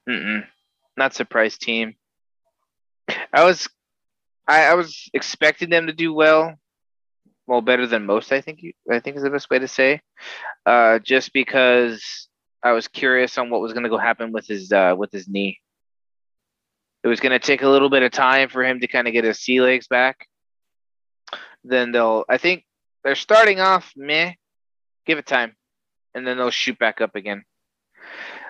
mm-mm, 0.09 0.44
not 0.97 1.14
surprise 1.14 1.56
team. 1.56 1.94
I 3.32 3.44
was 3.44 3.68
I, 4.47 4.64
I 4.64 4.74
was 4.74 5.09
expecting 5.14 5.70
them 5.70 5.86
to 5.86 5.93
do 5.94 6.12
well. 6.12 6.55
Well, 7.47 7.60
better 7.62 7.86
than 7.86 8.05
most, 8.06 8.32
I 8.32 8.40
think 8.43 8.62
you 8.62 8.72
I 8.90 9.01
think 9.01 9.16
is 9.16 9.22
the 9.22 9.31
best 9.31 9.48
way 9.51 9.59
to 9.60 9.68
say. 9.68 10.01
Uh 10.66 10.98
just 10.98 11.32
because 11.32 12.28
I 12.65 12.73
was 12.73 12.89
curious 12.89 13.39
on 13.39 13.51
what 13.51 13.61
was 13.61 13.73
gonna 13.73 13.91
go 13.91 13.99
happen 13.99 14.32
with 14.32 14.47
his 14.47 14.73
uh 14.73 14.95
with 14.97 15.12
his 15.12 15.28
knee. 15.28 15.61
It 17.05 17.09
was 17.09 17.20
gonna 17.20 17.39
take 17.39 17.62
a 17.62 17.69
little 17.69 17.91
bit 17.91 18.03
of 18.03 18.11
time 18.11 18.49
for 18.49 18.65
him 18.65 18.81
to 18.81 18.89
kind 18.89 19.07
of 19.07 19.12
get 19.12 19.24
his 19.24 19.39
sea 19.39 19.61
legs 19.61 19.86
back. 19.86 20.27
Then 21.62 21.93
they'll 21.93 22.24
I 22.28 22.39
think 22.39 22.65
they're 23.05 23.15
starting 23.15 23.61
off 23.61 23.93
meh. 23.95 24.32
Give 25.07 25.19
it 25.19 25.27
time. 25.27 25.55
And 26.15 26.27
then 26.27 26.39
they'll 26.39 26.51
shoot 26.51 26.78
back 26.78 27.01
up 27.01 27.15
again. 27.15 27.45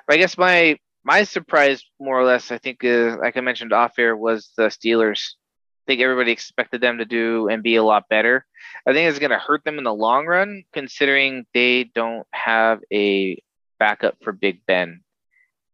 I 0.08 0.16
guess 0.16 0.38
my 0.38 0.78
my 1.04 1.24
surprise, 1.24 1.84
more 2.00 2.18
or 2.18 2.24
less, 2.24 2.50
I 2.50 2.58
think, 2.58 2.82
uh, 2.82 3.18
like 3.18 3.36
I 3.36 3.40
mentioned 3.40 3.72
off 3.72 3.98
air, 3.98 4.16
was 4.16 4.50
the 4.56 4.64
Steelers. 4.64 5.34
I 5.82 5.84
think 5.86 6.00
everybody 6.00 6.32
expected 6.32 6.80
them 6.80 6.98
to 6.98 7.04
do 7.04 7.48
and 7.48 7.62
be 7.62 7.76
a 7.76 7.82
lot 7.82 8.08
better. 8.08 8.46
I 8.86 8.94
think 8.94 9.10
it's 9.10 9.18
going 9.18 9.30
to 9.30 9.38
hurt 9.38 9.64
them 9.64 9.76
in 9.76 9.84
the 9.84 9.92
long 9.92 10.24
run, 10.24 10.64
considering 10.72 11.44
they 11.52 11.84
don't 11.84 12.26
have 12.32 12.80
a 12.90 13.42
backup 13.78 14.16
for 14.22 14.32
Big 14.32 14.64
Ben, 14.66 15.00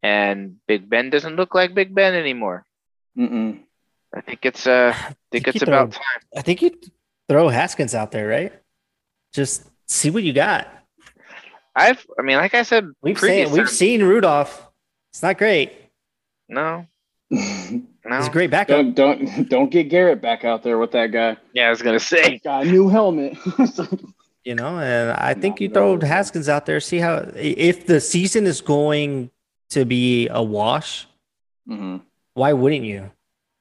and 0.03 0.57
Big 0.67 0.89
Ben 0.89 1.11
doesn't 1.11 1.37
look 1.37 1.55
like 1.55 1.75
Big 1.75 1.95
Ben 1.95 2.15
anymore. 2.15 2.65
Mm-mm. 3.19 3.61
I 4.15 4.21
think 4.23 4.41
it's 4.45 4.67
uh, 4.67 4.93
I 4.95 5.03
think 5.03 5.17
think 5.45 5.49
it's 5.49 5.63
about 5.63 5.93
throw- 5.95 6.01
time. 6.03 6.23
I 6.37 6.43
think 6.43 6.63
you 6.63 6.71
throw 7.29 7.49
Haskins 7.49 7.95
out 7.95 8.11
there, 8.11 8.27
right? 8.29 8.53
Just 9.33 9.69
see 9.87 10.11
what 10.11 10.23
you 10.23 10.33
got. 10.33 10.69
I've, 11.77 12.05
I 12.19 12.23
mean, 12.23 12.37
like 12.37 12.55
I 12.55 12.65
said, 12.65 12.89
We've 13.01 13.17
previous 13.17 13.49
seen 13.51 13.59
we've 13.59 13.71
seen 13.71 14.03
Rudolph. 14.03 14.69
It's 15.13 15.23
not 15.23 15.39
great. 15.39 15.73
no, 16.49 16.87
He's 17.31 17.83
no. 18.05 18.19
a 18.27 18.31
great 18.31 18.51
backup. 18.51 18.77
don't 18.95 18.95
don't 18.95 19.49
don't 19.49 19.71
get 19.71 19.85
Garrett 19.89 20.21
back 20.21 20.45
out 20.45 20.63
there 20.65 20.79
with 20.79 20.91
that 20.93 21.13
guy. 21.13 21.37
Yeah, 21.53 21.69
I 21.69 21.71
was 21.71 21.83
gonna 21.83 22.01
say. 22.01 22.39
Got 22.43 22.67
a 22.67 22.71
new 22.71 22.89
helmet. 22.89 23.37
You 24.45 24.55
know, 24.55 24.79
and 24.79 25.11
I 25.11 25.35
think 25.35 25.61
you 25.61 25.69
throw. 25.69 26.01
Haskins 26.01 26.49
out 26.49 26.65
there. 26.65 26.81
See 26.81 26.99
how 26.99 27.31
if 27.37 27.87
the 27.87 28.01
season 28.01 28.47
is 28.47 28.61
going 28.63 29.31
to 29.71 29.85
be 29.85 30.29
a 30.29 30.43
wash, 30.43 31.07
hmm 31.67 31.99
why 32.35 32.53
wouldn't 32.55 32.85
you? 32.85 33.11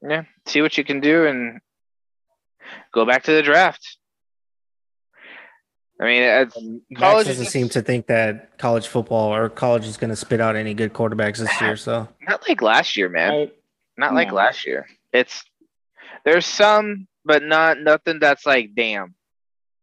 Yeah, 0.02 0.24
see 0.46 0.62
what 0.62 0.78
you 0.78 0.86
can 0.86 1.02
do 1.02 1.26
and 1.26 1.60
go 2.94 3.06
back 3.06 3.24
to 3.24 3.32
the 3.34 3.42
draft. 3.42 3.98
I 6.00 6.06
mean, 6.06 6.24
it's, 6.24 6.56
College 6.96 7.28
doesn't 7.28 7.44
just- 7.44 7.52
seem 7.52 7.68
to 7.70 7.82
think 7.82 8.08
that 8.08 8.58
college 8.58 8.88
football 8.88 9.34
or 9.36 9.50
college 9.50 9.86
is 9.86 9.98
going 9.98 10.12
to 10.12 10.16
spit 10.16 10.40
out 10.40 10.56
any 10.56 10.74
good 10.74 10.94
quarterbacks 10.94 11.40
this 11.40 11.60
year. 11.62 11.76
So 11.76 12.08
not 12.22 12.48
like 12.48 12.62
last 12.62 12.96
year, 12.96 13.10
man. 13.10 13.32
I, 13.32 13.52
not 13.98 14.14
like 14.14 14.30
no. 14.30 14.36
last 14.36 14.66
year. 14.66 14.88
It's 15.12 15.44
there's 16.24 16.46
some, 16.46 17.08
but 17.26 17.44
not 17.44 17.80
nothing 17.82 18.20
that's 18.20 18.46
like 18.46 18.76
damn. 18.76 19.14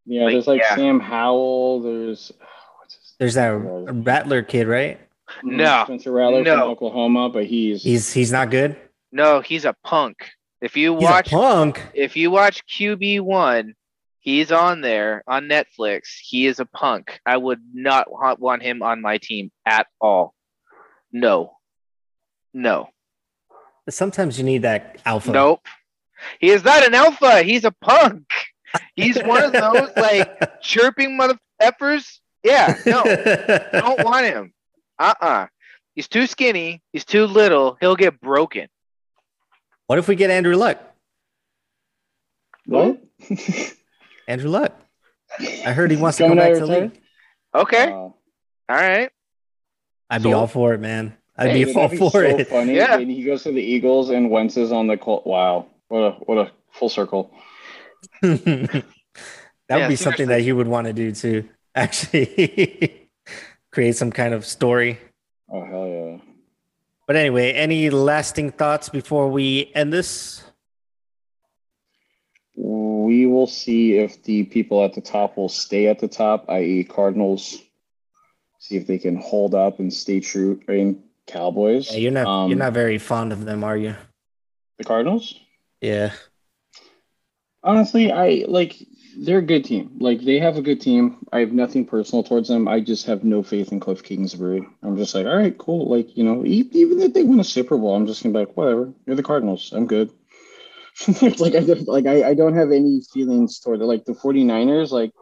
Yeah, 0.06 0.24
Like, 0.24 0.32
there's 0.34 0.46
like 0.46 0.60
yeah. 0.60 0.74
Sam 0.76 1.00
Howell. 1.00 1.80
There's 1.80 2.32
there's 3.18 3.34
that 3.34 3.50
Rattler 3.50 4.42
kid, 4.42 4.66
right? 4.68 4.98
Mm-hmm. 5.38 5.56
No, 5.56 5.82
Spencer 5.84 6.12
Rattler 6.12 6.42
no. 6.42 6.54
from 6.54 6.62
Oklahoma, 6.70 7.28
but 7.30 7.46
he's 7.46 7.82
He's 7.82 8.12
he's 8.12 8.32
not 8.32 8.50
good. 8.50 8.76
No, 9.12 9.40
he's 9.40 9.64
a 9.64 9.74
punk. 9.84 10.16
If 10.60 10.76
you 10.76 10.94
He's 10.94 11.04
watch, 11.04 11.28
a 11.32 11.36
punk. 11.36 11.82
if 11.94 12.16
you 12.16 12.30
watch 12.30 12.62
QB 12.66 13.20
one, 13.20 13.74
he's 14.20 14.50
on 14.52 14.80
there 14.80 15.22
on 15.26 15.48
Netflix. 15.48 16.02
He 16.20 16.46
is 16.46 16.60
a 16.60 16.64
punk. 16.66 17.20
I 17.26 17.36
would 17.36 17.60
not 17.74 18.06
want 18.40 18.62
him 18.62 18.82
on 18.82 19.00
my 19.02 19.18
team 19.18 19.50
at 19.66 19.86
all. 20.00 20.34
No, 21.12 21.56
no, 22.54 22.88
Sometimes 23.88 24.38
you 24.38 24.44
need 24.44 24.62
that 24.62 24.98
alpha. 25.06 25.30
nope. 25.30 25.60
He 26.40 26.48
is 26.50 26.64
not 26.64 26.84
an 26.86 26.94
alpha. 26.94 27.42
He's 27.42 27.64
a 27.64 27.70
punk. 27.72 28.24
He's 28.94 29.16
one 29.23 29.43
of 29.43 29.53
those 29.53 29.90
like 29.97 30.61
chirping 30.62 31.16
mother 31.16 31.39
effers. 31.61 32.19
Yeah, 32.43 32.77
no, 32.86 33.03
don't 33.73 34.05
want 34.05 34.27
him. 34.27 34.53
Uh-uh. 34.98 35.47
He's 35.94 36.09
too 36.09 36.27
skinny. 36.27 36.82
He's 36.93 37.05
too 37.05 37.24
little. 37.27 37.77
He'll 37.81 37.97
get 37.97 38.20
broken. 38.20 38.69
what 39.86 39.98
if 39.98 40.09
we 40.09 40.15
get 40.16 40.31
Andrew 40.31 40.55
Luck? 40.57 40.78
what? 42.66 43.01
Andrew 44.28 44.51
Luck. 44.51 44.73
I 45.40 45.73
heard 45.73 45.90
he 45.90 45.97
wants 45.97 46.19
to 46.19 46.28
come 46.28 46.36
back 46.36 46.55
to 46.55 46.61
the 46.61 46.66
league. 46.66 47.01
Okay. 47.55 47.89
Uh, 47.90 47.94
All 47.94 48.15
right. 48.69 49.11
I'd 50.11 50.23
be 50.23 50.32
all 50.32 50.47
for 50.47 50.73
it, 50.74 50.81
man. 50.81 51.16
I'd 51.36 51.51
Hey, 51.51 51.65
be 51.65 51.74
all 51.77 51.89
be 51.89 51.97
for 51.97 52.11
so 52.11 52.20
it. 52.20 52.48
Funny. 52.48 52.74
Yeah. 52.77 52.97
when 52.97 53.09
he 53.09 53.24
goes 53.24 53.43
to 53.44 53.53
the 53.53 53.62
Eagles 53.62 54.11
and 54.11 54.31
Wentz 54.31 54.57
is 54.57 54.73
on 54.73 54.86
the 54.86 54.97
Colt. 54.97 55.27
Wow, 55.27 55.66
what 55.89 55.98
a 56.01 56.11
what 56.12 56.39
a 56.39 56.51
full 56.73 56.89
circle. 56.89 57.31
that 58.23 58.73
would 58.73 58.85
Yeah, 59.68 59.89
be 59.89 59.97
something 59.97 60.28
that 60.28 60.40
he 60.40 60.52
would 60.52 60.68
want 60.68 60.86
to 60.86 60.93
do 60.93 61.12
too. 61.12 61.48
Actually, 61.74 63.09
create 63.73 63.97
some 63.97 64.10
kind 64.10 64.32
of 64.35 64.44
story. 64.47 64.98
Oh 65.51 65.64
hell 65.64 65.86
yeah. 65.89 66.18
But 67.06 67.16
anyway, 67.16 67.52
any 67.52 67.90
lasting 67.90 68.51
thoughts 68.52 68.89
before 68.89 69.28
we 69.31 69.70
end 69.74 69.93
this? 69.93 70.43
We 72.56 73.27
will 73.27 73.47
see 73.47 73.98
if 73.98 74.23
the 74.24 74.44
people 74.44 74.82
at 74.85 74.94
the 74.94 75.01
top 75.01 75.36
will 75.36 75.48
stay 75.48 75.86
at 75.89 75.98
the 76.01 76.09
top, 76.09 76.47
i.e., 76.48 76.85
Cardinals. 76.85 77.59
See 78.59 78.77
if 78.77 78.86
they 78.86 78.98
can 78.98 79.16
hold 79.16 79.55
up 79.55 79.78
and 79.78 79.93
stay 79.93 80.20
true. 80.20 80.60
I 80.68 80.73
mean, 80.73 81.02
Cowboys. 81.27 81.90
Yeah, 81.93 81.98
you're 81.98 82.12
not 82.12 82.27
Um, 82.27 82.48
you're 82.51 82.59
not 82.59 82.73
very 82.73 82.98
fond 82.98 83.32
of 83.32 83.44
them, 83.44 83.62
are 83.62 83.77
you? 83.77 83.94
the 84.78 84.85
Cardinals. 84.85 85.35
Yeah. 85.81 86.12
Honestly, 87.66 88.12
I 88.12 88.44
like 88.48 88.76
they're 89.18 89.38
a 89.38 89.43
good 89.43 89.64
team. 89.64 89.97
Like 89.98 90.20
they 90.22 90.38
have 90.38 90.56
a 90.56 90.62
good 90.62 90.80
team. 90.80 91.18
I 91.32 91.40
have 91.40 91.52
nothing 91.52 91.84
personal 91.84 92.22
towards 92.22 92.48
them. 92.48 92.68
I 92.68 92.80
just 92.80 93.06
have 93.06 93.24
no 93.24 93.43
faith 93.43 93.72
in 93.72 93.80
Cliff 93.80 94.02
Kingsbury. 94.02 94.66
I'm 94.82 94.97
just 94.97 95.14
like, 95.14 95.26
all 95.26 95.36
right, 95.36 95.56
cool. 95.59 95.88
Like 95.88 96.16
you 96.16 96.24
know, 96.24 96.44
even 96.47 97.01
if 97.01 97.12
they 97.12 97.24
win 97.24 97.40
a 97.40 97.44
Super 97.44 97.76
Bowl, 97.76 97.97
I'm 97.97 98.06
just 98.06 98.22
gonna 98.22 98.32
be 98.32 98.38
like, 98.40 98.56
whatever. 98.56 98.93
You're 99.05 99.16
the 99.16 99.22
Cardinals. 99.22 99.72
I'm 99.74 99.86
good. 99.86 100.10
like 101.38 101.55
I 101.55 101.60
don't, 101.60 101.88
like 101.88 102.06
I, 102.06 102.30
I 102.30 102.34
don't 102.34 102.55
have 102.55 102.70
any 102.70 103.02
feelings 103.12 103.59
toward 103.60 103.80
it. 103.80 103.84
Like 103.84 104.05
the 104.05 104.12
49ers, 104.14 104.93
like 104.93 105.12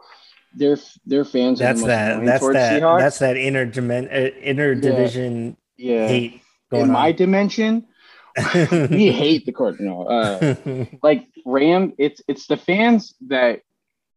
their 0.53 0.77
their 1.05 1.25
fans. 1.25 1.59
That's 1.59 1.83
that. 1.83 2.23
That's 2.23 2.47
that. 2.47 2.81
Seahawks. 2.81 2.99
That's 2.99 3.19
that 3.19 3.37
inner 3.37 3.65
dimen- 3.65 4.11
uh, 4.11 4.35
inner 4.41 4.71
Yeah. 4.73 4.81
division 4.81 5.57
yeah. 5.77 6.07
hate 6.07 6.41
going 6.71 6.85
In 6.85 6.91
my 6.91 7.09
on. 7.09 7.15
dimension, 7.15 7.87
we 8.89 9.11
hate 9.11 9.45
the 9.45 9.51
Cardinal. 9.51 10.07
Uh, 10.09 10.55
like 11.03 11.27
Ram, 11.45 11.93
it's 11.97 12.21
it's 12.27 12.47
the 12.47 12.57
fans 12.57 13.13
that 13.27 13.61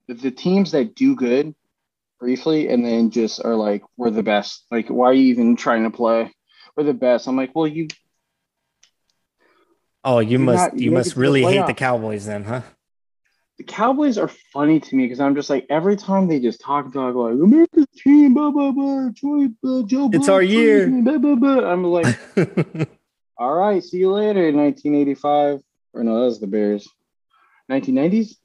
the 0.08 0.30
teams 0.30 0.72
that 0.72 0.94
do 0.94 1.14
good 1.14 1.54
briefly 2.18 2.68
and 2.68 2.84
then 2.84 3.10
just 3.10 3.44
are 3.44 3.54
like, 3.54 3.82
we're 3.96 4.10
the 4.10 4.22
best. 4.22 4.64
Like, 4.70 4.88
why 4.88 5.06
are 5.06 5.12
you 5.12 5.26
even 5.26 5.56
trying 5.56 5.84
to 5.84 5.90
play? 5.90 6.32
We're 6.76 6.84
the 6.84 6.94
best. 6.94 7.28
I'm 7.28 7.36
like, 7.36 7.54
well, 7.54 7.66
you 7.66 7.88
oh, 10.04 10.18
you 10.18 10.38
must 10.38 10.72
not- 10.72 10.78
you 10.78 10.86
you 10.86 10.90
make 10.90 10.96
it 10.96 10.98
must 10.98 11.10
to 11.10 11.14
the 11.14 11.20
really 11.20 11.42
hate 11.42 11.66
the. 11.66 11.74
Cowboys 11.74 12.26
then, 12.26 12.44
huh? 12.44 12.62
the 13.58 13.64
Cowboys 13.64 14.18
are 14.18 14.30
funny 14.52 14.78
to 14.78 14.96
me 14.96 15.04
because 15.04 15.20
I'm 15.20 15.34
just 15.34 15.50
like 15.50 15.66
every 15.68 15.96
time 15.96 16.28
they 16.28 16.38
just 16.38 16.60
talk 16.60 16.92
dog 16.92 17.16
like 17.16 17.32
America's 17.32 17.86
team, 17.96 18.32
blah 18.32 18.50
blah 18.50 18.70
blah, 18.70 19.08
Troy, 19.16 19.46
uh, 19.64 19.82
Joe. 19.82 20.08
It's 20.12 20.26
Buck, 20.26 20.34
our 20.34 20.42
year. 20.42 20.88
Blah, 20.88 21.18
blah, 21.18 21.34
blah. 21.34 21.70
I'm 21.70 21.82
like, 21.82 22.16
all 23.38 23.54
right, 23.54 23.82
see 23.82 23.98
you 23.98 24.12
later. 24.12 24.40
1985, 24.52 25.60
or 25.94 26.04
no, 26.04 26.14
that 26.20 26.24
was 26.26 26.40
the 26.40 26.46
Bears. 26.46 26.88
1990s. 27.70 28.36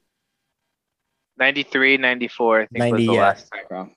93, 1.37 1.97
94, 1.97 2.61
I 2.61 2.65
think 2.67 2.77
90, 2.79 2.91
was 2.91 2.99
the 2.99 3.13
yeah. 3.13 3.21
last 3.21 3.51
time. 3.69 3.91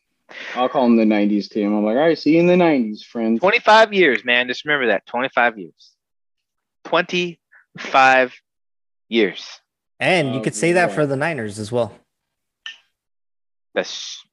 I'll 0.55 0.68
call 0.68 0.85
them 0.85 0.97
the 0.97 1.05
90s 1.05 1.48
team. 1.51 1.73
I'm 1.77 1.85
like, 1.85 1.97
all 1.97 2.02
right, 2.02 2.18
see 2.18 2.32
you 2.35 2.40
in 2.40 2.47
the 2.47 2.55
90s, 2.55 3.05
friends. 3.05 3.40
25 3.40 3.93
years, 3.93 4.24
man. 4.24 4.48
Just 4.48 4.64
remember 4.64 4.86
that. 4.89 5.06
25 5.06 5.59
years. 5.59 5.93
25 6.85 8.35
years. 9.09 9.47
and 10.01 10.28
you 10.35 10.40
Oh, 10.40 10.43
could 10.43 10.55
say 10.55 10.73
that 10.73 10.93
for 10.93 11.06
the 11.06 11.16
Niners 11.16 11.59
as 11.59 11.70
well. 11.70 11.93
That's 13.74 14.24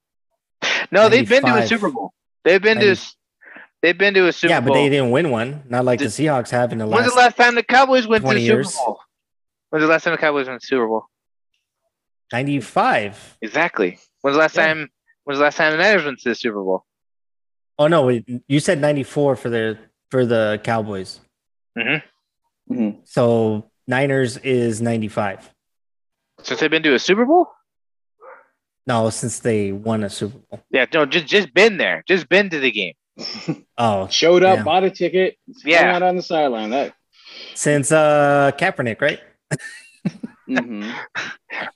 no, 0.92 1.10
they've 1.10 1.28
been 1.28 1.44
to 1.44 1.56
a 1.56 1.68
Super 1.68 1.90
Bowl. 1.90 2.14
They've 2.44 2.62
been 2.62 2.80
to 2.80 2.86
90. 2.86 3.02
They've 3.84 3.96
been 3.98 4.16
to 4.16 4.26
a 4.28 4.34
Super 4.34 4.48
Bowl. 4.50 4.56
yeah, 4.56 4.62
but 4.62 4.74
they 4.74 4.90
didn't 4.90 5.12
win 5.12 5.30
one. 5.30 5.62
Not 5.70 5.86
like 5.86 6.00
the, 6.00 6.06
The- 6.06 6.12
Seahawks 6.12 6.50
have 6.50 6.72
in 6.72 6.80
the 6.80 6.88
last. 6.88 7.02
When's 7.02 7.16
last. 7.16 7.16
the 7.16 7.22
last 7.44 7.48
time 7.50 7.56
the 7.56 7.62
Cowboys 7.64 8.08
went 8.08 8.22
to 8.24 8.26
20 8.26 8.40
the 8.40 8.46
Super 8.48 8.56
years. 8.58 8.76
Bowl? 8.76 9.00
When's 9.70 9.84
the 9.84 9.88
last 9.88 10.04
time 10.06 10.14
the 10.14 10.18
Cowboys 10.18 10.48
went 10.48 10.60
to 10.60 10.66
the 10.66 10.68
Super 10.68 10.88
Bowl? 10.88 11.06
95. 12.32 13.38
Exactly. 13.42 14.00
When's 14.22 14.36
the 14.36 14.40
last 14.40 14.56
Yeah. 14.56 14.66
time 14.68 14.90
when's 15.24 15.38
the 15.40 15.44
last 15.44 15.58
time 15.58 15.72
the 15.72 15.78
Niners 15.78 16.04
went 16.06 16.20
to 16.20 16.30
the 16.30 16.36
Super 16.36 16.64
Bowl? 16.64 16.86
Oh 17.78 17.88
no, 17.88 18.10
you 18.48 18.60
said 18.60 18.80
94 18.80 19.36
for 19.36 19.50
the 19.50 19.78
for 20.10 20.26
the 20.26 20.60
Cowboys. 20.64 21.20
Mm-hmm. 21.78 22.74
Mhm. 22.74 22.98
So 23.06 23.70
Niners 23.88 24.38
is 24.38 24.82
95. 24.82 25.50
Since 26.42 26.60
they've 26.60 26.70
been 26.72 26.84
to 26.84 26.94
a 26.94 27.00
Super 27.00 27.26
Bowl? 27.26 27.48
No, 28.86 29.10
since 29.10 29.40
they 29.40 29.72
won 29.72 30.04
a 30.04 30.10
Super 30.10 30.38
Bowl. 30.50 30.64
Yeah, 30.70 30.86
no, 30.94 31.06
just 31.06 31.26
just 31.28 31.54
been 31.54 31.78
there. 31.78 32.04
Just 32.08 32.30
been 32.30 32.50
to 32.50 32.60
the 32.60 32.72
game. 32.72 32.94
Oh, 33.78 34.08
Showed 34.08 34.44
up, 34.44 34.58
Yeah. 34.60 34.64
bought 34.64 34.84
a 34.84 34.90
ticket, 34.90 35.38
Yeah. 35.64 35.96
out 35.96 36.02
on 36.04 36.16
the 36.16 36.22
sideline. 36.24 36.72
That. 36.72 36.94
since 37.56 37.92
uh 37.92 38.52
Kaepernick, 38.58 39.02
right? 39.02 39.20
mhm. 40.50 40.92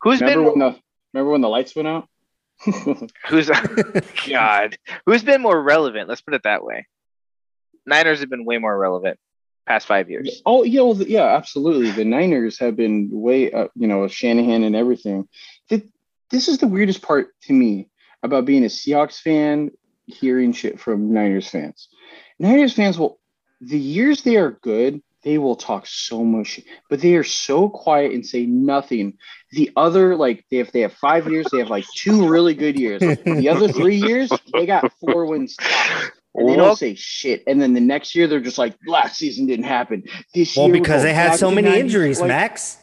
Who's 0.02 0.22
Remember 0.22 0.44
been 0.52 0.60
when 0.60 0.60
the 0.74 0.80
remember 1.14 1.32
when 1.32 1.42
the 1.42 1.50
lights 1.50 1.76
went 1.76 1.88
out? 1.88 2.08
who's 3.28 3.50
God? 4.30 4.78
Who's 5.06 5.24
been 5.24 5.42
more 5.42 5.62
relevant? 5.62 6.10
Let's 6.10 6.22
put 6.22 6.34
it 6.34 6.44
that 6.44 6.64
way. 6.64 6.88
Niners 7.86 8.20
have 8.20 8.30
been 8.30 8.46
way 8.46 8.58
more 8.58 8.78
relevant 8.78 9.20
past 9.68 9.86
five 9.88 10.10
years. 10.10 10.42
Oh 10.46 10.64
yeah, 10.64 10.82
well, 10.82 10.96
yeah, 11.02 11.36
absolutely. 11.36 11.92
The 11.92 12.06
Niners 12.06 12.60
have 12.60 12.76
been 12.76 13.10
way, 13.12 13.52
uh, 13.52 13.68
you 13.76 13.88
know, 13.88 14.08
Shanahan 14.08 14.64
and 14.64 14.76
everything. 14.76 15.28
Th- 15.70 15.84
This 16.32 16.48
is 16.48 16.58
the 16.58 16.68
weirdest 16.68 17.02
part 17.02 17.30
to 17.44 17.54
me 17.54 17.90
about 18.24 18.46
being 18.46 18.64
a 18.64 18.68
Seahawks 18.68 19.20
fan, 19.22 19.72
hearing 20.08 20.54
shit 20.54 20.80
from 20.80 21.14
Niners 21.14 21.48
fans. 21.50 21.88
Niners 22.40 22.74
fans 22.74 22.98
will, 22.98 23.20
the 23.62 23.78
years 23.80 24.24
they 24.24 24.38
are 24.38 24.52
good, 24.52 25.02
they 25.24 25.38
will 25.38 25.56
talk 25.56 25.86
so 25.88 26.24
much, 26.24 26.48
shit, 26.48 26.66
but 26.90 27.02
they 27.02 27.16
are 27.16 27.24
so 27.24 27.68
quiet 27.70 28.14
and 28.14 28.26
say 28.26 28.46
nothing. 28.46 29.18
The 29.52 29.72
other, 29.76 30.16
like, 30.16 30.46
they 30.50 30.58
if 30.60 30.72
they 30.72 30.82
have 30.82 30.94
five 30.94 31.30
years, 31.30 31.48
they 31.52 31.60
have 31.60 31.70
like 31.70 31.86
two 31.96 32.28
really 32.28 32.54
good 32.54 32.80
years. 32.80 33.02
The 33.02 33.50
other 33.50 33.68
three 33.68 33.98
years, 33.98 34.32
they 34.54 34.66
got 34.66 34.92
four 35.00 35.26
wins. 35.26 35.56
tops. 35.58 36.12
And 36.36 36.48
they 36.48 36.56
Well- 36.56 36.68
don't 36.68 36.78
say 36.78 36.94
shit. 36.96 37.44
And 37.48 37.60
then 37.62 37.74
the 37.74 37.80
next 37.82 38.14
year, 38.16 38.28
they're 38.28 38.40
just 38.40 38.60
like, 38.60 38.76
last 38.86 39.18
season 39.18 39.48
didn't 39.48 39.66
happen. 39.66 40.04
This 40.36 40.56
Well, 40.56 40.68
year 40.68 40.74
we 40.74 40.80
because 40.80 41.02
they 41.04 41.14
had 41.14 41.36
so 41.36 41.50
many 41.52 41.70
90s, 41.72 41.80
injuries, 41.80 42.20
like, 42.22 42.28
Max. 42.30 42.78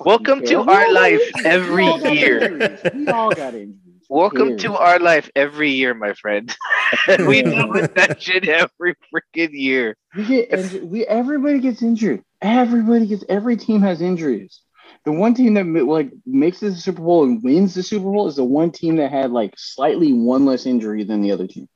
Welcome 0.00 0.42
to 0.46 0.62
We 0.62 0.72
our 0.72 0.90
life 0.92 1.20
every 1.44 1.84
We 1.84 1.90
all 1.90 1.98
got 2.00 2.16
year. 2.16 2.78
We 2.94 3.06
all 3.08 3.30
got 3.30 3.54
injuries. 3.54 3.76
Who 4.12 4.18
Welcome 4.18 4.48
cares? 4.48 4.62
to 4.64 4.74
our 4.74 4.98
life 4.98 5.30
every 5.34 5.70
year, 5.70 5.94
my 5.94 6.12
friend. 6.12 6.54
we 7.26 7.40
deal 7.40 7.66
with 7.70 7.94
that 7.94 8.20
shit 8.22 8.46
every 8.46 8.94
freaking 9.10 9.52
year. 9.52 9.96
We 10.14 10.26
get 10.26 10.52
injured. 10.52 10.84
We 10.84 11.06
everybody 11.06 11.60
gets 11.60 11.80
injured. 11.80 12.22
Everybody 12.42 13.06
gets. 13.06 13.24
Every 13.30 13.56
team 13.56 13.80
has 13.80 14.02
injuries. 14.02 14.60
The 15.06 15.12
one 15.12 15.32
team 15.32 15.54
that 15.54 15.64
like 15.64 16.10
makes 16.26 16.58
it 16.58 16.66
to 16.66 16.70
the 16.72 16.76
Super 16.76 17.00
Bowl 17.00 17.24
and 17.24 17.42
wins 17.42 17.72
the 17.72 17.82
Super 17.82 18.04
Bowl 18.04 18.28
is 18.28 18.36
the 18.36 18.44
one 18.44 18.70
team 18.70 18.96
that 18.96 19.10
had 19.10 19.30
like 19.30 19.54
slightly 19.56 20.12
one 20.12 20.44
less 20.44 20.66
injury 20.66 21.04
than 21.04 21.22
the 21.22 21.32
other 21.32 21.46
team. 21.46 21.66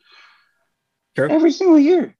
Sure. 1.16 1.30
Every 1.30 1.52
single 1.52 1.78
year, 1.78 2.14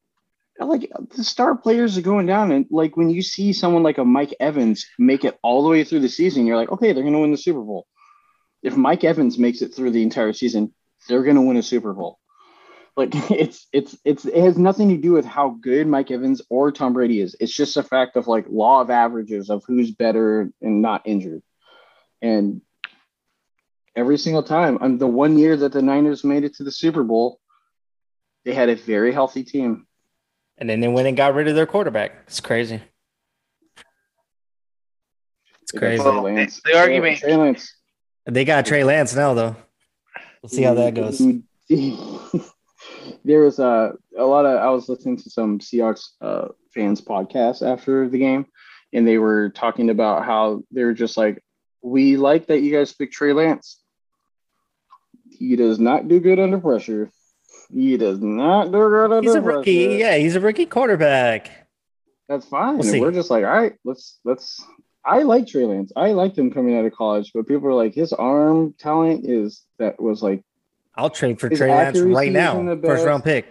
like 0.59 0.91
the 1.15 1.25
star 1.25 1.59
players 1.59 1.99
are 1.99 2.03
going 2.03 2.25
down, 2.25 2.53
and 2.53 2.65
like 2.71 2.97
when 2.97 3.11
you 3.11 3.21
see 3.21 3.53
someone 3.53 3.83
like 3.83 3.99
a 3.99 4.05
Mike 4.07 4.35
Evans 4.41 4.87
make 4.99 5.27
it 5.27 5.39
all 5.43 5.63
the 5.63 5.69
way 5.69 5.85
through 5.85 6.01
the 6.01 6.09
season, 6.09 6.47
you're 6.47 6.57
like, 6.57 6.73
okay, 6.73 6.95
they're 6.95 7.03
going 7.03 7.13
to 7.13 7.21
win 7.21 7.33
the 7.33 7.37
Super 7.37 7.61
Bowl. 7.61 7.87
If 8.63 8.77
Mike 8.77 9.05
Evans 9.05 9.39
makes 9.39 9.63
it 9.63 9.75
through 9.75 9.91
the 9.93 10.03
entire 10.03 10.33
season, 10.33 10.75
they're 11.09 11.23
going 11.23 11.37
to 11.37 11.43
win 11.43 11.57
a 11.57 11.63
Super 11.63 11.93
Bowl. 11.93 12.19
Like 12.97 13.11
it's 13.31 13.67
it's 13.73 13.97
it's 14.05 14.25
it 14.25 14.43
has 14.43 14.59
nothing 14.59 14.89
to 14.89 14.97
do 14.97 15.13
with 15.13 15.25
how 15.25 15.51
good 15.61 15.87
Mike 15.87 16.11
Evans 16.11 16.43
or 16.49 16.73
Tom 16.73 16.95
Brady 16.95 17.21
is. 17.21 17.37
It's 17.39 17.55
just 17.55 17.77
a 17.77 17.83
fact 17.83 18.17
of 18.17 18.27
like 18.27 18.47
law 18.49 18.81
of 18.81 18.91
averages 18.91 19.51
of 19.51 19.63
who's 19.67 19.91
better 19.91 20.51
and 20.61 20.83
not 20.83 21.03
injured. 21.05 21.43
And 22.23 22.63
every 23.95 24.19
single 24.19 24.43
time, 24.43 24.79
on 24.81 24.99
the 24.99 25.07
one 25.07 25.39
year 25.39 25.57
that 25.57 25.73
the 25.73 25.83
Niners 25.83 26.25
made 26.25 26.45
it 26.45 26.55
to 26.57 26.65
the 26.65 26.73
Super 26.73 27.03
Bowl, 27.03 27.39
they 28.45 28.55
had 28.55 28.69
a 28.69 28.77
very 28.77 29.13
healthy 29.13 29.45
team. 29.45 29.87
And 30.59 30.71
then 30.71 30.81
they 30.81 30.89
went 30.89 31.07
and 31.07 31.17
got 31.17 31.35
rid 31.35 31.49
of 31.49 31.55
their 31.55 31.67
quarterback. 31.67 32.25
It's 32.27 32.41
crazy. 32.41 32.81
It's 35.63 35.73
crazy. 35.73 36.03
Well, 36.03 36.23
Lance. 36.23 36.63
the 36.65 36.79
argument- 36.79 37.19
Trey 37.19 37.37
Lance. 37.37 37.75
They 38.27 38.45
got 38.45 38.67
Trey 38.67 38.83
Lance 38.85 39.15
now, 39.15 39.35
though. 39.35 39.57
We'll 40.43 40.51
see 40.51 40.63
how 40.63 40.75
that 40.75 40.95
goes. 40.95 41.23
there 43.25 43.41
was 43.41 43.59
a 43.59 43.93
a 44.17 44.25
lot 44.25 44.47
of 44.47 44.59
I 44.61 44.69
was 44.71 44.89
listening 44.89 45.17
to 45.19 45.31
some 45.31 45.59
Seahawks 45.59 46.09
uh, 46.21 46.49
fans 46.75 47.01
podcast 47.01 47.67
after 47.67 48.09
the 48.09 48.19
game, 48.19 48.47
and 48.93 49.07
they 49.07 49.19
were 49.19 49.51
talking 49.51 49.91
about 49.91 50.25
how 50.25 50.63
they 50.71 50.85
were 50.85 50.95
just 50.95 51.17
like, 51.17 51.43
"We 51.83 52.17
like 52.17 52.47
that 52.47 52.61
you 52.61 52.73
guys 52.73 52.93
pick 52.93 53.13
Trey 53.13 53.33
Lance. 53.33 53.81
He 55.31 55.57
does 55.57 55.79
not 55.79 56.09
do 56.09 56.21
good 56.21 56.39
under 56.39 56.59
pressure. 56.59 57.11
He 57.73 57.97
does 57.97 58.21
not 58.21 58.67
do 58.67 58.73
good 58.73 59.13
under 59.13 59.23
pressure. 59.23 59.23
He's 59.23 59.35
a 59.35 59.43
pressure. 59.43 59.59
rookie. 59.59 59.97
Yeah, 59.99 60.17
he's 60.17 60.37
a 60.37 60.41
rookie 60.41 60.67
quarterback. 60.67 61.51
That's 62.29 62.47
fine. 62.47 62.79
We'll 62.79 63.01
we're 63.01 63.13
just 63.13 63.31
like, 63.31 63.45
all 63.45 63.51
right, 63.51 63.75
let's 63.85 64.19
let's. 64.25 64.65
I 65.07 65.23
like 65.23 65.47
Trey 65.47 65.65
Lance. 65.65 65.93
I 65.95 66.13
liked 66.13 66.37
him 66.37 66.51
coming 66.51 66.77
out 66.77 66.85
of 66.85 66.93
college, 66.93 67.31
but 67.33 67.47
people 67.47 67.69
are 67.69 67.75
like, 67.75 67.95
his 67.95 68.13
arm 68.13 68.75
talent 68.79 69.25
is 69.25 69.63
that 69.79 70.01
was 70.03 70.23
like. 70.23 70.43
I'll 70.97 71.11
trade 71.11 71.39
for 71.39 71.49
His 71.49 71.59
Trey 71.61 71.71
Lance 71.71 71.99
right 72.01 72.33
now. 72.33 72.55
isn't 72.55 72.67
the 72.67 72.77
First 72.77 73.01
best. 73.01 73.07
round 73.07 73.23
pick. 73.25 73.47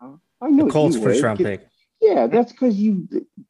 I 0.00 0.48
know 0.48 0.66
The 0.66 0.70
Colts 0.72 0.96
you 0.96 1.02
first 1.02 1.16
would. 1.20 1.26
round 1.26 1.38
pick. 1.38 1.66
Yeah, 2.00 2.26
that's 2.26 2.52
because 2.52 2.76
you 2.76 3.08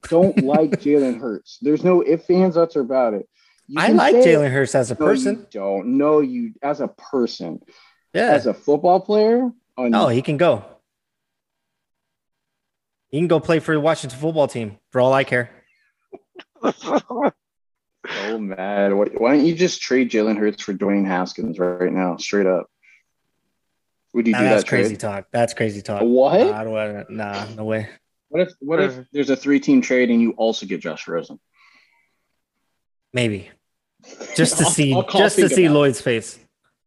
don't 0.08 0.42
like 0.44 0.70
Jalen 0.80 1.20
Hurts. 1.20 1.58
There's 1.60 1.84
no 1.84 2.02
ifs, 2.04 2.28
ands, 2.30 2.56
ups 2.56 2.76
about 2.76 3.14
it. 3.14 3.28
You 3.68 3.80
I 3.80 3.88
like 3.88 4.14
say- 4.14 4.34
Jalen 4.34 4.50
Hurts 4.50 4.74
as 4.74 4.90
a 4.90 4.94
No, 4.94 4.98
person. 5.06 5.36
You 5.40 5.46
don't 5.50 5.98
know 5.98 6.20
you 6.20 6.54
as 6.62 6.80
a 6.80 6.88
person, 6.88 7.60
Yeah. 8.14 8.30
as 8.32 8.46
a 8.46 8.54
football 8.54 9.00
player. 9.00 9.50
On 9.76 9.90
No, 9.90 10.08
he 10.08 10.22
can 10.22 10.36
go. 10.36 10.64
He 13.10 13.18
can 13.18 13.28
go 13.28 13.38
play 13.40 13.58
for 13.60 13.74
the 13.74 13.80
Washington 13.80 14.18
football 14.18 14.48
team 14.48 14.78
for 14.90 15.00
all 15.00 15.12
I 15.12 15.24
care. 15.24 15.50
so 18.08 18.38
mad. 18.38 18.92
Why, 18.92 19.06
why 19.16 19.36
don't 19.36 19.46
you 19.46 19.54
just 19.54 19.80
trade 19.80 20.10
Jalen 20.10 20.38
Hurts 20.38 20.62
for 20.62 20.72
Dwayne 20.74 21.06
Haskins 21.06 21.58
right 21.58 21.92
now, 21.92 22.16
straight 22.16 22.46
up? 22.46 22.66
Would 24.12 24.26
you 24.26 24.32
Nah, 24.32 24.38
do 24.38 24.44
that's 24.44 24.50
that 24.50 24.60
That's 24.60 24.68
crazy 24.70 24.88
trade? 24.90 25.00
talk. 25.00 25.26
That's 25.32 25.54
crazy 25.54 25.82
talk. 25.82 26.02
What? 26.02 26.40
Nah, 26.40 26.60
I 26.60 26.64
don't- 26.64 27.10
nah, 27.10 27.46
no 27.56 27.64
way. 27.64 27.88
What 28.28 28.42
if 28.42 28.52
what 28.60 28.80
if 28.80 28.92
uh-huh. 28.92 29.02
there's 29.12 29.30
a 29.30 29.36
three 29.36 29.60
team 29.60 29.80
trade 29.80 30.10
and 30.10 30.20
you 30.20 30.32
also 30.32 30.66
get 30.66 30.80
Josh 30.80 31.06
Rosen? 31.06 31.38
Maybe. 33.12 33.50
Just 34.36 34.58
to 34.58 34.64
I'll- 34.64 34.70
see 34.70 34.94
I'll 34.94 35.02
just 35.04 35.36
to 35.36 35.48
see. 35.48 35.68
Lloyd's 35.68 36.00
face. 36.00 36.38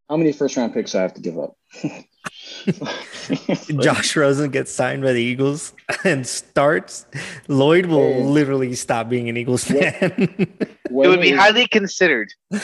How 0.10 0.18
many 0.18 0.32
first 0.32 0.56
round 0.56 0.74
picks 0.74 0.96
I 0.96 1.02
have 1.02 1.14
to 1.16 1.22
give 1.22 1.38
up? 1.38 1.58
Josh 3.80 4.16
Rosen 4.16 4.50
gets 4.52 4.72
signed 4.72 5.02
by 5.04 5.14
the 5.14 5.22
Eagles 5.22 5.74
and 6.04 6.26
starts, 6.28 7.06
Lloyd 7.48 7.86
will 7.86 8.14
Hey. 8.14 8.24
literally 8.24 8.74
stop 8.76 9.10
being 9.10 9.30
an 9.30 9.38
Eagles 9.38 9.64
fan. 9.66 9.94
It 10.40 10.70
would 10.90 11.22
be 11.22 11.32
highly 11.32 11.68
considered, 11.68 12.30
at 12.52 12.60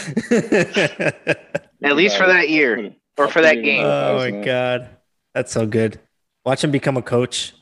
least 1.95 2.17
for 2.17 2.27
that 2.27 2.49
year. 2.49 2.93
or 3.17 3.27
for 3.27 3.41
that 3.41 3.55
game. 3.63 3.83
oh 3.85 4.17
my 4.17 4.31
god, 4.43 4.89
that's 5.33 5.51
so 5.51 5.65
good. 5.65 5.99
Watch 6.45 6.63
him 6.63 6.71
become 6.71 6.97
a 6.97 7.01
coach 7.01 7.53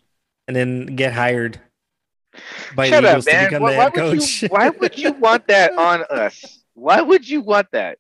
and 0.48 0.56
then 0.56 0.86
get 0.96 1.14
hired 1.14 1.60
by 2.76 2.90
Shut 2.90 3.04
the 3.04 3.10
up, 3.10 3.14
Eagles 3.14 3.26
to 3.26 3.46
become 3.46 3.62
Why, 3.64 3.72
the 3.72 3.78
why 3.78 3.84
head 3.84 3.94
would 3.96 4.20
coach. 4.20 4.42
you, 4.42 4.48
why 4.50 4.70
would 4.70 4.98
you 4.98 5.12
want 5.14 5.48
that 5.48 5.78
on 5.78 6.04
us? 6.10 6.60
Why 6.74 7.02
would 7.02 7.28
you 7.28 7.42
want 7.42 7.68
that? 7.72 7.98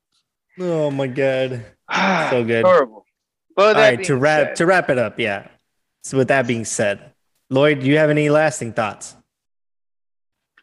oh 0.59 0.91
my 0.91 1.07
god. 1.07 1.65
So 2.29 2.43
good. 2.45 2.63
Horrible. 2.65 3.05
But 3.55 3.67
All 3.67 3.73
that 3.75 3.95
right, 3.97 4.03
to 4.05 4.15
wrap 4.15 4.47
said- 4.49 4.55
to 4.57 4.65
wrap 4.65 4.89
it 4.89 4.97
up, 4.97 5.19
yeah. 5.19 5.47
So 6.03 6.17
with 6.17 6.29
that 6.29 6.47
being 6.47 6.65
said, 6.65 7.13
Lloyd, 7.49 7.79
do 7.81 7.85
you 7.87 7.97
have 7.97 8.09
any 8.09 8.29
lasting 8.29 8.73
thoughts? 8.73 9.15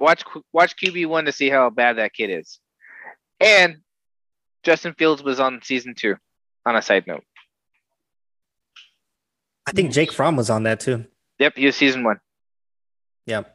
watch 0.00 0.22
watch 0.52 0.74
QB 0.76 1.06
one 1.06 1.24
to 1.24 1.32
see 1.32 1.50
how 1.50 1.68
bad 1.70 1.98
that 1.98 2.12
kid 2.12 2.30
is. 2.30 2.60
And 3.40 3.78
Justin 4.62 4.94
Fields 4.94 5.22
was 5.22 5.40
on 5.40 5.60
season 5.62 5.94
two. 5.96 6.16
On 6.66 6.76
a 6.76 6.82
side 6.82 7.06
note, 7.06 7.24
I 9.66 9.72
think 9.72 9.92
Jake 9.92 10.12
Fromm 10.12 10.36
was 10.36 10.50
on 10.50 10.62
that 10.64 10.80
too. 10.80 11.04
yep, 11.38 11.54
he 11.56 11.66
was 11.66 11.76
season 11.76 12.04
one. 12.04 12.18
Yep. 13.26 13.54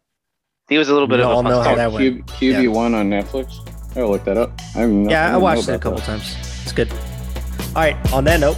He 0.69 0.77
was 0.77 0.89
a 0.89 0.93
little 0.93 1.07
bit 1.07 1.17
We 1.17 1.23
of 1.23 1.29
all 1.29 1.39
a 1.39 1.43
fun 1.43 1.51
know 1.51 1.57
how 1.57 1.63
story. 1.63 1.75
that 1.75 1.87
Oh, 1.87 1.93
went. 1.93 2.27
Q, 2.37 2.53
QB 2.53 2.67
one 2.73 2.93
on 2.95 3.09
Netflix. 3.09 3.69
I'll 3.97 4.09
look 4.09 4.23
that 4.25 4.37
up. 4.37 4.51
I 4.75 4.79
haven't- 4.79 5.09
Yeah, 5.09 5.23
I 5.25 5.29
didn't 5.31 5.41
watched 5.41 5.67
it 5.69 5.73
a 5.73 5.79
couple 5.79 5.99
that. 5.99 6.05
times. 6.05 6.35
It's 6.63 6.71
good. 6.71 6.91
All 6.91 7.81
right, 7.81 8.13
on 8.13 8.23
that 8.25 8.39
note, 8.39 8.57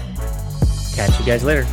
catch 0.96 1.20
you 1.20 1.26
guys 1.26 1.44
later. 1.44 1.66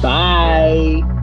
Bye. 0.00 1.15